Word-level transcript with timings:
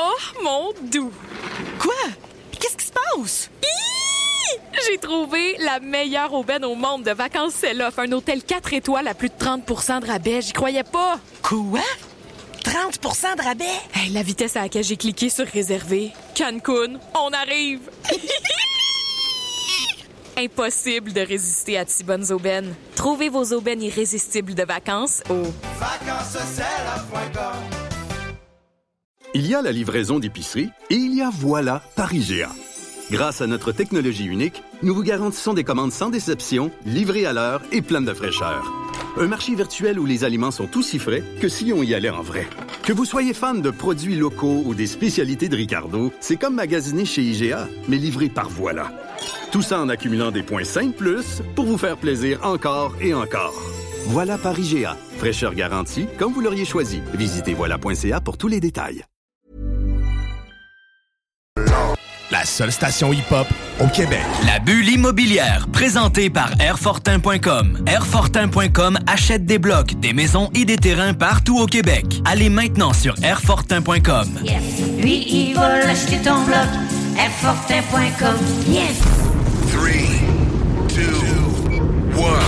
Oh, 0.00 0.14
mon 0.44 0.72
doux! 0.92 1.12
Quoi? 1.80 1.92
Qu'est-ce 2.52 2.76
qui 2.76 2.86
se 2.86 2.92
passe? 2.92 3.50
J'ai 4.86 4.98
trouvé 4.98 5.56
la 5.58 5.80
meilleure 5.80 6.32
aubaine 6.32 6.64
au 6.64 6.76
monde 6.76 7.02
de 7.02 7.10
vacances 7.10 7.54
Sell-Off. 7.54 7.98
Un 7.98 8.12
hôtel 8.12 8.44
4 8.44 8.74
étoiles 8.74 9.08
à 9.08 9.14
plus 9.14 9.28
de 9.28 9.34
30% 9.34 10.00
de 10.02 10.06
rabais. 10.06 10.40
J'y 10.40 10.52
croyais 10.52 10.84
pas. 10.84 11.18
Quoi? 11.42 11.80
30% 12.62 13.38
de 13.38 13.42
rabais? 13.42 13.64
Hey, 13.92 14.10
la 14.10 14.22
vitesse 14.22 14.56
à 14.56 14.62
laquelle 14.62 14.84
j'ai 14.84 14.96
cliqué 14.96 15.30
sur 15.30 15.46
réserver. 15.46 16.12
Cancun, 16.36 17.00
on 17.14 17.30
arrive! 17.30 17.90
Impossible 20.36 21.12
de 21.12 21.22
résister 21.22 21.76
à 21.76 21.84
de 21.84 21.90
si 21.90 22.04
bonnes 22.04 22.30
aubaines. 22.30 22.72
Trouvez 22.94 23.28
vos 23.30 23.52
aubaines 23.52 23.82
irrésistibles 23.82 24.54
de 24.54 24.62
vacances 24.62 25.24
au 25.28 25.42
Vacancescella.com 25.80 27.77
Il 29.34 29.46
y 29.46 29.54
a 29.54 29.60
la 29.60 29.72
livraison 29.72 30.18
d'épicerie 30.18 30.70
et 30.88 30.94
il 30.94 31.14
y 31.14 31.20
a 31.20 31.30
Voilà 31.30 31.82
par 31.96 32.14
IGA. 32.14 32.48
Grâce 33.10 33.42
à 33.42 33.46
notre 33.46 33.72
technologie 33.72 34.24
unique, 34.24 34.62
nous 34.82 34.94
vous 34.94 35.02
garantissons 35.02 35.52
des 35.52 35.64
commandes 35.64 35.92
sans 35.92 36.08
déception, 36.08 36.70
livrées 36.86 37.26
à 37.26 37.34
l'heure 37.34 37.60
et 37.70 37.82
pleines 37.82 38.06
de 38.06 38.14
fraîcheur. 38.14 38.72
Un 39.18 39.26
marché 39.26 39.54
virtuel 39.54 39.98
où 39.98 40.06
les 40.06 40.24
aliments 40.24 40.50
sont 40.50 40.78
aussi 40.78 40.98
frais 40.98 41.22
que 41.40 41.48
si 41.48 41.72
on 41.74 41.82
y 41.82 41.94
allait 41.94 42.08
en 42.08 42.22
vrai. 42.22 42.46
Que 42.84 42.92
vous 42.92 43.04
soyez 43.04 43.34
fan 43.34 43.60
de 43.60 43.70
produits 43.70 44.16
locaux 44.16 44.62
ou 44.64 44.74
des 44.74 44.86
spécialités 44.86 45.50
de 45.50 45.56
Ricardo, 45.56 46.10
c'est 46.20 46.36
comme 46.36 46.54
magasiner 46.54 47.04
chez 47.04 47.22
IGA, 47.22 47.68
mais 47.86 47.98
livré 47.98 48.30
par 48.30 48.48
Voilà. 48.48 48.90
Tout 49.52 49.62
ça 49.62 49.80
en 49.80 49.90
accumulant 49.90 50.30
des 50.30 50.42
points 50.42 50.64
5 50.64 50.94
plus 50.94 51.42
pour 51.54 51.66
vous 51.66 51.78
faire 51.78 51.98
plaisir 51.98 52.40
encore 52.44 52.94
et 53.00 53.12
encore. 53.12 53.54
Voilà 54.06 54.38
par 54.38 54.58
IGA. 54.58 54.96
Fraîcheur 55.18 55.54
garantie, 55.54 56.06
comme 56.18 56.32
vous 56.32 56.40
l'auriez 56.40 56.64
choisi. 56.64 57.02
Visitez 57.12 57.52
voilà.ca 57.52 58.20
pour 58.22 58.38
tous 58.38 58.48
les 58.48 58.60
détails. 58.60 59.04
Seule 62.48 62.72
station 62.72 63.12
hip-hop 63.12 63.46
au 63.80 63.86
Québec. 63.88 64.20
La 64.46 64.58
bulle 64.58 64.88
immobilière, 64.88 65.66
présentée 65.72 66.30
par 66.30 66.50
Airfortin.com. 66.60 67.84
Airfortin.com 67.86 68.98
achète 69.06 69.44
des 69.44 69.58
blocs, 69.58 69.94
des 70.00 70.12
maisons 70.12 70.50
et 70.54 70.64
des 70.64 70.76
terrains 70.76 71.14
partout 71.14 71.58
au 71.58 71.66
Québec. 71.66 72.04
Allez 72.24 72.48
maintenant 72.48 72.92
sur 72.92 73.14
Airfortin.com. 73.22 74.28
Yes. 74.44 74.62
Lui, 75.00 75.24
il 75.28 75.54
va 75.54 75.78
l'acheter 75.78 76.18
ton 76.18 76.42
bloc. 76.44 76.66
Airfortin.com. 77.18 78.36
Yes. 78.68 78.98
3, 79.72 79.90
2, 80.94 81.02
1. 82.16 82.47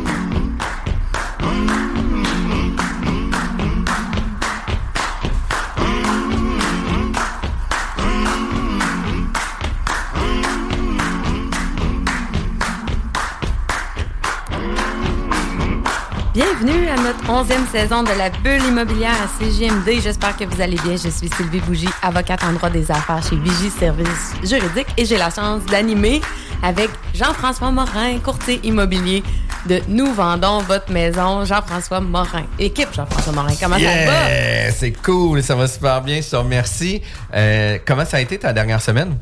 Bienvenue 16.63 16.89
à 16.89 16.95
notre 16.97 17.27
onzième 17.29 17.65
saison 17.67 18.03
de 18.03 18.09
la 18.09 18.29
bulle 18.29 18.63
immobilière 18.67 19.15
à 19.23 19.43
CGMD. 19.43 19.99
J'espère 19.99 20.37
que 20.37 20.43
vous 20.43 20.61
allez 20.61 20.75
bien. 20.75 20.91
Je 20.91 21.09
suis 21.09 21.27
Sylvie 21.29 21.59
Bougie, 21.61 21.89
avocate 22.03 22.43
en 22.43 22.53
droit 22.53 22.69
des 22.69 22.91
affaires 22.91 23.23
chez 23.27 23.35
Vigie 23.35 23.71
Services 23.71 24.33
Juridiques 24.43 24.89
et 24.95 25.05
j'ai 25.05 25.17
la 25.17 25.31
chance 25.31 25.65
d'animer 25.65 26.21
avec 26.61 26.89
Jean-François 27.15 27.71
Morin, 27.71 28.19
courtier 28.19 28.59
immobilier 28.63 29.23
de 29.65 29.81
Nous 29.87 30.13
vendons 30.13 30.59
votre 30.59 30.91
maison. 30.91 31.45
Jean-François 31.45 31.99
Morin. 31.99 32.43
Équipe 32.59 32.93
Jean-François 32.93 33.33
Morin, 33.33 33.53
comment 33.59 33.79
ça 33.79 34.05
va? 34.05 34.71
C'est 34.71 34.91
cool, 35.01 35.41
ça 35.41 35.55
va 35.55 35.67
super 35.67 36.01
bien, 36.01 36.21
je 36.21 36.29
te 36.29 36.35
remercie. 36.35 37.01
Euh, 37.33 37.79
comment 37.83 38.05
ça 38.05 38.17
a 38.17 38.21
été 38.21 38.37
ta 38.37 38.53
dernière 38.53 38.81
semaine? 38.81 39.17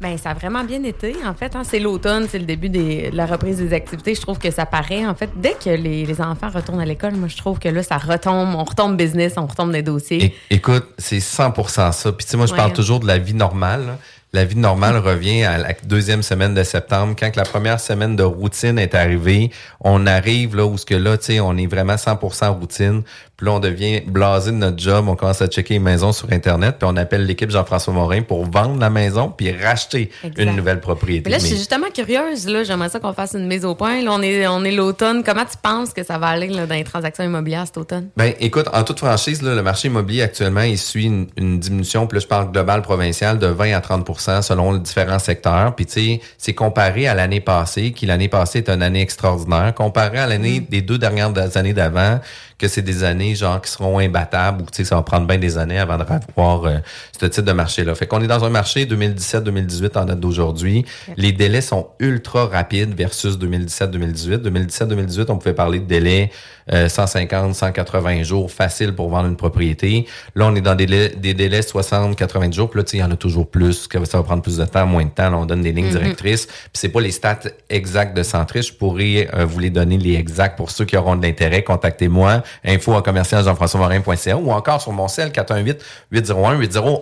Ben, 0.00 0.16
ça 0.16 0.30
a 0.30 0.34
vraiment 0.34 0.62
bien 0.62 0.84
été. 0.84 1.16
En 1.26 1.34
fait, 1.34 1.56
hein, 1.56 1.62
c'est 1.64 1.80
l'automne, 1.80 2.26
c'est 2.30 2.38
le 2.38 2.44
début 2.44 2.68
des- 2.68 3.10
de 3.10 3.16
la 3.16 3.26
reprise 3.26 3.58
des 3.58 3.72
activités. 3.72 4.14
Je 4.14 4.20
trouve 4.20 4.38
que 4.38 4.50
ça 4.52 4.64
paraît. 4.64 5.04
En 5.04 5.14
fait, 5.16 5.28
dès 5.34 5.54
que 5.54 5.70
les, 5.70 6.06
les 6.06 6.20
enfants 6.20 6.50
retournent 6.50 6.80
à 6.80 6.84
l'école, 6.84 7.14
moi, 7.16 7.26
je 7.26 7.36
trouve 7.36 7.58
que 7.58 7.68
là, 7.68 7.82
ça 7.82 7.96
retombe. 7.98 8.54
On 8.54 8.62
retombe 8.62 8.96
business, 8.96 9.32
on 9.36 9.46
retombe 9.46 9.72
des 9.72 9.82
dossiers. 9.82 10.36
É- 10.50 10.54
écoute, 10.54 10.86
c'est 10.98 11.18
100% 11.18 11.90
ça. 11.90 12.12
Puis 12.12 12.24
tu 12.26 12.30
sais, 12.30 12.36
moi, 12.36 12.46
je 12.46 12.52
Ouais. 12.52 12.58
parle 12.58 12.72
toujours 12.74 13.00
de 13.00 13.08
la 13.08 13.18
vie 13.18 13.34
normale. 13.34 13.98
La 14.34 14.44
vie 14.44 14.56
normale 14.56 14.98
revient 14.98 15.44
à 15.44 15.56
la 15.56 15.72
deuxième 15.84 16.22
semaine 16.22 16.52
de 16.52 16.62
septembre. 16.62 17.14
Quand 17.18 17.30
que 17.30 17.38
la 17.38 17.46
première 17.46 17.80
semaine 17.80 18.14
de 18.14 18.22
routine 18.22 18.78
est 18.78 18.94
arrivée, 18.94 19.50
on 19.80 20.06
arrive 20.06 20.54
là 20.54 20.66
où 20.66 20.76
ce 20.76 20.84
que 20.84 20.94
là, 20.94 21.16
tu 21.16 21.24
sais, 21.24 21.40
on 21.40 21.56
est 21.56 21.66
vraiment 21.66 21.94
100% 21.94 22.48
routine. 22.58 23.02
Puis 23.38 23.46
là, 23.46 23.52
on 23.52 23.60
devient 23.60 24.00
blasé 24.00 24.50
de 24.50 24.56
notre 24.56 24.78
job. 24.78 25.06
On 25.08 25.14
commence 25.14 25.40
à 25.40 25.46
checker 25.46 25.74
les 25.74 25.80
maisons 25.80 26.12
sur 26.12 26.30
Internet. 26.32 26.74
Puis 26.78 26.88
on 26.90 26.96
appelle 26.96 27.24
l'équipe 27.24 27.50
Jean-François 27.50 27.94
Morin 27.94 28.20
pour 28.22 28.44
vendre 28.44 28.78
la 28.80 28.90
maison 28.90 29.32
puis 29.34 29.52
racheter 29.52 30.10
Exact. 30.24 30.42
une 30.42 30.56
nouvelle 30.56 30.80
propriété. 30.80 31.30
Mais 31.30 31.36
là, 31.36 31.38
je 31.38 31.46
suis 31.46 31.56
justement 31.56 31.86
curieuse. 31.94 32.48
Là, 32.48 32.64
j'aimerais 32.64 32.88
ça 32.88 32.98
qu'on 32.98 33.12
fasse 33.12 33.34
une 33.34 33.46
mise 33.46 33.64
au 33.64 33.76
point. 33.76 34.02
Là, 34.02 34.10
on 34.12 34.20
est, 34.20 34.46
on 34.48 34.64
est 34.64 34.72
l'automne. 34.72 35.22
Comment 35.24 35.44
tu 35.44 35.56
penses 35.62 35.92
que 35.94 36.02
ça 36.02 36.18
va 36.18 36.26
aller 36.26 36.48
là, 36.48 36.66
dans 36.66 36.74
les 36.74 36.84
transactions 36.84 37.24
immobilières 37.24 37.64
cet 37.66 37.78
automne? 37.78 38.08
Ben, 38.16 38.34
écoute, 38.40 38.66
en 38.72 38.82
toute 38.82 38.98
franchise, 38.98 39.40
là, 39.40 39.54
le 39.54 39.62
marché 39.62 39.86
immobilier 39.86 40.22
actuellement, 40.22 40.62
il 40.62 40.76
suit 40.76 41.04
une, 41.04 41.28
une 41.36 41.60
diminution, 41.60 42.08
là, 42.10 42.18
je 42.18 42.26
parle 42.26 42.50
global, 42.50 42.82
provincial, 42.82 43.38
de 43.38 43.46
20 43.46 43.72
à 43.72 43.80
30 43.80 44.04
selon 44.20 44.72
les 44.72 44.80
différents 44.80 45.18
secteurs. 45.18 45.74
Puis, 45.74 45.86
tu 45.86 45.92
sais, 45.92 46.20
c'est 46.36 46.54
comparé 46.54 47.06
à 47.06 47.14
l'année 47.14 47.40
passée, 47.40 47.92
qui 47.92 48.06
l'année 48.06 48.28
passée 48.28 48.58
est 48.58 48.68
une 48.68 48.82
année 48.82 49.02
extraordinaire, 49.02 49.74
comparé 49.74 50.18
à 50.18 50.26
l'année 50.26 50.60
des 50.60 50.82
deux 50.82 50.98
dernières 50.98 51.32
années 51.56 51.72
d'avant, 51.72 52.20
que 52.58 52.66
c'est 52.66 52.82
des 52.82 53.04
années, 53.04 53.34
genre, 53.34 53.60
qui 53.60 53.70
seront 53.70 53.98
imbattables, 53.98 54.62
ou, 54.62 54.66
tu 54.66 54.78
sais, 54.78 54.84
ça 54.84 54.96
va 54.96 55.02
prendre 55.02 55.26
bien 55.26 55.38
des 55.38 55.58
années 55.58 55.78
avant 55.78 55.96
de 55.96 56.02
revoir 56.02 56.64
euh, 56.64 56.78
ce 57.18 57.26
type 57.26 57.44
de 57.44 57.52
marché-là. 57.52 57.94
Fait 57.94 58.06
qu'on 58.06 58.20
est 58.20 58.26
dans 58.26 58.44
un 58.44 58.50
marché 58.50 58.84
2017-2018 58.86 59.98
en 59.98 60.04
date 60.04 60.20
d'aujourd'hui. 60.20 60.84
Les 61.16 61.32
délais 61.32 61.60
sont 61.60 61.88
ultra 62.00 62.46
rapides 62.46 62.94
versus 62.96 63.38
2017-2018. 63.38 64.38
2017-2018, 64.38 65.26
on 65.28 65.38
pouvait 65.38 65.54
parler 65.54 65.80
de 65.80 65.86
délais 65.86 66.30
euh, 66.72 66.88
150, 66.88 67.54
180 67.54 68.22
jours 68.22 68.50
facile 68.50 68.94
pour 68.94 69.08
vendre 69.08 69.28
une 69.28 69.36
propriété. 69.36 70.06
Là, 70.34 70.46
on 70.46 70.54
est 70.54 70.60
dans 70.60 70.74
des 70.74 70.86
délais, 70.86 71.08
des 71.16 71.34
délais 71.34 71.62
60, 71.62 72.16
80 72.16 72.52
jours. 72.52 72.70
Puis 72.70 72.80
là, 72.80 72.84
il 72.92 72.98
y 72.98 73.02
en 73.02 73.10
a 73.10 73.16
toujours 73.16 73.48
plus, 73.48 73.86
que 73.86 74.04
ça 74.04 74.18
va 74.18 74.24
prendre 74.24 74.42
plus 74.42 74.56
de 74.58 74.64
temps, 74.64 74.86
moins 74.86 75.04
de 75.04 75.10
temps. 75.10 75.30
Là, 75.30 75.38
on 75.38 75.46
donne 75.46 75.62
des 75.62 75.72
lignes 75.72 75.86
Mhm. 75.86 75.92
directrices. 75.92 76.46
Puis 76.46 76.68
c'est 76.74 76.88
pas 76.88 77.00
les 77.00 77.10
stats 77.10 77.40
exacts 77.70 78.16
de 78.16 78.22
Centris. 78.22 78.62
Je 78.62 78.72
pourrais 78.74 79.28
euh, 79.34 79.44
vous 79.44 79.58
les 79.60 79.70
donner 79.70 79.98
les 79.98 80.14
exacts 80.14 80.56
pour 80.56 80.70
ceux 80.70 80.84
qui 80.84 80.96
auront 80.96 81.16
de 81.16 81.22
l'intérêt. 81.26 81.62
Contactez-moi. 81.62 82.42
Info 82.64 82.94
en 82.94 83.02
commercial 83.02 83.44
jean-françois-morin.ca 83.44 84.36
ou 84.36 84.50
encore 84.50 84.80
sur 84.82 84.92
mon 84.92 85.08
cell 85.08 85.32
418 85.32 85.82
801 86.10 86.58
8011. 86.58 87.00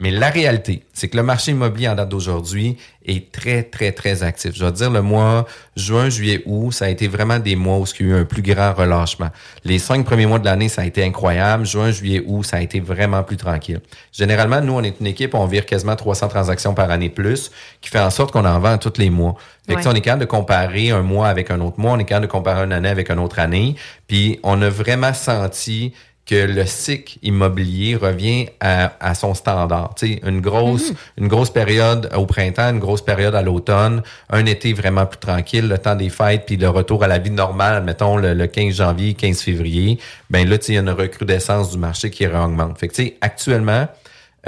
Mais 0.00 0.12
la 0.12 0.30
réalité, 0.30 0.84
c'est 0.92 1.08
que 1.08 1.16
le 1.16 1.24
marché 1.24 1.50
immobilier 1.50 1.88
en 1.88 1.96
date 1.96 2.08
d'aujourd'hui 2.08 2.76
est 3.04 3.32
très, 3.32 3.64
très, 3.64 3.90
très 3.90 4.22
actif. 4.22 4.52
Je 4.54 4.64
vais 4.64 4.70
dire 4.70 4.90
le 4.90 5.02
mois 5.02 5.44
juin, 5.76 6.08
juillet, 6.08 6.40
août, 6.46 6.70
ça 6.72 6.84
a 6.84 6.88
été 6.88 7.08
vraiment 7.08 7.40
des 7.40 7.56
mois 7.56 7.78
où 7.78 7.84
il 7.98 8.06
y 8.06 8.08
a 8.12 8.14
eu 8.14 8.20
un 8.20 8.24
plus 8.24 8.42
grand 8.42 8.72
relâchement. 8.74 9.30
Les 9.64 9.80
cinq 9.80 10.04
premiers 10.04 10.26
mois 10.26 10.38
de 10.38 10.44
l'année, 10.44 10.68
ça 10.68 10.82
a 10.82 10.84
été 10.84 11.02
incroyable. 11.04 11.66
Juin, 11.66 11.90
juillet, 11.90 12.22
août, 12.26 12.44
ça 12.44 12.58
a 12.58 12.60
été 12.60 12.78
vraiment 12.78 13.24
plus 13.24 13.36
tranquille. 13.36 13.80
Généralement, 14.12 14.60
nous, 14.60 14.74
on 14.74 14.82
est 14.84 15.00
une 15.00 15.06
équipe, 15.08 15.34
on 15.34 15.46
vire 15.46 15.66
quasiment 15.66 15.96
300 15.96 16.28
transactions 16.28 16.74
par 16.74 16.90
année 16.92 17.10
plus, 17.10 17.50
qui 17.80 17.90
fait 17.90 17.98
en 18.00 18.10
sorte 18.10 18.30
qu'on 18.30 18.44
en 18.44 18.60
vend 18.60 18.78
tous 18.78 18.98
les 18.98 19.10
mois. 19.10 19.34
Fait 19.66 19.74
que, 19.74 19.80
Ouais. 19.80 19.86
on 19.88 19.94
est 19.94 20.00
capable 20.00 20.20
de 20.20 20.26
comparer 20.26 20.90
un 20.90 21.02
mois 21.02 21.28
avec 21.28 21.50
un 21.50 21.60
autre 21.60 21.78
mois, 21.80 21.92
on 21.92 21.98
est 21.98 22.04
capable 22.04 22.26
de 22.26 22.30
comparer 22.30 22.64
une 22.64 22.72
année 22.72 22.88
avec 22.88 23.10
une 23.10 23.18
autre 23.18 23.38
année. 23.40 23.74
Puis 24.06 24.38
on 24.44 24.62
a 24.62 24.68
vraiment 24.70 25.12
senti 25.12 25.92
que 26.28 26.34
le 26.34 26.66
cycle 26.66 27.18
immobilier 27.22 27.96
revient 27.96 28.48
à, 28.60 28.92
à 29.00 29.14
son 29.14 29.32
standard. 29.32 29.94
Tu 29.96 30.06
sais, 30.06 30.20
une 30.26 30.42
grosse, 30.42 30.92
une 31.16 31.26
grosse 31.26 31.48
période 31.48 32.10
au 32.14 32.26
printemps, 32.26 32.68
une 32.68 32.78
grosse 32.78 33.00
période 33.00 33.34
à 33.34 33.40
l'automne, 33.40 34.02
un 34.28 34.44
été 34.44 34.74
vraiment 34.74 35.06
plus 35.06 35.18
tranquille, 35.18 35.66
le 35.66 35.78
temps 35.78 35.96
des 35.96 36.10
fêtes, 36.10 36.44
puis 36.46 36.58
le 36.58 36.68
retour 36.68 37.02
à 37.02 37.08
la 37.08 37.18
vie 37.18 37.30
normale, 37.30 37.82
mettons 37.82 38.18
le, 38.18 38.34
le 38.34 38.46
15 38.46 38.74
janvier, 38.74 39.14
15 39.14 39.40
février, 39.40 39.98
ben 40.28 40.46
là, 40.46 40.58
il 40.68 40.74
y 40.74 40.76
a 40.76 40.80
une 40.80 40.90
recrudescence 40.90 41.70
du 41.70 41.78
marché 41.78 42.10
qui 42.10 42.26
réaugmente. 42.26 42.78
Fait 42.78 42.88
que, 42.88 42.94
tu 42.94 43.04
sais, 43.04 43.16
actuellement, 43.22 43.88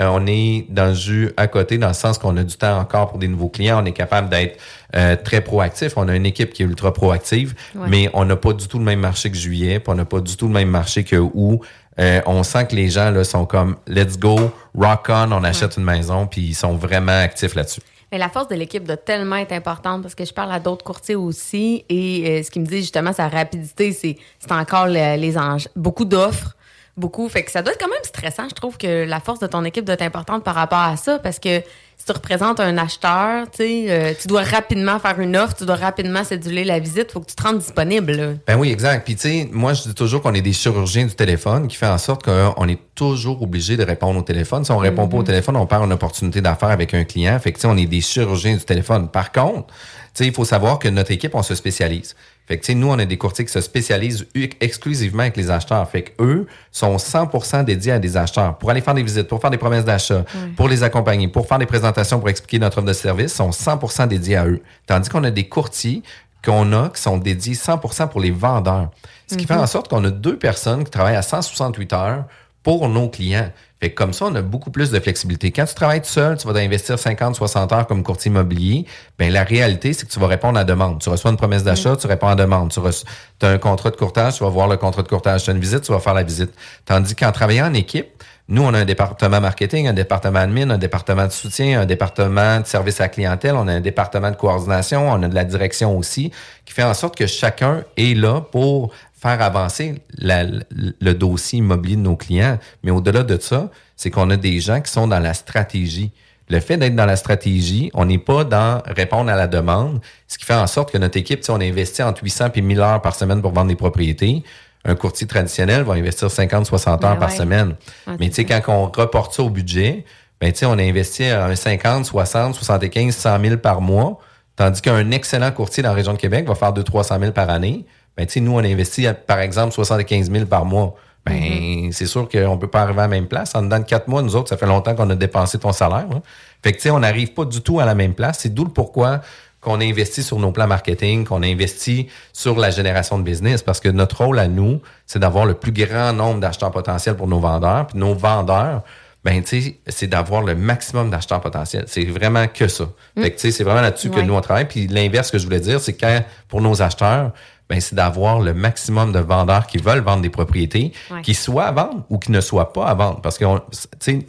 Euh, 0.01 0.09
on 0.11 0.27
est 0.27 0.67
dans 0.69 0.87
le 0.87 0.95
jus 0.95 1.31
à 1.37 1.47
côté, 1.47 1.77
dans 1.77 1.89
le 1.89 1.95
sens 1.95 2.19
qu'on 2.19 2.37
a 2.37 2.43
du 2.43 2.57
temps 2.57 2.79
encore 2.79 3.11
pour 3.11 3.19
des 3.19 3.29
nouveaux 3.29 3.49
clients. 3.49 3.83
On 3.83 3.85
est 3.85 3.93
capable 3.93 4.31
d'être 4.31 4.59
euh, 4.97 5.17
très 5.17 5.43
proactif. 5.43 5.93
On 5.97 6.09
a 6.09 6.17
une 6.17 6.27
équipe 6.27 6.53
qui 6.53 6.63
est 6.63 6.67
ultra 6.67 6.93
proactive, 6.93 7.55
mais 7.75 8.09
on 8.15 8.25
n'a 8.25 8.37
pas 8.37 8.53
du 8.53 8.67
tout 8.67 8.79
le 8.79 8.85
même 8.85 9.01
marché 9.01 9.31
que 9.31 9.37
juillet, 9.37 9.79
puis 9.79 9.91
on 9.91 9.95
n'a 9.95 10.05
pas 10.05 10.21
du 10.21 10.37
tout 10.37 10.47
le 10.47 10.55
même 10.55 10.71
marché 10.71 11.05
que 11.05 11.17
août. 11.17 11.61
Euh, 11.99 12.23
on 12.25 12.43
sent 12.43 12.67
que 12.69 12.77
les 12.77 12.89
gens 12.89 13.11
là 13.11 13.25
sont 13.25 13.45
comme 13.45 13.77
let's 13.87 14.19
go, 14.19 14.39
rock 14.75 15.07
on, 15.09 15.33
on 15.33 15.45
achète 15.45 15.77
une 15.77 15.85
maison, 15.85 16.27
puis 16.27 16.41
ils 16.41 16.55
sont 16.55 16.75
vraiment 16.75 17.21
actifs 17.21 17.55
là-dessus. 17.55 17.83
Mais 18.11 18.19
la 18.19 18.29
force 18.29 18.49
de 18.49 18.55
l'équipe 18.55 18.85
doit 18.85 18.97
tellement 18.97 19.37
être 19.37 19.53
importante 19.53 20.03
parce 20.03 20.15
que 20.15 20.25
je 20.25 20.33
parle 20.33 20.51
à 20.51 20.59
d'autres 20.59 20.85
courtiers 20.85 21.15
aussi 21.15 21.85
et 21.89 22.43
ce 22.43 22.51
qui 22.51 22.59
me 22.59 22.67
dit 22.67 22.79
justement 22.79 23.13
sa 23.13 23.29
rapidité, 23.29 23.93
c'est 23.93 24.17
c'est 24.41 24.51
encore 24.51 24.87
les 24.87 25.39
anges. 25.39 25.69
Beaucoup 25.77 26.05
d'offres, 26.05 26.57
beaucoup. 27.01 27.29
Fait 27.29 27.43
que 27.43 27.51
ça 27.51 27.63
doit 27.63 27.73
être 27.73 27.81
quand 27.81 27.89
même 27.89 28.05
stressant. 28.05 28.49
Je 28.49 28.55
trouve 28.55 28.79
que 28.79 29.05
la 29.05 29.19
force 29.19 29.41
de 29.41 29.47
ton 29.47 29.65
équipe 29.65 29.85
doit 29.85 29.95
être 29.95 30.03
importante 30.03 30.45
par 30.45 30.55
rapport 30.55 30.79
à 30.79 30.97
ça 30.97 31.19
parce 31.19 31.39
que 31.39 31.61
si 31.97 32.07
tu 32.07 32.13
représentes 32.13 32.61
un 32.61 32.79
acheteur, 32.79 33.51
tu 33.51 33.63
euh, 33.63 34.15
tu 34.19 34.27
dois 34.27 34.43
rapidement 34.43 34.99
faire 34.99 35.21
une 35.21 35.37
offre, 35.37 35.55
tu 35.55 35.67
dois 35.67 35.77
rapidement 35.77 36.25
céduler 36.25 36.65
la 36.65 36.79
visite, 36.79 37.13
faut 37.13 37.21
que 37.21 37.27
tu 37.27 37.35
te 37.35 37.43
rendes 37.43 37.59
disponible. 37.59 38.39
Ben 38.47 38.59
oui, 38.59 38.71
exact. 38.71 39.05
Puis 39.05 39.17
tu 39.17 39.23
sais, 39.23 39.49
moi 39.53 39.75
je 39.75 39.83
dis 39.83 39.95
toujours 39.95 40.23
qu'on 40.23 40.33
est 40.33 40.41
des 40.41 40.55
chirurgiens 40.55 41.05
du 41.05 41.15
téléphone 41.15 41.69
qui 41.69 41.77
fait 41.77 41.87
en 41.87 41.99
sorte 41.99 42.23
qu'on 42.23 42.69
est 42.69 42.79
toujours 42.95 43.43
obligé 43.43 43.77
de 43.77 43.85
répondre 43.85 44.19
au 44.19 44.23
téléphone. 44.23 44.65
Si 44.65 44.73
on 44.73 44.79
répond 44.79 45.09
pas 45.09 45.19
au 45.19 45.21
mhm. 45.21 45.27
téléphone, 45.27 45.57
on 45.57 45.67
perd 45.67 45.85
une 45.85 45.93
opportunité 45.93 46.41
d'affaires 46.41 46.71
avec 46.71 46.95
un 46.95 47.05
client. 47.05 47.39
Fait 47.39 47.53
que 47.53 47.59
tu 47.59 47.63
sais, 47.63 47.69
on 47.69 47.77
est 47.77 47.87
des 47.87 48.01
chirurgiens 48.01 48.55
du 48.55 48.65
téléphone. 48.65 49.09
Par 49.09 49.31
contre, 49.31 49.67
sais, 50.15 50.27
il 50.27 50.35
faut 50.35 50.45
savoir 50.45 50.79
que 50.79 50.89
notre 50.89 51.11
équipe, 51.11 51.35
on 51.35 51.43
se 51.43 51.55
spécialise. 51.55 52.15
Fait 52.47 52.59
que, 52.59 52.73
nous, 52.73 52.89
on 52.89 52.99
a 52.99 53.05
des 53.05 53.17
courtiers 53.17 53.45
qui 53.45 53.53
se 53.53 53.61
spécialisent 53.61 54.27
exclusivement 54.61 55.23
avec 55.23 55.37
les 55.37 55.51
acheteurs. 55.51 55.89
Fait 55.89 56.03
que 56.03 56.23
eux 56.23 56.47
sont 56.73 56.97
100% 56.97 57.65
dédiés 57.65 57.93
à 57.93 57.99
des 57.99 58.17
acheteurs 58.17 58.59
pour 58.59 58.71
aller 58.71 58.81
faire 58.81 58.95
des 58.95 59.05
visites, 59.05 59.29
pour 59.29 59.41
faire 59.41 59.51
des 59.51 59.59
promesses 59.59 59.85
d'achat, 59.85 60.25
pour 60.57 60.69
les 60.69 60.83
accompagner, 60.83 61.29
pour 61.29 61.47
faire 61.47 61.59
des 61.59 61.67
présentations, 61.67 62.19
pour 62.19 62.29
expliquer 62.29 62.59
notre 62.59 62.79
offre 62.79 62.89
de 62.89 62.93
service, 62.93 63.35
sont 63.35 63.51
100% 63.51 64.09
dédiés 64.09 64.37
à 64.37 64.47
eux. 64.47 64.61
Tandis 64.87 65.09
qu'on 65.09 65.23
a 65.25 65.31
des 65.31 65.49
courtiers 65.49 66.03
qu'on 66.45 66.73
a 66.73 66.89
qui 66.89 67.01
sont 67.01 67.19
dédiés 67.19 67.55
100% 67.55 68.09
pour 68.09 68.21
les 68.21 68.31
vendeurs. 68.31 68.91
Ce 69.27 69.37
qui 69.37 69.47
fait 69.47 69.55
mhm. 69.55 69.61
en 69.61 69.67
sorte 69.67 69.89
qu'on 69.89 70.05
a 70.05 70.11
deux 70.11 70.39
personnes 70.39 70.85
qui 70.85 70.91
travaillent 70.91 71.17
à 71.17 71.23
168 71.23 71.93
heures 71.93 72.25
pour 72.63 72.89
nos 72.89 73.09
clients. 73.09 73.51
Fait 73.81 73.91
comme 73.91 74.13
ça, 74.13 74.27
on 74.27 74.35
a 74.35 74.43
beaucoup 74.43 74.71
plus 74.71 74.91
de 74.91 75.01
flexibilité. 75.01 75.51
Quand 75.53 75.65
tu 75.65 75.75
travailles 75.75 76.03
tout 76.03 76.09
seul, 76.09 76.37
tu 76.37 76.47
vas 76.47 76.59
investir 76.61 76.99
50, 76.99 77.35
60 77.35 77.73
heures 77.73 77.87
comme 77.87 78.03
courtier 78.03 78.31
immobilier. 78.31 78.85
Ben 79.19 79.33
la 79.33 79.43
réalité, 79.43 79.95
c'est 79.95 80.07
que 80.07 80.13
tu 80.13 80.21
vas 80.21 80.27
répondre 80.27 80.59
à 80.59 80.61
la 80.61 80.65
demande. 80.65 81.01
Tu 81.01 81.09
reçois 81.09 81.31
une 81.31 81.39
promesse 81.39 81.65
d'achat, 81.65 81.97
tu 81.97 82.07
réponds 82.07 82.27
à 82.27 82.35
la 82.35 82.45
demande. 82.45 82.71
Tu 82.71 82.79
as 82.79 83.49
un 83.49 83.59
contrat 83.59 83.91
de 83.91 83.97
courtage, 83.97 84.37
tu 84.37 84.45
vas 84.45 84.51
voir 84.51 84.69
le 84.69 84.77
contrat 84.77 85.03
de 85.03 85.09
courtage. 85.09 85.45
Tu 85.45 85.51
as 85.51 85.55
une 85.55 85.61
visite, 85.61 85.81
tu 85.81 85.93
vas 85.93 86.01
faire 86.01 86.15
la 86.15 86.23
visite. 86.23 86.51
Tandis 86.85 87.15
qu'en 87.15 87.33
travaillant 87.33 87.69
en 87.69 87.75
équipe, 87.75 88.09
nous, 88.51 88.63
on 88.63 88.75
a 88.75 88.81
un 88.81 88.85
département 88.85 89.41
marketing, 89.41 89.87
un 89.87 89.93
département 89.93 90.41
admin, 90.41 90.71
un 90.71 90.79
département 90.79 91.25
de 91.25 91.31
soutien, 91.31 91.83
un 91.83 91.87
département 91.87 92.59
de 92.59 92.67
service 92.67 93.01
à 93.01 93.05
la 93.05 93.09
clientèle, 93.09 93.55
on 93.55 93.69
a 93.69 93.73
un 93.75 93.81
département 93.81 94.29
de 94.33 94.35
coordination, 94.35 95.09
on 95.09 95.23
a 95.23 95.29
de 95.29 95.35
la 95.37 95.45
direction 95.45 95.97
aussi, 95.97 96.33
qui 96.65 96.75
fait 96.75 96.83
en 96.83 96.93
sorte 96.93 97.17
que 97.17 97.29
chacun 97.29 97.85
est 97.97 98.17
là 98.17 98.41
pour 98.41 98.93
faire 99.21 99.43
avancer 99.43 100.03
le 100.19 101.13
dossier 101.13 101.59
immobilier 101.59 101.97
de 101.97 102.01
nos 102.01 102.17
clients. 102.17 102.59
Mais 102.83 102.91
au-delà 102.91 103.23
de 103.23 103.39
ça, 103.39 103.71
c'est 103.97 104.11
qu'on 104.11 104.31
a 104.31 104.37
des 104.37 104.61
gens 104.61 104.81
qui 104.81 104.91
sont 104.91 105.07
dans 105.07 105.19
la 105.19 105.35
stratégie. 105.35 106.11
Le 106.49 106.59
fait 106.59 106.79
d'être 106.79 106.97
dans 106.97 107.07
la 107.07 107.17
stratégie, 107.17 107.91
on 107.93 108.07
n'est 108.07 108.19
pas 108.19 108.45
dans 108.45 108.83
répondre 108.87 109.31
à 109.31 109.37
la 109.37 109.47
demande, 109.47 110.01
ce 110.27 110.39
qui 110.39 110.47
fait 110.47 110.55
en 110.55 110.67
sorte 110.67 110.91
que 110.91 110.99
notre 110.99 111.19
équipe, 111.19 111.45
on 111.51 111.61
investit 111.61 112.03
entre 112.03 112.25
800 112.25 112.47
et 112.55 112.63
1000 112.63 112.81
heures 112.81 113.03
par 113.03 113.15
semaine 113.15 113.43
pour 113.43 113.53
vendre 113.53 113.69
des 113.69 113.77
propriétés. 113.77 114.43
Un 114.87 114.95
courtier 114.95 115.27
traditionnel 115.27 115.83
va 115.83 115.93
investir 115.93 116.31
50, 116.31 116.65
60 116.65 117.05
heures 117.05 117.11
ben 117.13 117.21
par 117.21 117.31
semaine. 117.31 117.77
Mais 118.19 118.31
tu 118.31 118.37
sais, 118.37 118.45
quand 118.47 118.63
on 118.69 118.87
reporte 118.87 119.35
ça 119.35 119.43
au 119.43 119.51
budget, 119.51 120.07
ben, 120.41 120.51
on 120.63 120.79
a 120.79 120.83
investi 120.83 121.27
un 121.27 121.55
50, 121.55 122.07
60, 122.07 122.55
75, 122.55 123.15
100 123.15 123.41
000 123.43 123.57
par 123.59 123.83
mois, 123.83 124.19
tandis 124.57 124.81
qu'un 124.81 125.11
excellent 125.11 125.53
courtier 125.53 125.83
dans 125.83 125.91
la 125.91 125.95
région 125.95 126.15
de 126.15 126.19
Québec 126.19 126.49
va 126.49 126.55
faire 126.55 126.73
200, 126.73 126.85
300 126.85 127.19
000 127.21 127.33
par 127.33 127.51
année 127.51 127.85
ben, 128.17 128.27
nous, 128.37 128.53
on 128.53 128.59
investit, 128.59 129.07
par 129.27 129.41
exemple, 129.41 129.73
75 129.73 130.31
000 130.31 130.47
par 130.47 130.65
mois. 130.65 130.95
Ben, 131.25 131.35
mm-hmm. 131.35 131.93
c'est 131.93 132.07
sûr 132.07 132.29
qu'on 132.29 132.59
peut 132.59 132.69
pas 132.69 132.83
arriver 132.83 133.01
à 133.01 133.03
la 133.03 133.09
même 133.09 133.27
place. 133.27 133.55
En 133.55 133.63
dedans 133.63 133.79
de 133.79 133.85
quatre 133.85 134.09
mois, 134.09 134.23
nous 134.23 134.37
autres, 134.37 134.49
ça 134.49 134.57
fait 134.57 134.67
longtemps 134.67 134.95
qu'on 134.95 135.11
a 135.11 135.15
dépensé 135.15 135.59
ton 135.59 135.73
salaire. 135.73 136.07
Hein. 136.13 136.23
Fait 136.63 136.73
que, 136.73 136.77
tu 136.77 136.85
sais, 136.85 136.91
on 136.91 137.01
n'arrive 137.01 137.33
pas 137.33 137.45
du 137.45 137.61
tout 137.61 137.81
à 137.81 137.85
la 137.85 137.95
même 137.95 138.15
place. 138.15 138.39
C'est 138.41 138.55
d'où 138.55 138.65
le 138.65 138.71
pourquoi 138.71 139.21
qu'on 139.61 139.81
investit 139.81 140.23
sur 140.23 140.39
nos 140.39 140.53
plans 140.53 140.67
marketing, 140.67 141.25
qu'on 141.25 141.43
investit 141.43 142.09
sur 142.33 142.59
la 142.59 142.71
génération 142.71 143.19
de 143.19 143.23
business, 143.23 143.63
parce 143.63 143.81
que 143.81 143.91
notre 143.91 144.25
rôle 144.25 144.39
à 144.39 144.49
nous, 144.49 144.81
c'est 145.07 145.19
d'avoir 145.19 145.45
le 145.45 145.55
plus 145.55 145.73
grand 145.73 146.13
nombre 146.15 146.41
d'acheteurs 146.41 146.71
potentiels 146.71 147.17
pour 147.17 147.29
nos 147.29 147.41
vendeurs. 147.41 147.87
Puis 147.89 147.99
nos 147.99 148.15
vendeurs, 148.15 148.83
ben 149.23 149.43
tu 149.43 149.61
sais, 149.61 149.81
c'est 149.87 150.07
d'avoir 150.07 150.43
le 150.43 150.55
maximum 150.55 151.11
d'acheteurs 151.11 151.43
potentiels. 151.43 151.85
C'est 151.89 152.07
vraiment 152.07 152.47
que 152.47 152.69
ça. 152.69 152.89
Fait 153.19 153.31
que 153.31 153.37
tu 153.37 153.43
sais, 153.43 153.51
c'est 153.51 153.65
vraiment 153.65 153.83
là-dessus 153.83 154.09
que 154.09 154.21
nous 154.21 154.33
on 154.33 154.41
travaille. 154.41 154.67
Puis 154.67 154.87
l'inverse 154.87 155.31
que 155.31 155.37
je 155.37 155.45
voulais 155.45 155.61
dire, 155.61 155.79
c'est 155.81 155.93
quand 155.93 156.25
pour 156.49 156.63
nos 156.63 156.81
acheteurs, 156.81 157.33
ben, 157.71 157.81
c'est 157.81 157.95
d'avoir 157.95 158.41
le 158.41 158.53
maximum 158.53 159.13
de 159.13 159.21
vendeurs 159.21 159.69
qui 159.69 159.79
veulent 159.79 160.01
vendre 160.01 160.23
des 160.23 160.29
propriétés, 160.29 160.93
qui 161.23 161.35
soient 161.35 161.67
à 161.67 161.71
vendre 161.71 162.03
ou 162.11 162.19
qui 162.19 162.33
ne 162.33 162.41
soient 162.41 162.73
pas 162.73 162.87
à 162.87 162.95
vendre. 162.95 163.21
Parce 163.21 163.39
que 163.39 163.45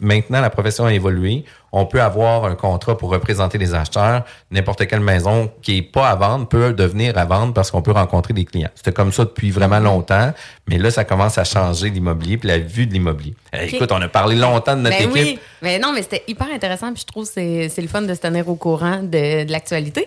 maintenant, 0.00 0.40
la 0.40 0.48
profession 0.48 0.86
a 0.86 0.94
évolué. 0.94 1.44
On 1.72 1.84
peut 1.84 2.00
avoir 2.00 2.44
un 2.44 2.54
contrat 2.54 2.96
pour 2.96 3.10
représenter 3.10 3.58
les 3.58 3.74
acheteurs. 3.74 4.24
N'importe 4.52 4.86
quelle 4.86 5.00
maison 5.00 5.50
qui 5.60 5.78
est 5.78 5.82
pas 5.82 6.08
à 6.08 6.14
vendre 6.14 6.46
peut 6.46 6.72
devenir 6.72 7.18
à 7.18 7.24
vendre 7.24 7.52
parce 7.52 7.72
qu'on 7.72 7.82
peut 7.82 7.90
rencontrer 7.90 8.32
des 8.32 8.44
clients. 8.44 8.70
C'était 8.76 8.92
comme 8.92 9.10
ça 9.10 9.24
depuis 9.24 9.50
vraiment 9.50 9.80
longtemps, 9.80 10.32
mais 10.68 10.78
là, 10.78 10.92
ça 10.92 11.04
commence 11.04 11.36
à 11.36 11.42
changer 11.42 11.90
l'immobilier 11.90 12.36
puis 12.36 12.48
la 12.48 12.58
vue 12.58 12.86
de 12.86 12.92
l'immobilier. 12.92 13.34
Eh, 13.52 13.74
écoute, 13.74 13.90
on 13.90 14.00
a 14.00 14.08
parlé 14.08 14.36
longtemps 14.36 14.76
de 14.76 14.82
notre 14.82 14.98
ben 14.98 15.10
équipe. 15.10 15.38
Oui. 15.38 15.38
Mais 15.62 15.80
non, 15.80 15.92
mais 15.92 16.02
c'était 16.02 16.22
hyper 16.28 16.46
intéressant 16.54 16.92
puis 16.92 17.02
je 17.02 17.06
trouve 17.06 17.26
que 17.26 17.68
c'est 17.68 17.82
le 17.82 17.88
fun 17.88 18.02
de 18.02 18.14
se 18.14 18.20
tenir 18.20 18.48
au 18.48 18.54
courant 18.54 19.02
de, 19.02 19.44
de 19.44 19.50
l'actualité. 19.50 20.06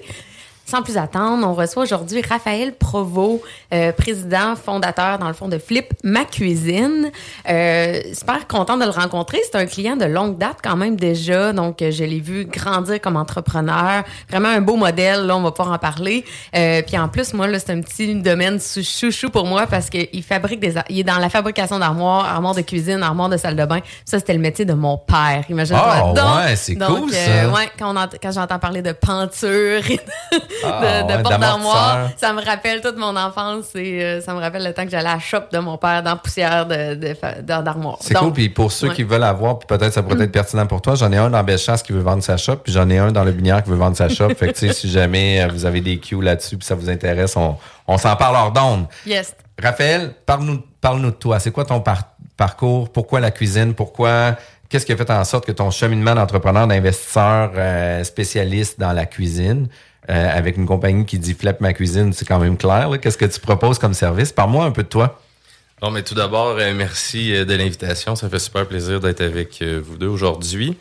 Sans 0.66 0.82
plus 0.82 0.98
attendre, 0.98 1.48
on 1.48 1.54
reçoit 1.54 1.84
aujourd'hui 1.84 2.24
Raphaël 2.28 2.74
Provost, 2.74 3.42
euh, 3.72 3.92
président, 3.92 4.56
fondateur 4.56 5.20
dans 5.20 5.28
le 5.28 5.34
fond 5.34 5.48
de 5.48 5.60
Flip 5.60 5.94
Ma 6.04 6.26
Cuisine. 6.26 7.12
Euh, 7.48 8.02
super 8.14 8.48
content 8.48 8.76
de 8.76 8.84
le 8.84 8.90
rencontrer. 8.90 9.40
C'est 9.44 9.58
un 9.58 9.68
client 9.68 9.96
de 9.96 10.06
longue 10.06 10.40
date 10.40 10.58
quand 10.64 10.76
même 10.76 10.96
déjà, 10.96 11.54
donc 11.54 11.82
euh, 11.82 11.92
je 11.92 12.04
l'ai 12.04 12.20
vu 12.20 12.46
grandir 12.46 13.00
comme 13.00 13.16
entrepreneur. 13.16 14.04
Vraiment 14.30 14.50
un 14.50 14.62
beau 14.62 14.76
modèle, 14.76 15.28
là 15.28 15.38
on 15.38 15.42
va 15.42 15.52
pas 15.52 15.66
en 15.66 15.78
parler. 15.78 16.26
Euh, 16.56 16.82
puis 16.82 16.98
en 16.98 17.10
plus, 17.10 17.34
moi 17.34 17.46
là 17.48 17.60
c'est 17.60 17.72
un 17.72 17.82
petit 17.82 18.16
domaine 18.16 18.60
chouchou 18.60 19.30
pour 19.30 19.46
moi 19.46 19.68
parce 19.68 19.90
qu'il 19.92 20.24
fabrique 20.24 20.60
des, 20.60 20.74
il 20.90 21.00
est 21.00 21.04
dans 21.04 21.20
la 21.20 21.30
fabrication 21.30 21.78
d'armoires, 21.78 22.26
armoires 22.26 22.56
de 22.56 22.62
cuisine, 22.62 23.04
armoires 23.04 23.30
de 23.30 23.38
salle 23.38 23.56
de 23.56 23.66
bain. 23.66 23.82
Ça 24.04 24.18
c'était 24.18 24.34
le 24.34 24.40
métier 24.40 24.66
de 24.66 24.74
mon 24.74 24.98
père. 24.98 25.44
Imagine-toi. 25.48 26.14
Oh, 26.16 26.38
ouais, 26.38 26.56
c'est 26.56 26.76
cool 26.76 27.12
ça. 27.12 27.18
Euh, 27.18 27.52
ouais, 27.52 27.70
quand, 27.78 27.94
quand 28.20 28.32
j'entends 28.32 28.58
parler 28.58 28.82
de 28.82 28.94
peinture. 28.94 29.84
Ah, 30.64 31.04
de, 31.04 31.22
porte 31.22 31.40
d'armoire. 31.40 32.10
Ça 32.18 32.34
me 32.34 32.44
rappelle 32.44 32.82
toute 32.82 32.98
mon 32.98 33.16
enfance 33.16 33.76
et 33.76 34.04
euh, 34.04 34.22
ça 34.22 34.34
me 34.34 34.40
rappelle 34.40 34.64
le 34.64 34.74
temps 34.74 34.84
que 34.84 34.92
j'allais 34.92 35.10
à 35.10 35.16
la 35.16 35.20
shop 35.20 35.44
de 35.52 35.60
mon 35.60 35.78
père 35.78 36.04
dans 36.04 36.12
la 36.12 36.16
poussière 36.16 36.66
d'armoire. 37.44 37.98
C'est 38.02 38.14
cool. 38.14 38.34
Puis 38.34 38.50
pour 38.50 38.72
ceux 38.72 38.90
qui 38.90 39.04
veulent 39.04 39.24
avoir, 39.24 39.60
puis 39.60 39.68
peut-être 39.68 39.94
ça 39.94 40.04
pourrait 40.04 40.24
être 40.24 40.32
pertinent 40.32 40.66
pour 40.68 40.82
toi, 40.82 40.96
j'en 40.96 41.12
ai 41.12 41.18
un 41.18 41.30
dans 41.30 41.44
Bellechasse 41.44 41.84
qui 41.84 41.94
veut 41.94 42.02
vendre 42.02 42.24
sa 42.24 42.38
shop, 42.38 42.58
puis 42.58 42.74
j'en 42.74 42.90
ai 42.90 42.98
un 42.98 43.12
dans 43.12 43.24
le 43.24 43.32
Binière 43.32 43.64
qui 43.64 43.70
veut 43.70 43.76
vendre 43.76 43.98
sa 43.98 44.10
shop. 44.10 44.30
fait 44.38 44.54
que 44.54 44.74
si 44.74 44.90
jamais 44.90 45.42
euh, 45.42 45.48
vous 45.48 45.66
avez 45.66 45.82
des 45.82 46.00
cues 46.00 46.22
là-dessus, 46.22 46.58
puis 46.58 46.66
ça 46.66 46.76
vous 46.76 46.90
intéresse, 46.90 47.36
on, 47.36 47.56
on 47.88 47.98
s'en 47.98 48.16
parle 48.16 48.36
hors 48.36 48.52
d'onde. 48.52 48.86
Yes. 49.06 49.36
Raphaël, 49.62 50.14
parle-nous 50.26 50.62
parle 50.86 51.02
de 51.02 51.10
toi. 51.10 51.40
C'est 51.40 51.52
quoi 51.52 51.66
ton 51.66 51.84
parcours? 52.38 52.92
Pourquoi 52.92 53.20
la 53.20 53.32
cuisine? 53.32 53.74
Pourquoi? 53.74 54.36
Qu'est-ce 54.70 54.86
qui 54.86 54.92
a 54.92 54.98
fait 54.98 55.10
en 55.10 55.24
sorte 55.24 55.46
que 55.46 55.52
ton 55.52 55.72
cheminement 55.72 56.14
d'entrepreneur, 56.14 56.68
d'investisseur 56.68 57.52
euh, 57.56 58.04
spécialiste 58.04 58.80
dans 58.80 58.94
la 58.94 59.06
cuisine, 59.06 59.68
euh, 60.10 60.38
avec 60.38 60.58
une 60.58 60.66
compagnie 60.68 61.06
qui 61.06 61.18
dit 61.18 61.34
Flip 61.34 61.62
ma 61.62 61.74
cuisine, 61.74 62.14
c'est 62.14 62.26
quand 62.26 62.38
même 62.38 62.58
clair. 62.58 62.92
Qu'est-ce 63.02 63.18
que 63.18 63.26
tu 63.26 63.40
proposes 63.40 63.80
comme 63.80 63.96
service? 63.96 64.32
Parle-moi 64.32 64.66
un 64.66 64.72
peu 64.72 64.84
de 64.84 64.88
toi. 64.88 65.20
Bon, 65.82 65.90
mais 65.90 66.04
tout 66.04 66.14
d'abord, 66.14 66.58
euh, 66.60 66.74
merci 66.76 67.36
euh, 67.36 67.44
de 67.44 67.56
l'invitation. 67.56 68.16
Ça 68.16 68.30
fait 68.30 68.38
super 68.38 68.68
plaisir 68.68 69.00
d'être 69.00 69.22
avec 69.22 69.64
vous 69.64 69.98
deux 69.98 70.06
aujourd'hui. 70.08 70.78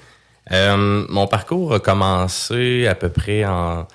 mon 0.51 1.27
parcours 1.27 1.73
a 1.73 1.81
commencé 1.81 2.87
à 2.87 2.95
peu 2.95 3.09
près 3.09 3.47
en 3.47 3.89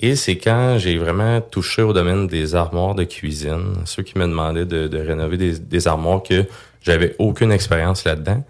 Et 0.00 0.16
c'est 0.16 0.38
quand 0.38 0.78
j'ai 0.78 0.96
vraiment 0.96 1.40
touché 1.40 1.82
au 1.82 1.92
domaine 1.92 2.26
des 2.26 2.54
armoires 2.54 2.94
de 2.94 3.04
cuisine, 3.04 3.74
ceux 3.84 4.02
qui 4.02 4.18
me 4.18 4.26
demandaient 4.26 4.64
de, 4.64 4.88
de 4.88 4.98
rénover 4.98 5.36
des, 5.36 5.58
des 5.58 5.88
armoires 5.88 6.22
que 6.22 6.44
j'avais 6.80 7.14
aucune 7.18 7.52
expérience 7.52 8.04
là-dedans, 8.04 8.42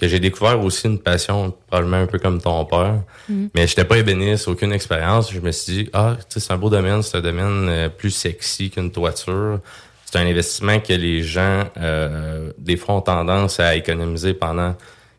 que 0.00 0.08
j'ai 0.08 0.18
découvert 0.18 0.60
aussi 0.62 0.86
une 0.86 0.98
passion 0.98 1.54
probablement 1.68 1.98
un 1.98 2.06
peu 2.06 2.18
comme 2.18 2.40
ton 2.40 2.64
père. 2.64 3.02
Mhm. 3.28 3.50
Mais 3.54 3.66
j'étais 3.66 3.84
pas 3.84 3.98
ébéniste, 3.98 4.48
aucune 4.48 4.72
expérience. 4.72 5.32
Je 5.32 5.40
me 5.40 5.52
suis 5.52 5.72
dit, 5.72 5.90
ah, 5.92 6.16
c'est 6.28 6.52
un 6.52 6.56
beau 6.56 6.70
domaine, 6.70 7.02
c'est 7.02 7.18
un 7.18 7.20
domaine 7.20 7.68
euh, 7.68 7.88
plus 7.88 8.10
sexy 8.10 8.70
qu'une 8.70 8.90
toiture. 8.90 9.60
C'est 10.06 10.18
un 10.18 10.26
investissement 10.26 10.80
que 10.80 10.92
les 10.92 11.22
gens, 11.22 11.64
euh, 11.76 12.50
des 12.58 12.76
fois, 12.76 12.96
ont 12.96 13.00
tendance 13.00 13.60
à 13.60 13.76
économiser 13.76 14.34
pendant 14.34 14.74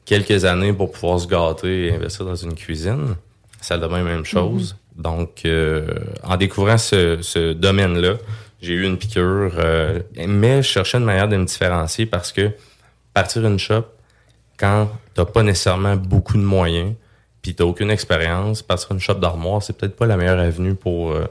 quelques 0.06 0.46
années 0.46 0.74
pour 0.74 0.92
pouvoir 0.92 1.20
se 1.20 1.28
gâter 1.28 1.88
et 1.88 1.94
investir 1.94 2.26
dans 2.26 2.36
une 2.36 2.56
cuisine. 2.56 3.16
Ça 3.62 3.78
devient 3.78 3.96
la 3.96 4.04
même 4.04 4.26
chose. 4.26 4.76
Donc, 4.96 5.44
euh, 5.46 5.88
en 6.24 6.38
découvrant 6.38 6.78
ce, 6.78 7.20
ce 7.22 7.54
domaine-là, 7.54 8.16
j'ai 8.62 8.74
eu 8.74 8.84
une 8.84 8.98
piqûre, 8.98 9.54
euh, 9.58 10.02
mais 10.28 10.58
je 10.62 10.68
cherchais 10.68 10.98
une 10.98 11.06
manière 11.06 11.28
de 11.28 11.38
me 11.38 11.46
différencier 11.46 12.06
parce 12.06 12.32
que 12.32 12.52
partir 13.14 13.46
une 13.46 13.58
shop, 13.58 13.86
quand 14.58 14.90
t'as 15.14 15.26
pas 15.26 15.44
nécessairement 15.44 15.96
beaucoup 15.96 16.38
de 16.38 16.44
moyens, 16.44 16.94
puis 17.42 17.56
t'as 17.56 17.64
aucune 17.64 17.90
expérience, 17.90 18.62
partir 18.62 18.92
une 18.92 19.00
shop 19.00 19.16
d'armoire, 19.16 19.64
c'est 19.64 19.76
peut-être 19.76 19.96
pas 19.96 20.06
la 20.06 20.16
meilleure 20.16 20.40
avenue 20.40 20.76
pour 20.76 21.12
euh, 21.12 21.26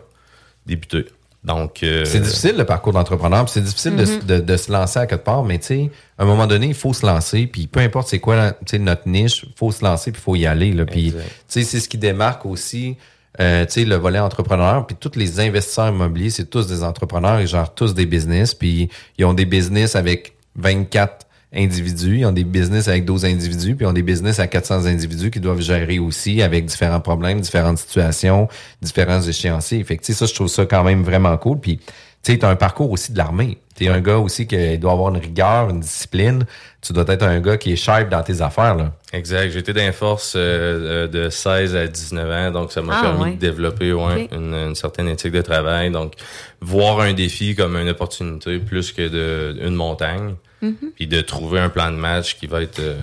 débuter. 0.67 1.07
Donc, 1.43 1.83
euh, 1.83 2.05
C'est 2.05 2.21
difficile 2.21 2.57
le 2.59 2.65
parcours 2.65 2.93
d'entrepreneur, 2.93 3.45
puis 3.47 3.53
c'est 3.55 3.63
difficile 3.63 3.97
de, 3.97 4.05
Mhm. 4.05 4.19
de- 4.27 4.41
de 4.41 4.57
se 4.59 4.71
lancer 4.71 4.99
à 4.99 5.07
quelque 5.07 5.25
part, 5.25 5.43
mais 5.43 5.59
tu 5.59 5.67
sais, 5.67 5.91
à 6.19 6.25
un 6.25 6.27
moment 6.27 6.47
donné, 6.47 6.67
il 6.67 6.75
faut 6.75 6.93
se 6.93 7.07
lancer, 7.07 7.47
puis 7.47 7.67
peu 7.67 7.81
importe 7.81 8.09
c'est 8.09 8.19
quoi 8.19 8.37
la- 8.37 8.53
tu 8.53 8.59
sais, 8.67 8.79
notre 8.79 9.09
niche, 9.09 9.45
il 9.47 9.53
faut 9.57 9.73
se 9.73 9.83
lancer, 9.83 10.13
puis 10.13 10.21
il 10.21 10.25
faut 10.25 10.37
y 10.37 10.45
aller. 10.47 10.73
Là, 10.73 10.85
puis, 10.85 11.13
tu 11.13 11.19
sais, 11.49 11.63
c'est 11.63 11.81
ce 11.81 11.89
qui 11.89 11.97
démarque 11.99 12.45
aussi 12.47 12.97
euh, 13.39 13.65
tu 13.65 13.73
sais, 13.75 13.85
le 13.85 13.95
volet 13.95 14.19
entrepreneur, 14.19 14.85
puis 14.87 14.97
tous 14.99 15.13
les 15.17 15.39
investisseurs 15.39 15.89
immobiliers, 15.89 16.31
c'est 16.31 16.47
tous 16.51 16.67
des 16.67 16.83
entrepreneurs, 16.83 17.41
ils 17.41 17.47
gèrent 17.47 17.73
tous 17.73 17.95
des 17.95 18.05
business, 18.05 18.53
puis 18.55 18.89
ils 19.19 19.25
ont 19.25 19.33
des 19.33 19.45
business 19.47 19.95
avec 19.95 20.33
24 20.57 21.27
individus, 21.55 22.19
ils 22.19 22.27
ont 22.27 22.33
des 22.33 22.45
business 22.45 22.89
avec 22.89 23.05
12 23.05 23.25
individus, 23.25 23.75
puis 23.75 23.85
ils 23.85 23.89
ont 23.89 23.93
des 23.93 24.03
business 24.03 24.39
à 24.39 24.47
400 24.47 24.87
individus 24.87 25.31
qui 25.31 25.41
doivent 25.41 25.61
gérer 25.61 25.99
aussi 25.99 26.43
avec 26.43 26.67
différents 26.67 27.01
problèmes, 27.01 27.41
différentes 27.41 27.79
situations, 27.79 28.49
différents 28.81 29.21
échéanciers. 29.23 29.83
Fait 29.85 29.97
que, 29.97 30.03
tu 30.05 30.13
sais, 30.13 30.19
ça, 30.19 30.27
je 30.27 30.35
trouve 30.35 30.49
ça 30.49 30.67
quand 30.67 30.85
même 30.85 31.03
vraiment 31.03 31.37
cool. 31.37 31.59
Puis, 31.59 31.79
tu 32.23 32.33
sais, 32.33 32.39
t'as 32.39 32.51
un 32.51 32.57
parcours 32.57 32.91
aussi 32.91 33.13
de 33.13 33.19
l'armée. 33.19 33.59
T'es 33.75 33.89
un 33.89 34.01
gars 34.01 34.19
aussi 34.19 34.47
qui 34.47 34.77
doit 34.79 34.93
avoir 34.93 35.09
une 35.09 35.21
rigueur, 35.21 35.71
une 35.71 35.81
discipline. 35.81 36.45
Tu 36.83 36.93
dois 36.93 37.05
être 37.09 37.23
un 37.23 37.41
gars 37.41 37.57
qui 37.57 37.73
est 37.73 37.77
sharp 37.77 38.11
dans 38.11 38.23
tes 38.23 38.43
affaires, 38.43 38.75
là. 38.77 38.93
Exact. 39.15 39.51
J'étais 39.51 39.73
dans 39.73 39.81
les 39.81 39.93
forces 39.93 40.35
euh, 40.37 41.09
de 41.09 41.31
16 41.31 41.75
à 41.75 41.87
19 41.87 42.31
ans, 42.31 42.51
donc 42.53 42.73
ça 42.73 42.83
m'a 42.83 42.99
Ah, 42.99 43.03
permis 43.03 43.23
ouais. 43.23 43.31
de 43.33 43.37
développer 43.39 43.93
ouais, 43.95 44.29
une, 44.33 44.53
une 44.55 44.75
certaine 44.75 45.09
éthique 45.09 45.33
de 45.33 45.41
travail. 45.41 45.91
Donc, 45.91 46.13
voir 46.61 47.01
un 47.01 47.15
défi 47.15 47.55
comme 47.57 47.75
une 47.77 47.89
opportunité 47.89 48.59
plus 48.59 48.93
que 48.93 49.09
de, 49.09 49.59
une 49.67 49.75
montagne, 49.75 50.35
Mhm. 50.63 50.93
puis 50.95 51.07
de 51.07 51.21
trouver 51.23 51.59
un 51.61 51.69
plan 51.71 51.91
de 51.91 51.97
match 51.97 52.37
qui 52.37 52.47
va 52.47 52.63
être 52.63 52.79
euh, 52.81 52.97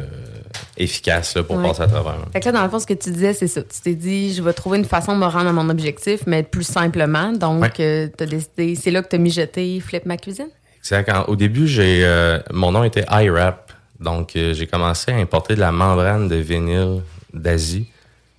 efficace 0.78 1.36
là, 1.36 1.44
pour 1.44 1.58
Ouais. 1.58 1.68
passer 1.68 1.82
à 1.82 1.88
travers. 1.88 2.16
Fait 2.32 2.40
que 2.40 2.46
là, 2.46 2.52
dans 2.52 2.64
le 2.64 2.70
fond, 2.70 2.80
ce 2.80 2.86
que 2.88 2.94
tu 2.94 3.12
disais, 3.12 3.34
c'est 3.34 3.48
ça. 3.48 3.62
Tu 3.64 3.82
t'es 3.82 3.96
dit, 3.96 4.34
je 4.34 4.42
vais 4.44 4.54
trouver 4.54 4.78
une 4.78 4.86
façon 4.86 5.14
de 5.14 5.20
me 5.20 5.26
rendre 5.26 5.48
à 5.50 5.54
mon 5.54 5.70
objectif, 5.70 6.22
mais 6.28 6.44
plus 6.44 6.64
simplement. 6.64 7.32
Donc, 7.34 7.62
Ouais. 7.62 7.72
euh, 7.80 8.08
t'as 8.16 8.26
décidé, 8.26 8.76
c'est 8.76 8.92
là 8.92 9.02
que 9.02 9.08
t'as 9.08 9.18
mijoté 9.18 9.80
Flip 9.80 10.06
ma 10.06 10.18
cuisine? 10.18 10.50
Exact. 10.80 11.12
Au 11.28 11.36
début, 11.36 11.68
j'ai 11.68 12.02
euh, 12.06 12.40
mon 12.52 12.72
nom 12.72 12.84
était 12.84 13.06
iWrap. 13.12 13.74
Donc, 14.00 14.32
j'ai 14.36 14.68
commencé 14.68 15.12
à 15.12 15.16
importer 15.16 15.56
de 15.56 15.60
la 15.60 15.72
membrane 15.72 16.28
de 16.28 16.36
vinyle 16.36 17.02
d'Asie 17.34 17.88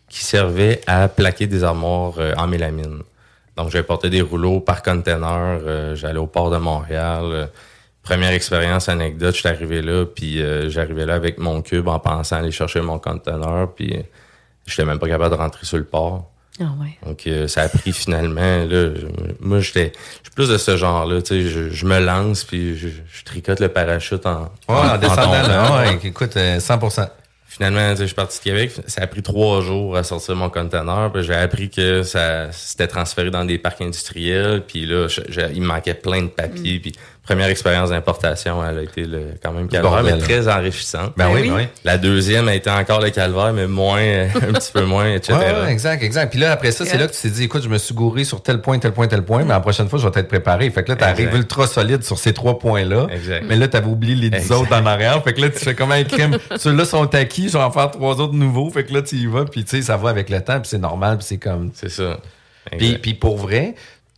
qui 0.09 0.25
servait 0.25 0.81
à 0.87 1.09
plaquer 1.09 1.49
des 1.49 1.65
armoires 1.65 2.15
en 2.37 2.47
mélamine. 2.47 3.01
Donc, 3.57 3.71
j'ai 3.73 3.81
importé 3.81 4.09
des 4.09 4.23
rouleaux 4.23 4.61
par 4.61 4.83
container. 4.85 5.95
J'allais 5.97 6.21
au 6.21 6.29
port 6.29 6.51
de 6.51 6.59
Montréal. 6.59 7.51
Euh, 8.11 8.15
première 8.15 8.33
expérience, 8.33 8.88
anecdote, 8.88 9.35
je 9.35 9.41
suis 9.41 9.49
arrivé 9.49 9.83
là, 9.83 10.05
puis 10.07 10.43
euh, 10.43 10.69
j'arrivais 10.71 11.07
là 11.07 11.15
avec 11.15 11.38
mon 11.38 11.62
cube 11.62 11.88
en 11.88 11.99
pensant 11.99 12.37
aller 12.37 12.50
chercher 12.50 12.81
mon 12.81 12.99
container, 12.99 13.69
puis 13.75 13.95
euh, 13.97 14.03
j'étais 14.67 14.85
même 14.85 14.99
pas 14.99 15.09
capable 15.09 15.35
de 15.35 15.41
rentrer 15.41 15.67
sur 15.67 15.79
le 15.79 15.85
port. 15.85 16.31
Ah 16.61 16.65
ouais. 16.81 16.99
Donc, 17.07 17.25
euh, 17.29 17.47
ça 17.47 17.62
a 17.62 17.69
pris 17.69 17.93
finalement. 17.93 18.41
Là, 18.41 18.67
je- 18.95 19.07
moi, 19.38 19.61
j'étais 19.61 19.93
je 19.95 20.25
suis 20.25 20.35
plus 20.35 20.49
de 20.49 20.59
ce 20.59 20.77
genre-là. 20.77 21.23
Tu 21.23 21.29
sais, 21.45 21.49
je, 21.49 21.71
je 21.71 21.87
me 21.87 22.00
lance 22.00 22.43
puis 22.43 22.77
je, 22.77 22.88
je 22.88 23.25
tricote 23.25 23.61
le 23.61 23.69
parachute 23.69 24.27
en, 24.27 24.50
Ouais, 24.69 24.75
en 24.75 24.99
descendant, 24.99 25.31
là, 25.47 25.79
ouais, 25.87 26.00
écoute, 26.03 26.37
euh, 26.37 26.59
100%. 26.59 27.09
Finalement, 27.47 27.91
tu 27.93 27.97
sais, 27.97 28.03
je 28.03 28.07
suis 28.07 28.15
parti 28.15 28.38
de 28.38 28.43
Québec. 28.45 28.73
Ça 28.88 29.03
a 29.03 29.07
pris 29.07 29.23
trois 29.23 29.61
jours 29.62 29.97
à 29.97 30.03
sortir 30.03 30.35
mon 30.37 30.50
conteneur. 30.50 31.12
Puis 31.12 31.23
j'ai 31.23 31.35
appris 31.35 31.71
que 31.71 32.03
ça 32.03 32.50
c'était 32.53 32.87
transféré 32.88 33.31
dans 33.31 33.45
des 33.45 33.59
parcs 33.59 33.81
industriels. 33.81 34.62
Puis 34.67 34.85
là, 34.85 35.07
je- 35.09 35.21
je- 35.29 35.53
il 35.55 35.62
me 35.62 35.67
manquait 35.69 35.95
plein 35.95 36.23
de 36.23 36.29
papiers. 36.29 36.79
Puis 36.81 36.93
première 37.29 37.49
expérience 37.49 37.91
d'importation, 37.91 38.65
elle 38.67 38.79
a 38.79 38.83
été 38.83 39.05
le- 39.05 39.35
quand 39.43 39.53
même 39.53 39.69
calvaire, 39.69 39.91
bordel. 39.91 40.15
mais 40.17 40.23
très 40.23 40.49
enrichissante. 40.49 41.13
Ben 41.17 41.29
oui, 41.33 41.49
ben 41.49 41.57
oui. 41.57 41.63
La 41.85 41.99
deuxième 41.99 42.49
a 42.49 42.55
été 42.55 42.71
encore 42.71 43.01
le 43.01 43.11
calvaire, 43.11 43.53
mais 43.53 43.67
moins, 43.67 43.99
un 44.35 44.53
petit 44.55 44.73
peu 44.73 44.85
moins, 44.85 45.13
etc. 45.13 45.39
Ouais, 45.39 45.61
ouais, 45.65 45.71
exact, 45.73 46.03
exact. 46.03 46.31
Puis 46.31 46.41
là, 46.41 46.53
après 46.53 46.71
ça, 46.73 46.87
c'est 46.87 46.97
là 46.97 47.07
que 47.07 47.13
tu 47.13 47.21
t'es 47.21 47.29
dit, 47.29 47.45
écoute, 47.45 47.63
je 47.63 47.69
me 47.69 47.77
suis 47.79 47.95
gouré 47.95 48.25
sur 48.25 48.43
tel 48.43 48.61
point, 48.63 48.79
tel 48.79 48.93
point, 48.93 49.07
tel 49.09 49.23
point, 49.25 49.43
mais 49.43 49.51
la 49.51 49.61
prochaine 49.61 49.89
fois, 49.89 49.99
je 49.99 50.09
vais 50.09 50.21
être 50.21 50.29
préparé. 50.29 50.71
Fait 50.71 50.83
que 50.83 50.89
là, 50.91 50.97
t'arrives 50.97 51.35
ultra 51.35 51.67
solide 51.67 52.03
sur 52.03 52.19
ces 52.19 52.33
trois 52.33 52.59
points-là. 52.59 53.07
Exact. 53.11 53.45
Mais 53.47 53.57
là, 53.57 53.69
t'avais 53.69 53.87
oublié 53.89 54.15
les 54.15 54.31
dix 54.31 54.37
Exact. 54.39 54.55
autres 54.55 54.75
en 54.75 54.87
arrière. 54.87 55.23
Fait 55.23 55.35
que 55.35 55.41
là, 55.43 55.51
tu 55.51 55.59
fais 55.59 55.75
comme 55.75 55.93
un 55.93 56.05
crime. 56.05 56.39
Ceux-là 56.57 56.85
sont 56.87 57.15
acquis, 57.15 57.49
je 57.49 57.59
vais 57.59 57.63
en 57.65 57.71
faire 57.71 57.91
trois 57.91 58.21
autres 58.21 58.35
nouveaux. 58.35 58.71
Fait 58.71 58.85
que 58.85 58.95
là, 58.95 59.03
tu 59.03 59.17
y 59.17 59.27
vas, 59.27 59.45
puis 59.45 59.65
tu 59.65 59.77
sais, 59.77 59.83
ça 59.83 59.97
va 59.99 60.09
avec 60.11 60.31
le 60.31 60.41
temps, 60.41 60.61
puis 60.61 60.69
c'est 60.71 60.79
normal, 60.79 61.19
puis 61.19 61.27
c'est 61.29 61.39
comme. 61.39 61.71
C'est 61.75 61.91
ça. 61.91 62.19
Puis, 62.77 62.87
Exact. 62.89 63.03
puis 63.03 63.15
pour 63.15 63.39
vrai, 63.39 63.75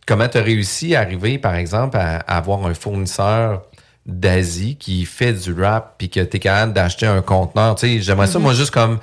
comment 0.07 0.27
tu 0.27 0.37
as 0.37 0.41
réussi 0.41 0.95
à 0.95 1.01
arriver, 1.01 1.37
par 1.37 1.55
exemple, 1.55 1.97
à, 1.97 2.17
à 2.17 2.37
avoir 2.37 2.65
un 2.65 2.73
fournisseur 2.73 3.63
d'Asie 4.05 4.75
qui 4.77 5.05
fait 5.05 5.33
du 5.33 5.53
rap 5.53 5.95
puis 5.97 6.09
que 6.09 6.19
tu 6.21 6.37
es 6.37 6.39
capable 6.39 6.73
d'acheter 6.73 7.05
un 7.05 7.21
conteneur? 7.21 7.75
Tu 7.75 7.87
sais, 7.87 8.01
j'aimerais 8.01 8.27
ça, 8.27 8.39
Mhm. 8.39 8.43
moi, 8.43 8.53
juste 8.53 8.71
comme 8.71 8.99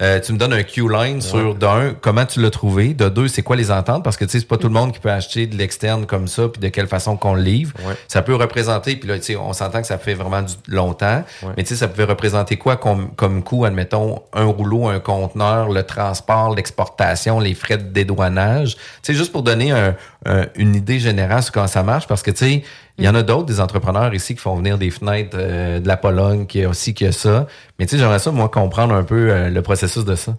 euh, 0.00 0.18
tu 0.20 0.32
me 0.32 0.38
donnes 0.38 0.54
un 0.54 0.62
Q-line 0.62 1.20
sur 1.20 1.54
d'un, 1.54 1.92
comment 2.00 2.24
tu 2.24 2.40
l'as 2.40 2.48
trouvé, 2.50 2.94
de 2.94 3.10
deux, 3.10 3.28
c'est 3.28 3.42
quoi 3.42 3.56
les 3.56 3.70
ententes? 3.70 4.02
Parce 4.02 4.16
que 4.16 4.24
tu 4.24 4.30
sais, 4.30 4.40
c'est 4.40 4.46
pas 4.48 4.56
tout 4.56 4.68
le 4.68 4.72
monde 4.72 4.92
qui 4.92 4.98
peut 5.00 5.10
acheter 5.10 5.46
de 5.46 5.54
l'externe 5.56 6.06
comme 6.06 6.28
ça, 6.28 6.48
puis 6.48 6.60
de 6.60 6.68
quelle 6.68 6.86
façon 6.86 7.18
qu'on 7.18 7.34
le 7.34 7.42
livre. 7.42 7.74
Ouais. 7.86 7.94
Ça 8.08 8.22
peut 8.22 8.34
représenter, 8.34 8.96
puis 8.96 9.06
là, 9.06 9.18
tu 9.18 9.24
sais, 9.24 9.36
on 9.36 9.52
s'entend 9.52 9.82
que 9.82 9.86
ça 9.86 9.98
fait 9.98 10.14
vraiment 10.14 10.40
du 10.40 10.54
longtemps, 10.68 11.22
Ouais. 11.42 11.50
mais 11.58 11.62
tu 11.64 11.70
sais, 11.70 11.76
ça 11.76 11.88
pouvait 11.88 12.04
représenter 12.04 12.56
quoi 12.56 12.76
comme, 12.76 13.10
comme 13.16 13.42
coût, 13.42 13.66
admettons, 13.66 14.22
un 14.32 14.44
rouleau, 14.46 14.88
un 14.88 14.98
conteneur, 14.98 15.68
le 15.68 15.82
transport, 15.82 16.54
l'exportation, 16.54 17.38
les 17.38 17.52
frais 17.54 17.76
de 17.76 17.82
dédouanage? 17.82 18.76
Tu 18.76 18.80
sais, 19.02 19.14
juste 19.14 19.30
pour 19.32 19.42
donner 19.42 19.72
un- 19.72 19.94
un- 20.24 20.46
une 20.54 20.74
idée 20.74 21.00
générale 21.00 21.42
sur 21.42 21.52
comment 21.52 21.66
ça 21.66 21.82
marche, 21.82 22.06
parce 22.06 22.22
que 22.22 22.30
tu 22.30 22.38
sais, 22.46 22.62
il 22.98 23.04
y 23.04 23.08
en 23.08 23.14
a 23.14 23.22
d'autres, 23.22 23.46
des 23.46 23.60
entrepreneurs 23.60 24.12
ici 24.14 24.34
qui 24.34 24.40
font 24.40 24.54
venir 24.56 24.78
des 24.78 24.90
fenêtres 24.90 25.36
euh, 25.38 25.80
de 25.80 25.88
la 25.88 25.96
Pologne, 25.96 26.46
qui 26.46 26.62
a 26.62 26.68
aussi 26.68 26.94
que 26.94 27.10
ça. 27.10 27.46
Mais 27.78 27.86
tu 27.86 27.92
sais, 27.92 27.98
j'aimerais 27.98 28.18
ça, 28.18 28.30
moi, 28.30 28.48
comprendre 28.48 28.94
un 28.94 29.02
peu 29.04 29.30
euh, 29.30 29.48
le 29.48 29.62
processus 29.62 30.04
de 30.04 30.14
ça. 30.14 30.36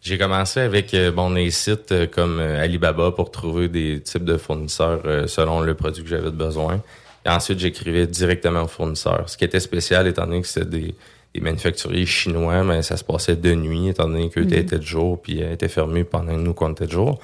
J'ai 0.00 0.16
commencé 0.16 0.60
avec 0.60 0.94
euh, 0.94 1.10
bon 1.10 1.30
des 1.30 1.50
sites 1.50 1.92
comme 2.10 2.40
Alibaba 2.40 3.10
pour 3.10 3.30
trouver 3.30 3.68
des 3.68 4.00
types 4.00 4.24
de 4.24 4.36
fournisseurs 4.38 5.02
selon 5.28 5.60
le 5.60 5.74
produit 5.74 6.02
que 6.02 6.08
j'avais 6.08 6.30
besoin. 6.30 6.80
Et 7.26 7.28
ensuite, 7.28 7.58
j'écrivais 7.58 8.06
directement 8.06 8.62
aux 8.62 8.68
fournisseurs. 8.68 9.28
Ce 9.28 9.36
qui 9.36 9.44
était 9.44 9.60
spécial, 9.60 10.06
étant 10.06 10.24
donné 10.24 10.40
que 10.40 10.46
c'était 10.46 10.64
des, 10.64 10.94
des 11.34 11.40
manufacturiers 11.40 12.06
chinois, 12.06 12.64
mais 12.64 12.80
ça 12.82 12.96
se 12.96 13.04
passait 13.04 13.36
de 13.36 13.54
nuit, 13.54 13.88
étant 13.88 14.08
donné 14.08 14.30
qu'eux 14.30 14.44
Mhm. 14.44 14.54
étaient 14.54 14.78
de 14.78 14.86
jour, 14.86 15.20
puis 15.20 15.40
étaient 15.42 15.68
fermés 15.68 16.04
pendant 16.04 16.32
que 16.32 16.38
nous 16.40 16.54
qu'on 16.54 16.72
était 16.72 16.86
de 16.86 16.92
jour. 16.92 17.18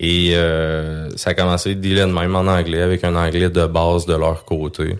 Et 0.00 0.32
euh, 0.36 1.08
ça 1.16 1.30
a 1.30 1.34
commencé 1.34 1.74
de 1.74 2.04
même 2.04 2.36
en 2.36 2.46
anglais, 2.46 2.82
avec 2.82 3.02
un 3.04 3.16
anglais 3.16 3.50
de 3.50 3.66
base 3.66 4.06
de 4.06 4.14
leur 4.14 4.44
côté. 4.44 4.96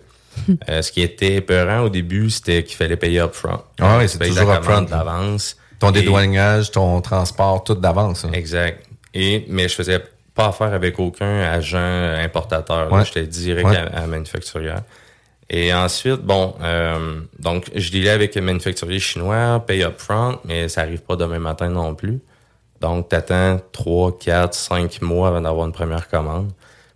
Euh, 0.69 0.81
ce 0.81 0.91
qui 0.91 1.01
était 1.01 1.35
épeurant 1.35 1.81
au 1.81 1.89
début, 1.89 2.29
c'était 2.29 2.63
qu'il 2.63 2.75
fallait 2.75 2.95
payer 2.97 3.19
upfront. 3.19 3.59
Ah 3.79 3.97
oui, 3.99 4.07
c'est 4.09 4.19
toujours 4.19 4.51
upfront. 4.51 4.81
d'avance. 4.83 5.55
Ton 5.79 5.89
Et- 5.91 6.01
dédouanage, 6.01 6.71
ton 6.71 6.99
transport, 7.01 7.63
tout 7.63 7.75
d'avance. 7.75 8.25
hein. 8.25 8.31
Exact. 8.33 8.85
Et, 9.13 9.45
mais 9.49 9.67
je 9.69 9.75
faisais 9.75 10.03
pas 10.35 10.47
affaire 10.47 10.73
avec 10.73 10.99
aucun 10.99 11.41
agent 11.41 11.77
importateur. 12.23 12.91
Ouais. 12.91 13.03
J'étais 13.05 13.23
direct 13.25 13.67
Ouais. 13.67 13.77
à, 13.77 14.01
à 14.03 14.07
manufacturière. 14.07 14.81
Et 15.49 15.73
ensuite, 15.73 16.21
bon, 16.21 16.53
euh, 16.61 17.21
donc 17.39 17.65
je 17.75 17.91
dealais 17.91 18.11
avec 18.11 18.37
un 18.37 18.41
manufacturier 18.41 18.99
chinois, 18.99 19.63
paye 19.65 19.83
upfront, 19.83 20.37
mais 20.45 20.69
ça 20.69 20.81
arrive 20.81 21.01
pas 21.01 21.15
demain 21.15 21.39
matin 21.39 21.69
non 21.69 21.95
plus. 21.95 22.19
Donc, 22.81 23.09
t'attends 23.09 23.59
3, 23.71 24.17
4, 24.19 24.53
5 24.53 25.01
mois 25.01 25.27
avant 25.29 25.41
d'avoir 25.41 25.65
une 25.65 25.73
première 25.73 26.07
commande. 26.09 26.51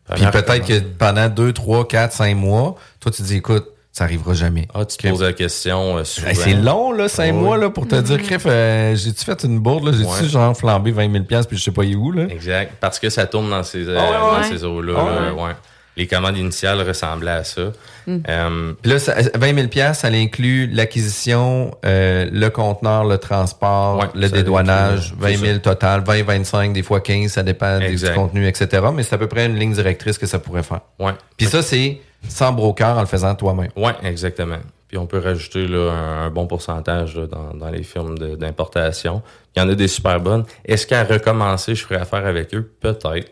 Puis 0.05 0.15
Première 0.15 0.31
peut-être 0.31 0.65
commande. 0.65 0.67
que 0.67 0.79
pendant 0.97 1.29
2, 1.29 1.53
3, 1.53 1.87
4, 1.87 2.13
5 2.13 2.35
mois, 2.35 2.75
toi, 2.99 3.11
tu 3.11 3.21
te 3.21 3.27
dis, 3.27 3.37
écoute, 3.37 3.67
ça 3.91 4.05
arrivera 4.05 4.33
jamais. 4.33 4.67
Ah, 4.73 4.85
tu 4.85 4.97
te 4.97 5.07
poses 5.07 5.21
la 5.21 5.33
question 5.33 5.97
euh, 5.97 6.03
souvent. 6.03 6.27
Hey, 6.29 6.35
c'est 6.35 6.53
long, 6.55 6.91
là, 6.93 7.07
5 7.07 7.25
Ouais. 7.25 7.31
mois, 7.31 7.57
là, 7.57 7.69
pour 7.69 7.87
te 7.87 7.95
dire, 7.95 8.21
crif, 8.23 8.43
euh, 8.47 8.95
j'ai-tu 8.95 9.23
fait 9.23 9.43
une 9.43 9.59
bourde, 9.59 9.85
là? 9.85 9.91
J'ai-tu, 9.91 10.23
Ouais. 10.23 10.29
genre, 10.29 10.57
flambé 10.57 10.91
20 10.91 11.11
000 11.11 11.23
puis 11.47 11.57
je 11.57 11.63
sais 11.63 11.71
pas 11.71 11.83
où, 11.83 12.11
là? 12.11 12.23
Exact. 12.29 12.73
Parce 12.79 12.97
que 12.97 13.09
ça 13.09 13.27
tourne 13.27 13.49
dans 13.51 13.61
ces, 13.63 13.87
euh, 13.87 13.97
Ah 13.99 14.01
ouais, 14.01 14.35
ouais. 14.37 14.41
dans 14.49 14.57
ces 14.57 14.63
eaux-là. 14.63 14.93
Là, 14.93 15.33
ouais. 15.33 15.51
Les 15.97 16.07
commandes 16.07 16.37
initiales 16.37 16.81
ressemblaient 16.81 17.31
à 17.31 17.43
ça. 17.43 17.71
Euh, 18.07 18.73
Puis 18.81 18.91
là, 18.91 18.99
ça- 18.99 19.15
20 19.35 19.55
000 19.55 19.67
pièces, 19.67 19.99
ça 19.99 20.07
inclut 20.09 20.67
l'acquisition, 20.67 21.71
euh, 21.85 22.27
le 22.31 22.49
conteneur, 22.49 23.05
le 23.05 23.17
transport, 23.17 23.97
Ouais, 23.99 24.05
le 24.15 24.29
dédouanage, 24.29 25.13
inclut, 25.21 25.35
20 25.37 25.45
000 25.45 25.59
total, 25.59 26.03
20, 26.05 26.23
25, 26.23 26.73
des 26.73 26.83
fois 26.83 26.99
15, 26.99 27.31
ça 27.31 27.43
dépend 27.43 27.79
du 27.79 27.85
Exact. 27.85 28.15
contenu, 28.15 28.47
etc. 28.47 28.83
Mais 28.93 29.03
c'est 29.03 29.15
à 29.15 29.17
peu 29.17 29.27
près 29.27 29.45
une 29.45 29.55
ligne 29.57 29.73
directrice 29.73 30.17
que 30.17 30.25
ça 30.25 30.39
pourrait 30.39 30.63
faire. 30.63 30.81
ouais. 30.99 31.13
Puis 31.37 31.47
ça, 31.47 31.61
c'est 31.61 31.99
sans 32.27 32.51
broker 32.53 32.97
en 32.97 33.01
le 33.01 33.07
faisant 33.07 33.35
toi-même. 33.35 33.69
Ouais, 33.75 33.93
exactement. 34.03 34.57
Puis 34.87 34.97
on 34.97 35.05
peut 35.07 35.19
rajouter 35.19 35.67
là, 35.67 35.91
un, 35.91 36.25
un 36.25 36.29
bon 36.29 36.45
pourcentage 36.47 37.15
là, 37.17 37.25
dans, 37.27 37.53
dans 37.55 37.69
les 37.69 37.83
firmes 37.83 38.17
d'importation. 38.17 39.21
Il 39.55 39.59
y 39.61 39.65
en 39.65 39.69
a 39.69 39.75
des 39.75 39.87
super 39.87 40.19
bonnes. 40.19 40.45
Est-ce 40.65 40.85
qu'à 40.87 41.03
recommencer, 41.03 41.73
je 41.75 41.83
ferais 41.83 41.99
affaire 42.01 42.25
avec 42.25 42.53
eux? 42.53 42.71
Peut-être. 42.79 43.31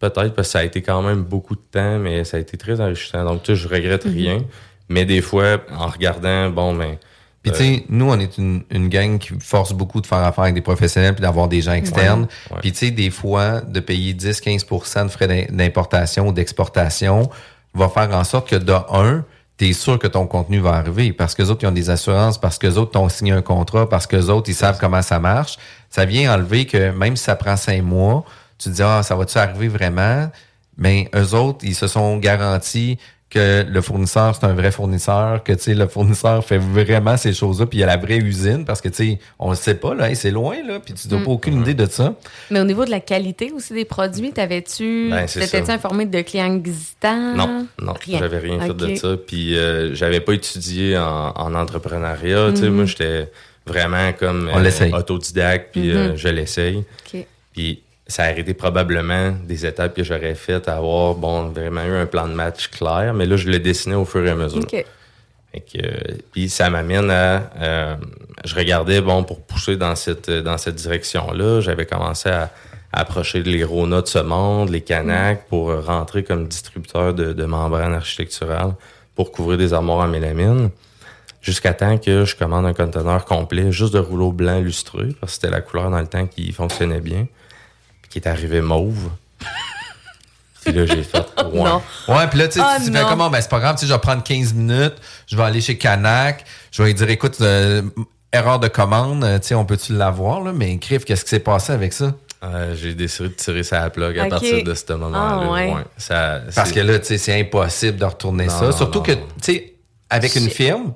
Peut-être, 0.00 0.34
parce 0.34 0.48
que 0.48 0.52
ça 0.52 0.58
a 0.60 0.64
été 0.64 0.82
quand 0.82 1.02
même 1.02 1.22
beaucoup 1.22 1.54
de 1.54 1.62
temps, 1.70 1.98
mais 1.98 2.24
ça 2.24 2.36
a 2.36 2.40
été 2.40 2.56
très 2.58 2.80
enrichissant. 2.80 3.24
Donc, 3.24 3.42
tu 3.42 3.52
sais, 3.54 3.62
je 3.62 3.68
regrette 3.68 4.04
rien. 4.04 4.38
Mais 4.88 5.04
des 5.06 5.22
fois, 5.22 5.58
en 5.76 5.86
regardant, 5.88 6.50
bon, 6.50 6.74
ben. 6.74 6.96
Puis 7.42 7.52
tu 7.52 7.58
sais, 7.58 7.84
nous, 7.90 8.10
on 8.10 8.18
est 8.18 8.38
une, 8.38 8.62
une 8.70 8.88
gang 8.88 9.18
qui 9.18 9.34
force 9.38 9.74
beaucoup 9.74 10.00
de 10.00 10.06
faire 10.06 10.18
affaire 10.18 10.44
avec 10.44 10.54
des 10.54 10.62
professionnels 10.62 11.12
puis 11.14 11.20
d'avoir 11.20 11.46
des 11.46 11.60
gens 11.60 11.72
externes. 11.74 12.26
Ouais. 12.50 12.56
Puis 12.62 12.72
tu 12.72 12.78
sais, 12.78 12.90
des 12.90 13.10
fois, 13.10 13.60
de 13.60 13.80
payer 13.80 14.14
10-15% 14.14 15.04
de 15.04 15.08
frais 15.10 15.28
d'im- 15.28 15.46
d'importation 15.54 16.28
ou 16.28 16.32
d'exportation 16.32 17.28
va 17.74 17.88
faire 17.90 18.10
en 18.16 18.24
sorte 18.24 18.48
que 18.48 18.56
de 18.56 18.72
un, 18.72 19.24
tu 19.58 19.68
es 19.68 19.72
sûr 19.74 19.98
que 19.98 20.06
ton 20.06 20.26
contenu 20.26 20.58
va 20.58 20.70
arriver 20.72 21.12
parce 21.12 21.34
que 21.34 21.42
les 21.42 21.50
autres, 21.50 21.64
ils 21.64 21.66
ont 21.66 21.72
des 21.72 21.90
assurances, 21.90 22.38
parce 22.40 22.56
que 22.58 22.66
les 22.66 22.78
autres 22.78 22.92
t'ont 22.92 23.08
signé 23.10 23.32
un 23.32 23.42
contrat, 23.42 23.88
parce 23.90 24.06
que 24.06 24.16
les 24.16 24.30
autres, 24.30 24.48
ils 24.48 24.54
savent 24.54 24.78
comment 24.80 25.02
ça 25.02 25.18
marche. 25.18 25.58
Ça 25.90 26.06
vient 26.06 26.32
enlever 26.34 26.64
que 26.66 26.92
même 26.92 27.14
si 27.14 27.24
ça 27.24 27.36
prend 27.36 27.56
cinq 27.56 27.82
mois, 27.82 28.24
tu 28.64 28.70
te 28.70 28.74
dis, 28.74 28.82
ah, 28.82 29.02
ça 29.02 29.14
va-tu 29.14 29.38
arriver 29.38 29.68
vraiment? 29.68 30.30
Mais 30.76 31.08
eux 31.14 31.34
autres, 31.34 31.60
ils 31.64 31.74
se 31.74 31.86
sont 31.86 32.18
garantis 32.18 32.98
que 33.30 33.64
le 33.68 33.80
fournisseur, 33.80 34.34
c'est 34.36 34.44
un 34.46 34.52
vrai 34.54 34.70
fournisseur, 34.70 35.42
que 35.42 35.52
tu 35.52 35.60
sais, 35.62 35.74
le 35.74 35.88
fournisseur 35.88 36.44
fait 36.44 36.58
vraiment 36.58 37.16
ces 37.16 37.32
choses-là, 37.32 37.66
puis 37.66 37.78
il 37.78 37.80
y 37.80 37.84
a 37.84 37.86
la 37.86 37.96
vraie 37.96 38.18
usine, 38.18 38.64
parce 38.64 38.80
que 38.80 38.88
tu 38.88 38.94
sais, 38.94 39.18
on 39.40 39.50
le 39.50 39.56
sait 39.56 39.74
pas, 39.74 39.92
là, 39.94 40.08
hey, 40.08 40.14
c'est 40.14 40.30
loin, 40.30 40.54
là, 40.64 40.78
puis 40.78 40.94
tu 40.94 41.08
n'as 41.08 41.18
Mm. 41.18 41.24
pas 41.24 41.30
aucune 41.32 41.60
idée 41.62 41.74
de 41.74 41.86
ça. 41.86 42.14
Mais 42.52 42.60
au 42.60 42.64
niveau 42.64 42.84
de 42.84 42.90
la 42.90 43.00
qualité 43.00 43.50
aussi 43.50 43.72
des 43.72 43.84
produits, 43.84 44.30
t'avais-tu. 44.32 45.08
Ben, 45.10 45.26
T'étais-tu 45.26 45.70
informé 45.70 46.06
de 46.06 46.20
clients 46.20 46.54
existants? 46.54 47.34
Non, 47.34 47.66
non, 47.82 47.94
Rien. 48.04 48.18
j'avais 48.20 48.38
rien 48.38 48.60
fait 48.60 48.74
de 48.74 48.94
ça. 48.94 49.16
Puis 49.26 49.58
euh, 49.58 49.94
j'avais 49.96 50.20
pas 50.20 50.34
étudié 50.34 50.96
en, 50.96 51.32
en 51.34 51.54
entrepreneuriat. 51.54 52.52
Tu 52.52 52.60
sais, 52.60 52.70
moi, 52.70 52.84
j'étais 52.84 53.30
vraiment 53.66 54.12
comme 54.12 54.48
On 54.52 54.60
l'essaye. 54.60 54.92
autodidacte, 54.92 55.70
puis 55.72 55.90
euh, 55.90 56.14
je 56.16 56.28
l'essaye. 56.28 56.84
Puis 57.52 57.82
ça 58.06 58.24
a 58.24 58.26
arrêté 58.28 58.52
probablement 58.52 59.32
des 59.46 59.64
étapes 59.64 59.94
que 59.94 60.04
j'aurais 60.04 60.34
faites 60.34 60.68
à 60.68 60.76
avoir, 60.76 61.14
bon, 61.14 61.48
vraiment 61.48 61.84
eu 61.84 61.96
un 61.96 62.06
plan 62.06 62.28
de 62.28 62.34
match 62.34 62.68
clair, 62.68 63.14
mais 63.14 63.26
là, 63.26 63.36
je 63.36 63.48
l'ai 63.48 63.60
dessiné 63.60 63.94
au 63.94 64.04
fur 64.04 64.24
et 64.26 64.30
à 64.30 64.34
mesure. 64.34 64.62
OK. 64.62 64.84
Fait 65.52 65.60
que, 65.60 65.86
euh, 65.86 66.16
puis 66.32 66.48
ça 66.48 66.68
m'amène 66.68 67.10
à... 67.10 67.50
euh, 67.60 67.96
je 68.44 68.54
regardais, 68.54 69.00
bon, 69.00 69.24
pour 69.24 69.40
pousser 69.40 69.76
dans 69.76 69.96
cette, 69.96 70.28
dans 70.28 70.58
cette 70.58 70.74
direction-là, 70.74 71.60
j'avais 71.60 71.86
commencé 71.86 72.28
à, 72.28 72.50
à 72.92 73.00
approcher 73.00 73.42
les 73.42 73.64
Rona 73.64 74.02
de 74.02 74.06
ce 74.06 74.18
monde, 74.18 74.68
les 74.70 74.80
Canac, 74.80 75.46
pour 75.48 75.70
euh, 75.70 75.80
rentrer 75.80 76.24
comme 76.24 76.46
distributeur 76.46 77.14
de, 77.14 77.32
de 77.32 77.44
membranes 77.44 77.94
architecturales 77.94 78.74
pour 79.14 79.30
couvrir 79.30 79.56
des 79.56 79.72
armoires 79.72 80.04
en 80.04 80.08
mélamine. 80.08 80.70
Jusqu'à 81.40 81.72
temps 81.72 81.98
que 81.98 82.24
je 82.24 82.34
commande 82.36 82.66
un 82.66 82.74
conteneur 82.74 83.24
complet 83.24 83.70
juste 83.70 83.94
de 83.94 83.98
rouleau 83.98 84.32
blanc 84.32 84.60
lustré, 84.60 85.08
parce 85.20 85.32
que 85.32 85.42
c'était 85.42 85.50
la 85.50 85.60
couleur 85.60 85.90
dans 85.90 86.00
le 86.00 86.06
temps 86.06 86.26
qui 86.26 86.50
fonctionnait 86.52 87.00
bien, 87.00 87.28
qui 88.14 88.20
est 88.20 88.28
arrivé 88.28 88.60
mauve. 88.60 89.10
puis 90.64 90.72
là, 90.72 90.86
j'ai 90.86 91.02
fait... 91.02 91.18
Ouais. 91.52 91.62
Non. 91.62 91.82
Ouais, 92.08 92.26
puis 92.28 92.38
là, 92.38 92.46
tu 92.48 92.54
sais, 92.54 92.60
Ah, 92.64 92.78
tu 92.84 92.90
fais 92.92 93.02
comment? 93.08 93.28
Ben, 93.28 93.40
c'est 93.40 93.50
pas 93.50 93.58
grave, 93.60 93.74
tu 93.74 93.80
sais, 93.82 93.86
je 93.86 93.92
vais 93.92 93.98
prendre 93.98 94.22
15 94.22 94.54
minutes, 94.54 94.94
je 95.26 95.36
vais 95.36 95.42
aller 95.42 95.60
chez 95.60 95.76
Canac, 95.76 96.44
je 96.72 96.82
vais 96.82 96.88
lui 96.88 96.94
dire, 96.94 97.10
écoute, 97.10 97.36
euh, 97.40 97.82
erreur 98.32 98.58
de 98.60 98.68
commande, 98.68 99.22
euh, 99.24 99.38
tu 99.38 99.48
sais, 99.48 99.54
on 99.54 99.64
peut-tu 99.64 99.94
l'avoir, 99.94 100.40
là? 100.42 100.52
Mais 100.52 100.76
crif, 100.78 101.04
qu'est-ce 101.04 101.24
qui 101.24 101.30
s'est 101.30 101.40
passé 101.40 101.72
avec 101.72 101.92
ça? 101.92 102.14
Euh, 102.42 102.74
j'ai 102.76 102.94
décidé 102.94 103.28
de 103.30 103.34
tirer 103.34 103.62
sa 103.62 103.88
plug 103.90 104.18
à 104.18 104.26
partir 104.26 104.62
de 104.64 104.74
ce 104.74 104.92
moment-là. 104.92 105.40
Ah, 105.44 105.50
ouais. 105.52 105.74
Ça, 105.96 106.40
Parce 106.54 106.72
que 106.72 106.80
là, 106.80 106.98
tu 107.00 107.06
sais, 107.06 107.18
c'est 107.18 107.38
impossible 107.40 107.98
de 107.98 108.04
retourner 108.04 108.46
Non, 108.46 108.58
ça. 108.58 108.72
Surtout 108.72 108.98
non, 108.98 109.04
que, 109.04 109.12
tu 109.12 109.18
sais, 109.42 109.74
avec 110.10 110.34
une 110.36 110.48
firme, 110.50 110.92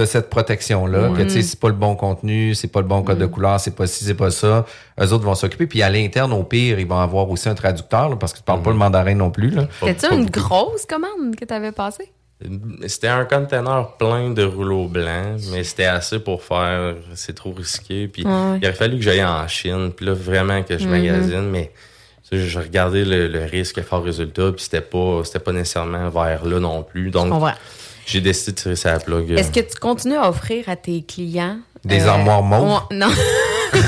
tu 0.00 0.02
as 0.02 0.06
cette 0.06 0.30
protection-là, 0.30 1.10
que 1.16 1.22
tu 1.22 1.30
sais, 1.30 1.42
c'est 1.42 1.60
pas 1.60 1.68
le 1.68 1.74
bon 1.74 1.94
contenu, 1.94 2.54
c'est 2.54 2.68
pas 2.68 2.80
le 2.80 2.86
bon 2.86 3.02
code 3.02 3.18
de 3.18 3.26
couleur, 3.26 3.60
c'est 3.60 3.74
pas 3.76 3.86
ci, 3.86 4.04
c'est 4.04 4.14
pas 4.14 4.30
ça. 4.30 4.64
Eux 5.00 5.12
autres 5.12 5.24
vont 5.24 5.34
s'occuper. 5.34 5.66
Puis 5.66 5.82
à 5.82 5.90
l'interne, 5.90 6.32
au 6.32 6.42
pire, 6.44 6.78
ils 6.78 6.86
vont 6.86 6.98
avoir 7.00 7.28
aussi 7.30 7.48
un 7.48 7.54
traducteur, 7.54 8.08
là, 8.08 8.16
parce 8.16 8.32
que 8.32 8.38
tu 8.38 8.44
parles 8.44 8.62
pas 8.62 8.70
le 8.70 8.76
mandarin 8.76 9.14
non 9.14 9.30
plus. 9.30 9.52
C'était-tu 9.80 10.14
une 10.14 10.26
beaucoup. 10.26 10.40
grosse 10.40 10.86
commande 10.86 11.36
que 11.36 11.44
t'avais 11.44 11.72
passée? 11.72 12.10
C'était 12.86 13.08
un 13.08 13.26
conteneur 13.26 13.98
plein 13.98 14.30
de 14.30 14.42
rouleaux 14.42 14.88
blancs, 14.88 15.40
mais 15.52 15.62
c'était 15.62 15.84
assez 15.84 16.18
pour 16.20 16.42
faire. 16.42 16.94
C'est 17.14 17.34
trop 17.34 17.52
risqué. 17.52 18.08
Puis 18.08 18.24
Ouais. 18.24 18.58
il 18.62 18.64
aurait 18.66 18.72
fallu 18.72 18.96
que 18.96 19.02
j'aille 19.02 19.22
en 19.22 19.46
Chine. 19.46 19.92
Puis 19.94 20.06
là, 20.06 20.14
vraiment 20.14 20.62
que 20.62 20.78
je 20.78 20.84
Mhm. 20.84 20.90
magasine, 20.90 21.50
mais 21.50 21.70
tu 22.26 22.38
sais, 22.38 22.46
je 22.48 22.58
regardais 22.58 23.04
le, 23.04 23.28
le 23.28 23.44
risque 23.44 23.76
à 23.76 23.82
fort 23.82 24.02
résultat, 24.02 24.52
puis 24.52 24.62
c'était 24.64 24.80
pas, 24.80 25.20
c'était 25.24 25.38
pas 25.40 25.52
nécessairement 25.52 26.08
vers 26.08 26.46
là 26.46 26.60
non 26.60 26.82
plus. 26.82 27.10
Donc, 27.10 27.30
j'ai 28.10 28.20
décidé 28.20 28.52
de 28.52 28.56
tirer 28.56 28.76
sa 28.76 28.98
plug. 28.98 29.30
euh, 29.32 29.36
Est-ce 29.36 29.50
que 29.50 29.60
tu 29.60 29.78
continues 29.78 30.16
à 30.16 30.28
offrir 30.28 30.68
à 30.68 30.76
tes 30.76 31.02
clients 31.02 31.58
euh, 31.58 31.88
Des 31.88 32.06
armoires 32.06 32.42
mauves? 32.42 32.80
non. 32.90 33.08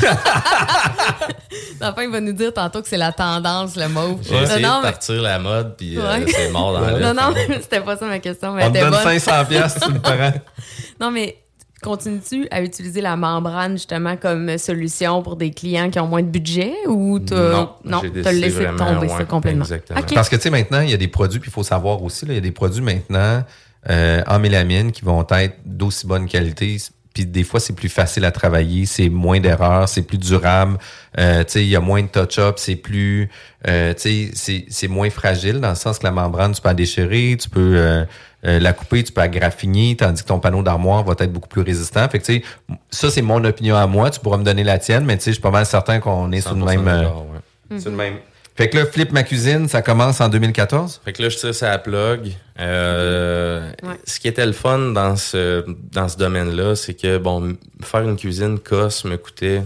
Enfin, 1.80 2.02
il 2.04 2.11
va 2.11 2.20
nous 2.20 2.32
dire 2.32 2.54
tantôt 2.54 2.80
que 2.82 2.88
c'est 2.88 2.96
la 2.96 3.11
tendance, 3.12 3.76
le 3.76 3.88
mauve. 3.88 4.20
J'ai 4.22 4.35
Non, 4.35 4.42
essayé 4.42 4.62
non, 4.62 4.78
de 4.78 4.85
mais- 4.85 4.90
partir 4.92 5.22
la 5.22 5.38
mode, 5.40 5.76
puis 5.76 5.98
euh, 5.98 6.02
Ouais. 6.02 6.24
c'est 6.28 6.50
mort 6.50 6.72
dans 6.74 6.80
Non, 6.80 6.96
l'air. 6.96 7.14
non, 7.14 7.35
c'était 7.61 7.80
pas 7.80 7.96
ça 7.96 8.06
ma 8.06 8.20
question. 8.20 8.52
Mais 8.54 8.64
On 8.64 8.70
te 8.72 8.78
donne 8.78 8.90
bonne. 8.90 9.02
500 9.02 9.44
pièces, 9.46 9.78
tu 9.82 9.92
me 9.92 9.98
prends. 9.98 10.12
Non, 11.00 11.11
mais 11.11 11.38
continues-tu 11.82 12.46
à 12.52 12.62
utiliser 12.62 13.00
la 13.00 13.16
membrane 13.16 13.72
justement 13.72 14.16
comme 14.16 14.56
solution 14.58 15.20
pour 15.22 15.35
des 15.35 15.50
clients 15.50 15.90
qui 15.90 15.98
ont 15.98 16.06
moins 16.06 16.22
de 16.22 16.28
budget 16.28 16.72
ou 16.87 17.18
t'as 17.18 17.66
Non, 17.85 18.00
décidé 18.02 18.32
laissé 18.32 18.66
tomber 18.78 19.08
ça 19.08 19.24
complètement? 19.24 19.62
exactement. 19.64 19.98
OK. 19.98 20.14
Parce 20.14 20.28
que, 20.28 20.37
tu 20.37 20.42
sais, 20.42 20.50
maintenant, 20.50 20.80
il 20.80 20.90
y 20.90 20.94
a 20.94 20.98
des 20.98 21.08
produits, 21.08 21.40
puis 21.40 21.50
il 21.50 21.52
faut 21.52 21.64
savoir 21.64 22.00
aussi, 22.04 22.24
là, 22.26 22.32
il 22.32 22.37
y 22.37 22.38
a 22.38 22.42
des 22.42 22.52
produits 22.52 22.82
maintenant 22.82 23.42
euh, 23.90 24.22
en 24.26 24.38
mélamine 24.38 24.92
qui 24.92 25.04
vont 25.04 25.26
être 25.30 25.56
d'aussi 25.64 26.06
bonne 26.06 26.26
qualité. 26.28 26.76
Puis 27.14 27.26
des 27.26 27.44
fois, 27.44 27.60
c'est 27.60 27.74
plus 27.74 27.90
facile 27.90 28.24
à 28.24 28.30
travailler, 28.30 28.86
c'est 28.86 29.10
moins 29.10 29.38
d'erreurs, 29.38 29.86
c'est 29.86 30.00
plus 30.00 30.16
durable. 30.16 30.78
Euh, 31.18 31.44
tu 31.44 31.52
sais, 31.52 31.62
il 31.62 31.68
y 31.68 31.76
a 31.76 31.80
moins 31.80 32.00
de 32.02 32.06
touch-up, 32.08 32.54
c'est 32.56 32.76
plus... 32.76 33.28
euh, 33.68 33.92
tu 33.92 34.00
sais, 34.00 34.30
c'est- 34.32 34.64
c'est 34.70 34.88
moins 34.88 35.10
fragile 35.10 35.60
dans 35.60 35.68
le 35.68 35.74
sens 35.74 35.98
que 35.98 36.04
la 36.04 36.10
membrane, 36.10 36.52
tu 36.54 36.62
peux 36.62 36.68
la 36.68 36.74
déchirer, 36.74 37.36
tu 37.38 37.50
peux 37.50 37.74
euh, 37.76 38.04
euh, 38.46 38.58
la 38.58 38.72
couper, 38.72 39.04
tu 39.04 39.12
peux 39.12 39.20
la 39.20 39.28
graffiner, 39.28 39.94
tandis 39.94 40.22
que 40.22 40.28
ton 40.28 40.40
panneau 40.40 40.62
d'armoire 40.62 41.04
va 41.04 41.12
être 41.18 41.30
beaucoup 41.32 41.50
plus 41.50 41.60
résistant. 41.60 42.08
Fait 42.08 42.18
que, 42.18 42.24
tu 42.24 42.32
sais, 42.36 42.42
ça, 42.90 43.10
c'est 43.10 43.20
mon 43.20 43.44
opinion 43.44 43.76
à 43.76 43.86
moi. 43.86 44.08
Tu 44.08 44.18
pourras 44.18 44.38
me 44.38 44.44
donner 44.44 44.64
la 44.64 44.78
tienne, 44.78 45.04
mais 45.04 45.18
tu 45.18 45.24
sais, 45.24 45.30
je 45.32 45.34
suis 45.34 45.42
pas 45.42 45.50
mal 45.50 45.66
certain 45.66 46.00
qu'on 46.00 46.32
est 46.32 46.40
sur 46.40 46.54
le 46.54 46.62
100% 46.64 46.76
même... 46.82 46.88
euh, 46.88 47.78
sur 47.78 47.90
le 47.90 47.96
même... 47.98 48.14
Fait 48.54 48.68
que 48.68 48.76
là, 48.78 48.86
Flip 48.86 49.10
ma 49.12 49.22
cuisine, 49.22 49.66
ça 49.68 49.80
commence 49.80 50.20
en 50.20 50.28
2014? 50.28 51.00
Fait 51.04 51.12
que 51.12 51.22
là, 51.22 51.28
je 51.30 51.36
tire 51.38 51.54
sa 51.54 51.78
plug. 51.78 52.32
Euh, 52.60 53.70
Ouais. 53.82 53.94
Ce 54.04 54.20
qui 54.20 54.28
était 54.28 54.44
le 54.46 54.52
fun 54.52 54.78
dans 54.92 55.16
ce, 55.16 55.64
dans 55.90 56.08
ce 56.08 56.16
domaine-là, 56.18 56.76
c'est 56.76 56.94
que, 56.94 57.18
bon, 57.18 57.56
faire 57.82 58.02
une 58.02 58.16
cuisine 58.16 58.58
cosse 58.58 59.04
me 59.04 59.16
coûtait... 59.16 59.62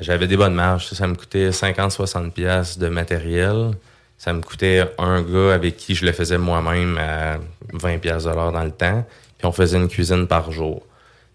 J'avais 0.00 0.26
des 0.26 0.36
bonnes 0.36 0.54
marges. 0.54 0.86
Ça, 0.86 0.96
ça 0.96 1.06
me 1.06 1.14
coûtait 1.14 1.50
50-60$ 1.50 2.30
piastres 2.30 2.78
de 2.78 2.88
matériel. 2.88 3.72
Ça 4.16 4.32
me 4.32 4.40
coûtait 4.42 4.84
un 4.98 5.22
gars 5.22 5.54
avec 5.54 5.76
qui 5.76 5.94
je 5.94 6.04
le 6.06 6.12
faisais 6.12 6.38
moi-même 6.38 6.98
à 6.98 7.36
20$ 7.74 7.98
piastres 8.00 8.30
de 8.30 8.34
l'heure 8.34 8.52
dans 8.52 8.64
le 8.64 8.70
temps. 8.70 9.04
Puis 9.38 9.46
on 9.46 9.52
faisait 9.52 9.78
une 9.78 9.88
cuisine 9.88 10.26
par 10.26 10.52
jour. 10.52 10.82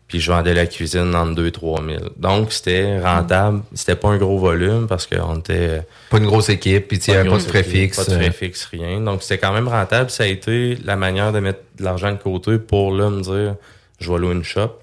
Puis 0.07 0.19
je 0.19 0.31
vendais 0.31 0.53
la 0.53 0.67
cuisine 0.67 1.15
entre 1.15 1.33
2 1.33 1.49
3 1.49 1.83
000. 1.83 1.99
Donc, 2.17 2.51
c'était 2.51 2.99
rentable. 2.99 3.63
C'était 3.73 3.95
pas 3.95 4.09
un 4.09 4.17
gros 4.17 4.37
volume 4.37 4.85
parce 4.87 5.07
qu'on 5.07 5.37
était... 5.37 5.81
Pas 6.11 6.17
une 6.17 6.27
grosse 6.27 6.49
équipe, 6.49 6.87
puis 6.87 6.97
il 6.97 7.11
n'y 7.11 7.17
avait 7.17 7.29
pas 7.29 7.37
de 7.37 7.57
équipe, 7.57 7.95
Pas 7.95 8.03
de 8.05 8.11
euh, 8.11 8.17
préfixe, 8.17 8.65
rien. 8.65 9.01
Donc, 9.01 9.23
c'était 9.23 9.39
quand 9.39 9.51
même 9.51 9.67
rentable. 9.67 10.11
Ça 10.11 10.23
a 10.23 10.27
été 10.27 10.77
la 10.83 10.95
manière 10.95 11.31
de 11.31 11.39
mettre 11.39 11.61
de 11.79 11.83
l'argent 11.83 12.11
de 12.11 12.17
côté 12.17 12.59
pour 12.59 12.93
là 12.93 13.09
me 13.09 13.21
dire 13.21 13.55
je 13.99 14.11
vais 14.11 14.19
louer 14.19 14.33
une 14.33 14.43
shop, 14.43 14.77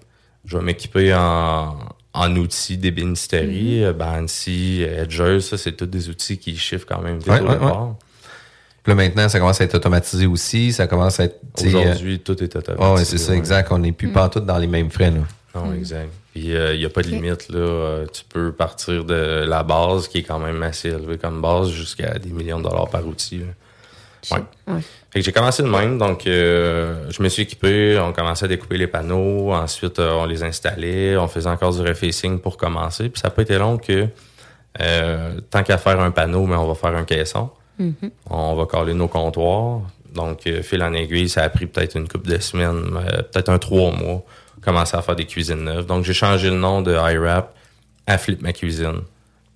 je 0.44 0.56
vais 0.56 0.64
m'équiper 0.64 1.14
en, 1.14 1.76
en 2.14 2.37
outils 2.37 2.78
d'ébénisterie, 2.78 3.85
mm 3.85 3.92
Bansi, 3.92 4.82
Edger, 4.82 5.40
ça, 5.40 5.56
c'est 5.56 5.72
tous 5.72 5.87
des 5.87 6.08
outils 6.08 6.38
qui 6.38 6.56
chiffrent 6.56 6.87
quand 6.87 7.00
même 7.00 7.18
vite 7.18 7.28
Ouais, 7.28 7.40
au 7.40 7.46
ouais, 7.46 7.52
départ. 7.52 7.94
Puis 8.82 8.90
là, 8.90 8.94
maintenant, 8.94 9.28
ça 9.28 9.38
commence 9.38 9.60
à 9.60 9.64
être 9.64 9.74
automatisé 9.74 10.26
aussi. 10.26 10.72
Ça 10.72 10.86
commence 10.86 11.20
à 11.20 11.24
être. 11.24 11.40
Aujourd'hui, 11.64 12.18
tout 12.20 12.42
est 12.42 12.56
euh, 12.56 12.58
automatisé. 12.58 12.88
ouais, 12.88 12.94
ouais, 12.98 13.04
c'est 13.04 13.18
ça, 13.18 13.32
ouais. 13.32 13.38
exact. 13.38 13.70
On 13.70 13.78
n'est 13.78 13.92
plus 13.92 14.08
pas 14.08 14.28
tout 14.28 14.40
dans 14.40 14.58
les 14.58 14.66
mêmes 14.66 14.90
frais. 14.90 15.10
Là. 15.10 15.20
Non, 15.54 15.72
exact. 15.72 16.10
Puis 16.32 16.46
il 16.46 16.78
n'y 16.78 16.84
a 16.84 16.88
pas 16.88 17.02
de 17.02 17.08
limite. 17.08 17.48
là. 17.48 17.58
Euh, 17.58 18.06
tu 18.12 18.22
peux 18.28 18.52
partir 18.52 19.04
de 19.04 19.44
la 19.46 19.62
base, 19.62 20.08
qui 20.08 20.18
est 20.18 20.22
quand 20.22 20.38
même 20.38 20.62
assez 20.62 20.88
élevée 20.88 21.18
comme 21.18 21.40
base, 21.40 21.70
jusqu'à 21.70 22.18
des 22.18 22.30
millions 22.30 22.58
de 22.58 22.64
dollars 22.64 22.88
par 22.88 23.06
outil. 23.06 23.38
là. 23.38 23.46
Ouais. 24.30 24.38
Ouais. 24.66 24.80
Fait 25.10 25.18
que 25.18 25.24
j'ai 25.24 25.32
commencé 25.32 25.62
de 25.62 25.68
même, 25.68 25.98
donc 25.98 26.26
euh, 26.26 27.10
je 27.10 27.22
me 27.22 27.28
suis 27.28 27.42
équipé, 27.42 27.98
on 27.98 28.12
commençait 28.12 28.44
à 28.44 28.48
découper 28.48 28.78
les 28.78 28.86
panneaux, 28.86 29.52
ensuite 29.52 29.98
euh, 29.98 30.12
on 30.12 30.26
les 30.26 30.42
installait, 30.42 31.16
on 31.16 31.28
faisait 31.28 31.50
encore 31.50 31.74
du 31.74 31.82
refacing 31.82 32.38
pour 32.38 32.56
commencer, 32.56 33.08
puis 33.08 33.20
ça 33.20 33.28
n'a 33.28 33.34
pas 33.34 33.42
été 33.42 33.58
long 33.58 33.78
que 33.78 34.06
euh, 34.80 35.40
tant 35.50 35.62
qu'à 35.62 35.76
faire 35.76 36.00
un 36.00 36.10
panneau, 36.12 36.46
mais 36.46 36.56
on 36.56 36.66
va 36.66 36.74
faire 36.74 36.96
un 36.96 37.04
caisson. 37.04 37.50
Mhm. 37.78 38.11
On 38.30 38.54
va 38.54 38.66
coller 38.66 38.94
nos 38.94 39.08
comptoirs. 39.08 39.80
Donc, 40.14 40.46
euh, 40.46 40.62
fil 40.62 40.82
en 40.82 40.92
aiguille, 40.92 41.28
ça 41.28 41.42
a 41.42 41.48
pris 41.48 41.66
peut-être 41.66 41.96
une 41.96 42.06
couple 42.06 42.28
de 42.30 42.38
semaines, 42.38 42.96
euh, 42.96 43.22
peut-être 43.22 43.48
un 43.48 43.58
trois 43.58 43.92
mois, 43.92 44.22
commencer 44.61 44.96
à 44.96 45.02
faire 45.02 45.16
des 45.16 45.24
cuisines 45.24 45.64
neuves. 45.64 45.87
Donc, 45.87 46.04
j'ai 46.04 46.12
changé 46.12 46.50
le 46.50 46.56
nom 46.56 46.82
de 46.82 46.92
iWrap 46.92 47.54
à 48.06 48.18
Flip 48.18 48.42
Ma 48.42 48.52
Cuisine, 48.52 49.00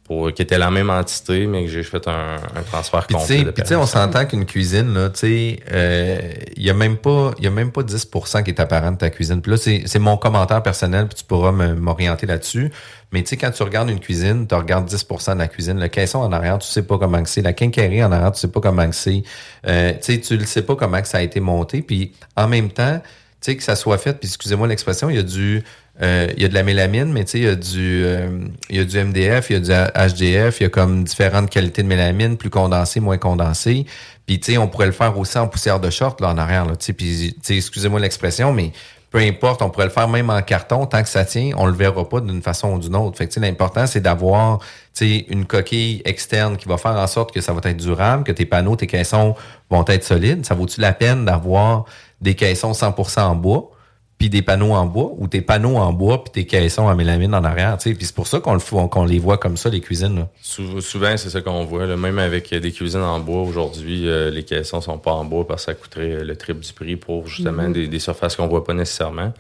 pour, 0.07 0.33
qui 0.33 0.43
était 0.43 0.59
la 0.59 0.71
même 0.71 0.89
entité, 0.89 1.47
mais 1.47 1.65
que 1.65 1.71
j'ai 1.71 1.83
fait 1.83 2.07
un, 2.07 2.37
un 2.37 2.63
transfert 2.63 3.07
Puis 3.07 3.17
tu 3.17 3.21
complet. 3.21 3.53
puis 3.53 3.63
tu 3.63 3.69
sais, 3.69 3.77
on 3.77 3.87
s'entend 3.87 4.25
qu'une 4.25 4.47
cuisine, 4.47 4.95
là, 4.95 5.11
tu 5.11 5.19
sais, 5.19 5.61
euh, 5.73 6.21
il 6.57 6.63
y 6.63 6.71
a 6.71 6.75
même 6.75 6.97
pas, 6.97 7.33
il 7.39 7.45
y 7.45 7.47
a 7.47 7.51
même 7.51 7.73
pas 7.73 7.83
10% 7.83 8.45
qui 8.45 8.51
est 8.51 8.61
apparent 8.61 8.93
de 8.93 8.99
ta 8.99 9.11
cuisine. 9.11 9.43
Puis 9.43 9.51
là, 9.51 9.57
c'est 9.57 9.83
c'est 9.87 9.99
mon 9.99 10.17
commentaire 10.17 10.63
personnel, 10.63 11.09
puis 11.09 11.17
tu 11.17 11.25
pourras 11.25 11.51
m'orienter 11.51 12.27
là-dessus. 12.27 12.71
Mais 13.13 13.23
tu 13.23 13.31
sais, 13.31 13.37
quand 13.37 13.51
tu 13.51 13.63
regardes 13.63 13.91
une 13.91 14.01
cuisine, 14.01 14.47
tu 14.47 14.55
regardes 14.55 14.89
10% 14.89 15.35
de 15.35 15.39
la 15.39 15.49
cuisine. 15.49 15.81
Le 15.81 15.89
caisson 15.89 16.19
en 16.19 16.33
arrière, 16.33 16.59
tu 16.59 16.69
sais 16.69 16.83
pas 16.83 16.99
comment 16.99 17.23
que 17.23 17.29
c'est. 17.29 17.43
La 17.43 17.53
quincaillerie 17.53 18.05
en 18.05 18.13
arrière, 18.13 18.33
tu 18.33 18.41
sais 18.41 18.49
pas 18.49 18.61
comment 18.61 18.89
que 18.89 18.95
c'est. 18.95 19.23
Euh, 19.67 19.93
tu 19.93 20.15
sais, 20.15 20.21
tu 20.21 20.37
le 20.37 20.45
sais 20.45 20.63
pas 20.63 20.77
comment 20.77 21.01
que 21.01 21.09
ça 21.09 21.19
a 21.19 21.23
été 21.23 21.41
monté. 21.41 21.83
Puis 21.83 22.13
en 22.37 22.47
même 22.47 22.71
temps, 22.71 23.01
tu 23.41 23.53
sais, 23.53 23.57
que 23.57 23.63
ça 23.63 23.77
soit 23.77 23.99
fait, 23.99 24.15
puis 24.15 24.29
excusez-moi 24.29 24.69
l'expression, 24.69 25.11
il 25.11 25.17
y 25.17 25.19
a 25.19 25.23
du... 25.23 25.63
euh, 26.03 26.29
y 26.37 26.45
a 26.45 26.49
de 26.49 26.55
la 26.55 26.63
mélamine, 26.63 27.11
mais 27.11 27.23
il 27.23 27.43
y 27.43 27.47
a 27.47 27.55
du 27.55 28.05
euh, 28.05 28.29
y 28.69 28.79
a 28.79 28.85
du 28.85 29.03
MDF, 29.03 29.49
il 29.49 29.53
y 29.55 29.57
a 29.57 29.61
du 29.61 30.15
HDF, 30.15 30.61
il 30.61 30.65
y 30.65 30.67
a 30.67 30.69
comme 30.69 31.05
différentes 31.05 31.49
qualités 31.49 31.83
de 31.83 31.89
mélamine, 31.89 32.37
plus 32.37 32.51
condensée, 32.51 33.01
moins 33.01 33.17
condensée. 33.17 33.87
Puis 34.27 34.39
tu 34.39 34.53
sais, 34.53 34.59
on 34.59 34.69
pourrait 34.69 34.87
le 34.87 34.93
faire 34.93 35.19
aussi 35.19 35.39
en 35.39 35.49
poussière 35.49 35.81
de 35.81 35.89
short 35.89 36.21
là 36.21 36.29
en 36.29 36.39
arrière 36.39 36.67
là, 36.67 36.75
puis 36.97 37.35
excusez-moi 37.49 37.99
l'expression, 37.99 38.53
mais 38.53 38.73
peu 39.11 39.19
importe, 39.19 39.63
on 39.63 39.71
pourrait 39.71 39.87
le 39.87 39.91
faire 39.91 40.09
même 40.09 40.29
en 40.29 40.43
carton 40.43 40.85
tant 40.85 41.03
que 41.03 41.09
ça 41.09 41.25
tient, 41.25 41.53
on 41.57 41.65
le 41.65 41.73
verra 41.73 42.07
pas 42.07 42.21
d'une 42.21 42.43
façon 42.43 42.75
ou 42.75 42.79
d'une 42.79 42.97
autre. 42.97 43.17
Fait 43.17 43.27
que 43.27 43.41
l'important 43.41 43.87
c'est 43.87 44.01
d'avoir 44.01 44.59
une 45.01 45.47
coquille 45.47 46.03
externe 46.05 46.59
qui 46.59 46.69
va 46.69 46.77
faire 46.77 46.97
en 46.97 47.07
sorte 47.07 47.33
que 47.33 47.41
ça 47.41 47.55
va 47.55 47.61
être 47.65 47.77
durable, 47.79 48.25
que 48.25 48.33
tes 48.33 48.45
panneaux, 48.45 48.77
tes 48.77 48.87
caissons 48.87 49.35
vont 49.71 49.85
être 49.89 50.05
solides. 50.05 50.45
Ça 50.45 50.55
vaut-tu 50.55 50.83
la 50.83 50.93
peine 50.93 51.25
d'avoir 51.25 51.87
des 52.21 52.35
caissons 52.35 52.73
100% 52.73 53.21
en 53.21 53.35
bois? 53.35 53.71
Puis 54.19 54.31
des 54.31 54.41
panneaux 54.41 54.73
en 54.73 54.87
bois 54.87 55.13
ou 55.19 55.29
tes 55.29 55.43
panneaux 55.43 55.77
en 55.77 55.93
bois 55.93 56.25
puis 56.25 56.33
tes 56.33 56.47
caissons 56.47 56.85
en 56.85 56.95
mélamine 56.95 57.35
en 57.35 57.45
arrière, 57.45 57.77
tu 57.77 57.91
sais. 57.91 57.95
Puis 57.95 58.07
c'est 58.07 58.15
pour 58.15 58.27
ça 58.27 58.41
qu'on 58.41 58.55
le 58.55 58.61
fait- 58.61 58.89
qu'on 58.91 59.05
les 59.05 59.19
voit 59.19 59.37
comme 59.37 59.57
ça 59.59 59.69
les 59.69 59.81
cuisines. 59.81 60.17
Là. 60.17 60.29
Sou- 60.41 60.81
souvent, 60.81 61.15
c'est 61.19 61.29
ça 61.29 61.43
qu'on 61.43 61.65
voit. 61.67 61.85
là. 61.87 61.97
Même 61.97 62.19
avec 62.19 62.51
euh, 62.53 62.61
des 62.61 62.73
cuisines 62.73 63.03
en 63.03 63.21
bois, 63.21 63.43
aujourd'hui, 63.43 64.09
euh, 64.09 64.31
les 64.31 64.43
caissons 64.43 64.81
sont 64.81 64.97
pas 64.99 65.13
en 65.13 65.25
bois 65.27 65.47
parce 65.47 65.67
que 65.67 65.73
ça 65.73 65.75
coûterait 65.75 66.13
euh, 66.13 66.25
le 66.25 66.35
triple 66.37 66.61
du 66.61 66.73
prix 66.73 66.97
pour 66.97 67.27
justement 67.27 67.65
Mhm. 67.65 67.73
des, 67.75 67.89
des 67.89 67.99
surfaces 67.99 68.37
qu'on 68.37 68.47
voit 68.49 68.65
pas 68.65 68.73
nécessairement. 68.73 69.35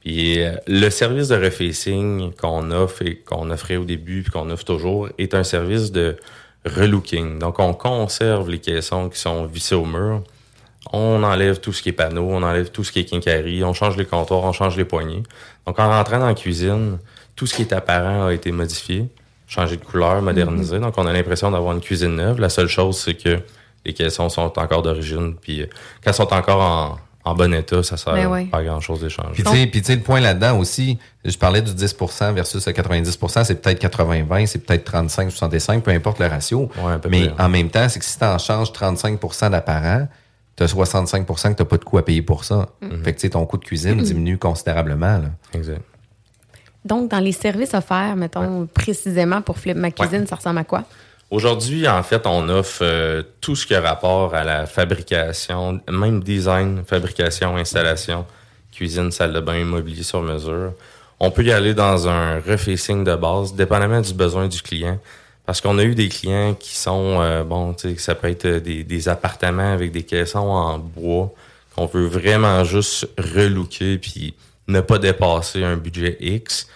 Puis 0.00 0.42
euh, 0.42 0.54
le 0.66 0.90
service 0.90 1.28
de 1.28 1.36
refacing 1.36 2.32
qu'on 2.34 2.70
offre 2.72 3.00
et 3.02 3.16
qu'on 3.16 3.50
offrait 3.50 3.76
au 3.76 3.86
début 3.86 4.22
puis 4.22 4.30
qu'on 4.32 4.50
offre 4.50 4.64
toujours 4.66 5.08
est 5.16 5.32
un 5.34 5.44
service 5.44 5.92
de 5.92 6.16
relooking. 6.66 7.38
Donc, 7.38 7.58
on 7.58 7.72
conserve 7.74 8.50
les 8.50 8.58
caissons 8.58 9.08
qui 9.08 9.18
sont 9.18 9.46
vissés 9.46 9.74
au 9.74 9.84
mur. 9.84 10.22
On 10.92 11.22
enlève 11.22 11.60
tout 11.60 11.72
ce 11.72 11.82
qui 11.82 11.88
est 11.88 11.92
panneau, 11.92 12.28
on 12.30 12.42
enlève 12.42 12.70
tout 12.70 12.84
ce 12.84 12.92
qui 12.92 13.00
est 13.00 13.04
quincaillerie, 13.04 13.64
on 13.64 13.72
change 13.72 13.96
les 13.96 14.04
comptoirs, 14.04 14.44
on 14.44 14.52
change 14.52 14.76
les 14.76 14.84
poignées. 14.84 15.22
Donc, 15.66 15.78
en 15.78 15.88
rentrant 15.88 16.18
dans 16.18 16.26
la 16.26 16.34
cuisine, 16.34 16.98
tout 17.36 17.46
ce 17.46 17.54
qui 17.54 17.62
est 17.62 17.72
apparent 17.72 18.26
a 18.26 18.32
été 18.32 18.52
modifié, 18.52 19.08
changé 19.46 19.76
de 19.76 19.84
couleur, 19.84 20.20
modernisé. 20.22 20.78
Donc, 20.78 20.94
on 20.98 21.06
a 21.06 21.12
l'impression 21.12 21.50
d'avoir 21.50 21.74
une 21.74 21.80
cuisine 21.80 22.14
neuve. 22.16 22.38
La 22.38 22.48
seule 22.48 22.68
chose, 22.68 22.98
c'est 22.98 23.14
que 23.14 23.40
les 23.84 23.92
caissons 23.92 24.28
sont 24.28 24.58
encore 24.58 24.82
d'origine. 24.82 25.34
Puis, 25.40 25.62
euh, 25.62 25.66
quand 26.04 26.12
sont 26.12 26.32
encore 26.32 26.60
en, 26.60 26.98
en 27.24 27.34
bon 27.34 27.52
état, 27.54 27.82
ça 27.82 27.96
sert 27.96 28.12
Ben 28.14 28.26
ouais. 28.26 28.44
pas 28.44 28.58
à 28.58 28.64
grand-chose 28.64 29.00
d'échanger. 29.00 29.30
Puis 29.32 29.42
tu 29.42 29.50
sais, 29.50 29.66
puis 29.66 29.80
tu 29.80 29.86
sais, 29.86 29.96
le 29.96 30.02
point 30.02 30.20
là-dedans 30.20 30.58
aussi, 30.58 30.98
je 31.24 31.36
parlais 31.38 31.62
du 31.62 31.72
10% 31.72 32.34
versus 32.34 32.66
le 32.66 32.72
90% 32.72 33.44
c'est 33.44 33.62
peut-être 33.62 33.82
80-20, 33.82 34.46
c'est 34.46 34.58
peut-être 34.58 34.90
35-65, 34.92 35.80
peu 35.80 35.90
importe 35.90 36.18
le 36.18 36.26
ratio. 36.26 36.70
peu 37.00 37.08
Mais 37.08 37.28
près. 37.28 37.42
en 37.42 37.48
même 37.48 37.70
temps, 37.70 37.88
c'est 37.88 37.98
que 37.98 38.04
si 38.04 38.18
tu 38.18 38.24
en 38.24 38.38
changes 38.38 38.72
35% 38.72 39.50
d'apparent, 39.50 40.06
tu 40.56 40.62
as 40.62 40.66
65% 40.66 41.26
que 41.26 41.56
tu 41.56 41.62
n'as 41.62 41.64
pas 41.64 41.78
de 41.78 41.84
coût 41.84 41.98
à 41.98 42.04
payer 42.04 42.22
pour 42.22 42.44
ça. 42.44 42.68
Fait 43.02 43.12
que 43.12 43.18
tu 43.18 43.22
sais, 43.22 43.30
ton 43.30 43.44
coût 43.46 43.58
de 43.58 43.64
cuisine 43.64 44.00
diminue 44.02 44.38
considérablement. 44.38 45.18
Là. 45.18 45.30
Exact. 45.52 45.82
Donc, 46.84 47.10
dans 47.10 47.18
les 47.18 47.32
services 47.32 47.74
offerts, 47.74 48.14
mettons 48.16 48.66
précisément 48.66 49.40
pour 49.40 49.58
Flip 49.58 49.76
Ma 49.76 49.90
Cuisine, 49.90 50.26
ça 50.26 50.36
ressemble 50.36 50.58
à 50.58 50.64
quoi? 50.64 50.84
Aujourd'hui, 51.30 51.88
en 51.88 52.02
fait, 52.02 52.26
on 52.26 52.48
offre 52.48 52.80
euh, 52.82 53.22
tout 53.40 53.56
ce 53.56 53.66
qui 53.66 53.74
a 53.74 53.80
rapport 53.80 54.34
à 54.34 54.44
la 54.44 54.66
fabrication, 54.66 55.80
même 55.90 56.22
design, 56.22 56.84
fabrication, 56.86 57.56
installation, 57.56 58.26
cuisine, 58.70 59.10
salle 59.10 59.32
de 59.32 59.40
bain, 59.40 59.58
immobilier 59.58 60.02
sur 60.02 60.20
mesure. 60.20 60.74
On 61.18 61.30
peut 61.30 61.42
y 61.42 61.52
aller 61.52 61.74
dans 61.74 62.06
un 62.06 62.38
refacing 62.38 63.02
de 63.02 63.16
base, 63.16 63.54
dépendamment 63.54 64.00
du 64.00 64.12
besoin 64.12 64.46
du 64.46 64.60
client. 64.60 64.98
Parce 65.46 65.60
qu'on 65.60 65.78
a 65.78 65.84
eu 65.84 65.94
des 65.94 66.08
clients 66.08 66.54
qui 66.54 66.74
sont, 66.76 67.20
euh, 67.20 67.44
bon, 67.44 67.74
tu 67.74 67.90
sais, 67.90 67.98
ça 67.98 68.14
peut 68.14 68.28
être 68.28 68.46
des, 68.46 68.82
des 68.82 69.08
appartements 69.08 69.72
avec 69.72 69.92
des 69.92 70.02
caissons 70.02 70.38
en 70.38 70.78
bois 70.78 71.32
qu'on 71.74 71.86
veut 71.86 72.06
vraiment 72.06 72.64
juste 72.64 73.08
relooker 73.18 73.98
puis 73.98 74.34
ne 74.68 74.80
pas 74.80 74.98
dépasser 74.98 75.62
un 75.62 75.76
budget 75.76 76.16
X. 76.20 76.68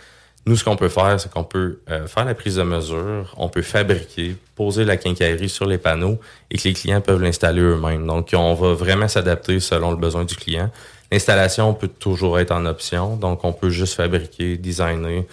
Nous, 0.46 0.56
ce 0.56 0.64
qu'on 0.64 0.76
peut 0.76 0.88
faire, 0.88 1.20
c'est 1.20 1.30
qu'on 1.30 1.44
peut 1.44 1.80
euh, 1.90 2.06
faire 2.06 2.24
la 2.24 2.34
prise 2.34 2.56
de 2.56 2.62
mesure, 2.62 3.34
on 3.36 3.48
peut 3.48 3.62
fabriquer, 3.62 4.36
poser 4.56 4.84
la 4.84 4.96
quincaillerie 4.96 5.48
sur 5.48 5.66
les 5.66 5.78
panneaux 5.78 6.18
et 6.50 6.56
que 6.56 6.64
les 6.64 6.74
clients 6.74 7.00
peuvent 7.00 7.22
l'installer 7.22 7.60
eux-mêmes. 7.60 8.06
Donc, 8.06 8.30
on 8.32 8.54
va 8.54 8.72
vraiment 8.72 9.08
s'adapter 9.08 9.60
selon 9.60 9.90
le 9.90 9.96
besoin 9.96 10.24
du 10.24 10.36
client. 10.36 10.70
L'installation 11.12 11.74
peut 11.74 11.88
toujours 11.88 12.38
être 12.38 12.50
en 12.50 12.66
option, 12.66 13.16
donc 13.16 13.44
on 13.44 13.52
peut 13.52 13.70
juste 13.70 13.94
fabriquer, 13.94 14.56
designer, 14.56 15.24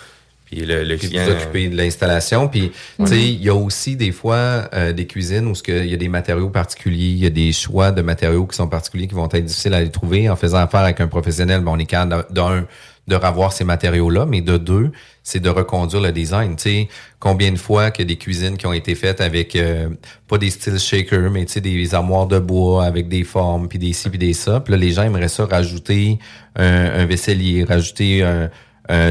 puis 0.45 0.58
le, 0.58 0.84
le 0.84 0.95
Puis 0.95 1.10
client... 1.10 1.25
vous 1.25 1.69
de 1.69 1.75
l'installation. 1.75 2.47
Puis, 2.47 2.71
tu 2.99 3.08
sais, 3.08 3.19
il 3.19 3.43
y 3.43 3.49
a 3.49 3.55
aussi 3.55 3.95
des 3.95 4.12
fois 4.12 4.69
euh, 4.73 4.93
des 4.93 5.08
cuisines 5.08 5.47
où 5.47 5.53
il 5.67 5.88
y 5.88 5.93
a 5.93 5.97
des 5.97 6.08
matériaux 6.08 6.49
particuliers, 6.49 7.10
il 7.10 7.17
y 7.17 7.25
a 7.25 7.31
des 7.31 7.51
choix 7.51 7.91
de 7.91 8.03
matériaux 8.03 8.45
qui 8.45 8.55
sont 8.55 8.67
particuliers 8.67 9.08
qui 9.08 9.15
vont 9.15 9.25
être 9.25 9.43
difficiles 9.43 9.73
à 9.73 9.81
les 9.81 9.89
trouver. 9.89 10.29
En 10.29 10.36
faisant 10.36 10.60
affaire 10.60 10.81
avec 10.81 11.01
un 11.01 11.08
professionnel, 11.08 11.62
bon, 11.62 11.73
on 11.73 11.79
est 11.79 11.86
capable 11.86 12.31
d'un 12.31 12.67
de 13.08 13.15
revoir 13.15 13.53
ces 13.53 13.63
matériaux-là, 13.63 14.25
mais 14.25 14.41
de 14.41 14.58
deux, 14.58 14.91
c'est 15.21 15.39
de 15.39 15.49
reconduire 15.49 16.01
le 16.01 16.12
design. 16.12 16.55
Tu 16.55 16.63
sais, 16.63 16.88
combien 17.19 17.51
de 17.51 17.58
fois 17.58 17.91
que 17.91 18.01
des 18.01 18.15
cuisines 18.15 18.58
qui 18.58 18.65
ont 18.65 18.73
été 18.73 18.95
faites 18.95 19.21
avec 19.21 19.55
euh, 19.55 19.89
pas 20.27 20.39
des 20.39 20.49
styles 20.49 20.79
shaker, 20.79 21.29
mais 21.29 21.45
tu 21.45 21.53
sais 21.53 21.62
des 21.62 21.93
armoires 21.93 22.25
de 22.25 22.39
bois 22.39 22.84
avec 22.84 23.08
des 23.08 23.23
formes, 23.23 23.67
puis 23.67 23.77
des 23.77 23.93
ci, 23.93 24.10
puis 24.10 24.17
des 24.17 24.34
ça. 24.34 24.60
Puis 24.60 24.71
là, 24.71 24.77
les 24.77 24.91
gens 24.91 25.03
aimeraient 25.03 25.27
ça 25.27 25.45
rajouter 25.45 26.17
un, 26.55 26.65
un 26.65 27.05
vaisselier, 27.05 27.63
rajouter 27.63 28.23
un, 28.23 28.49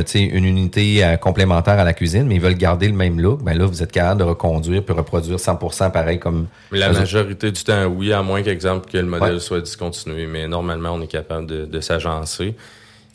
sais, 0.06 0.20
une 0.22 0.44
unité 0.44 1.04
euh, 1.04 1.16
complémentaire 1.16 1.78
à 1.78 1.84
la 1.84 1.92
cuisine, 1.92 2.24
mais 2.26 2.36
ils 2.36 2.40
veulent 2.40 2.54
garder 2.54 2.86
le 2.86 2.94
même 2.94 3.20
look. 3.20 3.42
Ben 3.42 3.56
là, 3.58 3.66
vous 3.66 3.82
êtes 3.82 3.92
capable 3.92 4.20
de 4.20 4.24
reconduire 4.24 4.82
puis 4.84 4.94
reproduire 4.94 5.36
100% 5.38 5.90
pareil 5.90 6.18
comme. 6.18 6.46
La 6.70 6.90
autres. 6.90 7.00
majorité 7.00 7.50
du 7.50 7.62
temps, 7.64 7.86
oui, 7.86 8.12
à 8.12 8.22
moins 8.22 8.42
qu'exemple 8.42 8.90
que 8.90 8.98
le 8.98 9.04
modèle 9.06 9.34
Ouais. 9.34 9.40
soit 9.40 9.60
discontinué. 9.60 10.26
Mais 10.26 10.46
normalement, 10.48 10.90
on 10.92 11.02
est 11.02 11.06
capable 11.08 11.46
de, 11.46 11.64
de 11.64 11.80
s'agencer. 11.80 12.54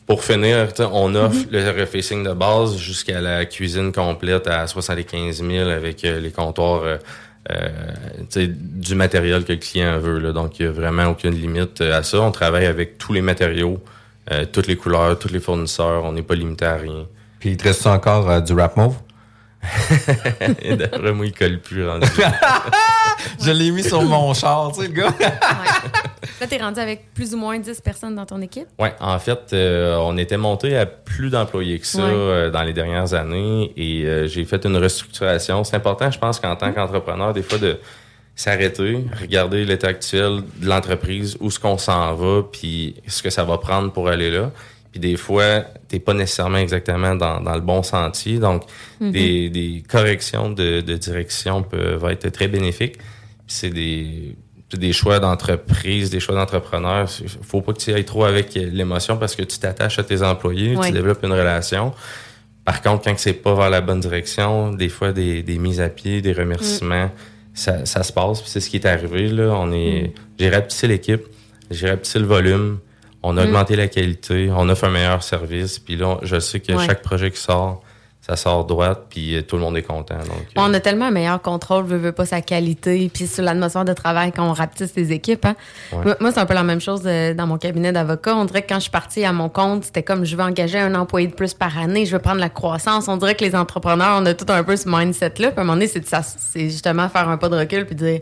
Pour 0.06 0.24
finir, 0.24 0.66
on 0.92 1.14
offre 1.14 1.46
le 1.52 1.70
refacing 1.80 2.24
de 2.24 2.32
base 2.32 2.76
jusqu'à 2.76 3.20
la 3.20 3.44
cuisine 3.44 3.92
complète 3.92 4.48
à 4.48 4.66
75 4.66 5.42
000 5.44 5.68
avec 5.70 6.04
euh, 6.04 6.18
les 6.18 6.32
comptoirs 6.32 6.82
euh, 6.82 6.96
euh, 7.50 7.68
du 8.36 8.94
matériel 8.96 9.44
que 9.44 9.52
le 9.52 9.58
client 9.58 9.98
veut. 9.98 10.18
Là. 10.18 10.32
Donc, 10.32 10.58
il 10.58 10.66
n'y 10.66 10.68
a 10.68 10.72
vraiment 10.72 11.06
aucune 11.06 11.34
limite 11.34 11.80
euh, 11.80 11.98
à 11.98 12.02
ça. 12.02 12.20
On 12.20 12.32
travaille 12.32 12.66
avec 12.66 12.98
tous 12.98 13.12
les 13.12 13.22
matériaux, 13.22 13.78
euh, 14.30 14.44
toutes 14.50 14.66
les 14.66 14.76
couleurs, 14.76 15.18
tous 15.18 15.28
les 15.32 15.40
fournisseurs. 15.40 16.04
On 16.04 16.12
n'est 16.12 16.22
pas 16.22 16.34
limité 16.34 16.64
à 16.64 16.76
rien. 16.76 17.06
Puis 17.38 17.50
il 17.50 17.56
te 17.56 17.64
reste 17.64 17.86
encore 17.86 18.28
euh, 18.30 18.40
du 18.40 18.52
rap 18.52 18.76
mauve? 18.76 18.96
Et 20.62 20.74
d'après 20.76 21.12
moi, 21.12 21.26
il 21.26 21.32
colle 21.32 21.58
plus 21.60 21.86
rendu. 21.86 22.06
Je 23.42 23.50
l'ai 23.50 23.70
mis 23.70 23.82
sur 23.82 24.00
mon 24.02 24.32
char, 24.32 24.72
tu 24.72 24.80
sais, 24.80 24.88
le 24.88 24.94
gars. 24.94 25.12
Là, 26.40 26.46
tu 26.48 26.54
es 26.54 26.58
rendu 26.58 26.80
avec 26.80 27.12
plus 27.12 27.34
ou 27.34 27.36
moins 27.38 27.58
10 27.58 27.80
personnes 27.82 28.14
dans 28.14 28.24
ton 28.24 28.40
équipe? 28.40 28.66
Ouais, 28.78 28.94
en 29.00 29.18
fait, 29.18 29.52
euh, 29.52 29.96
on 30.00 30.16
était 30.16 30.38
monté 30.38 30.76
à 30.78 30.86
plus 30.86 31.28
d'employés 31.28 31.78
que 31.78 31.86
ça 31.86 31.98
Ouais. 31.98 32.10
euh, 32.10 32.50
dans 32.50 32.62
les 32.62 32.72
dernières 32.72 33.12
années 33.12 33.72
et 33.76 34.04
euh, 34.06 34.26
j'ai 34.26 34.46
fait 34.46 34.64
une 34.64 34.76
restructuration. 34.78 35.62
C'est 35.64 35.76
important, 35.76 36.10
je 36.10 36.18
pense, 36.18 36.40
qu'en 36.40 36.56
tant 36.56 36.72
qu'entrepreneur, 36.72 37.34
des 37.34 37.42
fois, 37.42 37.58
de 37.58 37.78
s'arrêter, 38.40 39.04
regarder 39.20 39.64
l'état 39.64 39.88
actuel 39.88 40.42
de 40.60 40.66
l'entreprise, 40.68 41.36
où 41.40 41.48
est-ce 41.48 41.60
qu'on 41.60 41.78
s'en 41.78 42.14
va, 42.14 42.42
puis 42.50 42.94
ce 43.06 43.22
que 43.22 43.30
ça 43.30 43.44
va 43.44 43.58
prendre 43.58 43.92
pour 43.92 44.08
aller 44.08 44.30
là. 44.30 44.50
Puis 44.92 44.98
des 45.00 45.16
fois, 45.16 45.60
t'es 45.88 46.00
pas 46.00 46.14
nécessairement 46.14 46.58
exactement 46.58 47.14
dans, 47.14 47.40
dans 47.40 47.54
le 47.54 47.60
bon 47.60 47.82
sentier. 47.82 48.38
Donc, 48.38 48.62
Mhm. 49.00 49.12
des, 49.12 49.50
des 49.50 49.82
corrections 49.88 50.50
de, 50.50 50.80
de 50.80 50.94
direction 50.96 51.62
peuvent 51.62 52.04
être 52.10 52.28
très 52.30 52.48
bénéfiques. 52.48 52.96
C'est 53.46 53.70
des, 53.70 54.34
des 54.72 54.92
choix 54.92 55.18
d'entreprise, 55.20 56.10
des 56.10 56.18
choix 56.20 56.34
d'entrepreneurs. 56.34 57.08
Faut 57.42 57.60
pas 57.60 57.72
que 57.72 57.78
tu 57.78 57.92
ailles 57.92 58.04
trop 58.04 58.24
avec 58.24 58.54
l'émotion 58.54 59.16
parce 59.16 59.36
que 59.36 59.42
tu 59.42 59.58
t'attaches 59.58 59.98
à 59.98 60.02
tes 60.04 60.22
employés, 60.22 60.74
tu 60.82 60.92
développes 60.92 61.22
une 61.24 61.32
relation. 61.32 61.92
Par 62.64 62.82
contre, 62.82 63.04
quand 63.04 63.18
c'est 63.18 63.32
pas 63.34 63.54
vers 63.54 63.70
la 63.70 63.80
bonne 63.80 64.00
direction, 64.00 64.72
des 64.72 64.88
fois 64.88 65.12
des, 65.12 65.42
des 65.42 65.58
mises 65.58 65.80
à 65.80 65.88
pied, 65.88 66.20
des 66.20 66.32
remerciements, 66.32 67.10
ça, 67.54 67.84
ça 67.86 68.02
se 68.02 68.12
passe. 68.12 68.40
Puis 68.40 68.50
c'est 68.50 68.60
ce 68.60 68.70
qui 68.70 68.76
est 68.76 68.86
arrivé. 68.86 69.28
Là. 69.28 69.54
On 69.58 69.72
est, 69.72 70.12
J'ai 70.38 70.50
rapetissé 70.50 70.86
l'équipe, 70.88 71.22
j'ai 71.70 71.90
rapetissé 71.90 72.18
le 72.18 72.26
volume, 72.26 72.78
on 73.22 73.36
a 73.36 73.42
Mm. 73.44 73.48
augmenté 73.48 73.76
la 73.76 73.88
qualité, 73.88 74.50
on 74.54 74.68
offre 74.68 74.84
un 74.84 74.90
meilleur 74.90 75.22
service. 75.22 75.78
Puis 75.78 75.96
là, 75.96 76.18
je 76.22 76.38
sais 76.40 76.60
que 76.60 76.72
Ouais. 76.72 76.86
chaque 76.86 77.02
projet 77.02 77.30
qui 77.30 77.38
sort, 77.40 77.82
ça 78.30 78.36
sort 78.36 78.64
droite, 78.64 79.06
puis 79.10 79.34
euh, 79.34 79.42
tout 79.42 79.56
le 79.56 79.62
monde 79.62 79.76
est 79.76 79.82
content. 79.82 80.18
Donc, 80.18 80.28
euh, 80.30 80.60
On 80.60 80.72
a 80.72 80.78
tellement 80.78 81.06
un 81.06 81.10
meilleur 81.10 81.42
contrôle, 81.42 81.84
veut, 81.84 81.96
veut 81.96 82.12
pas 82.12 82.26
sa 82.26 82.40
qualité, 82.40 83.10
puis 83.12 83.26
sur 83.26 83.42
l'atmosphère 83.42 83.84
de 83.84 83.92
travail 83.92 84.30
quand 84.30 84.48
on 84.48 84.52
rapetisse 84.52 84.94
les 84.94 85.10
équipes. 85.10 85.44
Hein. 85.44 85.56
Ouais. 85.92 86.14
Moi, 86.20 86.30
c'est 86.30 86.38
un 86.38 86.46
peu 86.46 86.54
la 86.54 86.62
même 86.62 86.80
chose 86.80 87.02
euh, 87.06 87.34
dans 87.34 87.48
mon 87.48 87.58
cabinet 87.58 87.90
d'avocat. 87.92 88.36
On 88.36 88.44
dirait 88.44 88.62
que 88.62 88.68
quand 88.68 88.76
je 88.76 88.82
suis 88.82 88.90
partie 88.90 89.24
à 89.24 89.32
mon 89.32 89.48
compte, 89.48 89.84
c'était 89.84 90.04
comme 90.04 90.24
je 90.24 90.36
veux 90.36 90.44
engager 90.44 90.78
un 90.78 90.94
employé 90.94 91.26
de 91.26 91.34
plus 91.34 91.54
par 91.54 91.76
année, 91.76 92.06
je 92.06 92.12
veux 92.12 92.22
prendre 92.22 92.40
la 92.40 92.50
croissance. 92.50 93.08
On 93.08 93.16
dirait 93.16 93.34
que 93.34 93.44
les 93.44 93.56
entrepreneurs, 93.56 94.20
on 94.20 94.26
a 94.26 94.34
tout 94.34 94.46
un 94.48 94.62
peu 94.62 94.76
ce 94.76 94.88
mindset-là. 94.88 95.50
Puis 95.50 95.58
à 95.58 95.62
un 95.62 95.64
moment 95.64 95.74
donné, 95.74 95.88
c'est 95.88 96.70
justement 96.70 97.08
faire 97.08 97.28
un 97.28 97.36
pas 97.36 97.48
de 97.48 97.56
recul 97.56 97.84
puis 97.84 97.96
dire 97.96 98.20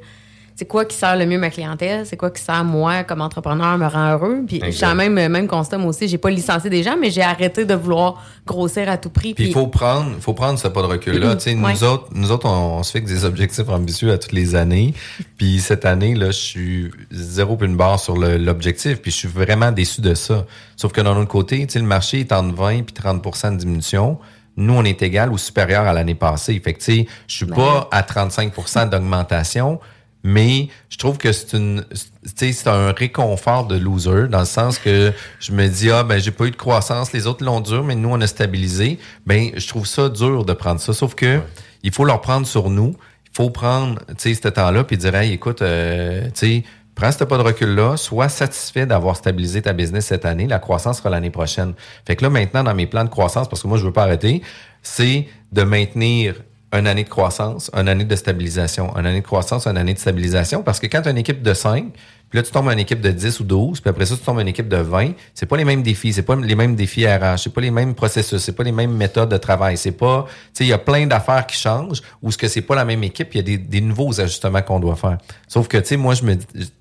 c'est 0.59 0.65
quoi 0.67 0.85
qui 0.85 0.97
sert 0.97 1.15
le 1.15 1.25
mieux 1.25 1.39
ma 1.39 1.51
clientèle, 1.51 2.05
c'est 2.05 2.17
quoi 2.17 2.33
qui 2.33 2.43
sert 2.43 2.65
moi 2.65 3.05
comme 3.05 3.21
entrepreneur 3.21 3.79
me 3.79 3.87
rend 3.87 4.11
heureux? 4.15 4.41
Puis 4.45 4.61
j'ai 4.71 4.87
la 4.87 4.95
même 4.97 5.13
même 5.15 5.47
constat 5.47 5.79
moi 5.79 5.91
aussi, 5.91 6.09
j'ai 6.09 6.19
pas 6.19 6.31
licencié 6.31 6.69
des 6.69 6.83
gens, 6.83 6.97
mais 7.01 7.13
j'ai 7.13 7.23
arrêté 7.23 7.65
de 7.65 7.75
vouloir 7.75 8.25
grossir 8.45 8.91
à 8.91 8.97
tout 8.99 9.09
prix. 9.09 9.35
Puis 9.35 9.47
il 9.47 9.53
faut 9.53 9.69
prendre, 9.69 10.11
faut 10.21 10.35
prendre 10.35 10.59
ce 10.59 10.67
pas 10.67 10.83
de 10.83 10.89
recul-là. 10.89 11.37
Tu 11.39 11.43
sais, 11.45 11.55
nous 11.55 11.65
Ouais. 11.65 11.81
autres, 11.85 12.09
nous 12.13 12.33
autres, 12.33 12.49
on, 12.49 12.79
on 12.79 12.83
se 12.83 12.91
fixe 12.91 13.09
des 13.09 13.25
objectifs 13.25 13.69
ambitieux 13.69 14.11
à 14.11 14.19
toutes 14.19 14.33
les 14.33 14.57
années. 14.57 14.95
Puis 15.39 15.61
cette 15.61 15.85
année, 15.85 16.17
là, 16.17 16.27
je 16.33 16.33
suis 16.41 16.91
zéro 17.13 17.57
puis 17.57 17.69
une 17.69 17.77
barre 17.77 18.01
sur 18.01 18.17
l'objectif. 18.17 19.01
Puis 19.01 19.13
je 19.13 19.17
suis 19.17 19.29
vraiment 19.29 19.71
déçu 19.71 20.01
de 20.01 20.15
ça. 20.15 20.45
Sauf 20.77 20.91
que 20.91 21.01
d'un 21.01 21.17
autre 21.17 21.29
côté, 21.29 21.65
tu 21.69 21.75
sais, 21.75 21.79
le 21.79 21.85
marché 21.85 22.19
est 22.19 22.33
entre 22.33 22.53
20 22.57 22.83
puis 22.83 22.95
30% 23.01 23.53
de 23.53 23.57
diminution. 23.59 24.19
Nous, 24.57 24.75
on 24.75 24.83
est 24.83 25.03
égal 25.03 25.31
ou 25.31 25.39
supérieur 25.39 25.87
à 25.87 25.93
l'année 25.93 26.17
passée. 26.17 26.61
Fait 26.65 26.73
que, 26.73 26.79
tu 26.81 26.85
sais, 26.85 27.07
je 27.29 27.37
suis 27.37 27.47
pas 27.47 27.87
à 27.93 28.03
35% 28.03 28.89
d'augmentation, 28.89 29.79
mais 30.25 30.69
je 30.89 30.99
trouve 30.99 31.17
que 31.17 31.33
c'est 31.33 31.57
une, 31.57 31.85
c'est 32.25 32.67
un 32.67 32.93
réconfort 32.93 33.67
de 33.67 33.77
loser 33.77 34.29
dans 34.29 34.41
le 34.41 34.45
sens 34.45 34.79
que 34.79 35.13
je 35.41 35.53
me 35.53 35.69
dis, 35.69 35.91
ah, 35.91 36.03
ben, 36.03 36.19
j'ai 36.19 36.33
pas 36.33 36.47
eu 36.47 36.51
de 36.51 36.57
croissance, 36.57 37.13
les 37.13 37.27
autres 37.27 37.45
l'ont 37.45 37.61
dur, 37.61 37.85
mais 37.85 37.95
nous, 37.95 38.09
on 38.11 38.21
a 38.21 38.27
stabilisé. 38.27 38.99
Ben, 39.27 39.51
je 39.55 39.69
trouve 39.69 39.87
ça 39.87 40.09
dur 40.09 40.45
de 40.45 40.53
prendre 40.53 40.81
ça. 40.81 40.93
Sauf 40.93 41.15
que, 41.15 41.41
il 41.83 41.93
faut 41.93 42.05
leur 42.05 42.21
prendre 42.21 42.47
sur 42.47 42.71
nous. 42.71 42.97
Il 43.27 43.37
faut 43.37 43.51
prendre, 43.51 44.01
tu 44.09 44.35
sais, 44.35 44.35
ce 44.35 44.49
temps-là 44.49 44.85
puis 44.85 44.97
dire, 44.97 45.15
hey, 45.15 45.33
écoute, 45.33 45.63
euh, 45.63 46.25
tu 46.27 46.31
sais, 46.35 46.65
prends 46.97 47.13
ce 47.13 47.23
pas 47.23 47.39
de 47.39 47.43
recul-là, 47.43 47.97
sois 47.97 48.29
satisfait 48.29 48.85
d'avoir 48.85 49.17
stabilisé 49.17 49.63
ta 49.63 49.73
business 49.73 50.07
cette 50.07 50.25
année. 50.25 50.49
La 50.49 50.59
croissance 50.59 50.99
sera 50.99 51.11
l'année 51.11 51.31
prochaine. 51.31 51.75
Fait 52.05 52.17
que 52.17 52.25
là, 52.25 52.31
maintenant, 52.31 52.65
dans 52.65 52.75
mes 52.75 52.87
plans 52.87 53.05
de 53.05 53.09
croissance, 53.09 53.49
parce 53.49 53.63
que 53.63 53.69
moi, 53.69 53.79
je 53.79 53.85
veux 53.85 53.93
pas 53.93 54.03
arrêter, 54.03 54.43
c'est 54.83 55.29
de 55.53 55.63
maintenir 55.63 56.35
une 56.73 56.87
année 56.87 57.05
de 57.05 57.09
croissance, 57.09 57.71
une 57.75 57.89
année 57.89 58.05
de 58.05 58.17
stabilisation, 58.17 58.95
une 58.97 59.07
année 59.07 59.21
de 59.21 59.27
croissance, 59.27 59.67
une 59.67 59.79
année 59.79 59.95
de 59.95 59.99
stabilisation. 59.99 60.63
Parce 60.63 60.79
que 60.79 60.87
quand 60.87 61.01
tu 61.03 61.09
as 61.09 61.11
une 61.13 61.19
équipe 61.19 61.43
de 61.43 61.55
5, 61.55 61.93
puis 62.29 62.37
là, 62.39 62.43
tu 62.43 62.51
tombes 62.51 62.69
à 62.69 62.75
une 62.75 62.79
équipe 62.79 63.01
de 63.01 63.11
10 63.11 63.41
ou 63.41 63.45
12, 63.45 63.81
puis 63.81 63.89
après 63.89 64.05
ça, 64.05 64.15
tu 64.15 64.23
tombes 64.23 64.39
à 64.39 64.43
une 64.43 64.49
équipe 64.49 64.69
de 64.69 64.77
20, 64.77 65.13
c'est 65.33 65.47
pas 65.47 65.57
les 65.57 65.65
mêmes 65.65 65.83
défis, 65.83 66.13
c'est 66.13 66.23
pas 66.23 66.37
les 66.37 66.55
mêmes 66.55 66.77
défis 66.77 67.07
RH, 67.07 67.39
c'est 67.39 67.55
pas 67.55 67.63
les 67.63 67.71
mêmes 67.71 67.95
processus, 67.95 68.43
c'est 68.43 68.53
pas 68.53 68.65
les 68.65 68.73
mêmes 68.73 68.93
méthodes 68.93 69.31
de 69.31 69.39
travail, 69.39 69.79
c'est 69.79 69.93
pas, 69.93 70.27
tu 70.29 70.35
sais, 70.53 70.65
il 70.65 70.69
y 70.69 70.75
a 70.75 70.79
plein 70.79 71.07
d'affaires 71.07 71.47
qui 71.47 71.57
changent, 71.57 72.03
ou 72.21 72.31
ce 72.31 72.37
que 72.37 72.47
c'est 72.47 72.61
pas 72.61 72.75
la 72.75 72.85
même 72.85 73.03
équipe, 73.03 73.29
il 73.33 73.37
y 73.39 73.41
a 73.41 73.43
des, 73.43 73.57
des 73.57 73.81
nouveaux 73.81 74.21
ajustements 74.21 74.61
qu'on 74.61 74.79
doit 74.79 74.97
faire. 74.97 75.17
Sauf 75.47 75.69
que, 75.69 75.79
tu 75.79 75.87
sais, 75.87 75.97
moi, 75.97 76.13
je 76.13 76.25
me, 76.25 76.37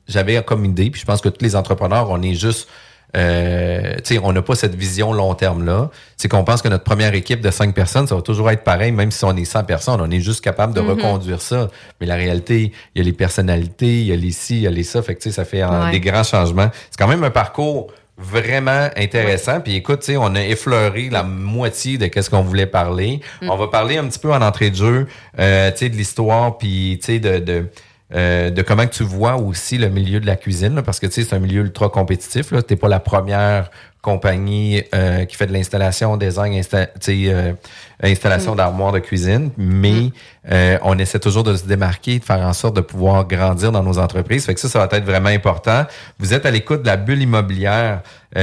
j'avais 0.05 0.43
comme 0.43 0.65
idée, 0.65 0.89
puis 0.89 0.99
je 0.99 1.05
pense 1.05 1.21
que 1.21 1.29
tous 1.29 1.43
les 1.43 1.55
entrepreneurs, 1.55 2.09
on 2.09 2.21
est 2.21 2.33
juste, 2.33 2.67
euh, 3.15 3.95
on 4.21 4.33
n'a 4.33 4.41
pas 4.41 4.55
cette 4.55 4.75
vision 4.75 5.13
long 5.13 5.33
terme 5.33 5.65
là. 5.65 5.89
C'est 6.17 6.27
qu'on 6.27 6.43
pense 6.43 6.61
que 6.61 6.67
notre 6.67 6.83
première 6.83 7.13
équipe 7.13 7.41
de 7.41 7.51
cinq 7.51 7.73
personnes, 7.73 8.07
ça 8.07 8.15
va 8.15 8.21
toujours 8.21 8.51
être 8.51 8.63
pareil, 8.63 8.91
même 8.91 9.11
si 9.11 9.23
on 9.25 9.35
est 9.35 9.45
100 9.45 9.63
personnes, 9.63 10.01
on 10.01 10.11
est 10.11 10.19
juste 10.19 10.41
capable 10.43 10.73
de 10.73 10.81
Mhm. 10.81 10.89
reconduire 10.89 11.41
ça. 11.41 11.69
Mais 12.01 12.07
la 12.07 12.15
réalité, 12.15 12.71
il 12.95 12.99
y 12.99 13.01
a 13.01 13.05
les 13.05 13.13
personnalités, 13.13 14.01
il 14.01 14.07
y 14.07 14.13
a 14.13 14.15
les 14.15 14.31
ci, 14.31 14.57
il 14.57 14.61
y 14.63 14.67
a 14.67 14.71
les 14.71 14.83
ça, 14.83 15.01
fait 15.01 15.15
que 15.15 15.29
ça 15.29 15.45
fait 15.45 15.61
euh, 15.63 15.85
Ouais. 15.85 15.91
des 15.91 15.99
grands 15.99 16.23
changements. 16.23 16.69
C'est 16.91 16.97
quand 16.99 17.07
même 17.07 17.23
un 17.23 17.29
parcours 17.31 17.87
vraiment 18.19 18.89
intéressant. 18.97 19.61
Puis 19.61 19.75
écoute, 19.75 20.03
on 20.17 20.33
a 20.35 20.41
effleuré 20.41 21.09
la 21.11 21.21
moitié 21.23 21.99
de 21.99 22.07
qu'est-ce 22.07 22.31
qu'on 22.31 22.41
voulait 22.41 22.65
parler. 22.65 23.21
Mm. 23.43 23.49
On 23.51 23.55
va 23.57 23.67
parler 23.67 23.97
un 23.97 24.05
petit 24.07 24.17
peu 24.19 24.33
en 24.33 24.41
entrée 24.41 24.71
de 24.71 24.75
jeu, 24.75 25.07
euh, 25.39 25.69
de 25.71 25.85
l'histoire, 25.89 26.57
puis 26.57 26.99
de, 27.07 27.37
de 27.37 27.65
euh, 28.13 28.49
de 28.49 28.61
comment 28.61 28.87
tu 28.87 29.03
vois 29.03 29.35
aussi 29.35 29.77
le 29.77 29.89
milieu 29.89 30.19
de 30.19 30.25
la 30.25 30.35
cuisine, 30.35 30.81
parce 30.81 30.99
que 30.99 31.07
tu 31.07 31.13
sais, 31.13 31.23
c'est 31.23 31.35
un 31.35 31.39
milieu 31.39 31.61
ultra 31.61 31.89
compétitif. 31.89 32.49
Tu 32.49 32.55
n'es 32.55 32.77
pas 32.77 32.87
la 32.87 32.99
première 32.99 33.69
compagnie 34.01 34.83
euh, 34.95 35.25
qui 35.25 35.35
fait 35.35 35.47
de 35.47 35.53
l'installation, 35.53 36.15
design, 36.17 36.53
insta- 36.53 36.87
euh, 37.09 37.53
installation 38.01 38.53
Mm. 38.53 38.57
d'armoires 38.57 38.91
de 38.93 38.99
cuisine, 38.99 39.49
mais 39.57 40.11
euh, 40.51 40.77
on 40.83 40.97
essaie 40.97 41.19
toujours 41.19 41.43
de 41.43 41.55
se 41.55 41.65
démarquer, 41.65 42.19
de 42.19 42.23
faire 42.23 42.39
en 42.41 42.53
sorte 42.53 42.75
de 42.75 42.81
pouvoir 42.81 43.27
grandir 43.27 43.71
dans 43.71 43.83
nos 43.83 43.97
entreprises. 43.97 44.45
Fait 44.45 44.53
que 44.53 44.59
ça, 44.59 44.69
ça 44.69 44.85
va 44.85 44.97
être 44.97 45.05
vraiment 45.05 45.29
important. 45.29 45.85
Vous 46.19 46.33
êtes 46.33 46.45
à 46.45 46.51
l'écoute 46.51 46.81
de 46.83 46.87
la 46.87 46.97
bulle 46.97 47.21
immobilière 47.21 48.01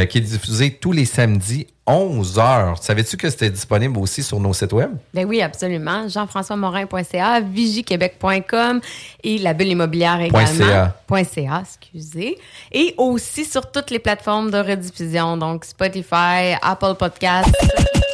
qui 0.09 0.19
est 0.19 0.23
diffusée 0.23 0.73
tous 0.73 0.93
les 0.93 1.05
samedis 1.05 1.67
11 1.87 2.39
heures. 2.39 2.83
Savais-tu 2.83 3.17
que 3.19 3.29
c'était 3.29 3.51
disponible 3.51 3.99
aussi 3.99 4.23
sur 4.23 4.41
nos 4.41 4.55
sites 4.55 4.73
web? 4.73 4.91
Ben 5.13 5.27
oui, 5.27 5.43
absolument. 5.43 6.09
Jean-François-Morin.ca, 6.09 7.41
vigiquebec.com 7.41 8.81
et 9.23 9.39
la 9.39 9.53
bulle 9.55 9.69
immobilière 9.69 10.21
également. 10.21 10.95
.ca. 11.25 11.61
Excusez. 11.61 12.39
Et 12.73 12.95
aussi 12.97 13.45
sur 13.45 13.71
toutes 13.71 13.91
les 13.91 13.99
plateformes 13.99 14.51
de 14.51 14.59
rediffusion, 14.59 15.37
donc 15.37 15.54
Spotify, 15.63 16.57
Apple 16.63 16.95
Podcasts. 16.99 17.53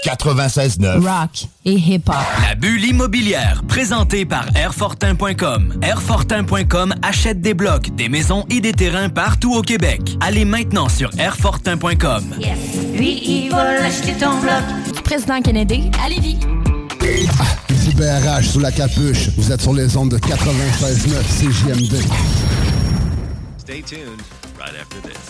96.9 0.04 1.00
Rock 1.06 1.46
et 1.64 1.74
hip-hop. 1.74 2.14
La 2.48 2.54
bulle 2.54 2.84
immobilière, 2.84 3.62
présentée 3.68 4.24
par 4.24 4.46
Airfortin.com. 4.56 5.74
Airfortin.com 5.82 6.94
achète 7.02 7.40
des 7.40 7.54
blocs, 7.54 7.94
des 7.94 8.08
maisons 8.08 8.44
et 8.50 8.60
des 8.60 8.72
terrains 8.72 9.08
partout 9.08 9.54
au 9.54 9.62
Québec. 9.62 10.00
Allez 10.20 10.44
maintenant 10.44 10.88
sur 10.88 11.10
Airfortin.com. 11.18 12.24
Lui, 12.94 13.22
il 13.24 13.50
va 13.50 13.80
l'acheter 13.80 14.14
ton 14.14 14.38
bloc. 14.40 15.02
Président 15.04 15.40
Kennedy, 15.40 15.90
à 16.04 16.08
Lévis. 16.08 16.38
Ici 17.70 17.94
BRH 17.94 18.44
sous 18.44 18.60
la 18.60 18.72
capuche. 18.72 19.30
Vous 19.36 19.52
êtes 19.52 19.60
sur 19.60 19.72
les 19.74 19.96
ondes 19.96 20.10
de 20.10 20.18
96.9 20.18 21.22
CJMD. 21.38 21.96
Stay 23.58 23.82
tuned 23.82 24.20
right 24.58 24.74
after 24.80 25.00
this. 25.02 25.29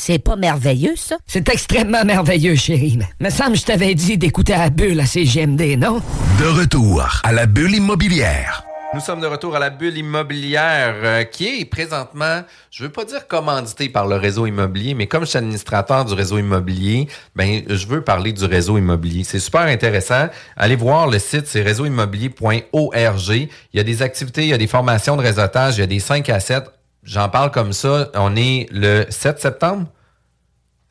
C'est 0.00 0.20
pas 0.20 0.36
merveilleux, 0.36 0.94
ça? 0.96 1.16
C'est 1.26 1.48
extrêmement 1.48 2.04
merveilleux, 2.04 2.54
chérie. 2.54 3.00
Me 3.20 3.30
semble 3.30 3.52
que 3.54 3.58
je 3.58 3.64
t'avais 3.64 3.96
dit 3.96 4.16
d'écouter 4.16 4.52
la 4.52 4.70
bulle 4.70 5.00
à 5.00 5.06
CGMD, 5.06 5.76
non? 5.76 6.00
De 6.38 6.46
retour 6.46 7.04
à 7.24 7.32
la 7.32 7.46
bulle 7.46 7.74
immobilière. 7.74 8.64
Nous 8.94 9.00
sommes 9.00 9.20
de 9.20 9.26
retour 9.26 9.56
à 9.56 9.58
la 9.58 9.70
bulle 9.70 9.98
immobilière 9.98 10.94
euh, 11.02 11.24
qui 11.24 11.46
est 11.60 11.64
présentement, 11.64 12.42
je 12.70 12.84
veux 12.84 12.92
pas 12.92 13.04
dire 13.04 13.26
commandité 13.26 13.88
par 13.88 14.06
le 14.06 14.14
réseau 14.14 14.46
immobilier, 14.46 14.94
mais 14.94 15.08
comme 15.08 15.24
je 15.24 15.30
suis 15.30 15.38
administrateur 15.38 16.04
du 16.04 16.14
réseau 16.14 16.38
immobilier, 16.38 17.08
ben 17.34 17.64
je 17.68 17.86
veux 17.88 18.02
parler 18.02 18.32
du 18.32 18.44
réseau 18.44 18.78
immobilier. 18.78 19.24
C'est 19.24 19.40
super 19.40 19.62
intéressant. 19.62 20.28
Allez 20.56 20.76
voir 20.76 21.08
le 21.08 21.18
site, 21.18 21.48
c'est 21.48 21.60
réseauimmobilier.org. 21.60 23.30
Il 23.30 23.48
y 23.74 23.80
a 23.80 23.84
des 23.84 24.00
activités, 24.00 24.42
il 24.42 24.48
y 24.48 24.54
a 24.54 24.58
des 24.58 24.68
formations 24.68 25.16
de 25.16 25.22
réseautage, 25.22 25.76
il 25.76 25.80
y 25.80 25.84
a 25.84 25.86
des 25.86 26.00
5 26.00 26.30
à 26.30 26.38
7. 26.38 26.64
J'en 27.08 27.28
parle 27.30 27.50
comme 27.50 27.72
ça. 27.72 28.10
On 28.14 28.36
est 28.36 28.66
le 28.70 29.06
7 29.08 29.40
septembre? 29.40 29.86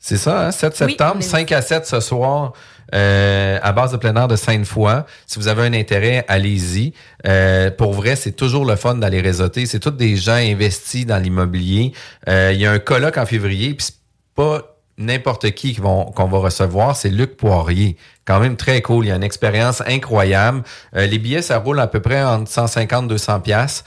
C'est 0.00 0.16
ça, 0.16 0.46
hein? 0.46 0.50
7 0.50 0.72
Oui, 0.72 0.76
septembre, 0.90 1.12
on 1.16 1.20
est- 1.20 1.22
5 1.22 1.52
à 1.52 1.62
7 1.62 1.86
ce 1.86 2.00
soir, 2.00 2.52
euh, 2.94 3.58
à 3.62 3.72
base 3.72 3.92
de 3.92 3.96
plein 3.98 4.14
air 4.16 4.26
de 4.28 4.34
Sainte-Foy. 4.36 5.04
Si 5.26 5.38
vous 5.38 5.46
avez 5.48 5.62
un 5.62 5.72
intérêt, 5.74 6.24
allez-y. 6.28 6.92
Euh, 7.26 7.70
pour 7.70 7.92
vrai, 7.92 8.16
c'est 8.16 8.32
toujours 8.32 8.64
le 8.64 8.74
fun 8.76 8.94
d'aller 8.96 9.20
réseauter. 9.20 9.66
C'est 9.66 9.80
tous 9.80 9.90
des 9.92 10.16
gens 10.16 10.32
investis 10.34 11.06
dans 11.06 11.18
l'immobilier. 11.22 11.92
Euh, 12.28 12.50
Il 12.52 12.60
y 12.60 12.66
a 12.66 12.72
un 12.72 12.78
colloque 12.80 13.16
en 13.18 13.26
février, 13.26 13.74
puis 13.74 13.86
c'est 13.86 13.96
pas 14.34 14.76
n'importe 14.98 15.50
qui 15.52 15.74
qu'on 15.76 16.26
va 16.26 16.38
recevoir, 16.38 16.96
c'est 16.96 17.10
Luc 17.10 17.36
Poirier. 17.36 17.96
Quand 18.28 18.40
même 18.40 18.56
très 18.56 18.82
cool. 18.82 19.06
Il 19.06 19.08
y 19.08 19.10
a 19.10 19.16
une 19.16 19.22
expérience 19.24 19.82
incroyable. 19.86 20.62
Euh, 20.94 21.06
les 21.06 21.18
billets, 21.18 21.40
ça 21.42 21.58
roule 21.58 21.80
à 21.80 21.86
peu 21.86 22.00
près 22.00 22.22
entre 22.22 22.50
150 22.50 23.08
200 23.08 23.40
pièces. 23.40 23.84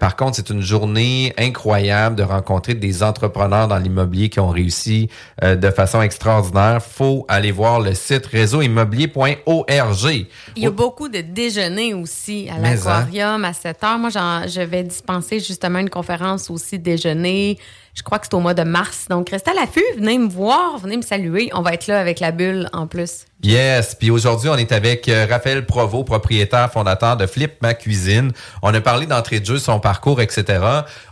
Par 0.00 0.16
contre, 0.16 0.36
c'est 0.36 0.48
une 0.50 0.62
journée 0.62 1.34
incroyable 1.38 2.16
de 2.16 2.22
rencontrer 2.22 2.74
des 2.74 3.02
entrepreneurs 3.02 3.68
dans 3.68 3.76
l'immobilier 3.78 4.28
qui 4.30 4.40
ont 4.40 4.48
réussi 4.48 5.08
euh, 5.44 5.56
de 5.56 5.70
façon 5.70 6.00
extraordinaire. 6.02 6.82
Faut 6.82 7.24
aller 7.28 7.52
voir 7.52 7.80
le 7.80 7.94
site 7.94 8.26
réseauimmobilier.org. 8.26 10.26
Il 10.56 10.62
y 10.62 10.66
a 10.66 10.70
beaucoup 10.70 11.08
de 11.08 11.20
déjeuners 11.20 11.94
aussi 11.94 12.48
à 12.50 12.54
hein. 12.54 12.58
l'aquarium 12.62 13.44
à 13.44 13.52
7 13.52 13.84
heures. 13.84 13.98
Moi, 13.98 14.10
j'en- 14.10 14.46
je 14.48 14.60
vais 14.60 14.82
dispenser 14.82 15.40
justement 15.40 15.78
une 15.78 15.90
conférence 15.90 16.50
aussi 16.50 16.78
déjeuner. 16.78 17.58
Je 17.96 18.02
crois 18.02 18.18
que 18.18 18.26
c'est 18.26 18.34
au 18.34 18.40
mois 18.40 18.52
de 18.52 18.62
mars. 18.62 19.06
Donc, 19.08 19.30
restez 19.30 19.52
à 19.52 19.54
l'affût. 19.54 19.82
Venez 19.96 20.18
me 20.18 20.28
voir, 20.28 20.76
venez 20.76 20.98
me 20.98 21.02
saluer. 21.02 21.48
On 21.54 21.62
va 21.62 21.72
être 21.72 21.86
là 21.86 21.98
avec 21.98 22.20
la 22.20 22.30
bulle 22.30 22.68
en 22.74 22.86
plus. 22.86 23.24
Yes, 23.42 23.94
puis 23.94 24.10
aujourd'hui, 24.10 24.50
on 24.50 24.56
est 24.56 24.70
avec 24.70 25.08
euh, 25.08 25.26
Raphaël 25.28 25.64
Provo, 25.64 26.04
propriétaire, 26.04 26.70
fondateur 26.70 27.16
de 27.16 27.26
Flip 27.26 27.54
Ma 27.62 27.72
Cuisine. 27.72 28.32
On 28.62 28.74
a 28.74 28.80
parlé 28.82 29.06
d'entrée 29.06 29.40
de 29.40 29.46
jeu, 29.46 29.58
son 29.58 29.80
parcours, 29.80 30.20
etc. 30.20 30.62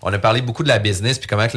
On 0.02 0.12
a 0.12 0.18
parlé 0.18 0.42
beaucoup 0.42 0.62
de 0.62 0.68
la 0.68 0.78
business, 0.78 1.18
puis 1.18 1.26
comment 1.26 1.48
que 1.48 1.56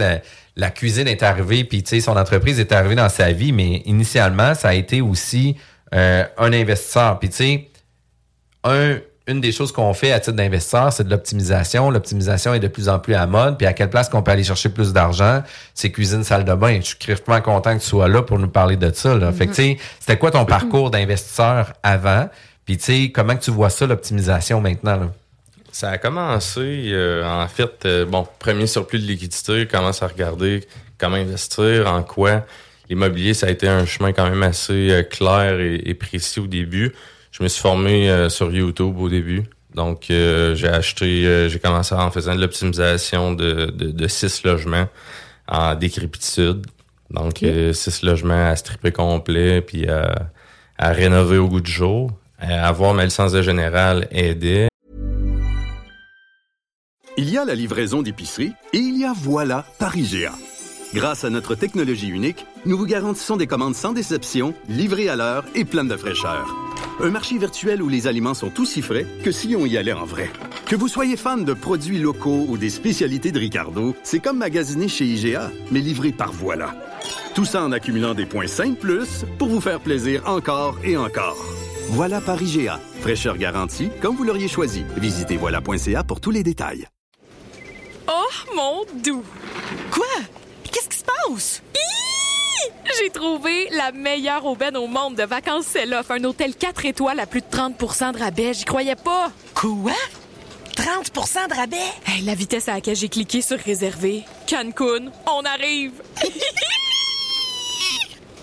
la, 0.55 0.71
cuisine 0.71 1.09
est 1.09 1.21
arrivée, 1.21 1.65
puis 1.65 1.83
son 2.01 2.15
entreprise 2.15 2.59
est 2.61 2.71
arrivée 2.71 2.95
dans 2.95 3.09
sa 3.09 3.33
vie, 3.33 3.51
mais 3.51 3.81
initialement, 3.85 4.55
ça 4.55 4.69
a 4.69 4.73
été 4.75 5.01
aussi 5.01 5.57
euh, 5.93 6.23
un 6.37 6.53
investisseur. 6.53 7.19
Puis 7.19 7.29
tu 7.29 7.35
sais, 7.35 7.69
un, 8.63 8.97
une 9.27 9.41
des 9.41 9.51
choses 9.51 9.73
qu'on 9.73 9.93
fait 9.93 10.13
à 10.13 10.21
titre 10.21 10.37
d'investisseur, 10.37 10.91
c'est 10.93 11.03
de 11.03 11.09
l'optimisation. 11.09 11.91
L'optimisation 11.91 12.53
est 12.53 12.61
de 12.61 12.69
plus 12.69 12.87
en 12.87 12.97
plus 12.97 13.13
à 13.13 13.27
mode. 13.27 13.57
Puis 13.57 13.67
à 13.67 13.73
quelle 13.73 13.89
place 13.89 14.07
qu'on 14.07 14.23
peut 14.23 14.31
aller 14.31 14.45
chercher 14.45 14.69
plus 14.69 14.93
d'argent? 14.93 15.43
C'est 15.73 15.91
cuisine, 15.91 16.23
salle 16.23 16.45
de 16.45 16.53
bain. 16.53 16.79
Je 16.79 16.87
suis 16.87 16.97
crèvement 16.97 17.41
content 17.41 17.75
que 17.77 17.83
tu 17.83 17.87
sois 17.87 18.07
là 18.07 18.21
pour 18.21 18.39
nous 18.39 18.47
parler 18.47 18.77
de 18.77 18.89
ça. 18.93 19.15
Là. 19.15 19.33
Fait 19.33 19.47
que, 19.47 19.51
tu 19.51 19.61
sais, 19.61 19.77
c'était 19.99 20.17
quoi 20.17 20.31
ton 20.31 20.45
parcours 20.45 20.91
d'investisseur 20.91 21.73
avant? 21.83 22.29
Puis, 22.65 22.77
tu 22.77 22.83
sais, 22.83 23.11
comment 23.11 23.35
que 23.35 23.43
tu 23.43 23.51
vois 23.51 23.69
ça, 23.69 23.85
l'optimisation 23.85 24.61
maintenant? 24.61 24.95
Là? 24.95 25.11
Ça 25.73 25.89
a 25.89 25.97
commencé, 25.97 26.91
euh, 26.93 27.25
en 27.25 27.47
fait, 27.49 27.85
euh, 27.85 28.05
bon, 28.05 28.25
premier 28.39 28.65
surplus 28.65 28.99
de 28.99 29.05
liquidité, 29.05 29.67
commence 29.67 30.01
à 30.01 30.07
regarder 30.07 30.65
comment 30.97 31.17
investir, 31.17 31.91
en 31.91 32.01
quoi. 32.01 32.45
L'immobilier, 32.89 33.33
ça 33.33 33.47
a 33.47 33.49
été 33.49 33.67
un 33.67 33.85
chemin 33.85 34.13
quand 34.13 34.29
même 34.29 34.43
assez 34.43 34.89
euh, 34.89 35.03
clair 35.03 35.59
et 35.59 35.93
précis 35.93 36.39
au 36.39 36.47
début. 36.47 36.93
Je 37.37 37.43
me 37.43 37.49
suis 37.49 37.61
formé 37.61 38.09
euh, 38.09 38.29
sur 38.29 38.51
YouTube 38.51 38.97
au 38.99 39.09
début. 39.09 39.43
Donc, 39.75 40.09
euh, 40.09 40.55
j'ai 40.55 40.69
acheté, 40.69 41.27
euh, 41.27 41.49
j'ai 41.49 41.59
commencé 41.59 41.93
en 41.93 42.09
faisant 42.09 42.33
de 42.33 42.41
l'optimisation 42.41 43.33
de, 43.33 43.65
de, 43.67 44.07
six 44.07 44.43
logements 44.43 44.87
en 45.47 45.75
décrépitude. 45.75 46.65
Donc, 47.11 47.45
six 47.73 48.01
logements 48.01 48.47
à 48.47 48.55
stripper 48.55 48.91
complet, 48.91 49.61
puis 49.61 49.87
à, 49.87 50.29
à 50.79 50.91
rénover 50.91 51.37
au 51.37 51.47
goût 51.47 51.61
du 51.61 51.71
jour. 51.71 52.11
avoir 52.39 52.95
ma 52.95 53.05
licence 53.05 53.33
de 53.33 53.43
général 53.43 54.07
aidait. 54.09 54.67
Il 57.17 57.29
y 57.29 57.37
a 57.37 57.45
la 57.45 57.55
livraison 57.55 58.01
d'épicerie 58.01 58.53
et 58.73 58.77
il 58.77 58.97
y 58.97 59.05
a 59.05 59.13
Voilà 59.15 59.63
par 59.79 59.95
IGA. 59.95 60.33
Grâce 60.97 61.25
à 61.25 61.29
notre 61.29 61.53
technologie 61.53 62.07
unique, 62.07 62.47
nous 62.65 62.75
vous 62.75 62.87
garantissons 62.87 63.37
des 63.37 63.45
commandes 63.45 63.75
sans 63.75 63.93
déception, 63.93 64.55
livrées 64.67 65.09
à 65.09 65.15
l'heure 65.15 65.45
et 65.53 65.63
pleines 65.63 65.87
de 65.87 65.95
fraîcheur. 65.95 66.55
Un 66.99 67.11
marché 67.11 67.37
virtuel 67.37 67.83
où 67.83 67.87
les 67.87 68.07
aliments 68.07 68.33
sont 68.33 68.59
aussi 68.59 68.81
frais 68.81 69.05
que 69.23 69.31
si 69.31 69.55
on 69.55 69.67
y 69.67 69.77
allait 69.77 69.93
en 69.93 70.05
vrai. 70.05 70.31
Que 70.65 70.75
vous 70.75 70.87
soyez 70.87 71.15
fan 71.15 71.45
de 71.45 71.53
produits 71.53 71.99
locaux 71.99 72.47
ou 72.49 72.57
des 72.57 72.71
spécialités 72.71 73.31
de 73.31 73.37
Ricardo, 73.37 73.95
c'est 74.01 74.17
comme 74.17 74.39
magasiner 74.39 74.87
chez 74.87 75.05
IGA, 75.05 75.51
mais 75.69 75.81
livré 75.81 76.11
par 76.11 76.31
Voilà. 76.31 76.73
Tout 77.35 77.45
ça 77.45 77.63
en 77.63 77.71
accumulant 77.71 78.15
des 78.15 78.25
points 78.25 78.47
5 78.47 78.79
plus 78.79 79.23
pour 79.37 79.49
vous 79.49 79.61
faire 79.61 79.81
plaisir 79.81 80.23
encore 80.25 80.79
et 80.83 80.97
encore. 80.97 81.37
Voilà 81.89 82.21
par 82.21 82.41
IGA. 82.41 82.79
Fraîcheur 83.01 83.37
garantie, 83.37 83.91
comme 84.01 84.15
vous 84.15 84.23
l'auriez 84.23 84.47
choisi. 84.47 84.83
Visitez 84.95 85.37
voilà.ca 85.37 86.03
pour 86.03 86.19
tous 86.19 86.31
les 86.31 86.41
détails. 86.41 86.87
Oh, 88.07 88.55
mon 88.55 88.83
doux! 89.03 89.23
Quoi? 89.91 90.07
J'ai 91.35 93.09
trouvé 93.09 93.67
la 93.71 93.91
meilleure 93.91 94.45
aubaine 94.45 94.77
au 94.77 94.87
monde 94.87 95.15
de 95.15 95.23
vacances 95.23 95.65
c'est 95.67 95.85
Un 96.09 96.23
hôtel 96.23 96.55
4 96.55 96.85
étoiles 96.85 97.19
à 97.19 97.25
plus 97.25 97.41
de 97.41 97.47
30% 97.47 98.13
de 98.13 98.19
rabais. 98.19 98.53
J'y 98.53 98.63
croyais 98.63 98.95
pas. 98.95 99.31
Quoi? 99.53 99.91
30% 100.75 101.49
de 101.49 101.55
rabais? 101.55 101.77
la 102.23 102.33
vitesse 102.33 102.69
à 102.69 102.75
laquelle 102.75 102.95
j'ai 102.95 103.09
cliqué 103.09 103.41
sur 103.41 103.59
réserver. 103.59 104.23
Cancun, 104.49 105.11
on 105.25 105.41
arrive! 105.43 106.01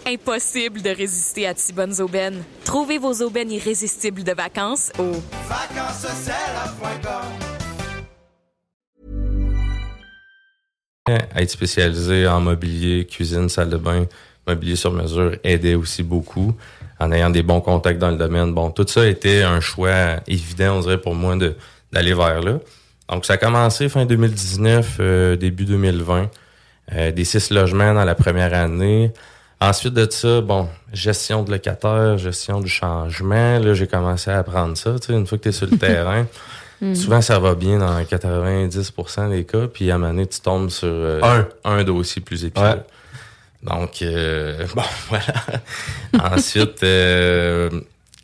Impossible 0.06 0.82
de 0.82 0.90
résister 0.90 1.46
à 1.46 1.54
de 1.54 1.58
si 1.58 1.72
bonnes 1.72 1.98
aubaines. 2.02 2.44
Trouvez 2.64 2.98
vos 2.98 3.22
aubaines 3.22 3.50
irrésistibles 3.50 4.22
de 4.22 4.32
vacances 4.32 4.92
au 4.98 5.12
vacances 5.48 6.04
Être 11.06 11.50
spécialisé 11.50 12.26
en 12.26 12.40
mobilier, 12.40 13.04
cuisine, 13.04 13.50
salle 13.50 13.68
de 13.68 13.76
bain, 13.76 14.06
mobilier 14.46 14.74
sur 14.74 14.90
mesure 14.90 15.36
aidait 15.44 15.74
aussi 15.74 16.02
beaucoup 16.02 16.56
en 16.98 17.12
ayant 17.12 17.28
des 17.28 17.42
bons 17.42 17.60
contacts 17.60 17.98
dans 17.98 18.10
le 18.10 18.16
domaine. 18.16 18.54
Bon, 18.54 18.70
tout 18.70 18.86
ça 18.88 19.06
était 19.06 19.42
un 19.42 19.60
choix 19.60 20.20
évident, 20.26 20.76
on 20.76 20.80
dirait, 20.80 20.98
pour 20.98 21.14
moi 21.14 21.36
d'aller 21.92 22.14
vers 22.14 22.40
là. 22.40 22.58
Donc, 23.10 23.26
ça 23.26 23.34
a 23.34 23.36
commencé 23.36 23.90
fin 23.90 24.06
2019, 24.06 24.96
euh, 25.00 25.36
début 25.36 25.66
2020. 25.66 26.30
Euh, 26.94 27.12
des 27.12 27.24
six 27.24 27.50
logements 27.50 27.92
dans 27.92 28.04
la 28.04 28.14
première 28.14 28.54
année. 28.54 29.12
Ensuite 29.60 29.92
de 29.92 30.10
ça, 30.10 30.40
bon, 30.40 30.68
gestion 30.92 31.42
de 31.42 31.50
locataires, 31.50 32.16
gestion 32.16 32.60
du 32.60 32.68
changement. 32.68 33.58
Là, 33.58 33.74
j'ai 33.74 33.86
commencé 33.86 34.30
à 34.30 34.38
apprendre 34.38 34.74
ça, 34.78 34.98
tu 34.98 35.08
sais, 35.08 35.12
une 35.12 35.26
fois 35.26 35.36
que 35.36 35.42
tu 35.42 35.48
es 35.50 35.52
sur 35.52 35.66
le 35.66 35.76
terrain. 35.78 36.26
Mm. 36.80 36.94
Souvent, 36.94 37.20
ça 37.20 37.38
va 37.38 37.54
bien 37.54 37.78
dans 37.78 38.00
90% 38.00 39.30
des 39.30 39.44
cas, 39.44 39.66
puis 39.72 39.90
à 39.90 39.94
un 39.94 39.98
moment 39.98 40.12
donné, 40.12 40.26
tu 40.26 40.40
tombes 40.40 40.70
sur 40.70 40.88
euh, 40.88 41.20
un. 41.22 41.46
un 41.64 41.84
dossier 41.84 42.20
plus 42.20 42.44
épineux. 42.44 42.82
Donc, 43.62 44.02
euh, 44.02 44.66
bon, 44.74 44.82
voilà. 45.08 46.34
Ensuite, 46.37 46.82
euh, 46.82 47.70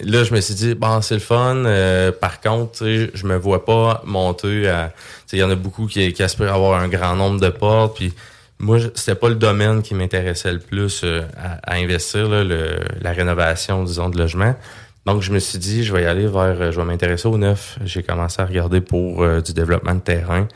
là, 0.00 0.24
je 0.24 0.34
me 0.34 0.40
suis 0.40 0.54
dit, 0.54 0.74
bon, 0.74 1.00
c'est 1.00 1.14
le 1.14 1.20
fun. 1.20 1.64
par 2.20 2.40
contre, 2.40 2.84
je 2.84 3.26
me 3.26 3.36
vois 3.36 3.64
pas 3.64 4.02
monter 4.04 4.68
à... 4.68 4.92
Il 5.32 5.38
y 5.38 5.44
en 5.44 5.50
a 5.50 5.54
beaucoup 5.54 5.86
qui, 5.86 6.12
qui 6.12 6.22
aspirent 6.22 6.52
à 6.52 6.56
avoir 6.56 6.80
un 6.80 6.88
grand 6.88 7.14
nombre 7.14 7.40
de 7.40 7.50
portes, 7.50 7.96
puis 7.96 8.12
moi, 8.58 8.78
c'était 8.94 9.14
pas 9.14 9.28
le 9.28 9.36
domaine 9.36 9.80
qui 9.80 9.94
m'intéressait 9.94 10.52
le 10.52 10.58
plus 10.58 11.04
à, 11.38 11.74
investir, 11.74 12.28
là, 12.28 12.44
la 13.00 13.12
rénovation, 13.12 13.84
disons, 13.84 14.10
de 14.10 14.18
logement. 14.18 14.54
Donc, 15.06 15.22
je 15.22 15.32
me 15.32 15.38
suis 15.38 15.58
dit, 15.58 15.82
je 15.82 15.94
vais 15.94 16.02
y 16.02 16.06
aller 16.06 16.26
vers, 16.26 16.60
euh, 16.60 16.70
je 16.70 16.78
vais 16.78 16.84
m'intéresser 16.84 17.26
au 17.26 17.38
neuf. 17.38 17.78
J'ai 17.84 18.02
commencé 18.02 18.40
à 18.42 18.44
regarder 18.44 18.80
pour 18.80 19.22
euh, 19.22 19.40
du 19.40 19.54
développement 19.54 19.94
de 19.94 20.00
terrain. 20.00 20.46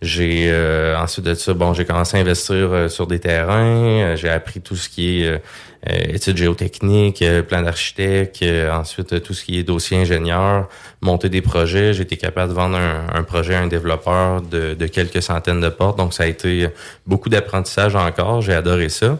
J'ai 0.00 0.50
euh, 0.50 0.98
ensuite 0.98 1.26
de 1.26 1.34
ça, 1.34 1.52
bon, 1.54 1.74
j'ai 1.74 1.84
commencé 1.84 2.16
à 2.16 2.20
investir 2.20 2.90
sur 2.90 3.06
des 3.06 3.20
terrains. 3.20 4.16
j'ai 4.16 4.30
appris 4.30 4.60
tout 4.60 4.74
ce 4.74 4.88
qui 4.88 5.22
est 5.22 5.40
études 5.86 6.38
géotechniques, 6.38 7.24
plan 7.46 7.62
d'architecte. 7.62 8.44
ensuite, 8.72 9.22
tout 9.22 9.32
ce 9.32 9.44
qui 9.44 9.60
est 9.60 9.62
dossier 9.62 9.98
ingénieur, 9.98 10.68
monter 11.02 11.28
des 11.28 11.40
projets. 11.40 11.92
J'ai 11.92 12.02
été 12.02 12.16
capable 12.16 12.50
de 12.50 12.56
vendre 12.56 12.78
un, 12.78 13.22
projet 13.22 13.54
à 13.54 13.60
un 13.60 13.68
développeur 13.68 14.42
de, 14.42 14.74
de 14.74 14.86
quelques 14.88 15.22
centaines 15.22 15.60
de 15.60 15.68
portes. 15.68 15.98
Donc, 15.98 16.14
ça 16.14 16.24
a 16.24 16.26
été 16.26 16.68
beaucoup 17.06 17.28
d'apprentissage 17.28 17.94
encore. 17.94 18.42
J'ai 18.42 18.54
adoré 18.54 18.88
ça. 18.88 19.18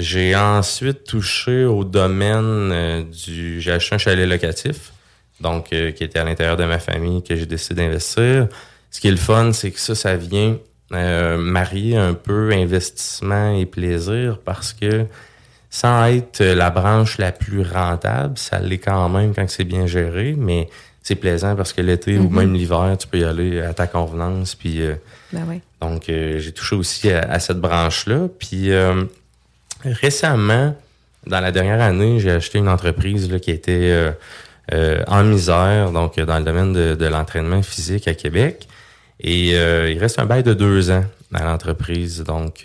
J'ai 0.00 0.34
ensuite 0.34 1.04
touché 1.04 1.66
au 1.66 1.84
domaine 1.84 2.70
euh, 2.72 3.02
du... 3.02 3.60
J'ai 3.60 3.72
acheté 3.72 3.94
un 3.94 3.98
chalet 3.98 4.26
locatif, 4.26 4.92
donc 5.40 5.72
euh, 5.72 5.90
qui 5.92 6.04
était 6.04 6.18
à 6.18 6.24
l'intérieur 6.24 6.56
de 6.56 6.64
ma 6.64 6.78
famille, 6.78 7.22
que 7.22 7.36
j'ai 7.36 7.44
décidé 7.44 7.82
d'investir. 7.82 8.48
Ce 8.90 8.98
qui 8.98 9.08
est 9.08 9.12
le 9.12 9.18
fun, 9.18 9.52
c'est 9.52 9.70
que 9.70 9.78
ça, 9.78 9.94
ça 9.94 10.16
vient 10.16 10.56
euh, 10.92 11.36
marier 11.36 11.98
un 11.98 12.14
peu 12.14 12.50
investissement 12.50 13.54
et 13.54 13.66
plaisir 13.66 14.38
parce 14.42 14.72
que 14.72 15.04
sans 15.68 16.06
être 16.06 16.42
la 16.42 16.70
branche 16.70 17.18
la 17.18 17.30
plus 17.30 17.62
rentable, 17.62 18.38
ça 18.38 18.58
l'est 18.58 18.78
quand 18.78 19.08
même 19.10 19.34
quand 19.34 19.48
c'est 19.50 19.64
bien 19.64 19.86
géré, 19.86 20.34
mais 20.36 20.68
c'est 21.02 21.14
plaisant 21.14 21.56
parce 21.56 21.74
que 21.74 21.82
l'été 21.82 22.18
ou 22.18 22.24
mm-hmm. 22.24 22.34
même 22.34 22.54
l'hiver, 22.54 22.96
tu 22.98 23.06
peux 23.06 23.18
y 23.18 23.24
aller 23.24 23.60
à 23.60 23.74
ta 23.74 23.86
convenance. 23.86 24.54
Puis, 24.54 24.80
ben 25.32 25.44
oui. 25.46 25.60
Donc, 25.80 26.04
j'ai 26.06 26.52
touché 26.52 26.74
aussi 26.74 27.10
à, 27.10 27.20
à 27.20 27.38
cette 27.38 27.60
branche-là. 27.60 28.28
Puis, 28.38 28.70
Récemment, 29.84 30.76
dans 31.26 31.40
la 31.40 31.52
dernière 31.52 31.80
année, 31.80 32.20
j'ai 32.20 32.30
acheté 32.30 32.58
une 32.58 32.68
entreprise 32.68 33.30
qui 33.42 33.50
était 33.50 33.90
euh, 33.90 34.12
euh, 34.72 35.02
en 35.06 35.24
misère, 35.24 35.90
donc 35.90 36.18
dans 36.18 36.38
le 36.38 36.44
domaine 36.44 36.72
de, 36.72 37.06
l'entraînement 37.06 37.62
physique 37.62 38.08
à 38.08 38.14
Québec. 38.14 38.68
Et 39.20 39.52
euh, 39.54 39.90
il 39.90 39.98
reste 39.98 40.18
un 40.18 40.24
bail 40.24 40.42
de 40.42 40.54
deux 40.54 40.90
ans 40.90 41.04
à 41.34 41.44
l'entreprise. 41.44 42.24
Donc, 42.24 42.64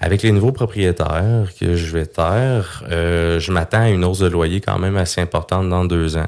avec 0.00 0.22
les 0.22 0.32
nouveaux 0.32 0.52
propriétaires 0.52 1.48
que 1.60 1.76
je 1.76 1.92
vais 1.92 2.06
taire, 2.06 2.84
je 2.88 3.52
m'attends 3.52 3.82
à 3.82 3.88
une 3.90 4.04
hausse 4.04 4.20
de 4.20 4.28
loyer 4.28 4.60
quand 4.60 4.78
même 4.78 4.96
assez 4.96 5.20
importante 5.20 5.68
dans 5.68 5.84
deux 5.84 6.16
ans. 6.16 6.26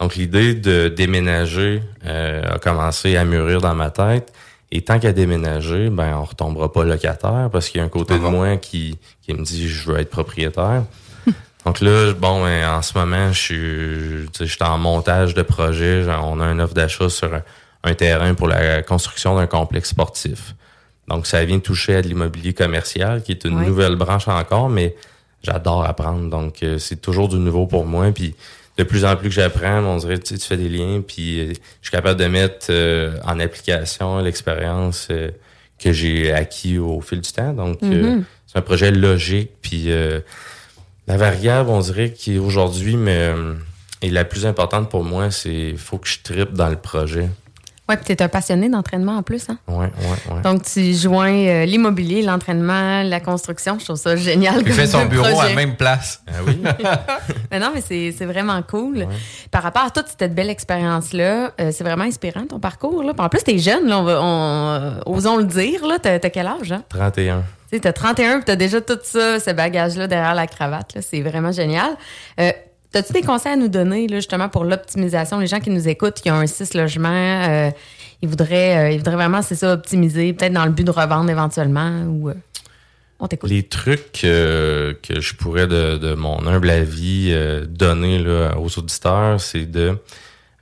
Donc, 0.00 0.16
l'idée 0.16 0.54
de 0.54 0.88
déménager 0.88 1.82
a 2.04 2.58
commencé 2.58 3.16
à 3.16 3.24
mûrir 3.24 3.60
dans 3.60 3.74
ma 3.74 3.90
tête. 3.90 4.32
Et 4.72 4.82
tant 4.82 5.00
qu'à 5.00 5.12
déménager, 5.12 5.90
ben 5.90 6.16
on 6.16 6.24
retombera 6.24 6.72
pas 6.72 6.84
locataire 6.84 7.48
parce 7.52 7.68
qu'il 7.68 7.78
y 7.78 7.82
a 7.82 7.84
un 7.84 7.88
côté 7.88 8.14
de 8.14 8.20
moi 8.20 8.56
qui, 8.56 8.98
qui 9.22 9.34
me 9.34 9.42
dit 9.42 9.68
je 9.68 9.90
veux 9.90 9.98
être 9.98 10.10
propriétaire. 10.10 10.84
Donc 11.66 11.80
là, 11.80 12.12
bon, 12.12 12.44
ben, 12.44 12.68
en 12.68 12.82
ce 12.82 12.96
moment, 12.96 13.32
je 13.32 13.38
suis, 13.38 14.46
je 14.46 14.64
en 14.64 14.78
montage 14.78 15.34
de 15.34 15.42
projet. 15.42 16.06
On 16.22 16.40
a 16.40 16.44
un 16.44 16.58
offre 16.60 16.74
d'achat 16.74 17.08
sur 17.08 17.30
un, 17.82 17.94
terrain 17.94 18.34
pour 18.34 18.46
la 18.46 18.82
construction 18.82 19.36
d'un 19.36 19.46
complexe 19.46 19.90
sportif. 19.90 20.54
Donc, 21.08 21.26
ça 21.26 21.44
vient 21.44 21.58
toucher 21.58 21.96
à 21.96 22.02
de 22.02 22.08
l'immobilier 22.08 22.54
commercial, 22.54 23.22
qui 23.22 23.32
est 23.32 23.44
une 23.44 23.64
nouvelle 23.64 23.96
branche 23.96 24.28
encore, 24.28 24.68
mais 24.68 24.94
j'adore 25.42 25.84
apprendre. 25.84 26.30
Donc, 26.30 26.62
euh, 26.62 26.78
c'est 26.78 27.00
toujours 27.00 27.28
du 27.28 27.36
nouveau 27.36 27.66
pour 27.66 27.84
moi. 27.84 28.12
Puis, 28.12 28.36
de 28.80 28.84
plus 28.84 29.04
en 29.04 29.14
plus 29.14 29.28
que 29.28 29.34
j'apprends, 29.34 29.84
on 29.84 29.98
dirait, 29.98 30.18
tu, 30.18 30.38
tu 30.38 30.46
fais 30.46 30.56
des 30.56 30.70
liens, 30.70 31.02
puis 31.06 31.40
euh, 31.40 31.48
je 31.82 31.88
suis 31.88 31.90
capable 31.90 32.18
de 32.18 32.26
mettre 32.26 32.66
euh, 32.70 33.14
en 33.24 33.38
application 33.38 34.18
l'expérience 34.20 35.08
euh, 35.10 35.30
que 35.78 35.92
j'ai 35.92 36.32
acquis 36.32 36.78
au 36.78 37.02
fil 37.02 37.20
du 37.20 37.30
temps. 37.30 37.52
Donc, 37.52 37.82
mm-hmm. 37.82 38.22
c'est 38.46 38.58
un 38.58 38.62
projet 38.62 38.90
logique, 38.90 39.50
puis 39.60 39.90
La 41.06 41.16
variable, 41.16 41.68
on 41.70 41.80
dirait 41.80 42.12
qu'aujourd'hui, 42.12 42.96
mais 42.96 43.30
et 44.02 44.10
la 44.10 44.24
plus 44.24 44.46
importante 44.46 44.88
pour 44.88 45.04
moi, 45.04 45.30
c'est 45.30 45.74
faut 45.76 45.98
que 45.98 46.08
je 46.08 46.18
tripe 46.22 46.54
dans 46.54 46.68
le 46.68 46.76
projet. 46.76 47.28
Oui, 47.90 47.96
puis 47.96 48.04
tu 48.04 48.12
es 48.12 48.22
un 48.22 48.28
passionné 48.28 48.68
d'entraînement 48.68 49.16
en 49.16 49.22
plus. 49.24 49.50
Hein? 49.50 49.58
Oui, 49.66 49.86
oui, 50.00 50.16
oui. 50.30 50.42
Donc, 50.42 50.62
tu 50.62 50.94
joins 50.94 51.34
euh, 51.34 51.64
l'immobilier, 51.64 52.22
l'entraînement, 52.22 53.02
la 53.02 53.18
construction. 53.18 53.80
Je 53.80 53.84
trouve 53.84 53.96
ça 53.96 54.14
génial. 54.14 54.62
Il 54.64 54.72
fait 54.72 54.86
son 54.86 55.06
bureau 55.06 55.40
à 55.40 55.48
la 55.48 55.54
même 55.56 55.74
place. 55.74 56.22
Ah 56.28 56.34
oui. 56.46 56.62
mais 57.50 57.58
non, 57.58 57.72
mais 57.74 57.80
c'est 57.80 58.26
vraiment 58.26 58.62
cool. 58.62 59.08
Par 59.50 59.64
rapport 59.64 59.82
à 59.82 59.90
toute 59.90 60.06
cette 60.16 60.36
belle 60.36 60.50
expérience-là, 60.50 61.50
euh, 61.60 61.72
c'est 61.72 61.82
vraiment 61.82 62.04
inspirant 62.04 62.46
ton 62.46 62.60
parcours. 62.60 63.02
Là. 63.02 63.12
En 63.18 63.28
plus, 63.28 63.42
tu 63.42 63.56
es 63.56 63.58
jeune, 63.58 63.88
là, 63.88 63.98
on 63.98 65.02
osons 65.06 65.38
le 65.38 65.44
dire. 65.44 65.80
Tu 66.00 66.08
as, 66.08 66.18
quel 66.20 66.46
âge? 66.46 66.70
Hein? 66.70 66.84
31. 66.90 67.42
Tu 67.72 67.80
as 67.88 67.92
31 67.92 68.40
tu 68.42 68.52
as 68.52 68.56
déjà 68.56 68.80
tout 68.80 68.98
ça, 69.02 69.40
ce 69.40 69.50
bagage-là 69.50 70.06
derrière 70.06 70.34
la 70.34 70.46
cravate. 70.46 70.98
C'est 71.00 71.22
vraiment 71.22 71.50
génial. 71.50 71.96
Euh, 72.38 72.52
As-tu 72.92 73.12
des 73.12 73.22
conseils 73.22 73.52
à 73.52 73.56
nous 73.56 73.68
donner, 73.68 74.08
là, 74.08 74.16
justement, 74.16 74.48
pour 74.48 74.64
l'optimisation? 74.64 75.38
Les 75.38 75.46
gens 75.46 75.60
qui 75.60 75.70
nous 75.70 75.88
écoutent, 75.88 76.20
qui 76.20 76.30
ont 76.30 76.34
un 76.34 76.46
6 76.46 76.74
logements, 76.74 77.08
euh, 77.48 77.70
ils, 78.20 78.28
voudraient, 78.28 78.76
euh, 78.76 78.90
ils 78.90 78.98
voudraient 78.98 79.14
vraiment, 79.14 79.42
c'est 79.42 79.54
ça, 79.54 79.72
optimiser, 79.72 80.32
peut-être 80.32 80.52
dans 80.52 80.64
le 80.64 80.72
but 80.72 80.84
de 80.84 80.90
revendre 80.90 81.30
éventuellement 81.30 82.02
ou. 82.08 82.30
Euh, 82.30 82.34
on 83.22 83.28
t'écoute. 83.28 83.50
Les 83.50 83.64
trucs 83.64 84.12
que 84.22 84.96
je 85.06 85.34
pourrais, 85.34 85.66
de, 85.66 86.14
mon 86.14 86.46
humble 86.46 86.70
avis, 86.70 87.36
donner 87.68 88.18
là, 88.18 88.58
aux 88.58 88.78
auditeurs, 88.78 89.38
c'est 89.38 89.66
de 89.66 89.98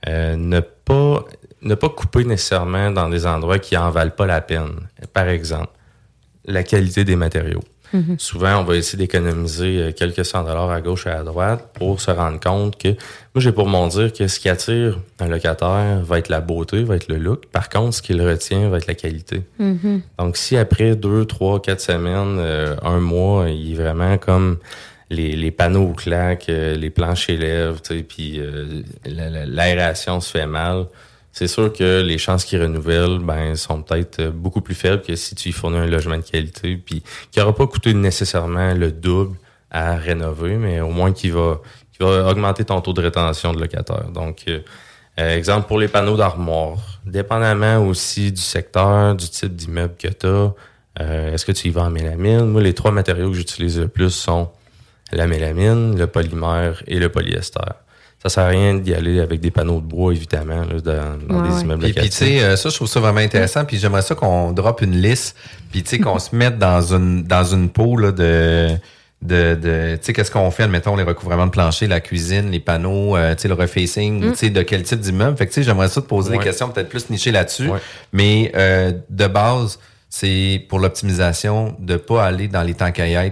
ne 0.05 0.59
pas 0.59 1.25
ne 1.61 1.75
pas 1.75 1.89
couper 1.89 2.23
nécessairement 2.23 2.91
dans 2.91 3.09
des 3.09 3.25
endroits 3.25 3.59
qui 3.59 3.77
en 3.77 3.89
valent 3.91 4.11
pas 4.11 4.25
la 4.25 4.41
peine. 4.41 4.87
Par 5.13 5.27
exemple, 5.27 5.71
la 6.45 6.63
qualité 6.63 7.03
des 7.03 7.15
matériaux. 7.15 7.63
Mhm. 7.93 8.15
Souvent, 8.19 8.61
on 8.61 8.63
va 8.63 8.75
essayer 8.75 8.97
d'économiser 8.97 9.77
euh, 9.79 9.91
quelques 9.91 10.25
cent 10.25 10.43
dollars 10.43 10.69
à 10.69 10.81
gauche 10.81 11.07
et 11.07 11.09
à 11.09 11.23
droite 11.23 11.69
pour 11.73 12.01
se 12.01 12.11
rendre 12.11 12.39
compte 12.39 12.77
que, 12.77 12.89
moi, 12.89 13.37
j'ai 13.37 13.51
pour 13.51 13.67
mon 13.67 13.87
dire 13.87 14.13
que 14.13 14.27
ce 14.27 14.39
qui 14.39 14.49
attire 14.49 14.99
un 15.19 15.27
locataire 15.27 16.01
va 16.03 16.19
être 16.19 16.29
la 16.29 16.41
beauté, 16.41 16.83
va 16.83 16.95
être 16.95 17.07
le 17.07 17.17
look. 17.17 17.47
Par 17.47 17.69
contre, 17.69 17.95
ce 17.95 18.01
qui 18.01 18.13
le 18.13 18.27
retient 18.27 18.69
va 18.69 18.77
être 18.77 18.87
la 18.87 18.95
qualité. 18.95 19.41
Mhm. 19.57 20.01
Donc, 20.17 20.37
si 20.37 20.57
après 20.57 20.95
deux, 20.95 21.25
trois, 21.25 21.61
quatre 21.61 21.81
semaines, 21.81 22.37
euh, 22.39 22.75
un 22.83 22.99
mois, 22.99 23.49
il 23.49 23.71
est 23.71 23.75
vraiment 23.75 24.17
comme 24.17 24.57
les, 25.09 25.35
les 25.35 25.51
panneaux 25.51 25.93
claquent, 25.93 26.49
euh, 26.49 26.75
les 26.75 26.89
planches 26.89 27.29
élèvent, 27.29 27.81
puis 28.07 28.41
l'aération 29.05 30.21
se 30.21 30.31
fait 30.37 30.45
mal, 30.45 30.85
c'est 31.31 31.47
sûr 31.47 31.71
que 31.71 32.01
les 32.01 32.17
chances 32.17 32.43
qu'ils 32.43 32.61
renouvellent 32.61 33.19
ben, 33.19 33.55
sont 33.55 33.81
peut-être 33.81 34.19
euh, 34.19 34.31
beaucoup 34.31 34.61
plus 34.61 34.75
faibles 34.75 35.01
que 35.01 35.15
si 35.15 35.35
tu 35.35 35.49
y 35.49 35.51
fournis 35.51 35.77
un 35.77 35.85
logement 35.85 36.17
de 36.17 36.23
qualité, 36.23 36.75
puis 36.77 37.03
qui 37.31 37.39
n'aura 37.39 37.53
pas 37.53 37.67
coûté 37.67 37.93
nécessairement 37.93 38.73
le 38.73 38.91
double 38.91 39.37
à 39.71 39.95
rénover, 39.95 40.55
mais 40.55 40.81
au 40.81 40.89
moins 40.89 41.13
qui 41.13 41.29
va, 41.29 41.61
qui 41.91 41.99
va 42.03 42.29
augmenter 42.29 42.65
ton 42.65 42.81
taux 42.81 42.93
de 42.93 43.01
rétention 43.01 43.53
de 43.53 43.59
locataire. 43.61 44.09
Donc, 44.11 44.43
euh, 44.47 44.59
euh, 45.19 45.37
exemple 45.37 45.67
pour 45.67 45.77
les 45.77 45.87
panneaux 45.87 46.17
d'armoire, 46.17 46.79
dépendamment 47.05 47.85
aussi 47.85 48.31
du 48.31 48.41
secteur, 48.41 49.15
du 49.15 49.29
type 49.29 49.55
d'immeuble 49.55 49.95
que 49.97 50.07
tu 50.07 50.27
as, 50.27 50.53
est-ce 51.31 51.45
que 51.45 51.53
tu 51.53 51.69
y 51.69 51.71
vas 51.71 51.83
en 51.83 51.89
mélamine? 51.89 52.45
Moi, 52.47 52.61
les 52.61 52.73
trois 52.73 52.91
matériaux 52.91 53.29
que 53.29 53.37
j'utilise 53.37 53.79
le 53.79 53.87
plus 53.87 54.09
sont 54.09 54.49
la 55.13 55.27
mélamine, 55.27 55.97
le 55.97 56.07
polymère 56.07 56.83
et 56.87 56.99
le 56.99 57.07
polyester 57.07 57.61
ça 58.21 58.27
sert 58.27 58.43
à 58.43 58.47
rien 58.47 58.75
d'y 58.75 58.93
aller 58.93 59.21
avec 59.21 59.39
des 59.39 59.49
panneaux 59.49 59.79
de 59.79 59.85
bois, 59.85 60.13
évidemment, 60.13 60.65
dans, 60.65 61.43
des 61.43 61.61
immeubles 61.61 61.85
Et 61.85 61.93
puis, 61.93 62.09
tu 62.09 62.17
sais, 62.17 62.43
euh, 62.43 62.57
ça, 62.57 62.69
je 62.69 62.75
trouve 62.75 62.87
ça 62.87 62.99
vraiment 62.99 63.21
intéressant. 63.21 63.63
Puis 63.63 63.77
j'aimerais 63.77 64.01
ça 64.01 64.13
qu'on 64.13 64.51
drop 64.51 64.81
une 64.81 64.97
liste, 64.97 65.37
puis 65.71 65.83
tu 65.83 65.89
sais, 65.89 65.99
qu'on 65.99 66.19
se 66.19 66.35
mette 66.35 66.57
dans 66.57 66.93
une 66.93 67.23
dans 67.23 67.45
une 67.45 67.69
peau 67.69 67.95
là, 67.95 68.11
de 68.11 68.69
de, 69.21 69.55
de 69.55 69.95
tu 69.97 70.05
sais 70.05 70.13
qu'est-ce 70.13 70.31
qu'on 70.31 70.49
fait 70.49 70.63
admettons 70.63 70.95
les 70.95 71.03
recouvrements 71.03 71.45
de 71.45 71.51
plancher 71.51 71.87
la 71.87 71.99
cuisine 71.99 72.51
les 72.51 72.61
panneaux 72.61 73.17
euh, 73.17 73.35
tu 73.35 73.41
sais 73.41 73.47
le 73.49 73.53
refacing 73.53 74.23
mm. 74.23 74.31
tu 74.31 74.37
sais 74.37 74.49
de 74.49 74.61
quel 74.61 74.83
type 74.83 74.99
d'immeuble. 74.99 75.37
Fait 75.37 75.45
que 75.45 75.51
tu 75.51 75.55
sais 75.55 75.63
j'aimerais 75.63 75.89
ça 75.89 76.01
te 76.01 76.07
poser 76.07 76.31
des 76.31 76.43
questions 76.43 76.69
peut-être 76.69 76.89
plus 76.89 77.09
nichées 77.09 77.31
là-dessus. 77.31 77.69
Mais 78.13 78.51
euh, 78.55 78.93
de 79.09 79.27
base 79.27 79.79
c'est 80.09 80.65
pour 80.69 80.79
l'optimisation 80.79 81.75
de 81.79 81.95
pas 81.95 82.25
aller 82.25 82.47
dans 82.47 82.63
les 82.63 82.73
temps 82.73 82.91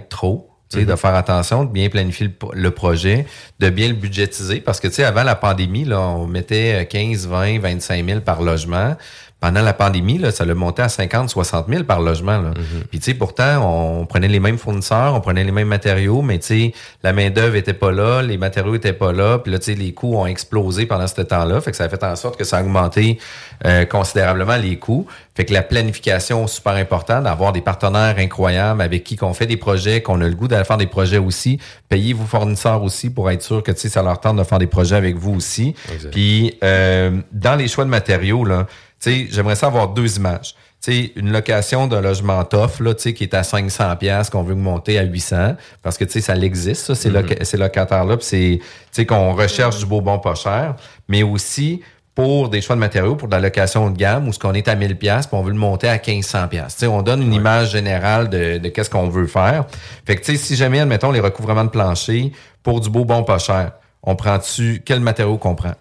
trop 0.10 0.47
de 0.74 0.82
mhm. 0.84 0.98
faire 0.98 1.16
attention, 1.16 1.64
de 1.64 1.72
bien 1.72 1.90
planifier 1.90 2.30
le, 2.54 2.72
projet, 2.72 3.26
de 3.60 3.70
bien 3.70 3.88
le 3.88 3.94
budgétiser. 3.94 4.60
Parce 4.60 4.80
que, 4.80 4.88
tu 4.88 4.96
sais, 4.96 5.04
avant 5.04 5.24
la 5.24 5.36
pandémie, 5.36 5.86
là, 5.86 6.00
on 6.00 6.28
mettait 6.28 6.86
15, 6.90 7.28
20, 7.28 7.60
25 7.60 8.06
000 8.06 8.20
par 8.22 8.42
logement 8.42 8.96
pendant 9.40 9.62
la 9.62 9.74
pandémie, 9.74 10.18
là, 10.18 10.32
ça 10.32 10.46
l'a 10.46 10.56
monté 10.56 10.82
à 10.82 10.90
50, 10.90 11.30
60 11.30 11.68
000 11.70 11.84
par 11.84 12.02
logement. 12.02 12.40
Là. 12.40 12.50
Mm-hmm. 12.50 12.88
Puis 12.90 13.00
tu 13.00 13.06
sais, 13.06 13.14
pourtant, 13.14 14.00
on 14.00 14.06
prenait 14.08 14.28
les 14.28 14.40
mêmes 14.40 14.58
fournisseurs, 14.58 15.14
on 15.14 15.22
prenait 15.22 15.44
les 15.44 15.52
mêmes 15.52 15.68
matériaux, 15.68 16.24
mais 16.24 16.40
tu 16.40 16.48
sais, 16.48 16.74
la 17.04 17.14
main 17.14 17.30
d'œuvre 17.30 17.56
était 17.56 17.76
pas 17.76 17.92
là, 17.92 18.24
les 18.24 18.38
matériaux 18.38 18.74
étaient 18.74 18.94
pas 18.94 19.12
là, 19.12 19.38
puis 19.38 19.52
là, 19.52 19.60
tu 19.60 19.66
sais, 19.66 19.76
les 19.76 19.94
coûts 19.94 20.16
ont 20.16 20.26
explosé 20.26 20.88
pendant 20.88 21.06
ce 21.06 21.22
temps-là. 21.22 21.62
Fait 21.62 21.70
que 21.70 21.78
ça 21.78 21.84
a 21.84 21.90
fait 21.90 22.04
en 22.04 22.16
sorte 22.16 22.36
que 22.36 22.44
ça 22.44 22.58
a 22.58 22.62
augmenté 22.62 23.20
euh, 23.66 23.86
considérablement 23.86 24.56
les 24.56 24.80
coûts. 24.80 25.06
Fait 25.36 25.46
que 25.46 25.54
la 25.54 25.62
planification 25.62 26.48
super 26.48 26.74
important, 26.74 27.22
d'avoir 27.22 27.54
des 27.54 27.62
partenaires 27.62 28.16
incroyables 28.18 28.82
avec 28.82 29.04
qui 29.04 29.18
qu'on 29.18 29.36
fait 29.36 29.46
des 29.46 29.58
projets, 29.58 30.02
qu'on 30.02 30.20
a 30.22 30.28
le 30.28 30.34
goût 30.34 30.48
d'aller 30.48 30.66
faire 30.66 30.78
des 30.78 30.88
projets 30.88 31.20
aussi. 31.20 31.60
Payez 31.90 32.14
vos 32.14 32.26
fournisseurs 32.26 32.82
aussi 32.82 33.12
pour 33.12 33.30
être 33.30 33.44
sûr 33.44 33.62
que 33.62 33.72
tu 33.72 33.82
sais, 33.82 33.90
ça 33.90 34.02
leur 34.02 34.20
tente 34.20 34.38
de 34.38 34.44
faire 34.44 34.58
des 34.58 34.66
projets 34.66 34.96
avec 34.96 35.16
vous 35.16 35.36
aussi. 35.36 35.76
Puis 36.12 36.58
euh, 36.64 37.22
dans 37.32 37.56
les 37.56 37.68
choix 37.68 37.86
de 37.86 37.92
matériaux, 37.92 38.44
là 38.44 38.66
j'aimerais 39.04 39.56
ça 39.56 39.68
avoir 39.68 39.90
deux 39.90 40.18
images. 40.18 40.56
sais, 40.80 41.12
une 41.16 41.32
location 41.32 41.88
d'un 41.88 42.02
logement 42.02 42.44
tough, 42.44 42.80
là, 42.80 42.94
qui 42.94 43.24
est 43.24 43.34
à 43.34 43.44
500 43.44 43.96
pièces 43.98 44.30
qu'on 44.30 44.44
veut 44.44 44.56
monter 44.56 44.98
à 45.00 45.04
800, 45.04 45.56
parce 45.82 45.98
que 45.98 46.06
tu 46.06 46.14
sais, 46.14 46.22
ça 46.22 46.36
existe, 46.36 46.86
ça, 46.86 46.96
ces, 46.96 47.10
mm-hmm. 47.10 47.58
locataires-là, 47.58 48.18
puis 48.18 48.62
c'est 48.92 49.06
qu'on 49.06 49.34
recherche 49.34 49.80
du 49.80 49.86
beau 49.86 50.02
bon 50.02 50.20
pas 50.20 50.36
cher, 50.36 50.76
mais 51.08 51.24
aussi 51.24 51.82
pour 52.18 52.50
des 52.50 52.62
choix 52.62 52.76
de 52.76 52.80
matériaux, 52.80 53.16
pour 53.16 53.28
de 53.28 53.36
la 53.36 53.40
location 53.40 53.92
de 53.92 53.96
gamme, 53.96 54.28
où 54.28 54.34
ce 54.34 54.40
qu'on 54.40 54.56
est 54.56 54.68
à 54.68 54.74
1000 54.74 54.98
pièces, 54.98 55.30
on 55.32 55.44
veut 55.44 55.52
le 55.52 55.60
monter 55.60 55.88
à 55.88 56.02
1500 56.04 56.48
pièces. 56.48 56.82
On 56.82 57.04
donne 57.04 57.22
une 57.22 57.32
image 57.32 57.74
générale 57.74 58.28
de, 58.28 58.58
de 58.58 58.70
qu'est-ce 58.70 58.90
qu'on 58.90 59.08
veut 59.08 59.28
faire. 59.28 59.66
Fait 60.04 60.16
que, 60.16 60.22
tu 60.22 60.32
sais, 60.32 60.38
si 60.38 60.56
jamais, 60.56 60.80
admettons, 60.80 61.12
les 61.12 61.20
recouvrements 61.20 61.66
de 61.66 61.70
plancher 61.70 62.32
pour 62.64 62.82
du 62.82 62.90
beau 62.90 63.06
bon 63.06 63.22
pas 63.24 63.38
cher, 63.38 63.74
on 64.02 64.16
prend-tu, 64.16 64.82
quel 64.84 65.00
matériau 65.00 65.38
qu'on 65.38 65.54
prend? 65.54 65.74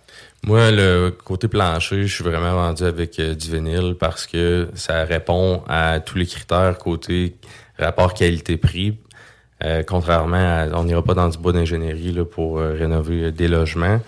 Moi, 0.45 0.70
le 0.70 1.11
côté 1.24 1.49
plancher, 1.49 2.07
je 2.07 2.14
suis 2.14 2.22
vraiment 2.22 2.55
vendu 2.55 2.84
avec 2.84 3.18
euh, 3.18 3.34
du 3.34 3.51
vinyle 3.51 3.97
parce 3.99 4.26
que 4.26 4.68
ça 4.74 5.05
répond 5.05 5.62
à 5.68 5.99
tous 5.99 6.18
les 6.18 6.26
critères 6.26 6.78
côté 6.78 7.34
rapport 7.78 8.14
qualité-prix. 8.14 8.97
Euh, 9.64 9.82
contrairement 9.82 10.37
à, 10.37 10.66
on 10.74 10.84
n'ira 10.84 11.03
pas 11.03 11.14
dans 11.14 11.28
du 11.28 11.39
bois 11.39 11.53
d'ingénierie 11.53 12.12
là, 12.12 12.24
pour 12.24 12.59
euh, 12.59 12.76
rénover 12.78 13.32
des 13.32 13.49
logements. 13.49 14.01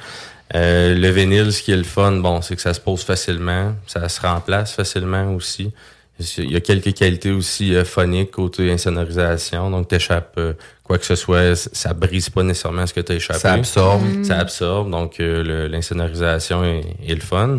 le 0.55 1.09
vinyle, 1.11 1.53
ce 1.53 1.63
qui 1.63 1.73
est 1.73 1.77
le 1.77 1.83
fun, 1.83 2.13
bon, 2.13 2.41
c'est 2.41 2.55
que 2.55 2.63
ça 2.63 2.73
se 2.75 2.81
pose 2.81 3.03
facilement, 3.03 3.75
ça 3.87 4.09
se 4.09 4.21
remplace 4.21 4.73
facilement 4.73 5.35
aussi. 5.35 5.73
Il 6.37 6.53
y 6.53 6.57
a 6.57 6.61
quelques 6.61 6.95
qualités 6.95 7.31
aussi 7.31 7.75
phoniques 7.85 8.33
côté 8.33 8.71
insonorisation, 8.73 9.71
donc 9.71 9.89
t'échappes 9.89 10.39
quoi 10.89 10.99
que 10.99 11.05
ce 11.05 11.15
soit, 11.15 11.55
ça 11.55 11.93
brise 11.93 12.31
pas 12.31 12.43
nécessairement 12.43 12.87
ce 12.87 12.95
que 12.95 13.01
tu 13.01 13.13
as 13.13 13.17
échappé. 13.17 13.39
Ça 13.39 13.53
absorbe. 13.53 14.03
Mm. 14.03 14.25
Ça 14.25 14.39
absorbe, 14.39 14.91
donc 14.91 15.21
euh, 15.21 15.69
l'insonorisation 15.69 16.65
est, 16.65 17.15
le 17.15 17.21
fun. 17.21 17.59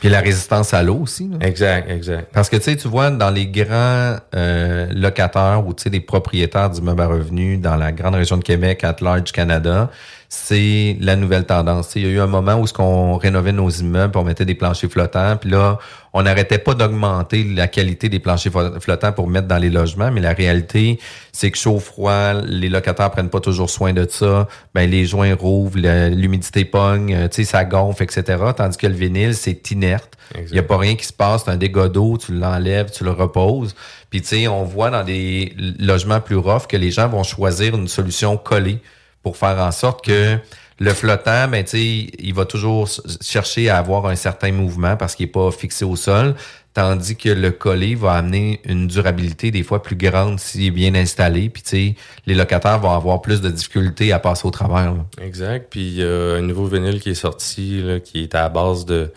Puis 0.00 0.08
la 0.08 0.20
résistance 0.20 0.72
à 0.72 0.82
l'eau 0.84 1.00
aussi. 1.02 1.28
Exact, 1.40 1.90
exact. 1.90 2.28
Parce 2.32 2.48
que 2.48 2.56
tu 2.56 2.62
sais, 2.62 2.76
tu 2.76 2.86
vois, 2.86 3.10
dans 3.10 3.30
les 3.30 3.48
grands 3.48 4.16
euh, 4.36 4.86
locataires 4.92 5.64
ou 5.66 5.74
tu 5.74 5.82
sais, 5.82 5.90
des 5.90 6.00
propriétaires 6.00 6.70
d'immeubles 6.70 7.02
à 7.02 7.08
revenus 7.08 7.60
dans 7.60 7.74
la 7.74 7.90
grande 7.90 8.14
région 8.14 8.36
de 8.36 8.44
Québec, 8.44 8.84
at 8.84 8.96
large 9.00 9.32
Canada, 9.32 9.90
c'est 10.28 10.96
la 11.00 11.16
nouvelle 11.16 11.46
tendance. 11.46 11.96
il 11.96 12.02
y 12.02 12.06
a 12.06 12.10
eu 12.10 12.20
un 12.20 12.26
moment 12.26 12.56
où 12.56 12.66
ce 12.66 12.72
qu'on 12.72 13.16
rénovait 13.16 13.52
nos 13.52 13.70
immeubles, 13.70 14.16
on 14.16 14.24
mettait 14.24 14.44
des 14.44 14.54
planchers 14.54 14.90
flottants, 14.90 15.36
puis 15.36 15.50
là, 15.50 15.78
on 16.18 16.22
n'arrêtait 16.22 16.58
pas 16.58 16.74
d'augmenter 16.74 17.44
la 17.44 17.68
qualité 17.68 18.08
des 18.08 18.18
planchers 18.18 18.52
flottants 18.80 19.12
pour 19.12 19.28
mettre 19.28 19.46
dans 19.46 19.56
les 19.56 19.70
logements, 19.70 20.10
mais 20.10 20.20
la 20.20 20.32
réalité, 20.32 20.98
c'est 21.32 21.52
que 21.52 21.56
chaud 21.56 21.78
froid, 21.78 22.32
les 22.44 22.68
locataires 22.68 23.12
prennent 23.12 23.30
pas 23.30 23.38
toujours 23.38 23.70
soin 23.70 23.92
de 23.92 24.04
ça, 24.10 24.48
ben 24.74 24.90
les 24.90 25.06
joints 25.06 25.32
rouvrent, 25.32 25.78
l'humidité 25.78 26.64
pogne, 26.64 27.14
euh, 27.14 27.28
tu 27.28 27.44
sais 27.44 27.52
ça 27.52 27.64
gonfle, 27.64 28.02
etc. 28.02 28.36
Tandis 28.56 28.76
que 28.76 28.88
le 28.88 28.94
vinyle, 28.94 29.32
c'est 29.36 29.70
inerte. 29.70 30.18
Il 30.34 30.56
y 30.56 30.58
a 30.58 30.64
pas 30.64 30.76
rien 30.76 30.96
qui 30.96 31.06
se 31.06 31.12
passe, 31.12 31.44
c'est 31.44 31.52
un 31.52 31.56
dégât 31.56 31.88
d'eau, 31.88 32.18
tu 32.18 32.34
l'enlèves, 32.34 32.90
tu 32.90 33.04
le 33.04 33.12
reposes. 33.12 33.76
Puis 34.10 34.20
tu 34.20 34.26
sais, 34.26 34.48
on 34.48 34.64
voit 34.64 34.90
dans 34.90 35.04
des 35.04 35.54
logements 35.78 36.20
plus 36.20 36.36
rough 36.36 36.66
que 36.68 36.76
les 36.76 36.90
gens 36.90 37.08
vont 37.08 37.22
choisir 37.22 37.76
une 37.76 37.86
solution 37.86 38.36
collée 38.36 38.80
pour 39.22 39.36
faire 39.36 39.58
en 39.60 39.70
sorte 39.70 40.04
que 40.04 40.36
le 40.78 40.92
flottant, 40.92 41.48
ben, 41.48 41.64
il 41.72 42.34
va 42.34 42.44
toujours 42.44 42.88
chercher 43.20 43.68
à 43.68 43.78
avoir 43.78 44.06
un 44.06 44.14
certain 44.14 44.52
mouvement 44.52 44.96
parce 44.96 45.14
qu'il 45.14 45.26
n'est 45.26 45.32
pas 45.32 45.50
fixé 45.50 45.84
au 45.84 45.96
sol, 45.96 46.34
tandis 46.72 47.16
que 47.16 47.30
le 47.30 47.50
collé 47.50 47.96
va 47.96 48.12
amener 48.12 48.60
une 48.64 48.86
durabilité 48.86 49.50
des 49.50 49.64
fois 49.64 49.82
plus 49.82 49.96
grande 49.96 50.38
s'il 50.38 50.66
est 50.66 50.70
bien 50.70 50.94
installé. 50.94 51.48
Puis 51.48 51.96
les 52.26 52.34
locataires 52.34 52.78
vont 52.78 52.92
avoir 52.92 53.20
plus 53.20 53.40
de 53.40 53.50
difficultés 53.50 54.12
à 54.12 54.20
passer 54.20 54.46
au 54.46 54.52
travers. 54.52 54.94
Exact. 55.20 55.66
Puis 55.70 55.80
il 55.80 55.94
y 55.94 56.04
a 56.04 56.34
un 56.36 56.42
nouveau 56.42 56.66
vinyle 56.66 57.00
qui 57.00 57.10
est 57.10 57.14
sorti, 57.14 57.82
qui 58.04 58.22
est 58.22 58.34
à 58.36 58.48
base 58.48 58.86
de 58.86 59.10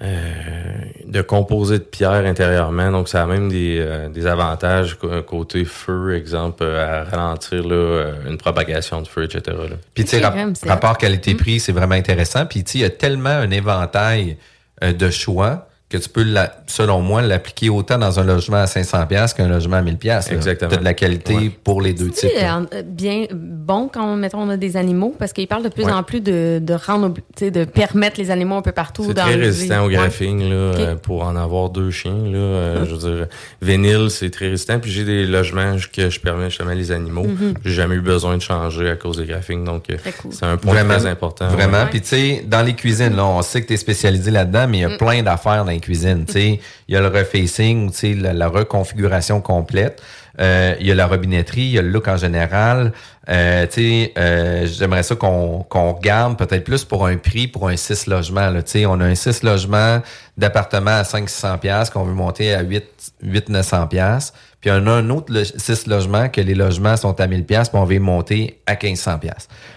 de 0.00 1.20
composer 1.20 1.78
de 1.78 1.84
pierre 1.84 2.24
intérieurement. 2.24 2.90
Donc, 2.90 3.08
ça 3.08 3.22
a 3.22 3.26
même 3.26 3.48
des, 3.50 4.08
des 4.12 4.26
avantages 4.26 4.96
côté 5.26 5.64
feu, 5.64 6.16
exemple, 6.16 6.64
à 6.64 7.04
ralentir 7.04 7.66
là, 7.66 8.12
une 8.26 8.38
propagation 8.38 9.02
de 9.02 9.08
feu, 9.08 9.24
etc. 9.24 9.56
Puis, 9.94 10.04
tu 10.04 10.18
sais, 10.18 10.22
rapport 10.66 10.96
qualité-prix, 10.96 11.60
c'est 11.60 11.72
vraiment 11.72 11.96
intéressant. 11.96 12.46
Puis, 12.46 12.64
tu 12.64 12.72
sais, 12.72 12.78
il 12.78 12.82
y 12.82 12.84
a 12.84 12.90
tellement 12.90 13.28
un 13.28 13.50
éventail 13.50 14.38
de 14.82 15.10
choix 15.10 15.69
que 15.90 15.98
tu 15.98 16.08
peux, 16.08 16.24
selon 16.68 17.00
moi, 17.00 17.20
l'appliquer 17.20 17.68
autant 17.68 17.98
dans 17.98 18.20
un 18.20 18.24
logement 18.24 18.58
à 18.58 18.68
500 18.68 19.06
pièces 19.06 19.34
qu'un 19.34 19.48
logement 19.48 19.76
à 19.76 19.82
1000 19.82 19.96
pièces. 19.98 20.30
Exactement. 20.30 20.70
Tu 20.70 20.78
de 20.78 20.84
la 20.84 20.94
qualité 20.94 21.50
pour 21.64 21.82
les 21.82 21.92
deux 21.92 22.10
types. 22.10 22.30
C'est 22.32 22.82
bien 22.84 23.26
bon 23.32 23.90
quand 23.92 24.16
mettons, 24.16 24.40
on 24.40 24.48
a 24.50 24.56
des 24.56 24.76
animaux 24.76 25.14
parce 25.18 25.32
qu'ils 25.32 25.48
parlent 25.48 25.64
de 25.64 25.68
plus 25.68 25.84
en 25.84 26.02
plus 26.02 26.20
de, 26.20 26.60
de 26.62 26.74
rendre, 26.74 27.14
de 27.40 27.64
permettre 27.64 28.20
les 28.20 28.30
animaux 28.30 28.56
un 28.56 28.62
peu 28.62 28.72
partout. 28.72 29.04
C'est 29.08 29.14
très 29.14 29.34
résistant 29.34 29.84
au 29.84 29.88
graphing 29.88 30.48
là, 30.48 30.54
euh, 30.54 30.94
pour 30.94 31.24
en 31.24 31.34
avoir 31.34 31.70
deux 31.70 31.90
chiens. 31.90 32.12
Là, 32.12 32.38
euh, 32.38 32.86
je 32.86 32.94
veux 32.94 33.16
dire, 33.16 33.26
Vénile, 33.60 34.10
c'est 34.10 34.30
très 34.30 34.48
résistant. 34.48 34.78
Puis 34.78 34.92
j'ai 34.92 35.04
des 35.04 35.26
logements 35.26 35.76
que 35.92 36.08
je 36.08 36.20
permets 36.20 36.50
justement 36.50 36.72
les 36.72 36.92
animaux. 36.92 37.26
Mm-hmm. 37.26 37.54
J'ai 37.64 37.74
jamais 37.74 37.96
eu 37.96 38.00
besoin 38.00 38.36
de 38.36 38.42
changer 38.42 38.90
à 38.90 38.96
cause 38.96 39.16
des 39.16 39.26
graphing. 39.26 39.64
Donc, 39.64 39.90
euh, 39.90 39.96
c'est 40.30 40.46
un 40.46 40.56
point 40.56 40.84
très 40.84 41.06
important. 41.06 41.48
Vraiment. 41.48 41.86
Puis 41.90 42.00
tu 42.00 42.08
sais, 42.08 42.44
dans 42.46 42.62
les 42.62 42.74
cuisines, 42.74 43.16
là, 43.16 43.26
on 43.26 43.42
sait 43.42 43.62
que 43.62 43.66
tu 43.66 43.74
es 43.74 43.76
spécialisé 43.76 44.30
là-dedans, 44.30 44.66
mais 44.68 44.78
il 44.78 44.82
y 44.82 44.84
a 44.84 44.90
mm. 44.90 44.98
plein 44.98 45.22
d'affaires 45.22 45.64
dans 45.64 45.70
cuisine. 45.80 46.24
il 46.34 46.58
y 46.88 46.96
a 46.96 47.00
le 47.00 47.08
refacing, 47.08 47.90
la, 48.20 48.32
la 48.32 48.48
reconfiguration 48.48 49.40
complète. 49.40 50.00
Euh, 50.38 50.74
il 50.80 50.86
y 50.86 50.92
a 50.92 50.94
la 50.94 51.06
robinetterie, 51.06 51.62
il 51.62 51.70
y 51.72 51.78
a 51.78 51.82
le 51.82 51.90
look 51.90 52.08
en 52.08 52.16
général. 52.16 52.92
Euh, 53.28 53.66
euh, 53.76 54.66
J'aimerais 54.66 55.02
ça 55.02 55.14
qu'on 55.14 55.64
qu'on 55.68 55.92
regarde 55.92 56.38
peut-être 56.38 56.64
plus 56.64 56.84
pour 56.84 57.06
un 57.06 57.16
prix, 57.16 57.46
pour 57.46 57.68
un 57.68 57.76
6 57.76 58.06
logements. 58.06 58.50
Là, 58.50 58.60
on 58.86 59.00
a 59.00 59.04
un 59.04 59.14
6 59.14 59.42
logements 59.42 60.00
d'appartement 60.36 60.92
à 60.92 61.02
500-600$ 61.02 61.90
qu'on 61.90 62.04
veut 62.04 62.14
monter 62.14 62.54
à 62.54 62.62
800-900$. 62.62 64.32
Puis 64.60 64.70
on 64.70 64.86
a 64.86 64.90
un 64.90 65.10
autre 65.10 65.32
6 65.32 65.86
logements 65.86 66.28
que 66.28 66.40
les 66.40 66.54
logements 66.54 66.96
sont 66.96 67.18
à 67.20 67.26
1000$, 67.26 67.44
puis 67.44 67.66
on 67.74 67.84
veut 67.84 67.98
monter 67.98 68.60
à 68.66 68.74
1500$. 68.74 69.30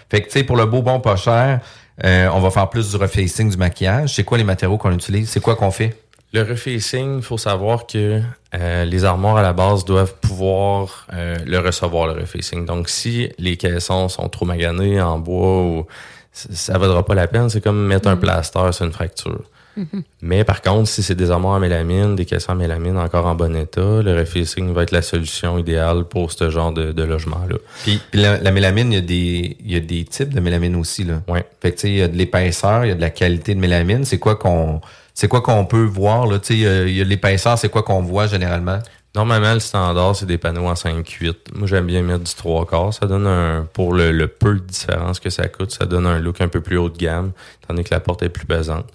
Fait 0.08 0.20
que 0.20 0.26
tu 0.26 0.32
sais, 0.32 0.44
pour 0.44 0.56
le 0.56 0.66
beau 0.66 0.82
bon 0.82 1.00
pas 1.00 1.16
cher, 1.16 1.60
euh, 2.02 2.28
on 2.32 2.40
va 2.40 2.50
faire 2.50 2.68
plus 2.70 2.90
du 2.90 2.96
refacing, 2.96 3.50
du 3.50 3.56
maquillage. 3.56 4.14
C'est 4.14 4.24
quoi 4.24 4.38
les 4.38 4.44
matériaux 4.44 4.78
qu'on 4.78 4.92
utilise? 4.92 5.28
C'est 5.28 5.40
quoi 5.40 5.54
qu'on 5.54 5.70
fait? 5.70 5.96
Le 6.32 6.42
refacing, 6.42 7.18
il 7.18 7.22
faut 7.22 7.38
savoir 7.38 7.86
que 7.86 8.20
euh, 8.54 8.84
les 8.84 9.04
armoires 9.04 9.36
à 9.36 9.42
la 9.42 9.52
base 9.52 9.84
doivent 9.84 10.14
pouvoir 10.20 11.06
euh, 11.12 11.36
le 11.46 11.58
recevoir, 11.60 12.08
le 12.08 12.20
refacing. 12.20 12.66
Donc, 12.66 12.88
si 12.88 13.30
les 13.38 13.56
caissons 13.56 14.08
sont 14.08 14.28
trop 14.28 14.44
maganés 14.44 15.00
en 15.00 15.20
bois, 15.20 15.62
ou, 15.62 15.86
ça 16.32 16.72
ne 16.72 16.78
vaudra 16.78 17.04
pas 17.04 17.14
la 17.14 17.28
peine. 17.28 17.48
C'est 17.48 17.60
comme 17.60 17.86
mettre 17.86 18.08
un 18.08 18.16
mm-hmm. 18.16 18.20
plaster 18.20 18.72
sur 18.72 18.84
une 18.84 18.92
fracture. 18.92 19.44
Mm-hmm. 19.78 20.02
Mais 20.22 20.44
par 20.44 20.62
contre, 20.62 20.88
si 20.88 21.02
c'est 21.02 21.14
des 21.14 21.30
armoires 21.30 21.54
à 21.54 21.60
mélamine, 21.60 22.14
des 22.14 22.24
caissons 22.24 22.52
à 22.52 22.54
mélamine 22.54 22.96
encore 22.96 23.26
en 23.26 23.34
bon 23.34 23.56
état, 23.56 24.02
le 24.02 24.16
refacing 24.18 24.72
va 24.72 24.82
être 24.82 24.92
la 24.92 25.02
solution 25.02 25.58
idéale 25.58 26.04
pour 26.04 26.32
ce 26.32 26.50
genre 26.50 26.72
de, 26.72 27.02
logement-là. 27.02 27.56
Puis, 27.82 28.00
la, 28.12 28.50
mélamine, 28.50 28.92
il 28.92 28.96
y, 28.96 28.98
a 28.98 29.00
des, 29.00 29.56
il 29.64 29.72
y 29.72 29.76
a 29.76 29.80
des 29.80 30.04
types 30.04 30.32
de 30.32 30.40
mélamine 30.40 30.76
aussi. 30.76 31.04
Là. 31.04 31.22
Ouais. 31.28 31.44
Fait 31.60 31.72
que, 31.72 31.86
il 31.86 31.96
y 31.96 32.02
a 32.02 32.08
de 32.08 32.16
l'épaisseur, 32.16 32.84
il 32.84 32.88
y 32.88 32.92
a 32.92 32.94
de 32.94 33.00
la 33.00 33.10
qualité 33.10 33.54
de 33.54 33.60
mélamine. 33.60 34.04
C'est 34.04 34.18
quoi 34.18 34.36
qu'on 34.36 34.80
c'est 35.14 35.28
quoi 35.28 35.40
qu'on 35.42 35.64
peut 35.64 35.84
voir? 35.84 36.26
Là? 36.26 36.38
Il 36.50 36.58
y 36.58 37.00
a 37.00 37.04
l'épaisseur, 37.04 37.56
c'est 37.56 37.68
quoi 37.68 37.84
qu'on 37.84 38.02
voit 38.02 38.26
généralement? 38.26 38.80
Normalement, 39.14 39.54
le 39.54 39.60
standard, 39.60 40.16
c'est 40.16 40.26
des 40.26 40.38
panneaux 40.38 40.66
en 40.66 40.74
5-8. 40.74 41.34
Moi, 41.54 41.68
j'aime 41.68 41.86
bien 41.86 42.02
mettre 42.02 42.24
du 42.24 42.34
3 42.34 42.66
quarts. 42.66 42.92
Ça 42.92 43.06
donne 43.06 43.28
un, 43.28 43.64
pour 43.72 43.94
le, 43.94 44.26
peu 44.26 44.54
de 44.54 44.58
différence 44.58 45.20
que 45.20 45.30
ça 45.30 45.46
coûte, 45.46 45.70
ça 45.70 45.86
donne 45.86 46.06
un 46.06 46.18
look 46.18 46.40
un 46.40 46.48
peu 46.48 46.60
plus 46.60 46.76
haut 46.76 46.90
de 46.90 46.98
gamme, 46.98 47.30
tandis 47.66 47.84
que 47.84 47.94
la 47.94 48.00
porte 48.00 48.24
est 48.24 48.28
plus 48.28 48.44
pesante. 48.44 48.86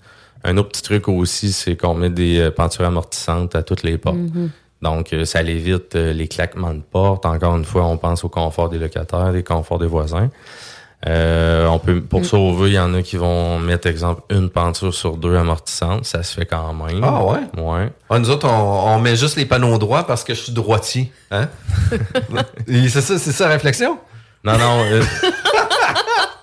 Un 0.44 0.58
autre 0.58 0.70
petit 0.70 0.82
truc 0.82 1.08
aussi, 1.08 1.52
c'est 1.52 1.76
qu'on 1.76 1.94
met 1.94 2.10
des 2.10 2.40
euh, 2.40 2.52
pentures 2.52 2.86
amortissantes 2.86 3.56
à 3.56 3.64
toutes 3.64 3.84
les 3.84 3.98
portes. 3.98 4.18
Mm-hmm. 4.18 4.50
Donc, 4.82 5.12
euh, 5.12 5.26
ça 5.26 5.42
évite 5.42 5.96
euh, 5.96 6.14
les 6.14 6.28
claquements 6.28 6.74
de 6.74 6.82
porte. 6.82 7.26
Encore 7.26 7.58
une 7.58 7.66
fois, 7.66 7.86
on 7.86 7.98
pense 7.98 8.24
au 8.24 8.30
confort 8.30 8.70
des 8.70 8.78
locataires, 8.78 9.34
des 9.34 9.44
conforts 9.44 9.80
des 9.80 9.88
voisins. 9.88 10.30
Euh, 11.08 11.66
on 11.68 11.80
peut 11.80 12.02
pour 12.02 12.22
mm. 12.22 12.26
sauver, 12.26 12.70
il 12.72 12.74
y 12.74 12.80
en 12.80 12.94
a 12.94 13.02
qui 13.02 13.16
vont 13.16 13.58
mettre 13.58 13.88
exemple 13.88 14.22
une 14.30 14.50
peinture 14.50 14.94
sur 14.94 15.16
deux 15.16 15.36
amortissantes, 15.38 16.04
ça 16.04 16.24
se 16.24 16.34
fait 16.34 16.46
quand 16.46 16.74
même. 16.74 17.02
Ah 17.04 17.24
ouais? 17.24 17.40
Ouais. 17.58 17.90
Ah, 18.10 18.20
nous 18.20 18.30
autres, 18.30 18.50
on, 18.50 19.00
met 19.00 19.16
juste 19.16 19.38
les 19.38 19.46
panneaux 19.46 19.78
droits 19.78 20.04
parce 20.04 20.26
que 20.26 20.34
je 20.34 20.42
suis 20.42 20.52
droitier, 20.52 21.12
hein? 21.32 21.48
C'est 22.68 22.90
ça, 22.90 23.18
c'est 23.18 23.32
ça 23.32 23.46
la 23.46 23.54
réflexion? 23.54 23.98
Non 24.44 24.58
non. 24.58 24.84
Euh, 24.92 25.02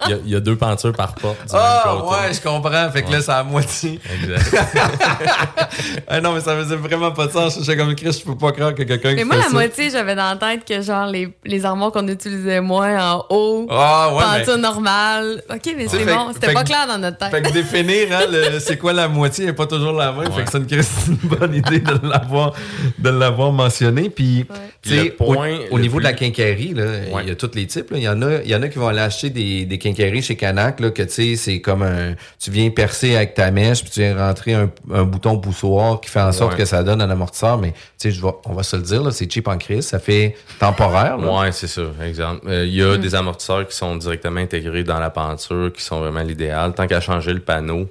Il 0.08 0.30
y, 0.30 0.36
a, 0.36 0.40
deux 0.40 0.56
peintures 0.56 0.92
par 0.92 1.14
porte. 1.14 1.38
Ah, 1.52 1.96
ouais, 2.04 2.32
je 2.32 2.40
comprends. 2.40 2.90
Fait 2.90 3.02
que 3.02 3.10
là, 3.10 3.20
c'est 3.20 3.32
à 3.32 3.42
moitié. 3.42 3.98
Exact. 4.22 4.56
ah, 6.08 6.20
non, 6.20 6.32
mais 6.32 6.40
ça 6.40 6.56
faisait 6.56 6.76
vraiment 6.76 7.10
pas 7.12 7.26
de 7.26 7.32
sens. 7.32 7.58
Je 7.58 7.64
suis 7.64 7.76
comme 7.76 7.94
Chris, 7.94 8.12
je 8.20 8.24
peux 8.24 8.36
pas 8.36 8.52
croire 8.52 8.74
que 8.74 8.82
quelqu'un 8.82 9.14
Mais 9.14 9.24
moi, 9.24 9.36
la 9.36 9.48
moitié, 9.48 9.90
j'avais 9.90 10.14
dans 10.14 10.30
la 10.30 10.36
tête 10.36 10.64
que 10.64 10.80
genre 10.82 11.06
les, 11.06 11.34
les 11.44 11.64
armoires 11.64 11.92
qu'on 11.92 12.06
utilisait 12.08 12.60
moins 12.60 13.14
en 13.14 13.24
haut, 13.30 13.66
ah, 13.70 14.12
ouais, 14.14 14.38
peinture 14.38 14.58
normale. 14.58 15.42
OK, 15.50 15.74
mais 15.76 15.88
c'est 15.88 16.04
bon. 16.04 16.32
C'était 16.34 16.52
pas 16.52 16.64
clair 16.64 16.86
dans 16.86 16.98
notre 16.98 17.18
tête. 17.18 17.30
Fait 17.30 17.42
que 17.42 17.52
définir, 17.52 18.08
hein, 18.12 18.24
c'est 18.60 18.76
quoi 18.76 18.92
la 18.92 19.08
moitié 19.08 19.46
n'est 19.46 19.52
pas 19.52 19.66
toujours 19.66 19.92
la 19.92 20.12
même. 20.12 20.30
Fait 20.32 20.44
que 20.44 20.50
c'est 20.50 21.08
une, 21.08 21.16
bonne 21.22 21.54
idée 21.54 21.80
de 21.80 22.08
l'avoir, 22.08 22.52
de 22.98 23.10
l'avoir 23.10 23.52
mentionné. 23.52 24.10
Puis, 24.10 24.46
tu 24.82 25.10
point, 25.12 25.58
au, 25.70 25.78
niveau 25.78 25.98
de 25.98 26.04
la 26.04 26.12
quincaillerie, 26.12 26.74
il 26.76 27.28
y 27.28 27.30
a 27.30 27.34
tous 27.34 27.50
les 27.54 27.66
types. 27.66 27.88
Il 27.92 28.02
y, 28.02 28.08
en 28.08 28.20
a, 28.22 28.42
y 28.42 28.54
en 28.54 28.62
a 28.62 28.68
qui 28.68 28.78
vont 28.78 28.88
aller 28.88 29.00
acheter 29.00 29.30
des, 29.30 29.64
des 29.64 29.78
chez 29.94 30.36
Canac, 30.36 30.80
là, 30.80 30.90
que 30.90 31.02
tu 31.02 31.10
sais, 31.10 31.36
c'est 31.36 31.60
comme 31.60 31.82
un. 31.82 32.14
Tu 32.38 32.50
viens 32.50 32.70
percer 32.70 33.16
avec 33.16 33.34
ta 33.34 33.50
mèche, 33.50 33.82
puis 33.82 33.90
tu 33.90 34.00
viens 34.00 34.16
rentrer 34.16 34.54
un, 34.54 35.04
bouton 35.04 35.38
poussoir 35.38 36.00
qui 36.00 36.10
fait 36.10 36.20
en 36.20 36.32
sorte 36.32 36.56
que 36.56 36.64
ça 36.64 36.82
donne 36.82 37.00
un 37.00 37.10
amortisseur, 37.10 37.58
mais 37.58 37.72
tu 37.98 38.12
sais, 38.12 38.20
on 38.44 38.52
va 38.52 38.62
se 38.62 38.76
le 38.76 38.82
dire, 38.82 39.12
c'est 39.12 39.30
cheap 39.30 39.48
en 39.48 39.58
crise, 39.58 39.86
ça 39.86 39.98
fait 39.98 40.36
temporaire. 40.58 41.16
Oui, 41.18 41.26
Ouais, 41.28 41.52
c'est 41.52 41.66
ça, 41.66 41.82
exemple. 42.04 42.40
Il 42.46 42.52
euh, 42.52 42.66
y 42.66 42.82
a 42.82 42.96
des 42.96 43.14
amortisseurs 43.14 43.66
qui 43.66 43.76
sont 43.76 43.96
directement 43.96 44.40
intégrés 44.40 44.84
dans 44.84 44.98
la 44.98 45.10
peinture, 45.10 45.72
qui 45.72 45.82
sont 45.82 46.00
vraiment 46.00 46.22
l'idéal. 46.22 46.72
Tant 46.74 46.86
qu'à 46.86 47.00
changer 47.00 47.32
le 47.32 47.40
panneau, 47.40 47.88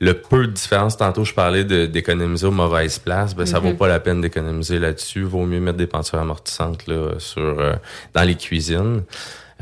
le 0.00 0.14
peu 0.14 0.46
de 0.46 0.52
différence, 0.52 0.96
tantôt 0.96 1.24
je 1.24 1.34
parlais 1.34 1.64
d'économiser 1.64 2.46
aux 2.46 2.52
mauvaises 2.52 2.98
places, 2.98 3.34
ben, 3.34 3.46
ça 3.46 3.58
vaut 3.58 3.70
hmm. 3.70 3.76
pas 3.76 3.88
la 3.88 4.00
peine 4.00 4.20
d'économiser 4.20 4.78
là-dessus. 4.78 5.22
Vaut 5.22 5.44
mieux 5.44 5.60
mettre 5.60 5.78
des 5.78 5.86
peintures 5.86 6.18
amortissantes 6.18 6.86
là, 6.86 7.12
sur, 7.18 7.42
euh, 7.42 7.74
dans 8.12 8.22
les 8.22 8.34
cuisines. 8.34 9.02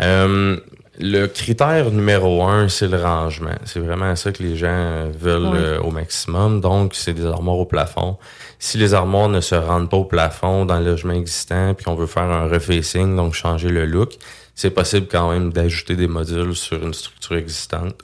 Euh, 0.01 0.57
le 1.03 1.27
critère 1.27 1.91
numéro 1.91 2.45
un, 2.45 2.69
c'est 2.69 2.87
le 2.87 3.03
rangement. 3.03 3.57
C'est 3.65 3.81
vraiment 3.81 4.15
ça 4.15 4.31
que 4.33 4.43
les 4.43 4.57
gens 4.57 5.11
veulent 5.19 5.55
euh, 5.55 5.81
au 5.81 5.91
maximum. 5.91 6.61
Donc, 6.61 6.95
c'est 6.95 7.13
des 7.13 7.27
armoires 7.27 7.59
au 7.59 7.67
plafond. 7.67 8.17
Si 8.59 8.79
les 8.79 8.95
armoires 8.95 9.29
ne 9.29 9.41
se 9.41 9.57
rendent 9.57 9.91
pas 9.91 9.97
au 9.97 10.05
plafond 10.05 10.65
dans 10.65 10.79
le 10.79 10.85
logement 10.85 11.13
existant, 11.13 11.75
puis 11.75 11.85
qu'on 11.85 11.97
veut 11.97 12.07
faire 12.07 12.23
un 12.23 12.49
refacing, 12.49 13.17
donc 13.17 13.35
changer 13.35 13.69
le 13.69 13.85
look, 13.85 14.15
c'est 14.55 14.71
possible 14.71 15.09
quand 15.11 15.31
même 15.31 15.53
d'ajouter 15.53 15.97
des 15.97 16.07
modules 16.07 16.55
sur 16.55 16.83
une 16.83 16.95
structure 16.95 17.37
existante 17.37 17.97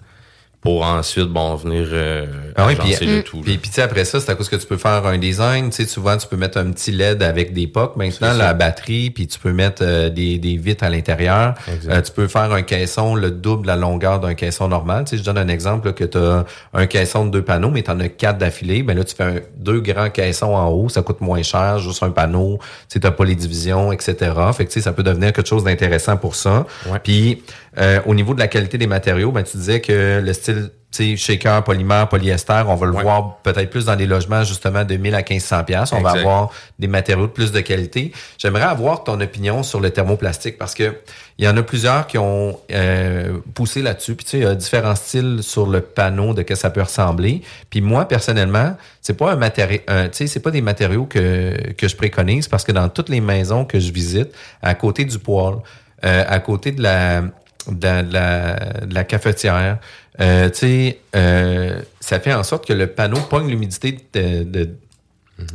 pour 0.60 0.82
ensuite 0.82 1.28
bon 1.28 1.54
venir 1.54 1.86
euh, 1.92 2.26
ah 2.56 2.66
oui, 2.66 2.74
puis, 2.74 3.06
le 3.06 3.22
tout. 3.22 3.40
Puis, 3.42 3.58
puis 3.58 3.80
après 3.80 4.04
ça, 4.04 4.18
c'est 4.18 4.30
à 4.30 4.34
cause 4.34 4.48
que 4.48 4.56
tu 4.56 4.66
peux 4.66 4.76
faire 4.76 5.06
un 5.06 5.16
design, 5.16 5.70
tu 5.70 5.76
sais 5.76 5.88
souvent 5.88 6.16
tu 6.16 6.26
peux 6.26 6.36
mettre 6.36 6.58
un 6.58 6.72
petit 6.72 6.90
LED 6.90 7.22
avec 7.22 7.52
des 7.52 7.68
POC 7.68 7.96
maintenant 7.96 8.32
la 8.32 8.54
batterie, 8.54 9.10
puis 9.10 9.28
tu 9.28 9.38
peux 9.38 9.52
mettre 9.52 9.82
euh, 9.82 10.10
des, 10.10 10.38
des 10.38 10.56
vitres 10.56 10.82
à 10.82 10.90
l'intérieur. 10.90 11.54
Euh, 11.88 12.02
tu 12.02 12.10
peux 12.10 12.26
faire 12.26 12.52
un 12.52 12.62
caisson 12.62 13.14
le 13.14 13.30
double 13.30 13.68
la 13.68 13.76
longueur 13.76 14.18
d'un 14.18 14.34
caisson 14.34 14.66
normal, 14.66 15.04
tu 15.04 15.10
sais 15.10 15.18
je 15.18 15.24
donne 15.24 15.38
un 15.38 15.48
exemple 15.48 15.92
que 15.92 16.04
tu 16.04 16.18
as 16.18 16.44
un 16.74 16.86
caisson 16.86 17.24
de 17.24 17.30
deux 17.30 17.42
panneaux 17.42 17.70
mais 17.70 17.82
tu 17.82 17.92
en 17.92 18.00
as 18.00 18.08
quatre 18.08 18.38
d'affilée, 18.38 18.82
ben 18.82 18.96
là 18.96 19.04
tu 19.04 19.14
fais 19.14 19.48
deux 19.56 19.80
grands 19.80 20.10
caissons 20.10 20.54
en 20.54 20.68
haut, 20.70 20.88
ça 20.88 21.02
coûte 21.02 21.20
moins 21.20 21.42
cher, 21.42 21.78
juste 21.78 22.02
un 22.02 22.10
panneau, 22.10 22.58
tu 22.88 23.00
sais 23.00 23.10
pas 23.10 23.24
les 23.24 23.36
divisions, 23.36 23.92
etc. 23.92 24.16
Fait 24.52 24.64
que 24.64 24.70
tu 24.70 24.74
sais 24.74 24.80
ça 24.80 24.92
peut 24.92 25.04
devenir 25.04 25.32
quelque 25.32 25.48
chose 25.48 25.62
d'intéressant 25.62 26.16
pour 26.16 26.34
ça. 26.34 26.66
Puis 27.04 27.42
euh, 27.76 28.00
au 28.06 28.14
niveau 28.14 28.34
de 28.34 28.40
la 28.40 28.48
qualité 28.48 28.78
des 28.78 28.86
matériaux, 28.86 29.32
ben, 29.32 29.42
tu 29.42 29.56
disais 29.56 29.80
que 29.80 30.20
le 30.24 30.32
style 30.32 30.70
shaker, 31.16 31.62
polymère, 31.64 32.08
polyester, 32.08 32.62
on 32.66 32.74
va 32.74 32.86
le 32.86 32.92
voir 32.92 33.36
peut-être 33.42 33.68
plus 33.68 33.84
dans 33.84 33.96
des 33.96 34.06
logements 34.06 34.42
justement 34.42 34.84
de 34.84 34.96
1000 34.96 35.14
à 35.14 35.18
1500 35.18 35.64
pièces. 35.64 35.92
On 35.92 36.00
va 36.00 36.12
avoir 36.12 36.50
des 36.78 36.88
matériaux 36.88 37.26
de 37.26 37.32
plus 37.32 37.52
de 37.52 37.60
qualité. 37.60 38.12
J'aimerais 38.38 38.62
avoir 38.62 39.04
ton 39.04 39.20
opinion 39.20 39.62
sur 39.62 39.80
le 39.80 39.90
thermoplastique 39.90 40.56
parce 40.56 40.74
que 40.74 40.96
il 41.36 41.44
y 41.44 41.48
en 41.48 41.56
a 41.56 41.62
plusieurs 41.62 42.06
qui 42.06 42.18
ont 42.18 42.58
euh, 42.72 43.38
poussé 43.54 43.82
là-dessus. 43.82 44.14
Puis 44.14 44.24
tu 44.24 44.30
sais, 44.32 44.38
il 44.38 44.42
y 44.44 44.46
a 44.46 44.54
différents 44.54 44.96
styles 44.96 45.40
sur 45.42 45.66
le 45.66 45.82
panneau 45.82 46.32
de 46.32 46.42
que 46.42 46.54
ça 46.54 46.70
peut 46.70 46.82
ressembler. 46.82 47.42
Puis 47.70 47.80
moi 47.80 48.08
personnellement, 48.08 48.76
c'est 49.02 49.16
pas 49.16 49.32
un 49.32 49.36
matériau, 49.36 49.80
tu 49.86 49.94
sais, 50.12 50.26
c'est 50.26 50.40
pas 50.40 50.50
des 50.50 50.62
matériaux 50.62 51.04
que 51.04 51.72
que 51.74 51.86
je 51.86 51.96
préconise 51.96 52.48
parce 52.48 52.64
que 52.64 52.72
dans 52.72 52.88
toutes 52.88 53.10
les 53.10 53.20
maisons 53.20 53.64
que 53.64 53.78
je 53.78 53.92
visite, 53.92 54.30
à 54.62 54.74
côté 54.74 55.04
du 55.04 55.18
poêle, 55.18 55.56
euh, 56.04 56.24
à 56.28 56.38
côté 56.38 56.70
de 56.70 56.80
la 56.80 57.24
de 57.72 58.92
la, 58.92 59.04
cafetière. 59.04 59.78
Euh, 60.20 60.50
tu 60.50 60.58
sais, 60.58 60.98
euh, 61.14 61.80
ça 62.00 62.20
fait 62.20 62.34
en 62.34 62.42
sorte 62.42 62.66
que 62.66 62.72
le 62.72 62.88
panneau 62.88 63.20
pogne 63.30 63.48
l'humidité 63.48 63.98
de, 64.12 64.70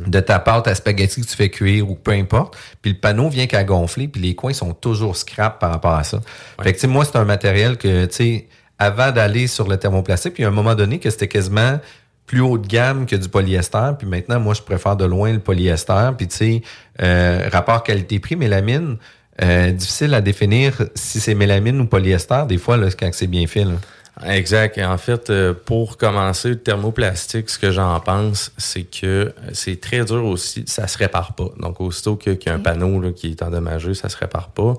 de, 0.06 0.20
ta 0.20 0.38
pâte 0.38 0.66
à 0.66 0.74
spaghetti 0.74 1.20
que 1.20 1.26
tu 1.26 1.36
fais 1.36 1.50
cuire 1.50 1.90
ou 1.90 1.94
peu 1.94 2.12
importe. 2.12 2.56
Puis 2.80 2.92
le 2.92 2.98
panneau 2.98 3.28
vient 3.28 3.46
qu'à 3.46 3.64
gonfler, 3.64 4.08
puis 4.08 4.20
les 4.20 4.34
coins 4.34 4.54
sont 4.54 4.72
toujours 4.72 5.16
scrap 5.16 5.58
par 5.58 5.70
rapport 5.70 5.94
à 5.94 6.04
ça. 6.04 6.20
Fait 6.62 6.72
que, 6.72 6.86
moi, 6.86 7.04
c'est 7.04 7.16
un 7.16 7.24
matériel 7.24 7.76
que, 7.76 8.06
tu 8.06 8.14
sais, 8.14 8.48
avant 8.78 9.12
d'aller 9.12 9.46
sur 9.46 9.68
le 9.68 9.76
thermoplastique, 9.76 10.34
puis 10.34 10.44
à 10.44 10.48
un 10.48 10.52
moment 10.52 10.74
donné 10.74 10.98
que 10.98 11.10
c'était 11.10 11.28
quasiment 11.28 11.78
plus 12.26 12.40
haut 12.40 12.58
de 12.58 12.66
gamme 12.66 13.06
que 13.06 13.16
du 13.16 13.28
polyester. 13.28 13.90
Puis 13.98 14.06
maintenant, 14.06 14.40
moi, 14.40 14.54
je 14.54 14.62
préfère 14.62 14.96
de 14.96 15.04
loin 15.04 15.32
le 15.32 15.40
polyester. 15.40 16.10
Puis 16.16 16.28
tu 16.28 16.36
sais, 16.36 16.62
euh, 17.02 17.48
rapport 17.52 17.82
qualité-prix, 17.82 18.36
mélamine, 18.36 18.96
euh, 19.42 19.72
difficile 19.72 20.14
à 20.14 20.20
définir 20.20 20.82
si 20.94 21.20
c'est 21.20 21.34
mélamine 21.34 21.80
ou 21.80 21.86
polyester, 21.86 22.44
des 22.48 22.58
fois, 22.58 22.76
là, 22.76 22.88
quand 22.98 23.10
c'est 23.12 23.26
bien 23.26 23.46
fait. 23.46 23.64
Là. 23.64 23.74
Exact. 24.26 24.78
Et 24.78 24.84
en 24.84 24.96
fait, 24.96 25.28
euh, 25.30 25.54
pour 25.54 25.96
commencer, 25.96 26.50
le 26.50 26.58
thermoplastique, 26.58 27.50
ce 27.50 27.58
que 27.58 27.72
j'en 27.72 27.98
pense, 27.98 28.52
c'est 28.56 28.84
que 28.84 29.34
c'est 29.52 29.80
très 29.80 30.04
dur 30.04 30.24
aussi. 30.24 30.64
Ça 30.68 30.86
se 30.86 30.96
répare 30.98 31.32
pas. 31.34 31.48
Donc, 31.58 31.80
aussitôt 31.80 32.14
qu'il 32.14 32.38
y 32.46 32.48
a 32.48 32.54
un 32.54 32.60
panneau 32.60 33.00
là, 33.00 33.10
qui 33.10 33.30
est 33.30 33.42
endommagé, 33.42 33.94
ça 33.94 34.08
se 34.08 34.16
répare 34.16 34.50
pas. 34.50 34.74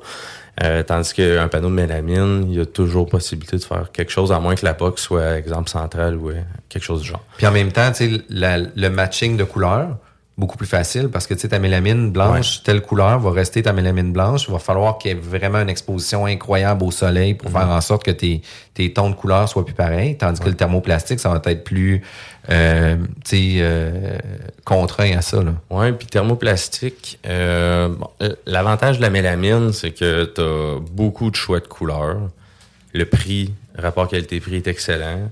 Euh, 0.64 0.84
tandis 0.84 1.14
qu'un 1.14 1.50
panneau 1.50 1.68
de 1.68 1.74
mélamine, 1.74 2.46
il 2.48 2.56
y 2.56 2.62
a 2.62 2.66
toujours 2.66 3.08
possibilité 3.08 3.58
de 3.58 3.64
faire 3.64 3.92
quelque 3.92 4.12
chose, 4.12 4.32
à 4.32 4.40
moins 4.40 4.56
que 4.56 4.66
la 4.66 4.74
POC 4.74 5.00
soit 5.00 5.38
exemple 5.38 5.70
central 5.70 6.16
ou 6.16 6.32
quelque 6.70 6.84
chose 6.84 7.02
du 7.02 7.10
genre. 7.10 7.26
Puis 7.36 7.46
en 7.46 7.52
même 7.52 7.74
temps, 7.74 7.92
tu 7.92 8.16
sais, 8.16 8.22
le 8.30 8.88
matching 8.88 9.36
de 9.36 9.44
couleurs, 9.44 9.98
beaucoup 10.38 10.58
plus 10.58 10.68
facile 10.68 11.08
parce 11.08 11.28
que 11.28 11.34
tu 11.34 11.42
sais 11.42 11.48
ta 11.48 11.60
mélamine 11.60 12.12
blanche 12.12 12.62
telle 12.64 12.82
couleur 12.82 13.20
va 13.20 13.32
rester 13.32 13.64
ta 13.64 13.72
mélamine 13.72 14.12
blanche. 14.12 14.46
Il 14.48 14.52
va 14.52 14.60
falloir 14.60 14.98
qu'il 14.98 15.12
y 15.12 15.14
ait 15.14 15.18
vraiment 15.18 15.62
une 15.62 15.70
exposition 15.70 16.26
incroyable 16.26 16.84
au 16.84 16.92
soleil 16.92 17.36
pour 17.36 17.50
faire 17.52 17.68
mhm. 17.68 17.74
en 17.74 17.82
sorte 17.82 18.04
que 18.04 18.12
tes, 18.12 18.42
tes 18.74 18.92
tons 18.92 19.10
de 19.10 19.16
couleur 19.16 19.48
soient 19.48 19.66
plus 19.66 19.74
pareils. 19.74 20.18
Tandis 20.18 20.42
que 20.42 20.50
le 20.50 20.56
thermoplastique 20.56 21.22
ça 21.22 21.30
va 21.30 21.42
être 21.46 21.64
plus 21.64 22.02
euh, 22.50 22.98
tu 23.24 23.38
sais 23.38 23.54
euh, 23.60 24.18
contraint 24.66 25.18
à 25.18 25.22
ça 25.22 25.42
là. 25.42 25.54
Ouais, 25.70 25.94
puis 25.94 26.08
thermoplastique 26.08 27.18
euh, 27.26 27.90
l'avantage 28.46 28.98
de 28.98 29.04
la 29.04 29.10
mélamine 29.10 29.72
c'est 29.72 29.92
que 29.92 30.26
tu 30.26 30.42
as 30.42 30.80
beaucoup 30.92 31.32
de 31.32 31.36
choix 31.36 31.62
de 31.62 31.68
couleurs. 31.68 32.30
Le 32.94 33.06
prix 33.06 33.54
rapport 33.78 34.08
qualité-prix 34.08 34.58
est 34.58 34.68
excellent 34.68 35.30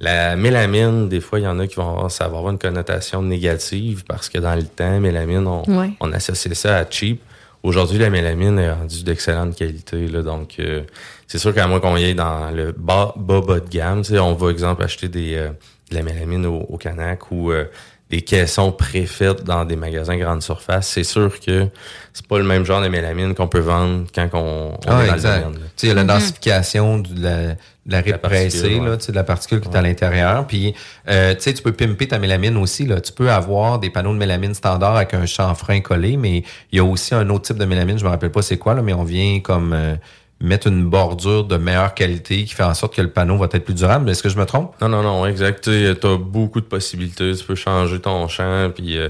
la 0.00 0.36
mélamine, 0.36 1.08
des 1.08 1.20
fois, 1.20 1.38
il 1.38 1.44
y 1.44 1.46
en 1.46 1.58
a 1.58 1.66
qui 1.66 1.76
vont 1.76 1.88
avoir, 1.88 2.10
ça 2.10 2.28
va 2.28 2.38
avoir 2.38 2.52
une 2.52 2.58
connotation 2.58 3.22
négative 3.22 4.04
parce 4.06 4.28
que 4.28 4.38
dans 4.38 4.54
le 4.54 4.64
temps, 4.64 5.00
mélamine, 5.00 5.46
on, 5.46 5.62
on 6.00 6.12
associait 6.12 6.54
ça 6.54 6.78
à 6.78 6.84
cheap. 6.88 7.20
Aujourd'hui, 7.62 7.98
la 7.98 8.10
mélamine 8.10 8.58
est 8.58 8.70
rendue 8.70 9.04
d'excellente 9.04 9.56
qualité. 9.56 10.06
Là, 10.08 10.22
donc, 10.22 10.56
euh, 10.58 10.82
c'est 11.26 11.38
sûr 11.38 11.54
qu'à 11.54 11.66
moins 11.66 11.80
qu'on 11.80 11.96
y 11.96 12.04
ait 12.04 12.14
dans 12.14 12.50
le 12.50 12.72
bas, 12.72 13.14
bas, 13.16 13.40
bas 13.40 13.60
de 13.60 13.68
gamme, 13.68 14.02
on 14.20 14.34
va, 14.34 14.50
exemple, 14.50 14.82
acheter 14.82 15.08
des, 15.08 15.36
euh, 15.36 15.48
de 15.90 15.94
la 15.94 16.02
mélamine 16.02 16.44
au, 16.44 16.58
au 16.68 16.76
Canac 16.76 17.30
ou 17.30 17.50
euh, 17.52 17.64
des 18.10 18.20
caissons 18.20 18.70
préfaites 18.70 19.44
dans 19.44 19.64
des 19.64 19.76
magasins 19.76 20.16
grande 20.16 20.42
surface, 20.42 20.88
c'est 20.88 21.04
sûr 21.04 21.40
que 21.40 21.68
c'est 22.12 22.26
pas 22.26 22.38
le 22.38 22.44
même 22.44 22.64
genre 22.64 22.82
de 22.82 22.88
mélamine 22.88 23.34
qu'on 23.34 23.48
peut 23.48 23.60
vendre 23.60 24.06
quand 24.14 24.28
on, 24.34 24.78
ah, 24.86 25.02
est 25.02 25.06
dans 25.08 25.14
exact. 25.14 25.46
le 25.46 25.60
Il 25.82 25.88
y 25.88 25.90
a 25.90 25.94
la 25.94 26.04
mm-hmm. 26.04 26.06
densification 26.06 26.98
de 26.98 27.22
la, 27.22 27.54
de 27.86 27.92
la 27.92 28.02
de 28.02 29.12
la 29.12 29.24
particule 29.24 29.60
qui 29.60 29.68
est 29.68 29.76
à 29.76 29.82
l'intérieur. 29.82 30.46
Puis, 30.46 30.74
euh, 31.08 31.34
tu 31.34 31.62
peux 31.62 31.72
pimper 31.72 32.08
ta 32.08 32.18
mélamine 32.18 32.56
aussi. 32.56 32.86
Là. 32.86 33.00
Tu 33.00 33.12
peux 33.12 33.30
avoir 33.30 33.78
des 33.78 33.90
panneaux 33.90 34.12
de 34.12 34.18
mélamine 34.18 34.54
standard 34.54 34.96
avec 34.96 35.14
un 35.14 35.26
chanfrein 35.26 35.80
collé, 35.80 36.16
mais 36.16 36.44
il 36.72 36.76
y 36.76 36.80
a 36.80 36.84
aussi 36.84 37.14
un 37.14 37.28
autre 37.30 37.46
type 37.46 37.58
de 37.58 37.64
mélamine, 37.64 37.98
je 37.98 38.04
me 38.04 38.10
rappelle 38.10 38.30
pas 38.30 38.42
c'est 38.42 38.58
quoi, 38.58 38.74
là, 38.74 38.82
mais 38.82 38.92
on 38.94 39.04
vient 39.04 39.40
comme... 39.40 39.72
Euh, 39.72 39.96
mettre 40.40 40.66
une 40.66 40.84
bordure 40.84 41.44
de 41.44 41.56
meilleure 41.56 41.94
qualité 41.94 42.44
qui 42.44 42.54
fait 42.54 42.64
en 42.64 42.74
sorte 42.74 42.94
que 42.94 43.00
le 43.00 43.10
panneau 43.10 43.38
va 43.38 43.46
être 43.50 43.64
plus 43.64 43.74
durable. 43.74 44.10
Est-ce 44.10 44.22
que 44.22 44.28
je 44.28 44.36
me 44.36 44.44
trompe? 44.44 44.74
Non, 44.80 44.88
non, 44.88 45.02
non, 45.02 45.26
exact. 45.26 45.64
Tu 45.64 45.88
as 45.88 46.16
beaucoup 46.16 46.60
de 46.60 46.66
possibilités. 46.66 47.34
Tu 47.34 47.44
peux 47.44 47.54
changer 47.54 48.00
ton 48.00 48.28
champ. 48.28 48.70
Puis 48.74 48.98
euh, 48.98 49.08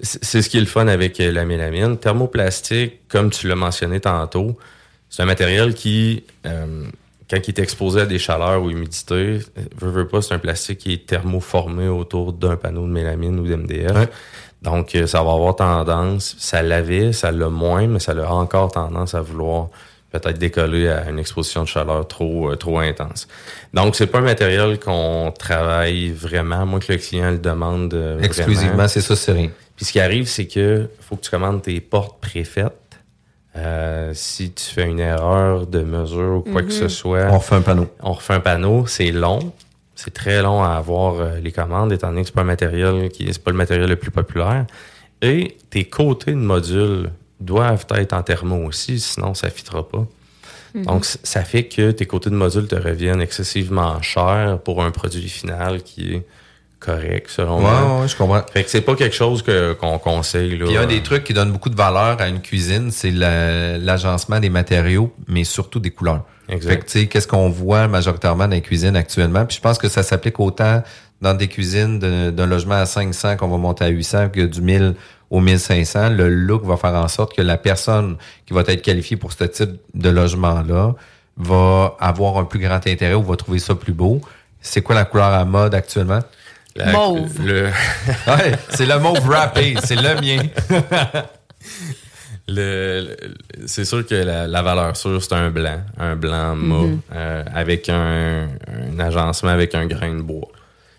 c'est 0.00 0.42
ce 0.42 0.48
qui 0.48 0.56
est 0.56 0.60
le 0.60 0.66
fun 0.66 0.88
avec 0.88 1.20
euh, 1.20 1.30
la 1.30 1.44
mélamine. 1.44 1.96
Thermoplastique, 1.98 3.06
comme 3.08 3.30
tu 3.30 3.48
l'as 3.48 3.54
mentionné 3.54 4.00
tantôt, 4.00 4.58
c'est 5.08 5.22
un 5.22 5.26
matériel 5.26 5.74
qui, 5.74 6.24
euh, 6.46 6.84
quand 7.32 7.48
il 7.48 7.50
est 7.50 7.60
exposé 7.60 8.02
à 8.02 8.06
des 8.06 8.18
chaleurs 8.18 8.62
ou 8.62 8.70
humidité, 8.70 9.38
veut, 9.80 9.90
veut 9.90 10.06
pas, 10.06 10.20
c'est 10.20 10.34
un 10.34 10.38
plastique 10.38 10.78
qui 10.78 10.92
est 10.92 11.06
thermoformé 11.06 11.88
autour 11.88 12.34
d'un 12.34 12.56
panneau 12.56 12.82
de 12.82 12.92
mélamine 12.92 13.40
ou 13.40 13.46
d'MDF. 13.46 14.08
Donc, 14.60 14.96
ça 15.06 15.22
va 15.22 15.32
avoir 15.32 15.56
tendance, 15.56 16.36
ça 16.38 16.62
l'avait, 16.62 17.12
ça 17.12 17.32
l'a 17.32 17.48
moins, 17.48 17.86
mais 17.86 18.00
ça 18.00 18.12
a 18.12 18.30
encore 18.30 18.70
tendance 18.70 19.14
à 19.14 19.22
vouloir 19.22 19.68
peut-être 20.12 20.38
décoller 20.38 20.88
à 20.88 21.08
une 21.08 21.18
exposition 21.18 21.62
de 21.62 21.68
chaleur 21.68 22.06
trop 22.06 22.50
euh, 22.50 22.56
trop 22.56 22.78
intense. 22.78 23.26
Donc 23.72 23.96
c'est 23.96 24.06
pas 24.06 24.18
un 24.18 24.22
matériel 24.22 24.78
qu'on 24.78 25.32
travaille 25.36 26.10
vraiment, 26.10 26.66
moi 26.66 26.80
que 26.80 26.92
le 26.92 26.98
client 26.98 27.30
le 27.30 27.38
demande 27.38 27.94
euh, 27.94 28.20
exclusivement, 28.20 28.88
c'est 28.88 29.00
ça, 29.00 29.16
c'est 29.16 29.32
rien. 29.32 29.50
Puis 29.74 29.86
ce 29.86 29.92
qui 29.92 30.00
arrive, 30.00 30.26
c'est 30.26 30.46
que 30.46 30.88
faut 31.00 31.16
que 31.16 31.22
tu 31.22 31.30
commandes 31.30 31.62
tes 31.62 31.80
portes 31.80 32.20
préfaites. 32.20 32.76
Euh, 33.54 34.12
si 34.14 34.52
tu 34.52 34.64
fais 34.64 34.88
une 34.88 35.00
erreur 35.00 35.66
de 35.66 35.80
mesure 35.80 36.38
ou 36.38 36.52
quoi 36.52 36.62
que 36.62 36.70
ce 36.70 36.84
mhm. 36.84 36.88
soit, 36.88 37.26
on 37.30 37.38
refait 37.38 37.56
un 37.56 37.60
panneau. 37.60 37.88
On 38.00 38.12
refait 38.12 38.34
un 38.34 38.40
panneau, 38.40 38.86
c'est 38.86 39.12
long, 39.12 39.52
c'est 39.94 40.14
très 40.14 40.42
long 40.42 40.62
à 40.62 40.70
avoir 40.70 41.20
euh, 41.20 41.38
les 41.38 41.52
commandes, 41.52 41.92
étant 41.92 42.08
donné 42.08 42.22
que 42.22 42.28
c'est 42.28 42.34
pas 42.34 42.40
un 42.40 42.44
matériel 42.44 43.10
qui 43.10 43.26
c'est 43.30 43.42
pas 43.42 43.50
le 43.50 43.56
matériel 43.56 43.88
le 43.88 43.96
plus 43.96 44.10
populaire. 44.10 44.66
Et 45.20 45.58
tes 45.68 45.84
côtés 45.84 46.32
de 46.32 46.36
module 46.36 47.10
doivent 47.40 47.86
être 47.94 48.14
en 48.14 48.22
thermo 48.22 48.56
aussi, 48.66 48.98
sinon 48.98 49.34
ça 49.34 49.48
ne 49.48 49.52
fitera 49.52 49.86
pas. 49.86 50.06
Mhm. 50.74 50.86
Donc, 50.86 51.04
ça 51.04 51.44
fait 51.44 51.64
que 51.64 51.90
tes 51.90 52.06
côtés 52.06 52.30
de 52.30 52.34
module 52.34 52.66
te 52.66 52.74
reviennent 52.74 53.20
excessivement 53.20 54.00
chers 54.00 54.58
pour 54.64 54.82
un 54.82 54.90
produit 54.90 55.28
final 55.28 55.82
qui 55.82 56.14
est 56.14 56.26
correct, 56.84 57.28
selon 57.28 57.60
moi. 57.60 58.00
Ouais, 58.00 58.08
je 58.08 58.16
comprends. 58.16 58.42
Fait 58.52 58.64
que 58.64 58.70
c'est 58.70 58.80
pas 58.80 58.94
quelque 58.94 59.14
chose 59.14 59.44
qu'on 59.80 59.98
conseille. 59.98 60.58
Là. 60.58 60.66
il 60.68 60.72
y 60.72 60.76
a 60.76 60.86
des 60.86 61.02
trucs 61.02 61.24
qui 61.24 61.32
donnent 61.32 61.52
beaucoup 61.52 61.70
de 61.70 61.76
valeur 61.76 62.20
à 62.20 62.28
une 62.28 62.40
cuisine, 62.40 62.90
c'est 62.90 63.10
l'agencement 63.10 64.40
des 64.40 64.50
matériaux, 64.50 65.12
mais 65.28 65.44
surtout 65.44 65.80
des 65.80 65.90
couleurs. 65.90 66.24
Exact. 66.48 66.70
Fait 66.70 66.78
que, 66.78 66.84
tu 66.84 67.00
sais, 67.00 67.06
qu'est-ce 67.06 67.28
qu'on 67.28 67.48
voit 67.48 67.88
majoritairement 67.88 68.48
dans 68.48 68.54
les 68.54 68.60
cuisines 68.60 68.96
actuellement? 68.96 69.46
Puis 69.46 69.56
je 69.56 69.62
pense 69.62 69.78
que 69.78 69.88
ça 69.88 70.02
s'applique 70.02 70.40
autant 70.40 70.82
dans 71.20 71.34
des 71.34 71.48
cuisines 71.48 71.98
d'un 71.98 72.46
logement 72.46 72.74
à 72.74 72.86
500 72.86 73.36
qu'on 73.36 73.48
va 73.48 73.56
monter 73.56 73.84
à 73.84 73.88
800 73.88 74.30
que 74.30 74.40
du 74.40 74.60
1000 74.60 74.94
au 75.30 75.40
1500, 75.40 76.10
le 76.10 76.28
look 76.28 76.64
va 76.64 76.76
faire 76.76 76.94
en 76.94 77.08
sorte 77.08 77.34
que 77.34 77.40
la 77.40 77.56
personne 77.56 78.16
qui 78.44 78.52
va 78.52 78.62
être 78.66 78.82
qualifiée 78.82 79.16
pour 79.16 79.32
ce 79.32 79.44
type 79.44 79.70
de 79.94 80.10
logement-là 80.10 80.94
va 81.38 81.96
avoir 82.00 82.36
un 82.36 82.44
plus 82.44 82.58
grand 82.58 82.86
intérêt 82.86 83.14
ou 83.14 83.22
va 83.22 83.36
trouver 83.36 83.58
ça 83.58 83.74
plus 83.74 83.94
beau. 83.94 84.20
C'est 84.60 84.82
quoi 84.82 84.94
la 84.94 85.06
couleur 85.06 85.28
à 85.28 85.44
mode 85.46 85.74
actuellement? 85.74 86.20
Mauve. 86.92 87.44
Le... 87.44 87.64
ouais, 88.26 88.52
c'est 88.70 88.86
le 88.86 88.98
mauve 88.98 89.28
râpé, 89.28 89.74
c'est 89.82 89.96
le 89.96 90.20
mien. 90.20 90.42
le, 92.48 93.16
c'est 93.66 93.84
sûr 93.84 94.06
que 94.06 94.14
la, 94.14 94.62
valeur 94.62 94.96
sûre, 94.96 95.22
c'est 95.22 95.34
un 95.34 95.50
blanc, 95.50 95.80
un 95.98 96.16
blanc 96.16 96.56
mauve, 96.56 96.90
mm-hmm. 96.90 97.14
euh, 97.14 97.44
avec 97.54 97.88
un, 97.88 98.48
un 98.68 98.98
agencement 98.98 99.50
avec 99.50 99.74
un 99.74 99.86
grain 99.86 100.14
de 100.14 100.22
bois. 100.22 100.48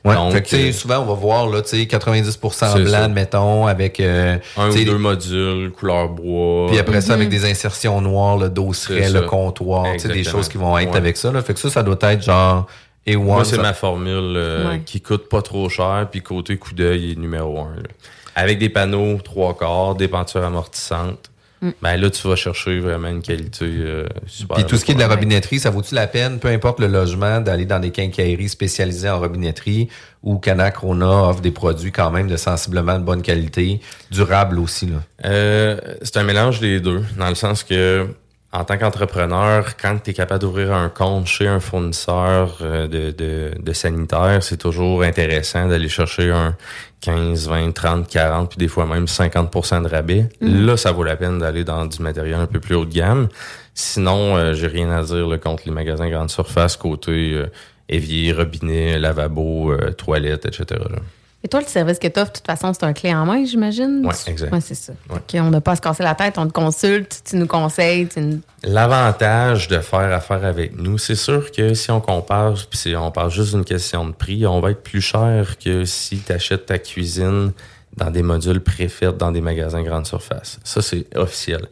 Ouais, 0.06 0.16
Donc, 0.16 0.34
fait 0.46 0.70
euh, 0.70 0.72
souvent, 0.74 1.00
on 1.00 1.06
va 1.06 1.14
voir 1.14 1.48
là, 1.48 1.62
90% 1.62 2.84
blanc, 2.84 3.10
mettons, 3.10 3.68
avec... 3.68 4.02
Euh, 4.02 4.38
un 4.58 4.70
ou 4.70 4.84
deux 4.84 4.98
modules, 4.98 5.72
couleur 5.72 6.10
bois. 6.10 6.68
Puis 6.68 6.78
après 6.78 7.00
ça, 7.00 7.14
avec 7.14 7.28
mhm. 7.28 7.32
des 7.32 7.50
insertions 7.50 8.02
noires, 8.02 8.38
le 8.38 8.50
dosseret, 8.50 9.10
le 9.10 9.22
comptoir, 9.22 9.86
des 10.04 10.24
choses 10.26 10.50
qui 10.50 10.58
vont 10.58 10.78
être 10.78 10.96
avec 10.96 11.16
ça. 11.16 11.32
Là. 11.32 11.42
Fait 11.42 11.54
que 11.54 11.60
ça, 11.60 11.70
ça 11.70 11.84
doit 11.84 11.98
être 12.02 12.22
genre... 12.22 12.68
Et 13.06 13.16
Moi, 13.16 13.44
c'est 13.44 13.58
ma 13.58 13.74
formule 13.74 14.36
euh, 14.38 14.78
qui 14.86 15.02
coûte 15.02 15.28
pas 15.28 15.42
trop 15.42 15.68
cher, 15.70 16.08
puis 16.10 16.22
côté 16.22 16.58
coup 16.58 16.74
d'œil 16.74 17.12
est 17.12 17.16
numéro 17.16 17.60
un. 17.60 17.76
Avec 18.36 18.60
des 18.60 18.70
panneaux 18.70 19.18
trois 19.24 19.58
quarts, 19.58 19.96
des 19.96 20.08
pentures 20.08 20.44
amortissantes, 20.44 21.30
Mm. 21.64 21.72
Ben 21.82 21.98
là, 21.98 22.10
tu 22.10 22.28
vas 22.28 22.36
chercher 22.36 22.80
vraiment 22.80 23.08
une 23.08 23.22
qualité 23.22 23.66
euh, 23.66 24.06
super. 24.28 24.58
Puis 24.58 24.66
tout 24.66 24.76
ce 24.76 24.84
qui 24.84 24.92
est 24.92 24.96
de 24.96 25.00
la 25.00 25.08
robinetterie, 25.08 25.60
ça 25.60 25.70
vaut-tu 25.70 25.96
la 25.96 26.08
peine, 26.08 26.40
peu 26.40 26.50
importe 26.50 26.80
le 26.80 26.88
logement, 26.88 27.40
d'aller 27.40 27.66
dans 27.66 27.80
des 27.80 27.92
quincailleries 27.92 28.50
spécialisées 28.50 29.10
en 29.10 29.20
robinetterie 29.20 29.88
où 30.24 30.38
Canac 30.38 30.78
Rona 30.78 31.30
offre 31.30 31.40
des 31.42 31.52
produits 31.52 31.94
quand 31.94 32.12
même 32.12 32.28
de 32.28 32.36
sensiblement 32.36 33.00
de 33.00 33.04
bonne 33.04 33.22
qualité, 33.22 33.80
durable 34.12 34.60
aussi? 34.60 34.88
Là? 34.88 34.98
Euh, 35.26 35.80
c'est 36.02 36.18
un 36.18 36.24
mélange 36.24 36.60
des 36.60 36.82
deux, 36.82 37.04
dans 37.18 37.30
le 37.30 37.36
sens 37.36 37.64
que 37.64 38.08
en 38.54 38.64
tant 38.66 38.78
qu'entrepreneur, 38.78 39.76
quand 39.78 39.98
tu 40.04 40.12
es 40.12 40.14
capable 40.14 40.42
d'ouvrir 40.42 40.74
un 40.74 40.88
compte 40.88 41.26
chez 41.26 41.48
un 41.48 41.60
fournisseur 41.60 42.60
euh, 42.62 42.88
de, 42.88 43.10
de, 43.10 43.52
de 43.60 43.74
sanitaire, 43.74 44.44
c'est 44.44 44.58
toujours 44.58 45.02
intéressant 45.02 45.68
d'aller 45.68 45.90
chercher 45.90 46.30
un 46.30 46.56
15, 47.02 47.50
20, 47.50 47.72
30, 47.72 48.08
40, 48.08 48.50
puis 48.50 48.60
des 48.60 48.68
fois 48.68 48.86
même 48.86 49.06
50% 49.06 49.84
de 49.84 49.88
rabais. 49.88 50.30
Mm. 50.40 50.68
Là, 50.68 50.78
ça 50.78 50.92
vaut 50.92 51.04
la 51.04 51.16
peine 51.16 51.40
d'aller 51.40 51.64
dans 51.64 51.88
du 51.88 52.00
matériel 52.04 52.36
un 52.36 52.46
peu 52.46 52.60
plus 52.60 52.76
haut 52.76 52.86
de 52.86 52.94
gamme. 52.94 53.28
Sinon, 53.74 54.38
euh, 54.38 54.54
j'ai 54.54 54.68
rien 54.68 54.92
à 54.92 55.02
dire 55.02 55.28
là, 55.28 55.40
contre 55.40 55.64
les 55.66 55.72
magasins 55.72 56.08
grande 56.10 56.30
surface, 56.30 56.78
côté 56.78 57.34
euh, 57.34 57.48
évier, 57.90 58.34
robinet, 58.34 59.00
lavabo, 59.00 59.76
toilette, 59.98 60.46
etc. 60.46 60.80
Là. 60.92 61.00
Et 61.46 61.50
toi, 61.50 61.60
le 61.60 61.68
service 61.68 62.00
que 62.00 62.08
tu 62.08 62.20
offres, 62.22 62.32
de 62.32 62.38
toute 62.38 62.46
façon, 62.46 62.74
c'est 62.74 62.86
un 62.86 62.94
clé 62.94 63.14
en 63.14 63.26
main, 63.26 63.44
j'imagine? 63.44 64.02
Oui, 64.06 64.14
exact. 64.28 64.54
Oui, 64.54 64.60
c'est 64.62 64.76
ça. 64.76 64.94
on 65.36 65.50
n'a 65.50 65.60
pas 65.60 65.74
à 65.74 65.76
se 65.76 65.82
casser 65.82 66.02
la 66.02 66.16
tête, 66.16 66.38
on 66.38 66.48
te 66.48 66.54
consulte, 66.54 67.22
tu 67.26 67.36
nous 67.36 67.48
conseilles. 67.48 68.08
L'avantage 68.64 69.68
de 69.68 69.80
faire 69.80 70.14
affaire 70.14 70.46
avec 70.46 70.78
nous, 70.78 70.98
c'est 70.98 71.16
sûr 71.16 71.52
que 71.52 71.74
si 71.74 71.92
on 71.92 72.00
compare, 72.00 72.54
puis 72.70 72.80
si 72.80 72.96
on 72.96 73.12
parle 73.12 73.30
juste 73.30 73.54
d'une 73.54 73.66
question 73.66 74.06
de 74.06 74.14
prix, 74.14 74.48
on 74.48 74.62
va 74.62 74.72
être 74.72 74.84
plus 74.84 75.02
cher 75.02 75.58
que 75.58 75.84
si 75.84 76.20
tu 76.20 76.32
achètes 76.32 76.68
ta 76.68 76.80
cuisine 76.80 77.52
dans 77.98 78.10
des 78.10 78.24
modules 78.24 78.62
préfets 78.62 79.12
dans 79.12 79.32
des 79.32 79.42
magasins 79.42 79.84
grande 79.84 80.08
surface. 80.08 80.60
Ça, 80.64 80.82
c'est 80.82 81.06
officiel. 81.16 81.68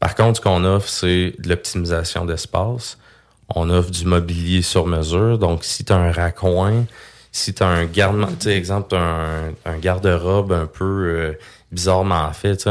Par 0.00 0.14
contre, 0.14 0.36
ce 0.36 0.42
qu'on 0.42 0.64
offre, 0.64 0.88
c'est 0.88 1.32
de 1.38 1.48
l'optimisation 1.48 2.26
d'espace. 2.26 2.98
On 3.54 3.70
offre 3.70 3.90
du 3.90 4.04
mobilier 4.04 4.60
sur 4.60 4.86
mesure. 4.86 5.38
Donc, 5.38 5.64
si 5.64 5.82
tu 5.82 5.92
as 5.92 5.96
un 5.96 6.12
raccoin, 6.12 6.84
si 7.34 7.52
tu 7.52 7.64
as 7.64 7.66
un 7.66 7.84
garde, 7.84 8.24
tu 8.38 8.44
sais, 8.44 8.56
exemple, 8.56 8.94
un, 8.94 9.50
un 9.64 9.78
garde-robe 9.78 10.52
un 10.52 10.66
peu 10.66 10.84
euh, 10.84 11.32
bizarrement 11.72 12.32
fait, 12.32 12.68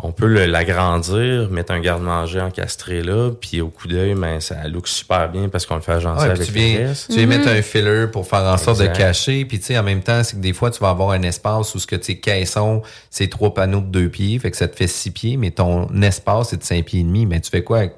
on 0.00 0.12
peut 0.12 0.46
l'agrandir, 0.46 1.50
mettre 1.50 1.72
un 1.72 1.80
garde-manger 1.80 2.40
encastré 2.40 3.02
là, 3.02 3.32
puis 3.32 3.60
au 3.60 3.68
coup 3.68 3.88
d'œil, 3.88 4.14
ben, 4.14 4.40
ça 4.40 4.68
look 4.68 4.86
super 4.86 5.28
bien 5.28 5.48
parce 5.48 5.66
qu'on 5.66 5.74
le 5.74 5.80
fait 5.80 5.94
agencer 5.94 6.24
Ouais, 6.24 6.30
avec 6.30 6.46
tu 6.46 6.52
viens, 6.52 6.92
tu 7.08 7.16
viens 7.16 7.26
mettre 7.26 7.48
un 7.48 7.60
filler 7.62 8.06
pour 8.06 8.28
faire 8.28 8.44
en 8.44 8.56
sorte 8.58 8.78
de 8.80 8.86
cacher. 8.86 9.44
Puis 9.44 9.58
tu 9.58 9.66
sais, 9.66 9.78
en 9.78 9.82
même 9.82 10.02
temps, 10.02 10.22
c'est 10.22 10.36
que 10.36 10.40
des 10.40 10.52
fois, 10.52 10.70
tu 10.70 10.78
vas 10.78 10.90
avoir 10.90 11.10
un 11.10 11.22
espace 11.22 11.74
où 11.74 11.80
ce 11.80 11.86
que 11.88 11.96
tes 11.96 12.20
caissons, 12.20 12.82
c'est 13.10 13.28
trois 13.28 13.54
panneaux 13.54 13.80
de 13.80 13.86
deux 13.86 14.08
pieds, 14.08 14.38
fait 14.38 14.52
que 14.52 14.56
ça 14.56 14.68
te 14.68 14.76
fait 14.76 14.86
six 14.86 15.10
pieds, 15.10 15.36
mais 15.36 15.50
ton 15.50 15.88
espace 16.00 16.52
est 16.52 16.58
de 16.58 16.64
cinq 16.64 16.84
pieds 16.84 17.00
et 17.00 17.04
demi. 17.04 17.26
Mais 17.26 17.40
tu 17.40 17.50
fais 17.50 17.64
quoi 17.64 17.78
avec, 17.78 17.94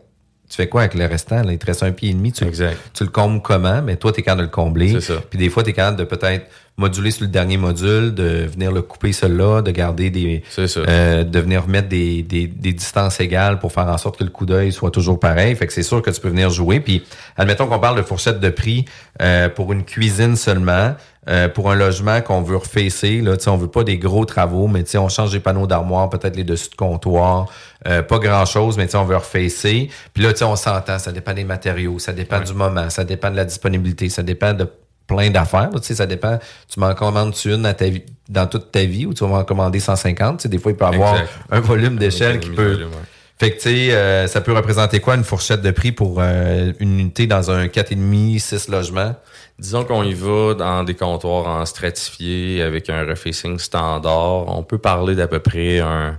tu 0.49 0.57
fais 0.57 0.69
quoi 0.69 0.83
avec 0.83 0.95
le 0.95 1.05
restant? 1.07 1.43
Là? 1.43 1.53
Il 1.53 1.59
te 1.59 1.67
reste 1.67 1.83
un 1.83 1.93
pied 1.93 2.11
et 2.11 2.15
demi. 2.15 2.33
Tu, 2.33 2.45
tu 2.47 3.05
le 3.05 3.11
combles 3.11 3.43
comment? 3.43 3.83
Mais 3.83 3.97
toi, 3.97 4.13
tu 4.13 4.21
es 4.21 4.23
capable 4.23 4.41
de 4.41 4.47
le 4.47 4.51
combler. 4.51 4.93
C'est 4.93 5.13
ça. 5.13 5.23
Puis 5.29 5.39
des 5.39 5.51
fois, 5.51 5.63
tu 5.63 5.71
es 5.71 5.73
capable 5.73 5.99
de 5.99 6.05
peut-être 6.05 6.47
moduler 6.79 7.11
sur 7.11 7.25
le 7.25 7.29
dernier 7.29 7.57
module, 7.59 8.15
de 8.15 8.47
venir 8.47 8.73
le 8.73 8.81
couper 8.83 9.13
celui-là, 9.13 9.61
de 9.63 9.71
garder 9.71 10.09
des. 10.11 10.43
euh, 10.89 11.25
de 11.25 11.39
venir 11.41 11.65
remettre 11.65 11.89
des, 11.89 12.23
des, 12.23 12.47
des 12.47 12.73
distances 12.73 13.21
égales 13.21 13.59
pour 13.59 13.73
faire 13.73 13.89
en 13.89 13.99
sorte 13.99 14.17
que 14.19 14.25
le 14.25 14.31
coup 14.31 14.47
d'œil 14.47 14.73
soit 14.73 14.91
toujours 14.91 15.21
pareil. 15.21 15.55
Fait 15.57 15.67
que 15.67 15.73
c'est 15.75 15.83
sûr 15.83 16.01
que 16.01 16.11
tu 16.11 16.21
peux 16.21 16.29
venir 16.31 16.49
jouer. 16.49 16.81
Puis 16.81 17.05
admettons 17.37 17.67
qu'on 17.67 17.79
parle 17.81 17.99
de 17.99 18.03
fourchette 18.03 18.41
de 18.41 18.49
prix 18.51 18.85
euh, 19.21 19.49
pour 19.51 19.73
une 19.75 19.85
cuisine 19.85 20.37
seulement. 20.37 20.95
euh, 21.29 21.49
pour 21.49 21.71
un 21.71 21.75
logement 21.75 22.23
qu'on 22.23 22.41
veut 22.41 22.57
refacer, 22.57 23.21
là, 23.21 23.37
on 23.49 23.57
veut 23.57 23.69
pas 23.69 23.85
des 23.85 23.99
gros 23.99 24.25
travaux, 24.25 24.67
mais 24.67 24.85
on 24.97 25.09
change 25.11 25.35
les 25.35 25.41
panneaux 25.41 25.67
d'armoire, 25.67 26.09
peut-être 26.09 26.37
les 26.37 26.45
dessus 26.45 26.71
de 26.71 26.75
comptoir, 26.77 27.47
euh, 27.87 28.03
pas 28.03 28.19
grand-chose, 28.19 28.79
mais 28.79 28.95
on 28.97 29.05
veut 29.05 29.17
refacer. 29.17 29.91
Puis 30.15 30.23
là, 30.23 30.31
on 30.43 30.57
s'entend, 30.57 30.99
ça 30.99 31.13
dépend 31.13 31.35
des 31.35 31.45
matériaux, 31.45 31.99
ça 31.99 32.13
dépend 32.15 32.41
du 32.41 32.55
moment, 32.55 32.89
ça 32.89 33.05
dépend 33.05 33.31
de 33.31 33.37
la 33.37 33.45
disponibilité, 33.45 34.09
ça 34.09 34.23
dépend 34.23 34.55
de 34.55 34.67
plein 35.09 35.31
d'affaires. 35.31 35.71
Tu 35.75 35.79
sais, 35.83 35.95
ça 35.97 36.07
dépend. 36.07 36.39
Tu 36.73 36.79
m'en 36.79 36.95
commandes-tu 36.95 37.53
une 37.53 37.67
à 37.67 37.75
ta 37.75 37.87
vie, 37.89 38.03
dans 38.29 38.47
toute 38.47 38.71
ta 38.71 38.85
vie 38.85 39.07
ou 39.07 39.15
tu 39.15 39.25
vas 39.25 39.31
m'en 39.31 39.45
commander 39.45 39.81
150? 39.81 40.37
Tu 40.39 40.43
sais, 40.45 40.49
des 40.49 40.59
fois, 40.59 40.71
il 40.71 40.77
peut 40.77 40.85
y 40.85 40.95
avoir 40.95 41.15
Exact. 41.15 41.31
un 41.51 41.61
volume 41.61 41.97
d'échelle 41.97 42.39
qui 42.39 42.51
peut. 42.51 42.73
volume, 42.73 42.91
ouais. 42.91 42.97
Fait 43.41 43.53
que, 43.53 43.57
tu 43.57 43.63
sais, 43.63 43.93
euh, 43.93 44.27
ça 44.27 44.41
peut 44.41 44.53
représenter 44.53 44.99
quoi 44.99 45.15
une 45.15 45.23
fourchette 45.23 45.63
de 45.63 45.71
prix 45.71 45.93
pour 45.93 46.17
euh, 46.19 46.73
une 46.81 46.99
unité 46.99 47.27
dans 47.29 47.51
un 47.53 47.67
4,5, 47.67 48.39
6 48.39 48.69
logements? 48.69 49.15
Disons 49.61 49.85
qu'on 49.85 50.03
y 50.03 50.13
va 50.15 50.55
dans 50.55 50.83
des 50.85 50.95
comptoirs 50.95 51.47
en 51.47 51.65
stratifié 51.65 52.63
avec 52.63 52.91
un 52.91 53.05
refacing 53.07 53.59
standard. 53.59 54.49
On 54.49 54.63
peut 54.65 54.79
parler 54.79 55.15
d'à 55.15 55.29
peu 55.29 55.39
près 55.39 55.79
un, 55.79 56.19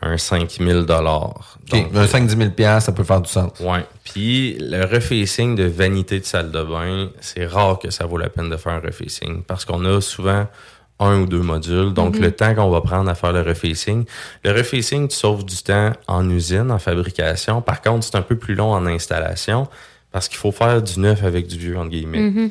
un 0.00 0.16
5000 0.16 0.84
dollars. 0.84 1.58
OK, 1.72 1.86
un 1.94 2.04
5-10 2.06 2.36
000 2.38 2.50
piastres, 2.50 2.86
ça 2.86 2.92
peut 2.92 3.04
faire 3.04 3.20
du 3.20 3.28
sens. 3.30 3.50
Ouais. 3.60 3.84
Puis 4.04 4.56
le 4.60 4.84
refacing 4.84 5.56
de 5.56 5.64
vanité 5.64 6.20
de 6.20 6.24
salle 6.24 6.50
de 6.50 6.62
bain, 6.62 7.08
c'est 7.20 7.46
rare 7.46 7.78
que 7.78 7.90
ça 7.90 8.06
vaut 8.06 8.16
la 8.18 8.28
peine 8.28 8.48
de 8.48 8.56
faire 8.56 8.72
un 8.72 8.80
refacing 8.80 9.42
parce 9.42 9.64
qu'on 9.64 9.84
a 9.84 10.00
souvent 10.00 10.46
un 11.00 11.20
ou 11.20 11.26
deux 11.26 11.42
modules. 11.42 11.92
Donc 11.94 12.16
Mhm. 12.16 12.22
le 12.22 12.32
temps 12.32 12.54
qu'on 12.54 12.70
va 12.70 12.80
prendre 12.80 13.10
à 13.10 13.14
faire 13.14 13.32
le 13.32 13.42
refacing, 13.42 14.04
le 14.44 14.52
refacing 14.52 15.08
tu 15.08 15.16
sauves 15.16 15.44
du 15.44 15.56
temps 15.62 15.92
en 16.06 16.28
usine, 16.30 16.70
en 16.70 16.78
fabrication. 16.78 17.60
Par 17.60 17.82
contre, 17.82 18.04
c'est 18.04 18.16
un 18.16 18.22
peu 18.22 18.36
plus 18.36 18.54
long 18.54 18.72
en 18.72 18.86
installation 18.86 19.68
parce 20.10 20.28
qu'il 20.28 20.38
faut 20.38 20.52
faire 20.52 20.80
du 20.82 20.98
neuf 21.00 21.22
avec 21.24 21.46
du 21.46 21.58
vieux 21.58 21.76
entre 21.78 21.90
guillemets. 21.90 22.18
Mhm. 22.30 22.50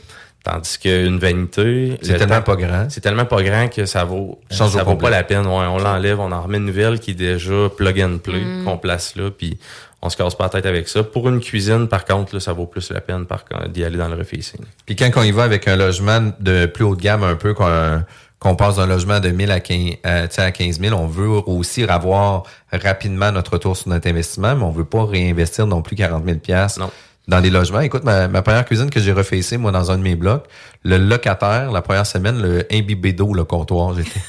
Tandis 0.50 0.78
qu'une 0.80 1.18
vanité, 1.20 1.98
C'est 2.02 2.14
le 2.14 2.20
tellement 2.20 2.36
temps- 2.38 2.42
pas 2.44 2.56
grand. 2.56 2.88
C'est 2.90 3.02
tellement 3.02 3.26
pas 3.26 3.44
grand 3.44 3.68
que 3.68 3.86
ça 3.86 4.06
vaut, 4.06 4.40
ça 4.50 4.66
au 4.66 4.70
vaut 4.70 4.80
complet. 4.80 5.10
pas 5.10 5.10
la 5.10 5.24
peine. 5.24 5.46
Ouais, 5.46 5.66
on 5.68 5.78
l'enlève, 5.78 6.20
on 6.22 6.32
en 6.32 6.42
remet 6.42 6.58
une 6.58 6.66
nouvelle 6.66 7.00
qui 7.00 7.12
est 7.12 7.16
déjà 7.16 7.68
plug 7.76 8.00
and 8.02 8.20
play, 8.24 8.40
Mm. 8.46 8.64
qu'on 8.64 8.78
place 8.78 9.16
là, 9.18 9.30
puis 9.30 9.58
on 10.02 10.10
se 10.10 10.16
casse 10.16 10.36
pas 10.36 10.46
la 10.46 10.50
tête 10.52 10.66
avec 10.66 10.88
ça. 10.88 11.04
Pour 11.04 11.28
une 11.28 11.42
cuisine, 11.42 11.88
par 11.90 12.06
contre, 12.06 12.34
là, 12.36 12.40
ça 12.40 12.54
vaut 12.54 12.66
plus 12.66 12.92
la 12.92 13.02
peine 13.02 13.26
d'y 13.70 13.84
aller 13.84 13.98
dans 13.98 14.08
le 14.08 14.16
refacing. 14.16 14.62
Puis 14.86 14.96
quand 14.96 15.10
on 15.18 15.24
y 15.24 15.32
va 15.32 15.44
avec 15.44 15.68
un 15.68 15.76
logement 15.76 16.32
de 16.40 16.66
plus 16.66 16.86
haut 16.86 16.96
de 16.96 17.02
gamme, 17.02 17.24
un 17.24 17.36
peu 17.36 17.54
qu'on 17.54 18.56
passe 18.56 18.78
d'un 18.78 18.86
logement 18.88 19.20
de 19.20 19.30
1000 19.30 19.52
à 19.52 19.60
15, 19.60 19.96
euh, 20.06 20.28
tu 20.28 20.36
sais, 20.36 20.42
à 20.44 20.52
15 20.52 20.80
000, 20.80 20.96
on 20.96 21.08
veut 21.08 21.28
aussi 21.28 21.84
avoir 21.84 22.44
rapidement 22.72 23.32
notre 23.34 23.52
retour 23.54 23.76
sur 23.76 23.90
notre 23.90 24.08
investissement, 24.08 24.56
mais 24.56 24.64
on 24.64 24.72
veut 24.72 24.86
pas 24.86 25.04
réinvestir 25.06 25.68
non 25.68 25.82
plus 25.82 25.96
40 25.98 26.24
000 26.26 26.38
piastres 26.38 26.80
dans 27.28 27.42
des 27.42 27.50
logements. 27.50 27.82
Écoute, 27.82 28.04
ma, 28.04 28.28
ma 28.28 28.42
première 28.42 28.66
cuisine 28.66 28.90
que 28.90 29.00
j'ai 29.00 29.12
refacée, 29.12 29.58
moi, 29.58 29.72
dans 29.72 29.92
un 29.92 29.98
de 29.98 30.04
mes 30.04 30.16
blocs, 30.16 30.46
le 30.84 30.98
locataire, 30.98 31.72
la 31.72 31.82
première 31.82 32.06
semaine, 32.06 32.42
le 32.42 32.66
imbibé 32.72 33.14
d'eau, 33.14 33.34
le 33.34 33.44
comptoir, 33.44 33.94
j'étais... 33.96 34.20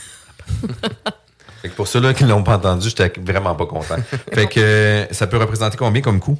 Fait 1.62 1.70
que 1.70 1.74
pour 1.74 1.88
ceux-là 1.88 2.14
qui 2.14 2.22
l'ont 2.22 2.44
pas 2.44 2.54
entendu, 2.54 2.88
j'étais 2.88 3.12
vraiment 3.20 3.56
pas 3.56 3.66
content. 3.66 3.96
fait 4.32 4.46
que 4.46 4.60
euh, 4.60 5.04
ça 5.10 5.26
peut 5.26 5.38
représenter 5.38 5.76
combien 5.76 6.00
comme 6.00 6.20
coût? 6.20 6.38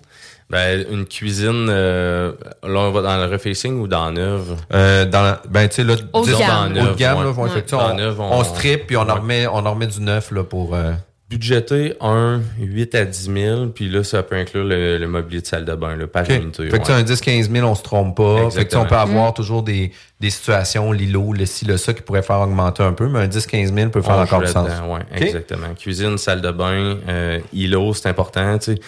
Ben, 0.48 0.86
une 0.90 1.06
cuisine, 1.06 1.66
euh, 1.68 2.32
là, 2.62 2.78
on 2.78 2.92
va 2.92 3.02
dans 3.02 3.16
le 3.16 3.24
refacing 3.32 3.80
ou 3.80 3.88
dans 3.88 4.12
neuve? 4.12 4.54
Euh, 4.72 5.04
dans 5.06 5.22
la- 5.22 5.42
ben 5.50 5.68
tu 5.68 5.74
sais 5.74 5.84
là 5.84 5.94
Haut 6.12 6.20
de 6.20 6.26
disons 6.26 6.38
gamme. 6.38 6.72
haut 6.78 6.92
de 6.92 6.94
gamme 6.96 7.24
là, 7.24 7.30
Ouais. 7.32 7.48
fait 7.50 7.74
on, 7.74 7.78
on, 7.78 8.38
on- 8.38 8.44
strip 8.44 8.86
puis 8.86 8.96
on 8.96 9.08
en 9.08 9.16
remet 9.16 9.48
on 9.48 9.66
en 9.66 9.72
remet 9.72 9.88
du 9.88 10.00
neuf 10.00 10.30
là 10.30 10.44
pour 10.44 10.76
euh, 10.76 10.92
Budgété, 11.30 11.92
1, 12.00 12.40
8 12.58 12.94
à 12.94 13.04
10 13.04 13.30
000, 13.34 13.66
puis 13.66 13.90
là, 13.90 14.02
ça 14.02 14.22
peut 14.22 14.34
inclure 14.36 14.64
le, 14.64 14.96
le 14.96 15.06
mobilier 15.06 15.42
de 15.42 15.46
salle 15.46 15.66
de 15.66 15.74
bain, 15.74 15.94
là, 15.94 16.06
par 16.06 16.22
OK. 16.22 16.30
unité. 16.30 16.70
Fait 16.70 16.78
que 16.78 16.86
ouais. 16.86 16.92
un 16.94 17.02
10-15 17.02 17.52
000, 17.52 17.68
on 17.68 17.74
se 17.74 17.82
trompe 17.82 18.16
pas. 18.16 18.48
Fait 18.50 18.64
que 18.64 18.76
on 18.76 18.86
peut 18.86 18.94
Exactement. 18.94 19.00
avoir 19.02 19.34
toujours 19.34 19.62
des, 19.62 19.92
des 20.20 20.30
situations, 20.30 20.90
l'îlot, 20.90 21.34
le 21.34 21.44
ci, 21.44 21.66
le 21.66 21.76
ça, 21.76 21.92
qui 21.92 22.00
pourraient 22.00 22.22
faire 22.22 22.40
augmenter 22.40 22.82
un 22.82 22.94
peu, 22.94 23.08
mais 23.08 23.18
un 23.18 23.28
10-15 23.28 23.74
000 23.74 23.90
peut 23.90 24.00
faire 24.00 24.16
On 24.16 24.22
encore 24.22 24.40
du 24.40 24.46
sens. 24.46 24.70
ouais, 24.88 25.00
exactement. 25.22 25.74
Cuisine, 25.78 26.16
salle 26.16 26.40
de 26.40 26.50
bain, 26.50 26.96
euh, 27.06 27.40
îlot, 27.52 27.92
c'est 27.92 28.08
important. 28.08 28.56
Tu 28.58 28.72
sais. 28.76 28.80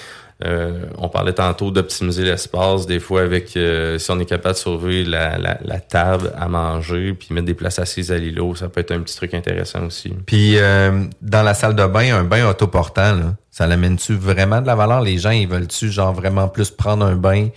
Euh, 0.44 0.86
on 0.96 1.08
parlait 1.08 1.34
tantôt 1.34 1.70
d'optimiser 1.70 2.24
l'espace. 2.24 2.86
Des 2.86 2.98
fois, 2.98 3.22
avec 3.22 3.56
euh, 3.56 3.98
si 3.98 4.10
on 4.10 4.18
est 4.18 4.24
capable 4.24 4.54
de 4.54 4.58
sauver 4.58 5.04
la, 5.04 5.36
la, 5.38 5.58
la 5.62 5.80
table 5.80 6.32
à 6.36 6.48
manger, 6.48 7.12
puis 7.12 7.28
mettre 7.32 7.46
des 7.46 7.54
places 7.54 7.78
assises 7.78 8.10
à 8.10 8.18
l'îlot, 8.18 8.54
ça 8.54 8.68
peut 8.68 8.80
être 8.80 8.92
un 8.92 9.00
petit 9.00 9.16
truc 9.16 9.34
intéressant 9.34 9.84
aussi. 9.84 10.14
Puis 10.26 10.56
euh, 10.56 11.04
dans 11.20 11.42
la 11.42 11.54
salle 11.54 11.74
de 11.74 11.86
bain, 11.86 12.14
un 12.14 12.24
bain 12.24 12.48
autoportant, 12.48 13.14
là, 13.14 13.34
ça 13.50 13.66
l'amène-tu 13.66 14.14
vraiment 14.14 14.60
de 14.62 14.66
la 14.66 14.74
valeur? 14.74 15.02
Les 15.02 15.18
gens, 15.18 15.30
ils 15.30 15.48
veulent-tu 15.48 15.90
genre 15.90 16.14
vraiment 16.14 16.48
plus 16.48 16.70
prendre 16.70 17.04
un 17.04 17.16
bain 17.16 17.48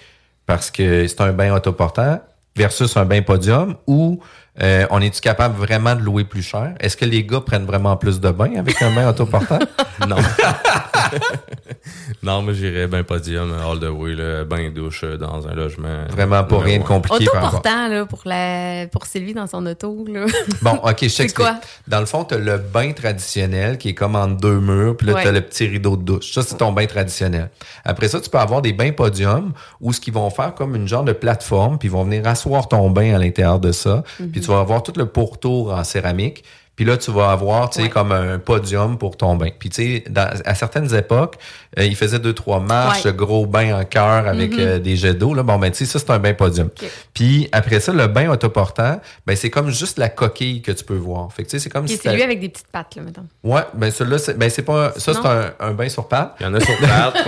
parce 0.46 0.70
que 0.70 1.08
c'est 1.08 1.22
un 1.22 1.32
bain 1.32 1.56
autoportant 1.56 2.20
versus 2.56 2.98
un 2.98 3.06
bain 3.06 3.22
podium 3.22 3.76
ou 3.88 4.20
euh, 4.62 4.86
on 4.92 5.02
est-tu 5.02 5.22
capable 5.22 5.56
vraiment 5.56 5.96
de 5.96 6.02
louer 6.02 6.26
plus 6.26 6.44
cher? 6.44 6.74
Est-ce 6.80 6.96
que 6.96 7.06
les 7.06 7.24
gars 7.24 7.42
prennent 7.42 7.66
vraiment 7.66 7.98
plus 7.98 8.20
de 8.20 8.30
bains 8.30 8.56
avec 8.58 8.82
un 8.82 8.94
bain 8.94 9.10
autoportant? 9.10 9.60
non. 10.08 10.18
non, 12.24 12.42
mais 12.42 12.54
j'irais 12.54 12.88
ben 12.88 13.04
podium, 13.04 13.52
all 13.54 13.80
the 13.80 13.90
way, 13.92 14.16
là, 14.16 14.44
bain 14.44 14.70
douche 14.70 15.02
euh, 15.04 15.18
dans 15.18 15.48
un 15.48 15.54
logement. 15.54 16.06
Vraiment 16.10 16.44
pas 16.44 16.60
rien 16.60 16.80
de 16.80 16.84
compliqué 16.84 17.26
par 17.26 17.36
rapport. 17.44 17.60
Autoportant, 17.60 17.88
là, 17.90 18.06
pour, 18.06 18.22
la, 18.26 18.88
pour 18.92 19.06
Sylvie 19.06 19.34
dans 19.34 19.48
son 19.48 19.66
auto, 19.66 20.06
là. 20.08 20.26
Bon, 20.62 20.76
OK, 20.84 20.98
je 21.02 21.08
C'est 21.08 21.24
t'explique. 21.24 21.36
quoi? 21.36 21.60
Dans 21.88 22.00
le 22.00 22.06
fond, 22.06 22.24
tu 22.24 22.36
as 22.36 22.38
le 22.38 22.58
bain 22.58 22.92
traditionnel 22.94 23.78
qui 23.78 23.90
est 23.90 23.94
comme 23.94 24.16
en 24.16 24.28
deux 24.28 24.60
murs, 24.60 24.96
puis 24.98 25.08
là, 25.08 25.14
Ouais. 25.14 25.22
tu 25.24 25.28
as 25.28 25.32
le 25.32 25.42
petit 25.42 25.68
rideau 25.68 25.98
de 25.98 26.04
douche. 26.04 26.32
Ça, 26.34 26.42
c'est 26.44 26.58
ton 26.58 26.72
bain 26.72 26.86
traditionnel. 26.86 27.50
Après 27.86 28.08
ça, 28.08 28.20
tu 28.22 28.30
peux 28.30 28.40
avoir 28.40 28.62
des 28.62 28.74
bains 28.74 28.92
podium 28.92 29.54
où 29.82 29.92
ce 29.94 30.00
qu'ils 30.00 30.14
vont 30.14 30.30
faire 30.30 30.54
comme 30.56 30.76
une 30.76 30.88
genre 30.88 31.04
de 31.04 31.14
plateforme, 31.14 31.78
puis 31.78 31.88
ils 31.88 31.92
vont 31.92 32.04
venir 32.04 32.26
asseoir 32.28 32.68
ton 32.68 32.90
bain 32.90 33.14
à 33.16 33.18
l'intérieur 33.18 33.60
de 33.60 33.72
ça, 33.72 34.04
puis 34.32 34.42
tu 34.42 34.48
vas 34.48 34.60
avoir 34.60 34.84
tout 34.84 34.94
le 34.96 35.06
pourtour 35.06 35.74
en 35.74 35.84
céramique. 35.84 36.44
Puis 36.76 36.86
là, 36.86 36.98
tu 36.98 37.12
vas 37.12 37.32
avoir, 37.32 37.70
tu 37.70 37.82
sais, 37.82 37.90
comme 37.90 38.12
un 38.12 38.40
podium 38.40 38.98
pour 38.98 39.16
ton 39.16 39.36
bain. 39.36 39.50
Puis 39.58 39.70
tu 39.70 40.04
sais, 40.04 40.04
à 40.16 40.56
certaines 40.56 40.94
époques, 40.96 41.36
euh, 41.80 41.86
ils 41.86 41.96
faisaient 41.96 42.20
deux, 42.20 42.34
trois 42.34 42.60
marches, 42.60 43.06
Ouais. 43.06 43.14
gros 43.14 43.46
bain 43.46 43.80
en 43.80 43.84
cœur 43.86 44.28
avec 44.28 44.52
Mhm. 44.54 44.60
euh, 44.60 44.80
des 44.80 44.96
jets 44.96 45.14
d'eau. 45.14 45.34
Là. 45.34 45.44
Bon, 45.44 45.58
ben, 45.58 45.72
tu 45.72 45.78
sais, 45.80 45.86
ça, 45.86 46.00
c'est 46.00 46.10
un 46.12 46.20
bain 46.20 46.34
podium. 46.34 46.70
Puis 47.14 47.48
après 47.52 47.80
ça, 47.80 47.92
le 47.94 48.08
bain 48.08 48.30
autoportant, 48.30 49.00
ben, 49.26 49.36
c'est 49.36 49.50
comme 49.50 49.70
juste 49.70 49.98
la 49.98 50.10
coquille 50.10 50.62
que 50.62 50.72
tu 50.72 50.84
peux 50.84 50.96
voir. 50.96 51.32
Fait 51.34 51.44
que, 51.44 51.50
tu 51.50 51.58
sais, 51.58 51.64
c'est 51.64 51.70
comme 51.70 51.88
si 51.88 51.98
c'est 51.98 52.14
lui 52.14 52.22
avec 52.24 52.40
des 52.40 52.50
petites 52.50 52.68
pattes, 52.72 52.96
là, 52.96 53.02
mettons. 53.04 53.26
Ouais, 53.44 53.62
ben 53.74 53.92
celui-là, 53.92 54.18
c'est, 54.18 54.38
ben 54.38 54.50
c'est 54.50 54.62
pas, 54.64 54.94
ça 54.98 55.14
c'est 55.14 55.26
un, 55.28 55.52
un 55.60 55.72
bain 55.74 55.90
sur 55.90 56.08
pattes. 56.08 56.36
Il 56.40 56.44
y 56.44 56.46
en 56.50 56.54
a 56.54 56.60
sur 56.60 56.78
pattes. 56.80 57.16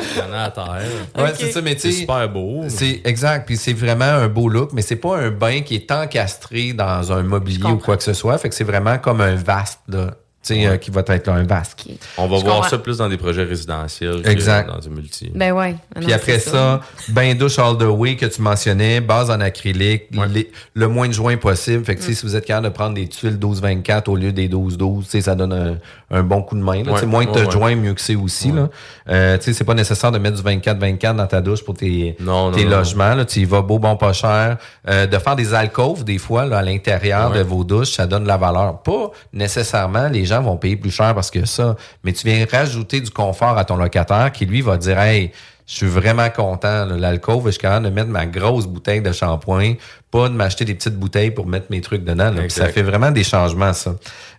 Il 0.00 0.18
y 0.18 0.22
en 0.22 0.32
a 0.32 0.42
à 0.44 0.50
terre. 0.50 0.82
Ouais, 1.16 1.32
c'est 1.36 1.50
ça, 1.52 1.60
mais 1.60 1.74
tu 1.74 1.80
sais. 1.82 1.90
C'est 1.92 2.00
super 2.00 2.28
beau. 2.28 2.64
C'est 2.68 3.00
exact, 3.04 3.46
puis 3.46 3.56
c'est 3.56 3.72
vraiment 3.72 4.04
un 4.04 4.28
beau 4.28 4.48
look, 4.48 4.72
mais 4.72 4.82
c'est 4.82 4.96
pas 4.96 5.16
un 5.16 5.30
bain 5.30 5.60
qui 5.62 5.74
est 5.74 5.90
encastré 5.90 6.72
dans 6.72 7.12
un 7.12 7.22
mobilier 7.22 7.70
ou 7.70 7.78
quoi 7.78 7.96
que 7.96 8.02
ce 8.02 8.12
soit. 8.12 8.36
Fait 8.38 8.48
que 8.48 8.54
c'est 8.54 8.64
vraiment 8.64 8.98
comme 8.98 9.20
un 9.20 9.34
vaste, 9.34 9.80
là. 9.88 10.08
Euh, 10.50 10.76
qui 10.76 10.90
va 10.90 11.02
être 11.06 11.26
là, 11.26 11.34
un 11.34 11.44
vaste. 11.44 11.84
On 12.16 12.26
va 12.26 12.38
Je 12.38 12.42
voir 12.44 12.56
comprends. 12.56 12.68
ça 12.70 12.78
plus 12.78 12.98
dans 12.98 13.08
des 13.08 13.16
projets 13.16 13.44
résidentiels 13.44 14.22
que 14.22 14.28
Exact. 14.28 14.68
dans 14.68 14.78
du 14.78 14.88
multi. 14.90 15.30
Ben 15.34 15.52
ouais. 15.52 15.74
Puis 15.96 16.06
Non, 16.06 16.14
après 16.14 16.38
ça, 16.38 16.80
bain 17.08 17.34
douche 17.34 17.58
all 17.58 17.76
the 17.76 17.82
way 17.82 18.16
que 18.16 18.26
tu 18.26 18.40
mentionnais, 18.42 19.00
base 19.00 19.30
en 19.30 19.40
acrylique, 19.40 20.04
les- 20.32 20.50
le 20.74 20.88
moins 20.88 21.08
de 21.08 21.12
joints 21.12 21.36
possible. 21.36 21.84
Fait 21.84 21.94
que 21.96 22.00
Mm. 22.00 22.12
si 22.14 22.26
vous 22.26 22.36
êtes 22.36 22.44
capable 22.46 22.66
de 22.68 22.72
prendre 22.72 22.94
des 22.94 23.08
tuiles 23.08 23.38
12-24 23.38 24.08
au 24.08 24.16
lieu 24.16 24.32
des 24.32 24.48
12-12, 24.48 25.04
tu 25.04 25.10
sais, 25.10 25.20
ça 25.22 25.34
donne 25.34 25.52
un, 25.52 25.76
un 26.10 26.22
bon 26.22 26.42
coup 26.42 26.56
de 26.56 26.62
main. 26.62 26.82
là. 26.84 26.92
Ouais, 26.92 27.06
moins 27.06 27.24
de 27.24 27.30
ouais, 27.30 27.44
ouais. 27.44 27.50
joints, 27.50 27.76
mieux 27.76 27.94
que 27.94 28.00
c'est 28.00 28.14
aussi. 28.16 28.50
Là. 28.52 28.68
Euh, 29.08 29.36
tu 29.38 29.44
sais, 29.44 29.52
c'est 29.52 29.64
pas 29.64 29.74
nécessaire 29.74 30.10
de 30.12 30.18
mettre 30.18 30.36
du 30.36 30.42
24-24 30.42 31.16
dans 31.16 31.26
ta 31.26 31.40
douche 31.40 31.64
pour 31.64 31.74
tes, 31.74 32.16
Non, 32.20 32.50
tes 32.52 32.64
non, 32.64 32.70
non. 32.70 32.76
logements. 32.78 33.14
Là. 33.14 33.24
Tu 33.24 33.40
y 33.40 33.44
vas 33.44 33.62
beau, 33.62 33.78
bon, 33.78 33.96
pas 33.96 34.12
cher. 34.12 34.56
Euh, 34.88 35.06
de 35.06 35.18
faire 35.18 35.36
des 35.36 35.54
alcôves, 35.54 36.04
des 36.04 36.18
fois, 36.18 36.44
là, 36.46 36.58
à 36.58 36.62
l'intérieur 36.62 37.30
Ouais. 37.32 37.38
de 37.38 37.42
vos 37.42 37.64
douches, 37.64 37.92
ça 37.92 38.06
donne 38.06 38.22
de 38.24 38.28
la 38.28 38.36
valeur. 38.36 38.82
Pas 38.82 39.10
nécessairement, 39.32 40.08
les 40.08 40.24
gens 40.24 40.37
gens 40.38 40.42
vont 40.42 40.56
payer 40.56 40.76
plus 40.76 40.90
cher 40.90 41.14
parce 41.14 41.30
que 41.30 41.44
ça. 41.44 41.76
Mais 42.04 42.12
tu 42.12 42.26
viens 42.26 42.44
rajouter 42.50 43.00
du 43.00 43.10
confort 43.10 43.56
à 43.58 43.64
ton 43.64 43.76
locataire 43.76 44.32
qui, 44.32 44.46
lui, 44.46 44.62
va 44.62 44.76
dire, 44.76 44.98
hey, 44.98 45.32
je 45.68 45.74
suis 45.74 45.86
vraiment 45.86 46.30
content. 46.30 46.86
L'alcool, 46.86 47.42
je 47.44 47.50
suis 47.50 47.60
capable 47.60 47.84
de 47.84 47.90
mettre 47.90 48.08
ma 48.08 48.26
grosse 48.26 48.66
bouteille 48.66 49.02
de 49.02 49.12
shampoing, 49.12 49.74
pas 50.10 50.28
de 50.28 50.34
m'acheter 50.34 50.64
des 50.64 50.74
petites 50.74 50.96
bouteilles 50.96 51.30
pour 51.30 51.46
mettre 51.46 51.66
mes 51.70 51.82
trucs 51.82 52.04
dedans. 52.04 52.32
Ça 52.48 52.68
fait 52.68 52.82
vraiment 52.82 53.10
des 53.10 53.24
changements, 53.24 53.74
ça. 53.74 53.94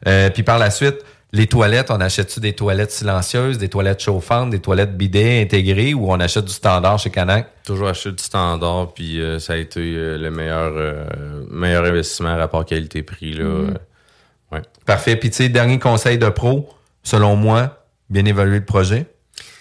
Euh, 0.08 0.32
puis 0.32 0.42
par 0.42 0.58
la 0.58 0.72
suite, 0.72 0.98
les 1.32 1.46
toilettes, 1.46 1.92
on 1.92 2.02
achète-tu 2.02 2.40
des 2.40 2.54
toilettes 2.54 2.90
silencieuses, 2.90 3.60
des 3.60 3.70
toilettes 3.70 4.02
chauffantes, 4.02 4.50
des 4.50 4.60
toilettes 4.60 4.98
bidets 4.98 5.44
intégrées 5.44 5.94
ou 5.94 6.12
on 6.12 6.20
achète 6.20 6.46
du 6.46 6.54
standard 6.54 6.98
chez 6.98 7.12
Canac? 7.12 7.48
Toujours 7.64 7.90
acheter 7.90 8.12
du 8.12 8.24
standard, 8.24 8.94
puis 8.96 9.22
euh, 9.22 9.38
ça 9.38 9.54
a 9.54 9.58
été 9.58 9.80
euh, 9.80 10.18
le 10.18 10.32
meilleur, 10.32 10.74
meilleur 11.52 11.86
investissement 11.86 12.36
rapport 12.36 12.66
qualité-prix. 12.66 13.34
là. 13.34 13.44
Mm-hmm. 13.44 13.78
Ouais. 14.52 14.62
Parfait. 14.86 15.16
Puis 15.16 15.30
tu 15.30 15.38
sais, 15.38 15.50
dernier 15.50 15.80
conseil 15.80 16.18
de 16.18 16.30
pro, 16.30 16.70
selon 17.04 17.36
moi, 17.36 17.86
bien 18.10 18.26
évaluer 18.26 18.60
le 18.60 18.66
projet. 18.66 19.06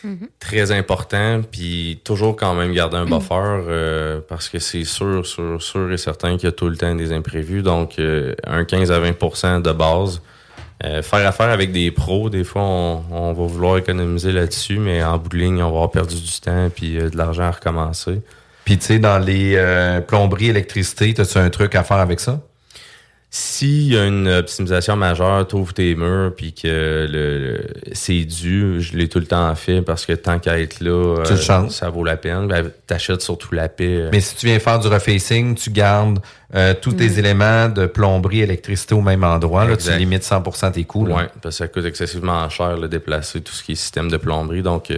Mm-hmm. 0.05 0.29
Très 0.39 0.71
important, 0.71 1.43
puis 1.51 2.01
toujours 2.05 2.37
quand 2.37 2.55
même 2.55 2.73
garder 2.73 2.97
un 2.97 3.05
buffer 3.05 3.35
euh, 3.35 4.21
parce 4.29 4.49
que 4.49 4.59
c'est 4.61 4.85
sûr, 4.85 5.27
sûr, 5.27 5.61
sûr 5.61 5.93
et 5.93 5.97
certain 5.97 6.37
qu'il 6.37 6.45
y 6.45 6.49
a 6.49 6.53
tout 6.53 6.69
le 6.69 6.77
temps 6.77 6.95
des 6.95 7.13
imprévus. 7.13 7.63
Donc, 7.63 7.99
euh, 7.99 8.35
un 8.47 8.65
15 8.65 8.93
à 8.93 9.01
20 9.01 9.63
de 9.63 9.73
base. 9.73 10.23
Euh, 10.85 11.03
faire 11.03 11.27
affaire 11.27 11.49
avec 11.49 11.73
des 11.73 11.91
pros, 11.91 12.31
des 12.31 12.45
fois, 12.45 12.63
on, 12.63 13.33
va 13.33 13.47
vouloir 13.47 13.79
économiser 13.79 14.31
là-dessus, 14.31 14.79
mais 14.79 15.03
en 15.03 15.19
bout 15.19 15.31
de 15.31 15.37
ligne, 15.37 15.61
on 15.61 15.71
va 15.71 15.77
avoir 15.77 15.91
perdu 15.91 16.15
du 16.15 16.41
temps 16.41 16.71
puis 16.73 16.95
de 16.95 17.17
l'argent 17.17 17.43
à 17.43 17.51
recommencer. 17.51 18.21
Puis, 18.65 18.79
tu 18.79 18.85
sais, 18.85 18.99
dans 19.01 19.19
les 19.19 19.61
plomberies, 20.07 20.51
électricité, 20.51 21.13
as-tu 21.19 21.39
un 21.39 21.51
truc 21.51 21.75
à 21.75 21.83
faire 21.83 21.97
avec 21.97 22.21
ça? 22.21 22.41
S'il 23.31 23.93
y 23.93 23.99
a 23.99 24.07
une 24.07 24.27
optimisation 24.27 24.97
majeure, 24.97 25.47
trouve 25.47 25.75
tes 25.75 25.95
murs, 25.95 26.33
puis 26.35 26.55
que 26.55 27.07
le, 27.11 27.61
c'est 27.93 28.25
dû, 28.25 28.81
je 28.81 28.97
l'ai 28.97 29.07
tout 29.11 29.19
le 29.19 29.27
temps 29.27 29.55
fait 29.55 29.83
parce 29.83 30.07
que 30.07 30.15
tant 30.15 30.39
qu'à 30.39 30.59
être 30.59 30.81
là, 30.81 31.19
euh, 31.19 31.69
ça 31.69 31.91
vaut 31.91 32.05
la 32.05 32.17
peine. 32.17 32.49
Ben, 32.49 32.71
t'achètes 32.87 33.21
surtout 33.21 33.55
la 33.55 33.69
paix. 33.69 33.85
Euh. 33.85 34.09
Mais 34.13 34.23
si 34.23 34.35
tu 34.35 34.47
viens 34.47 34.59
faire 34.59 34.79
du 34.79 34.89
refacing, 34.89 35.55
tu 35.57 35.69
gardes 35.69 36.21
euh, 36.55 36.73
tous 36.81 36.93
tes 36.93 37.19
éléments 37.19 37.69
de 37.69 37.85
plomberie, 37.85 38.41
électricité 38.41 38.95
au 38.95 39.03
même 39.03 39.25
endroit. 39.25 39.67
Là, 39.67 39.77
tu 39.77 39.91
limites 39.91 40.23
100% 40.23 40.73
tes 40.73 40.85
coûts. 40.85 41.05
Oui, 41.07 41.23
parce 41.43 41.59
que 41.59 41.65
ça 41.65 41.69
coûte 41.69 41.85
excessivement 41.85 42.49
cher 42.49 42.79
de 42.79 42.87
déplacer 42.87 43.43
tout 43.43 43.53
ce 43.53 43.63
qui 43.63 43.73
est 43.73 43.75
système 43.75 44.11
de 44.11 44.17
plomberie. 44.17 44.63
Donc, 44.63 44.91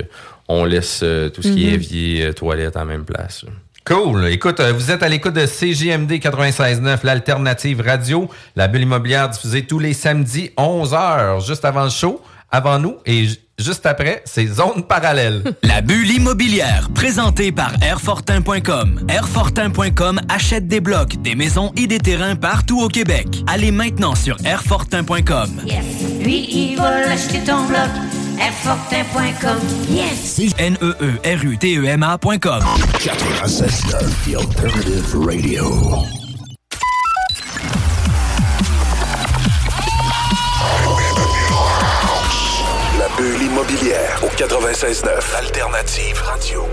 on 0.46 0.64
laisse 0.64 1.00
tout 1.00 1.42
ce 1.42 1.48
qui 1.48 1.66
est 1.66 1.72
mm-hmm. 1.72 1.74
évier, 1.74 2.34
toilette 2.34 2.76
en 2.76 2.84
même 2.84 3.04
place. 3.04 3.44
Cool. 3.90 4.28
Écoute, 4.28 4.60
euh, 4.60 4.72
vous 4.72 4.92
êtes 4.92 5.02
à 5.02 5.08
l'écoute 5.08 5.34
de 5.34 5.44
CJMD 5.46 6.12
96.9, 6.12 6.98
l'alternative 7.02 7.80
radio, 7.80 8.28
la 8.54 8.68
bulle 8.68 8.82
immobilière 8.82 9.28
diffusée 9.28 9.66
tous 9.66 9.80
les 9.80 9.94
samedis 9.94 10.52
11h, 10.56 11.44
juste 11.44 11.64
avant 11.64 11.82
le 11.82 11.90
show, 11.90 12.22
avant 12.52 12.78
nous 12.78 12.98
et 13.04 13.26
juste 13.58 13.86
après, 13.86 14.22
c'est 14.26 14.46
Zone 14.46 14.84
Parallèle. 14.88 15.42
La 15.64 15.80
bulle 15.80 16.08
immobilière, 16.08 16.88
présentée 16.94 17.50
par 17.50 17.72
Airfortin.com. 17.82 19.06
Airfortin.com 19.08 20.20
achète 20.28 20.68
des 20.68 20.80
blocs, 20.80 21.20
des 21.22 21.34
maisons 21.34 21.72
et 21.76 21.88
des 21.88 21.98
terrains 21.98 22.36
partout 22.36 22.80
au 22.80 22.88
Québec. 22.88 23.42
Allez 23.48 23.72
maintenant 23.72 24.14
sur 24.14 24.36
Airfortin.com. 24.44 25.62
Yes. 25.66 25.84
Lui, 26.22 26.46
il 26.48 26.76
va 26.76 27.10
acheter 27.10 27.40
ton 27.40 27.64
bloc 27.66 27.90
Airfortin.com. 28.40 29.58
Yes! 29.94 30.38
N-E-E-R-U-T-E-M-A.com. 30.58 32.60
96 32.98 33.82
The 34.24 34.36
Alternative 34.36 35.14
Radio. 35.14 36.04
La 42.98 43.08
bulle 43.16 43.42
immobilière 43.42 44.20
au 44.22 44.28
96.9. 44.28 45.34
Alternative 45.36 46.20
Radio. 46.22 46.66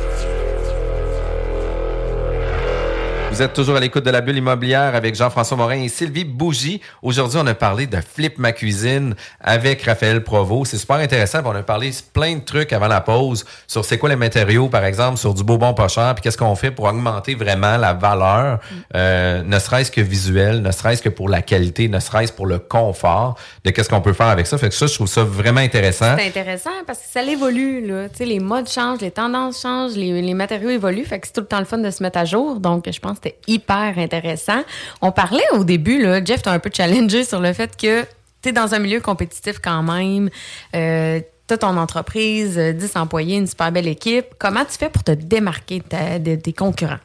Vous 3.38 3.44
êtes 3.44 3.54
toujours 3.54 3.76
à 3.76 3.80
l'écoute 3.80 4.04
de 4.04 4.10
la 4.10 4.22
bulle 4.22 4.38
immobilière 4.38 4.96
avec 4.96 5.14
Jean-François 5.14 5.56
Morin 5.58 5.84
et 5.84 5.90
Sylvie 5.90 6.24
Bougie. 6.24 6.82
Aujourd'hui, 7.04 7.38
on 7.40 7.46
a 7.46 7.54
parlé 7.54 7.86
de 7.86 7.98
Flip 8.02 8.40
ma 8.40 8.52
cuisine 8.52 9.14
avec 9.40 9.84
Raphaël 9.84 10.24
Provo. 10.24 10.66
C'est 10.66 10.80
super 10.80 10.96
intéressant. 10.96 11.42
On 11.46 11.52
a 11.52 11.62
parlé 11.62 11.92
plein 12.14 12.38
de 12.38 12.44
trucs 12.44 12.74
avant 12.74 12.88
la 12.88 13.00
pause 13.00 13.46
sur 13.68 13.86
c'est 13.86 14.00
quoi 14.00 14.10
les 14.10 14.16
matériaux, 14.16 14.70
par 14.70 14.84
exemple, 14.84 15.20
sur 15.20 15.36
du 15.36 15.44
beau 15.44 15.60
bon 15.60 15.76
pas 15.76 15.86
puis 15.86 16.24
qu'est-ce 16.24 16.38
qu'on 16.38 16.56
fait 16.56 16.72
pour 16.72 16.86
augmenter 16.86 17.36
vraiment 17.36 17.78
la 17.78 17.94
valeur, 17.94 18.60
euh, 18.96 19.44
ne 19.44 19.60
serait-ce 19.60 19.92
que 19.92 20.02
visuel, 20.02 20.64
ne 20.64 20.72
serait-ce 20.72 21.04
que 21.04 21.10
pour 21.10 21.30
la 21.30 21.44
qualité, 21.44 21.90
ne 21.90 22.00
serait-ce 22.00 22.34
pour 22.34 22.48
le 22.48 22.58
confort 22.58 23.38
de 23.64 23.70
qu'est-ce 23.70 23.90
qu'on 23.90 24.02
peut 24.02 24.14
faire 24.14 24.30
avec 24.30 24.48
ça. 24.48 24.58
Fait 24.58 24.70
que 24.70 24.74
ça, 24.74 24.88
je 24.88 24.96
trouve 24.96 25.08
ça 25.08 25.24
vraiment 25.24 25.62
intéressant. 25.62 26.16
C'est 26.18 26.26
intéressant 26.26 26.72
parce 26.88 26.98
que 26.98 27.06
ça 27.08 27.22
évolue, 27.22 27.86
là. 27.86 28.10
Tu 28.10 28.16
sais, 28.16 28.26
les 28.26 28.40
modes 28.40 28.68
changent, 28.68 29.02
les 29.02 29.12
tendances 29.12 29.62
changent, 29.62 29.94
les, 29.94 30.34
matériaux 30.34 30.72
évoluent. 30.72 31.06
Fait 31.06 31.20
que 31.20 31.28
c'est 31.28 31.34
tout 31.34 31.42
le 31.42 31.48
temps 31.48 31.60
le 31.60 31.66
fun 31.66 31.78
de 31.78 31.92
se 31.92 32.02
mettre 32.02 32.18
à 32.18 32.26
jour. 32.26 32.60
Donc, 32.60 32.90
je 32.92 33.00
pense 33.00 33.20
hyper 33.48 33.98
intéressant. 33.98 34.64
On 35.02 35.12
parlait 35.12 35.44
au 35.54 35.64
début, 35.64 36.02
là, 36.02 36.24
Jeff, 36.24 36.42
t'as 36.42 36.52
un 36.52 36.60
peu 36.60 36.70
challengé 36.74 37.24
sur 37.24 37.40
le 37.40 37.54
fait 37.54 37.76
que 37.78 38.04
tu 38.42 38.50
es 38.50 38.52
dans 38.52 38.74
un 38.74 38.80
milieu 38.80 39.00
compétitif 39.00 39.60
quand 39.60 39.84
même. 39.84 40.30
Euh, 40.76 41.20
tu 41.48 41.54
as 41.54 41.58
ton 41.58 41.78
entreprise, 41.78 42.58
10 42.58 42.60
euh, 42.60 43.00
employés, 43.00 43.38
une 43.38 43.48
super 43.48 43.72
belle 43.72 43.88
équipe. 43.88 44.26
Comment 44.38 44.66
tu 44.66 44.78
fais 44.78 44.90
pour 44.90 45.04
te 45.04 45.12
démarquer 45.12 45.82
des 46.20 46.54
concurrents? 46.54 47.00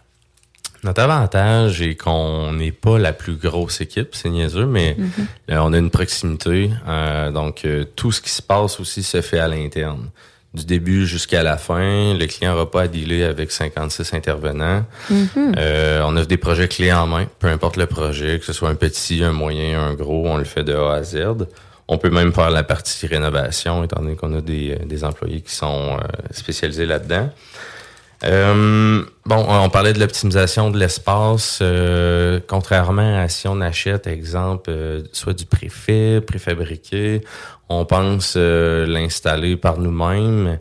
Notre 0.84 1.02
avantage 1.02 1.80
est 1.80 1.94
qu'on 1.94 2.52
n'est 2.52 2.72
pas 2.72 2.98
la 2.98 3.12
plus 3.12 3.36
grosse 3.36 3.80
équipe, 3.80 4.16
c'est 4.16 4.30
niaiseux, 4.30 4.66
mais 4.66 4.96
mm-hmm. 4.98 5.58
on 5.60 5.72
a 5.72 5.78
une 5.78 5.90
proximité. 5.90 6.72
Euh, 6.88 7.30
donc, 7.30 7.64
tout 7.94 8.10
ce 8.10 8.20
qui 8.20 8.30
se 8.30 8.42
passe 8.42 8.80
aussi 8.80 9.04
se 9.04 9.20
fait 9.20 9.38
à 9.38 9.46
l'interne 9.46 10.10
du 10.54 10.64
début 10.64 11.06
jusqu'à 11.06 11.42
la 11.42 11.56
fin. 11.56 12.14
Le 12.14 12.26
client 12.26 12.52
n'aura 12.52 12.70
pas 12.70 12.82
à 12.82 12.88
dealer 12.88 13.24
avec 13.24 13.50
56 13.50 14.14
intervenants. 14.14 14.84
Mm-hmm. 15.10 15.54
euh, 15.58 16.02
on 16.04 16.16
offre 16.16 16.28
des 16.28 16.36
projets 16.36 16.68
clés 16.68 16.92
en 16.92 17.06
main, 17.06 17.26
peu 17.38 17.48
importe 17.48 17.76
le 17.76 17.86
projet, 17.86 18.38
que 18.38 18.44
ce 18.44 18.52
soit 18.52 18.68
un 18.68 18.74
petit, 18.74 19.22
un 19.24 19.32
moyen, 19.32 19.80
un 19.80 19.94
gros, 19.94 20.26
on 20.28 20.36
le 20.36 20.44
fait 20.44 20.64
de 20.64 20.74
A 20.74 20.94
à 20.94 21.02
Z. 21.02 21.46
On 21.88 21.98
peut 21.98 22.10
même 22.10 22.32
faire 22.32 22.50
la 22.50 22.62
partie 22.62 23.06
rénovation, 23.06 23.84
étant 23.84 24.00
donné 24.00 24.16
qu'on 24.16 24.34
a 24.36 24.40
des, 24.40 24.76
des, 24.86 25.04
employés 25.04 25.40
qui 25.40 25.54
sont 25.54 25.98
euh, 25.98 26.06
spécialisés 26.30 26.86
là-dedans. 26.86 27.30
Euh, 28.24 29.04
bon, 29.26 29.46
on 29.48 29.68
parlait 29.68 29.92
de 29.92 29.98
l'optimisation 29.98 30.70
de 30.70 30.78
l'espace. 30.78 31.58
Euh, 31.60 32.40
contrairement 32.46 33.18
à 33.18 33.28
si 33.28 33.48
on 33.48 33.60
achète, 33.60 34.06
exemple, 34.06 35.02
soit 35.12 35.32
du 35.32 35.44
préfet, 35.44 36.20
préfabriqué, 36.20 37.22
on 37.80 37.84
pense 37.84 38.34
euh, 38.36 38.86
l'installer 38.86 39.56
par 39.56 39.78
nous-mêmes. 39.78 40.58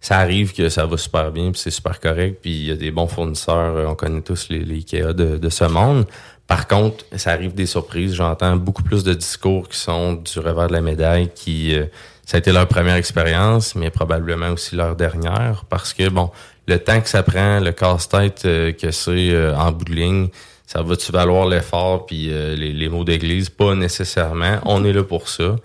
Ça 0.00 0.18
arrive 0.18 0.52
que 0.52 0.68
ça 0.68 0.86
va 0.86 0.96
super 0.96 1.30
bien, 1.30 1.52
puis 1.52 1.60
c'est 1.60 1.70
super 1.70 2.00
correct, 2.00 2.38
puis 2.42 2.50
il 2.50 2.66
y 2.66 2.70
a 2.70 2.76
des 2.76 2.90
bons 2.90 3.06
fournisseurs, 3.06 3.76
euh, 3.76 3.86
on 3.86 3.94
connaît 3.94 4.20
tous 4.20 4.48
les, 4.48 4.60
les 4.60 4.76
Ikea 4.76 5.12
de, 5.12 5.48
ce 5.48 5.64
monde. 5.64 6.06
Par 6.46 6.66
contre, 6.66 7.04
ça 7.16 7.30
arrive 7.30 7.54
des 7.54 7.66
surprises. 7.66 8.14
J'entends 8.14 8.56
beaucoup 8.56 8.82
plus 8.82 9.04
de 9.04 9.14
discours 9.14 9.68
qui 9.68 9.78
sont 9.78 10.14
du 10.14 10.38
revers 10.40 10.66
de 10.68 10.72
la 10.72 10.80
médaille, 10.80 11.30
qui 11.34 11.74
euh, 11.74 11.84
ça 12.26 12.36
a 12.36 12.40
été 12.40 12.52
leur 12.52 12.66
première 12.66 12.96
expérience, 12.96 13.74
mais 13.74 13.90
probablement 13.90 14.50
aussi 14.50 14.74
leur 14.74 14.96
dernière, 14.96 15.64
parce 15.68 15.92
que 15.94 16.08
bon, 16.08 16.30
le 16.66 16.78
temps 16.78 17.00
que 17.00 17.08
ça 17.08 17.22
prend, 17.22 17.60
le 17.60 17.72
casse-tête 17.72 18.42
que 18.42 18.90
c'est 18.90 19.54
en 19.54 19.72
bout 19.72 19.84
de 19.84 19.94
ligne, 19.94 20.28
ça 20.66 20.82
va-tu 20.82 21.10
valoir 21.10 21.46
l'effort 21.46 22.06
puis 22.06 22.28
les, 22.28 22.72
les, 22.72 22.88
mots 22.88 23.04
d'église? 23.04 23.50
Pas 23.50 23.74
nécessairement. 23.74 24.58
On 24.64 24.84
est 24.84 24.92
là 24.92 25.02
pour 25.02 25.28
ça. 25.28 25.56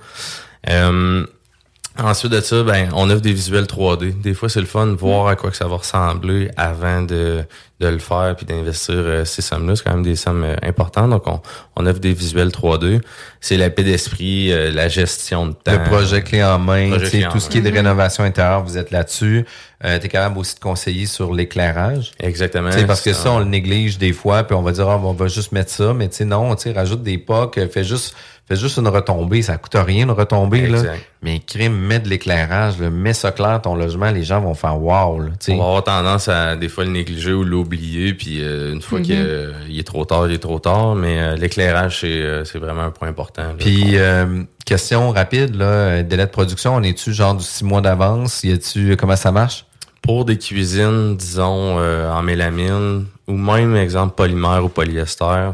Euh, 0.70 1.26
ensuite 1.98 2.32
de 2.32 2.42
ça, 2.42 2.64
ben, 2.64 2.90
on 2.94 3.10
offre 3.10 3.22
des 3.22 3.34
visuels 3.34 3.66
3D. 3.66 4.22
Des 4.22 4.34
fois, 4.34 4.50
c'est 4.50 4.60
le 4.60 4.66
fun 4.66 4.88
de 4.88 4.96
voir 4.96 5.28
à 5.28 5.36
quoi 5.36 5.50
que 5.50 5.58
ça 5.58 5.68
va 5.68 5.78
ressembler 5.78 6.50
avant 6.58 7.02
de, 7.02 7.44
de 7.80 7.88
le 7.88 8.00
faire 8.00 8.36
puis 8.36 8.46
d'investir 8.46 8.96
euh, 8.98 9.26
ces 9.26 9.42
sommes-là. 9.42 9.76
C'est 9.76 9.84
quand 9.84 9.94
même 9.94 10.04
des 10.04 10.16
sommes 10.16 10.44
euh, 10.44 10.56
importantes. 10.64 11.10
Donc, 11.10 11.28
on, 11.28 11.42
on 11.76 11.86
offre 11.86 12.00
des 12.00 12.14
visuels 12.14 12.50
3D. 12.50 13.02
C'est 13.42 13.58
la 13.58 13.70
paix 13.70 13.84
d'esprit, 13.84 14.50
la 14.74 14.88
gestion 14.90 15.48
de 15.48 15.54
temps. 15.54 15.72
Le 15.72 15.84
projet 15.84 16.22
clé 16.22 16.44
en 16.44 16.60
main, 16.60 16.98
tout 17.32 17.40
ce 17.40 17.50
qui 17.50 17.60
est 17.60 17.62
de 17.62 17.72
rénovation 17.72 18.24
intérieure, 18.24 18.64
vous 18.64 18.78
êtes 18.78 18.92
là-dessus. 18.92 19.46
Euh, 19.86 20.00
tu 20.00 20.08
es 20.08 20.10
capable 20.10 20.40
aussi 20.40 20.56
de 20.56 20.60
conseiller 20.60 21.06
sur 21.06 21.34
l'éclairage. 21.34 22.12
Exactement. 22.20 22.72
parce 22.88 23.02
que 23.02 23.14
ça, 23.14 23.32
on 23.32 23.40
le 23.40 23.46
néglige 23.46 24.00
des 24.00 24.12
fois, 24.12 24.44
puis 24.44 24.56
on 24.56 24.64
va 24.64 24.72
dire, 24.72 24.90
ah, 24.90 25.00
on 25.04 25.14
va 25.14 25.28
juste 25.28 25.52
mettre 25.52 25.70
ça, 25.70 25.94
mais 25.94 26.10
tu 26.10 26.18
sais, 26.18 26.26
non, 26.26 26.56
tu 26.56 26.72
rajoute 26.72 27.04
des 27.04 27.20
pocs, 27.20 27.60
fais 27.72 27.84
juste 27.84 28.16
Fais 28.48 28.56
juste 28.56 28.78
une 28.78 28.88
retombée, 28.88 29.42
ça 29.42 29.58
coûte 29.58 29.76
rien 29.76 30.06
une 30.06 30.12
retombée, 30.12 30.68
là. 30.68 30.82
Mais 31.22 31.42
crime, 31.42 31.74
mets 31.74 32.00
de 32.00 32.08
l'éclairage, 32.08 32.78
mets 32.80 33.14
ça 33.14 33.34
clair 33.34 33.62
ton 33.62 33.76
logement, 33.76 34.10
les 34.10 34.24
gens 34.24 34.40
vont 34.40 34.54
faire 34.54 34.82
wow. 34.82 35.20
Là, 35.20 35.32
On 35.50 35.58
va 35.58 35.64
avoir 35.64 35.84
tendance 35.84 36.30
à 36.30 36.56
des 36.56 36.70
fois 36.70 36.86
le 36.86 36.92
négliger 36.92 37.34
ou 37.34 37.44
l'oublier, 37.44 38.14
puis 38.14 38.42
euh, 38.42 38.72
une 38.72 38.82
fois 38.82 39.02
qu'il 39.02 39.18
est 39.18 39.86
trop 39.86 40.06
tard, 40.06 40.28
il 40.28 40.34
est 40.34 40.40
trop 40.40 40.60
tard. 40.60 40.96
Mais 40.96 41.20
euh, 41.20 41.36
l'éclairage, 41.36 42.00
c'est, 42.00 42.08
euh, 42.08 42.46
c'est 42.46 42.58
vraiment 42.58 42.84
un 42.84 42.92
point 42.92 43.10
important. 43.10 43.44
puis 43.60 43.98
question 44.66 45.12
rapide, 45.12 45.56
là, 45.56 46.02
délai 46.04 46.26
de 46.26 46.32
production, 46.32 46.76
on 46.76 46.84
est-tu 46.84 47.14
genre 47.14 47.36
du 47.36 47.44
six 47.44 47.66
mois 47.66 47.82
d'avance? 47.82 48.44
Y 48.46 48.54
a-tu 48.54 48.96
comment 48.96 49.16
ça 49.18 49.32
marche? 49.32 49.66
Pour 50.02 50.24
des 50.24 50.38
cuisines, 50.38 51.18
disons, 51.18 51.80
en 51.80 52.22
mélamine, 52.22 53.08
ou 53.28 53.34
même 53.34 53.76
exemple 53.76 54.16
polymère 54.16 54.64
ou 54.64 54.70
polyester, 54.70 55.52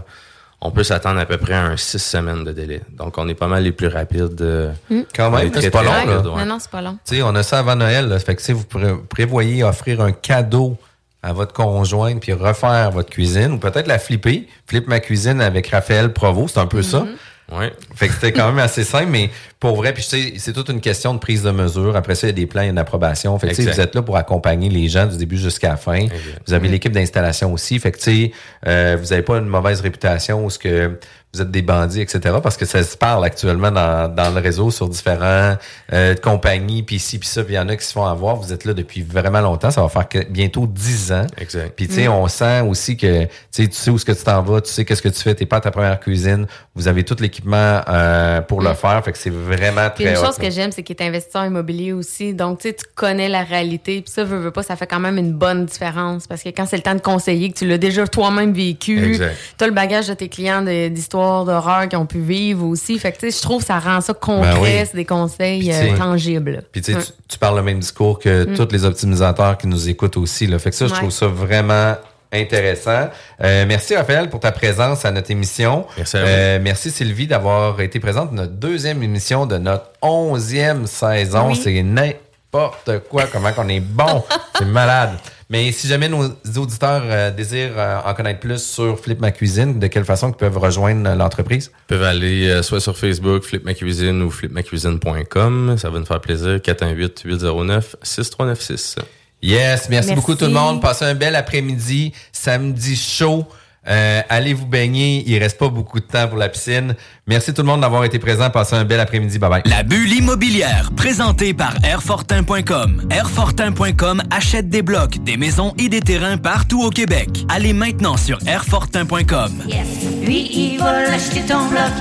on 0.66 0.72
peut 0.72 0.84
s'attendre 0.84 1.20
à 1.20 1.26
peu 1.26 1.38
près 1.38 1.54
à 1.54 1.66
un 1.66 1.78
six 1.78 2.00
semaines 2.00 2.44
de 2.46 2.52
délai. 2.54 2.82
Donc, 2.92 3.18
on 3.18 3.28
est 3.28 3.34
pas 3.36 3.48
mal 3.48 3.64
les 3.64 3.72
plus 3.74 3.88
rapides. 3.88 4.42
euh, 4.42 4.72
Mm. 4.90 5.02
Quand 5.16 5.30
même, 5.30 5.52
c'est 5.60 5.70
pas 5.70 5.84
long, 5.84 5.92
là. 6.08 6.22
Non, 6.24 6.46
non, 6.46 6.58
c'est 6.60 6.72
pas 6.72 6.82
long. 6.82 6.98
Tu 7.06 7.16
sais, 7.18 7.22
on 7.22 7.36
a 7.36 7.44
ça 7.44 7.60
avant 7.60 7.76
Noël. 7.76 8.08
Là. 8.08 8.18
Fait 8.20 8.34
que, 8.36 8.40
tu 8.40 8.46
sais, 8.46 8.54
vous 8.54 8.64
pré- 8.64 8.96
prévoyez 9.10 9.64
offrir 9.64 10.00
un 10.02 10.12
cadeau 10.14 10.78
à 11.22 11.34
votre 11.34 11.54
conjointe 11.54 12.20
puis 12.22 12.34
refaire 12.34 12.92
votre 12.92 13.10
cuisine 13.10 13.52
ou 13.54 13.58
peut-être 13.58 13.88
la 13.88 14.00
flipper. 14.00 14.48
Flip 14.68 14.88
ma 14.88 15.00
cuisine 15.00 15.42
avec 15.42 15.68
Raphaël 15.68 16.12
Provo, 16.14 16.48
c'est 16.48 16.60
un 16.60 16.66
peu 16.68 16.82
ça. 16.82 17.06
Ouais. 17.52 17.74
Fait 17.96 18.08
que 18.08 18.14
c'était 18.14 18.32
quand 18.32 18.48
même 18.48 18.60
assez 18.60 18.84
simple, 18.84 19.10
mais 19.10 19.30
pour 19.60 19.76
vrai, 19.76 19.94
puis 19.94 20.04
tu 20.04 20.10
sais, 20.10 20.34
c'est 20.38 20.54
toute 20.54 20.70
une 20.70 20.82
question 20.82 21.14
de 21.14 21.20
prise 21.20 21.44
de 21.44 21.52
mesure. 21.52 21.96
Après 21.96 22.16
ça, 22.16 22.28
il 22.28 22.30
y 22.30 22.34
a 22.34 22.36
des 22.36 22.46
plans, 22.46 22.62
il 22.62 22.66
y 22.66 22.68
a 22.68 22.72
une 22.72 22.78
approbation. 22.78 23.38
Fait 23.38 23.48
que 23.48 23.52
tu 23.52 23.58
sais, 23.58 23.62
Exact. 23.64 23.76
vous 23.76 23.82
êtes 23.82 23.96
là 23.96 24.02
pour 24.02 24.18
accompagner 24.18 24.70
les 24.70 24.88
gens 24.88 25.06
du 25.06 25.18
début 25.18 25.38
jusqu'à 25.38 25.70
la 25.70 25.78
fin. 25.78 26.08
Vous 26.48 26.54
avez 26.54 26.68
l'équipe 26.70 26.92
d'installation 26.92 27.52
aussi. 27.54 27.78
Fait 27.80 27.92
que 27.92 27.98
tu 27.98 28.04
sais, 28.04 28.32
euh, 28.66 28.98
vous 29.00 29.10
n'avez 29.10 29.22
pas 29.24 29.38
une 29.38 29.48
mauvaise 29.48 29.82
réputation 29.82 30.46
ou 30.46 30.50
ce 30.50 30.58
que 30.58 30.98
vous 31.34 31.42
êtes 31.42 31.50
des 31.50 31.64
bandits, 31.64 32.00
etc. 32.02 32.36
Parce 32.44 32.58
que 32.58 32.66
ça 32.66 32.84
se 32.84 32.96
parle 32.96 33.26
actuellement 33.26 33.72
dans, 33.72 34.08
dans 34.14 34.30
le 34.34 34.40
réseau 34.40 34.70
sur 34.70 34.88
différents 34.88 35.56
euh, 35.92 36.14
compagnies, 36.16 36.84
puis 36.84 36.98
ici, 36.98 37.18
puis 37.18 37.28
ça, 37.28 37.44
puis 37.44 37.54
il 37.54 37.58
y 37.58 37.60
en 37.60 37.68
a 37.70 37.76
qui 37.76 37.84
se 37.86 37.92
font 37.92 38.06
avoir. 38.06 38.36
Vous 38.36 38.54
êtes 38.54 38.66
là 38.66 38.74
depuis 38.76 39.02
vraiment 39.02 39.42
longtemps. 39.42 39.72
Ça 39.72 39.82
va 39.82 39.90
faire 39.90 40.08
que- 40.08 40.24
bientôt 40.30 40.68
10 40.68 41.12
ans. 41.12 41.26
Exact. 41.40 41.74
Puis 41.76 41.88
tu 41.88 41.96
sais, 41.96 42.08
Mm. 42.08 42.12
on 42.12 42.28
sent 42.28 42.62
aussi 42.62 42.98
que 42.98 43.24
tu 43.24 43.30
sais, 43.50 43.68
tu 43.68 43.74
sais 43.76 43.90
où 43.90 43.96
est-ce 43.96 44.06
que 44.06 44.12
tu 44.12 44.24
t'en 44.24 44.44
vas, 44.44 44.62
tu 44.62 44.70
sais 44.72 44.86
qu'est-ce 44.86 45.02
que 45.02 45.10
tu 45.10 45.20
fais, 45.22 45.34
t'es 45.34 45.48
pas 45.48 45.58
à 45.58 45.62
ta 45.62 45.72
première 45.72 46.00
cuisine, 46.00 46.46
vous 46.76 46.88
avez 46.88 47.04
tout 47.04 47.16
l'équipement 47.20 47.82
euh, 47.90 48.42
pour 48.42 48.62
le 48.62 48.70
Mm. 48.70 48.76
faire, 48.76 49.04
fait 49.04 49.12
que 49.12 49.18
c'est 49.18 49.32
vraiment 49.32 49.90
Puis 49.96 50.04
très 50.06 50.14
une 50.14 50.24
chose 50.24 50.38
que 50.38 50.52
j'aime, 50.52 50.72
c'est 50.72 50.84
qu'il 50.84 50.96
est 50.96 51.04
investisseur 51.04 51.46
immobilier 51.46 51.94
aussi. 51.94 52.36
Donc, 52.36 52.60
tu 52.60 52.70
sais, 52.70 52.76
tu 52.76 52.86
connais 52.94 53.28
la 53.30 53.44
réalité. 53.44 54.02
Puis 54.02 54.12
ça, 54.14 54.24
veut, 54.24 54.38
veut 54.38 54.52
pas, 54.52 54.62
ça 54.62 54.76
fait 54.76 54.86
quand 54.88 55.00
même 55.00 55.18
une 55.18 55.34
bonne 55.34 55.66
différence. 55.66 56.28
Parce 56.28 56.44
que 56.44 56.50
quand 56.50 56.68
c'est 56.68 56.78
le 56.78 56.84
temps 56.84 56.94
de 56.96 57.02
conseiller, 57.02 57.52
que 57.52 57.58
tu 57.58 57.68
l'as 57.68 57.80
déjà 57.80 58.06
toi-même 58.08 58.54
vécu, 58.54 59.04
Exact. 59.04 59.36
tu 59.58 59.64
as 59.64 59.68
le 59.68 59.74
bagage 59.74 60.08
de 60.10 60.14
tes 60.14 60.30
clients 60.30 60.62
de- 60.62 60.90
d'histoires 61.24 61.46
d'horreur 61.46 61.88
qui 61.90 61.96
ont 61.96 62.06
pu 62.06 62.20
vivre 62.20 62.66
aussi. 62.68 62.98
Fait 63.00 63.12
que, 63.12 63.20
tu 63.20 63.32
sais, 63.32 63.38
je 63.38 63.42
trouve 63.42 63.62
que 63.62 63.68
ça 63.68 63.80
rend 63.80 64.02
ça 64.02 64.14
concret, 64.14 64.54
Ben 64.54 64.62
oui. 64.62 64.70
c'est 64.86 64.96
des 64.96 65.06
conseils 65.06 65.72
euh, 65.72 65.98
tangibles. 65.98 66.64
Puis 66.72 66.82
tu, 66.82 66.92
sais, 66.92 66.98
Ouais. 66.98 67.04
tu, 67.04 67.12
tu 67.30 67.38
parles 67.40 67.56
le 67.58 67.64
même 67.64 67.80
discours 67.80 68.20
que 68.20 68.46
Mm. 68.46 68.56
tous 68.56 68.68
les 68.72 68.86
optimisateurs 68.86 69.58
qui 69.58 69.68
nous 69.68 69.90
écoutent 69.90 70.18
aussi. 70.18 70.48
Là. 70.48 70.60
Fait 70.60 70.70
que 70.70 70.76
ça, 70.76 70.88
je 70.88 70.92
Ouais. 70.94 70.98
trouve 71.00 71.12
ça 71.12 71.28
vraiment 71.28 71.96
intéressant. 72.32 73.10
Euh, 73.44 73.66
merci 73.68 73.96
Raphaël 73.96 74.30
pour 74.30 74.40
ta 74.40 74.52
présence 74.52 75.06
à 75.06 75.12
notre 75.12 75.30
émission. 75.32 75.86
Merci 75.98 76.18
à 76.18 76.22
vous. 76.22 76.28
Euh, 76.28 76.60
merci 76.62 76.90
Sylvie 76.92 77.28
d'avoir 77.28 77.80
été 77.82 78.00
présente 78.00 78.30
à 78.32 78.36
notre 78.36 78.54
deuxième 78.54 79.04
émission 79.04 79.46
de 79.46 79.58
notre 79.58 79.86
onzième 80.02 80.88
saison. 80.88 81.50
Oui. 81.50 81.56
C'est 81.64 81.84
n'importe 81.84 83.00
quoi, 83.10 83.26
comment 83.32 83.52
qu'on 83.54 83.70
est 83.70 83.80
bon. 83.80 84.24
C'est 84.58 84.66
malade. 84.66 85.12
Mais 85.50 85.72
si 85.72 85.88
jamais 85.88 86.10
nos 86.10 86.26
auditeurs 86.58 87.04
euh, 87.06 87.32
désirent 87.32 87.78
euh, 87.78 88.00
en 88.06 88.14
connaître 88.14 88.40
plus 88.40 88.64
sur 88.64 89.00
Flip 89.00 89.20
Ma 89.20 89.32
Cuisine, 89.32 89.80
de 89.80 89.88
quelle 89.88 90.06
façon 90.06 90.30
ils 90.30 90.36
peuvent 90.36 90.58
rejoindre 90.58 91.10
euh, 91.10 91.16
l'entreprise? 91.16 91.72
Ils 91.86 91.88
peuvent 91.88 92.04
aller 92.04 92.62
soit 92.64 92.80
sur 92.80 92.98
Facebook, 92.98 93.44
Flip 93.44 93.64
Ma 93.64 93.74
Cuisine 93.74 94.22
ou 94.22 94.32
flipmacuisine.com. 94.32 95.76
Ça 95.78 95.90
va 95.90 96.00
nous 96.00 96.06
faire 96.06 96.22
plaisir. 96.22 96.58
418-809-6396. 96.58 98.98
Yes, 99.42 99.90
merci, 99.90 99.90
Merci. 99.90 100.16
beaucoup 100.16 100.36
tout 100.36 100.46
le 100.46 100.52
monde. 100.52 100.82
Passez 100.82 101.06
un 101.06 101.16
bel 101.16 101.36
après-midi, 101.36 102.14
samedi 102.32 102.96
chaud. 102.96 103.46
Euh, 103.88 104.22
allez 104.30 104.54
vous 104.54 104.66
baigner, 104.66 105.24
il 105.26 105.38
reste 105.40 105.58
pas 105.58 105.68
beaucoup 105.70 106.00
de 106.00 106.06
temps 106.06 106.28
pour 106.28 106.38
la 106.38 106.50
piscine. 106.50 106.96
Merci 107.28 107.54
tout 107.54 107.62
le 107.62 107.68
monde 107.68 107.82
d'avoir 107.82 108.04
été 108.06 108.20
présent. 108.20 108.50
Passez 108.50 108.76
un 108.76 108.86
bel 108.86 109.00
après-midi. 109.00 109.40
Bye 109.40 109.50
bye. 109.50 109.62
La 109.66 109.84
bulle 109.84 110.12
immobilière, 110.14 110.90
présentée 110.96 111.54
par 111.54 111.74
Airfortin.com. 111.84 113.08
Airfortin.com 113.12 114.22
achète 114.32 114.70
des 114.70 114.82
blocs, 114.82 115.18
des 115.24 115.38
maisons 115.38 115.74
et 115.78 115.90
des 115.90 116.02
terrains 116.02 116.38
partout 116.38 116.82
au 116.84 116.90
Québec. 116.90 117.30
Allez 117.50 117.74
maintenant 117.74 118.18
sur 118.18 118.40
Airfortin.com. 118.48 119.64
Yes. 119.68 119.88
Lui, 120.26 120.50
il 120.52 120.80
va 120.80 121.04
l'acheter 121.04 121.42
ton 121.42 121.68
bloc. 121.68 121.92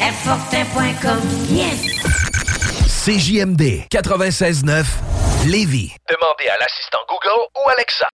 Airfortin.com. 0.00 1.20
Yes. 1.50 2.02
CJMD 3.04 3.88
96.9 3.90 4.84
Lévis. 5.46 5.92
Demandez 6.08 6.48
à 6.48 6.56
l'assistant 6.60 6.98
Google 7.08 7.48
ou 7.56 7.68
Alexa. 7.70 8.06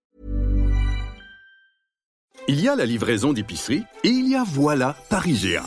Il 2.50 2.62
y 2.62 2.68
a 2.68 2.74
la 2.74 2.86
livraison 2.86 3.34
d'épicerie 3.34 3.84
et 4.04 4.08
il 4.08 4.26
y 4.26 4.34
a 4.34 4.42
Voilà 4.42 4.96
par 5.10 5.26
IGA. 5.26 5.64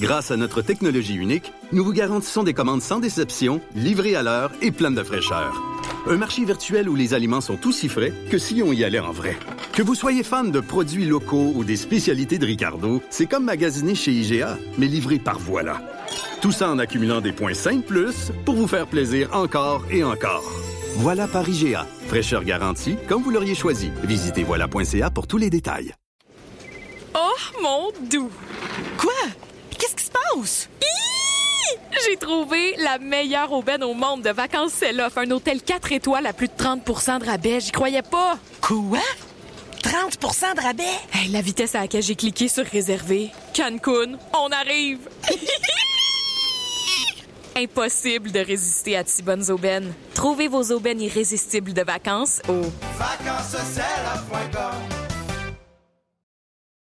Grâce 0.00 0.30
à 0.30 0.38
notre 0.38 0.62
technologie 0.62 1.16
unique, 1.16 1.52
nous 1.70 1.84
vous 1.84 1.92
garantissons 1.92 2.42
des 2.42 2.54
commandes 2.54 2.80
sans 2.80 2.98
déception, 2.98 3.60
livrées 3.76 4.16
à 4.16 4.22
l'heure 4.22 4.50
et 4.62 4.72
pleines 4.72 4.94
de 4.94 5.02
fraîcheur. 5.02 5.62
Un 6.06 6.16
marché 6.16 6.46
virtuel 6.46 6.88
où 6.88 6.94
les 6.94 7.12
aliments 7.12 7.42
sont 7.42 7.66
aussi 7.66 7.90
frais 7.90 8.14
que 8.30 8.38
si 8.38 8.62
on 8.64 8.72
y 8.72 8.84
allait 8.84 9.00
en 9.00 9.12
vrai. 9.12 9.36
Que 9.74 9.82
vous 9.82 9.94
soyez 9.94 10.22
fan 10.22 10.50
de 10.50 10.60
produits 10.60 11.04
locaux 11.04 11.52
ou 11.54 11.62
des 11.62 11.76
spécialités 11.76 12.38
de 12.38 12.46
Ricardo, 12.46 13.02
c'est 13.10 13.26
comme 13.26 13.44
magasiner 13.44 13.94
chez 13.94 14.12
IGA, 14.12 14.56
mais 14.78 14.86
livré 14.86 15.18
par 15.18 15.38
Voilà. 15.38 15.82
Tout 16.40 16.52
ça 16.52 16.70
en 16.70 16.78
accumulant 16.78 17.20
des 17.20 17.32
points 17.32 17.52
5 17.52 17.84
plus 17.84 18.32
pour 18.46 18.54
vous 18.54 18.66
faire 18.66 18.86
plaisir 18.86 19.28
encore 19.34 19.84
et 19.90 20.02
encore. 20.02 20.50
Voilà 20.96 21.28
par 21.28 21.46
IGA. 21.46 21.86
Fraîcheur 22.06 22.44
garantie, 22.44 22.96
comme 23.08 23.22
vous 23.22 23.30
l'auriez 23.30 23.54
choisi. 23.54 23.90
Visitez 24.04 24.42
voilà.ca 24.42 25.10
pour 25.10 25.26
tous 25.26 25.36
les 25.36 25.50
détails. 25.50 25.92
Oh, 27.14 27.32
mon 27.62 27.92
doux! 28.10 28.30
Quoi? 28.98 29.12
Qu'est-ce 29.78 29.94
qui 29.94 30.04
se 30.04 30.10
passe? 30.10 30.68
J'ai 32.06 32.16
trouvé 32.16 32.74
la 32.78 32.98
meilleure 32.98 33.52
aubaine 33.52 33.84
au 33.84 33.94
monde 33.94 34.22
de 34.22 34.30
vacances 34.30 34.72
Selloff. 34.72 35.16
Un 35.16 35.30
hôtel 35.30 35.62
4 35.62 35.92
étoiles 35.92 36.26
à 36.26 36.32
plus 36.32 36.48
de 36.48 36.52
30% 36.52 37.20
de 37.20 37.24
rabais. 37.24 37.60
J'y 37.60 37.70
croyais 37.70 38.02
pas. 38.02 38.38
Quoi? 38.60 38.98
30% 39.82 40.56
de 40.56 40.60
rabais? 40.60 40.82
Hey, 41.12 41.28
la 41.28 41.40
vitesse 41.40 41.74
à 41.74 41.82
laquelle 41.82 42.02
j'ai 42.02 42.16
cliqué 42.16 42.48
sur 42.48 42.64
réserver. 42.64 43.30
Cancun, 43.54 44.18
on 44.32 44.48
arrive! 44.50 45.08
Impossible 47.56 48.32
de 48.32 48.40
résister 48.40 48.96
à 48.96 49.04
de 49.04 49.08
si 49.08 49.22
bonnes 49.22 49.48
aubaines. 49.50 49.94
Trouvez 50.14 50.48
vos 50.48 50.72
aubaines 50.72 51.00
irrésistibles 51.00 51.72
de 51.72 51.82
vacances 51.82 52.42
au 52.48 52.62
Vacances 52.98 53.54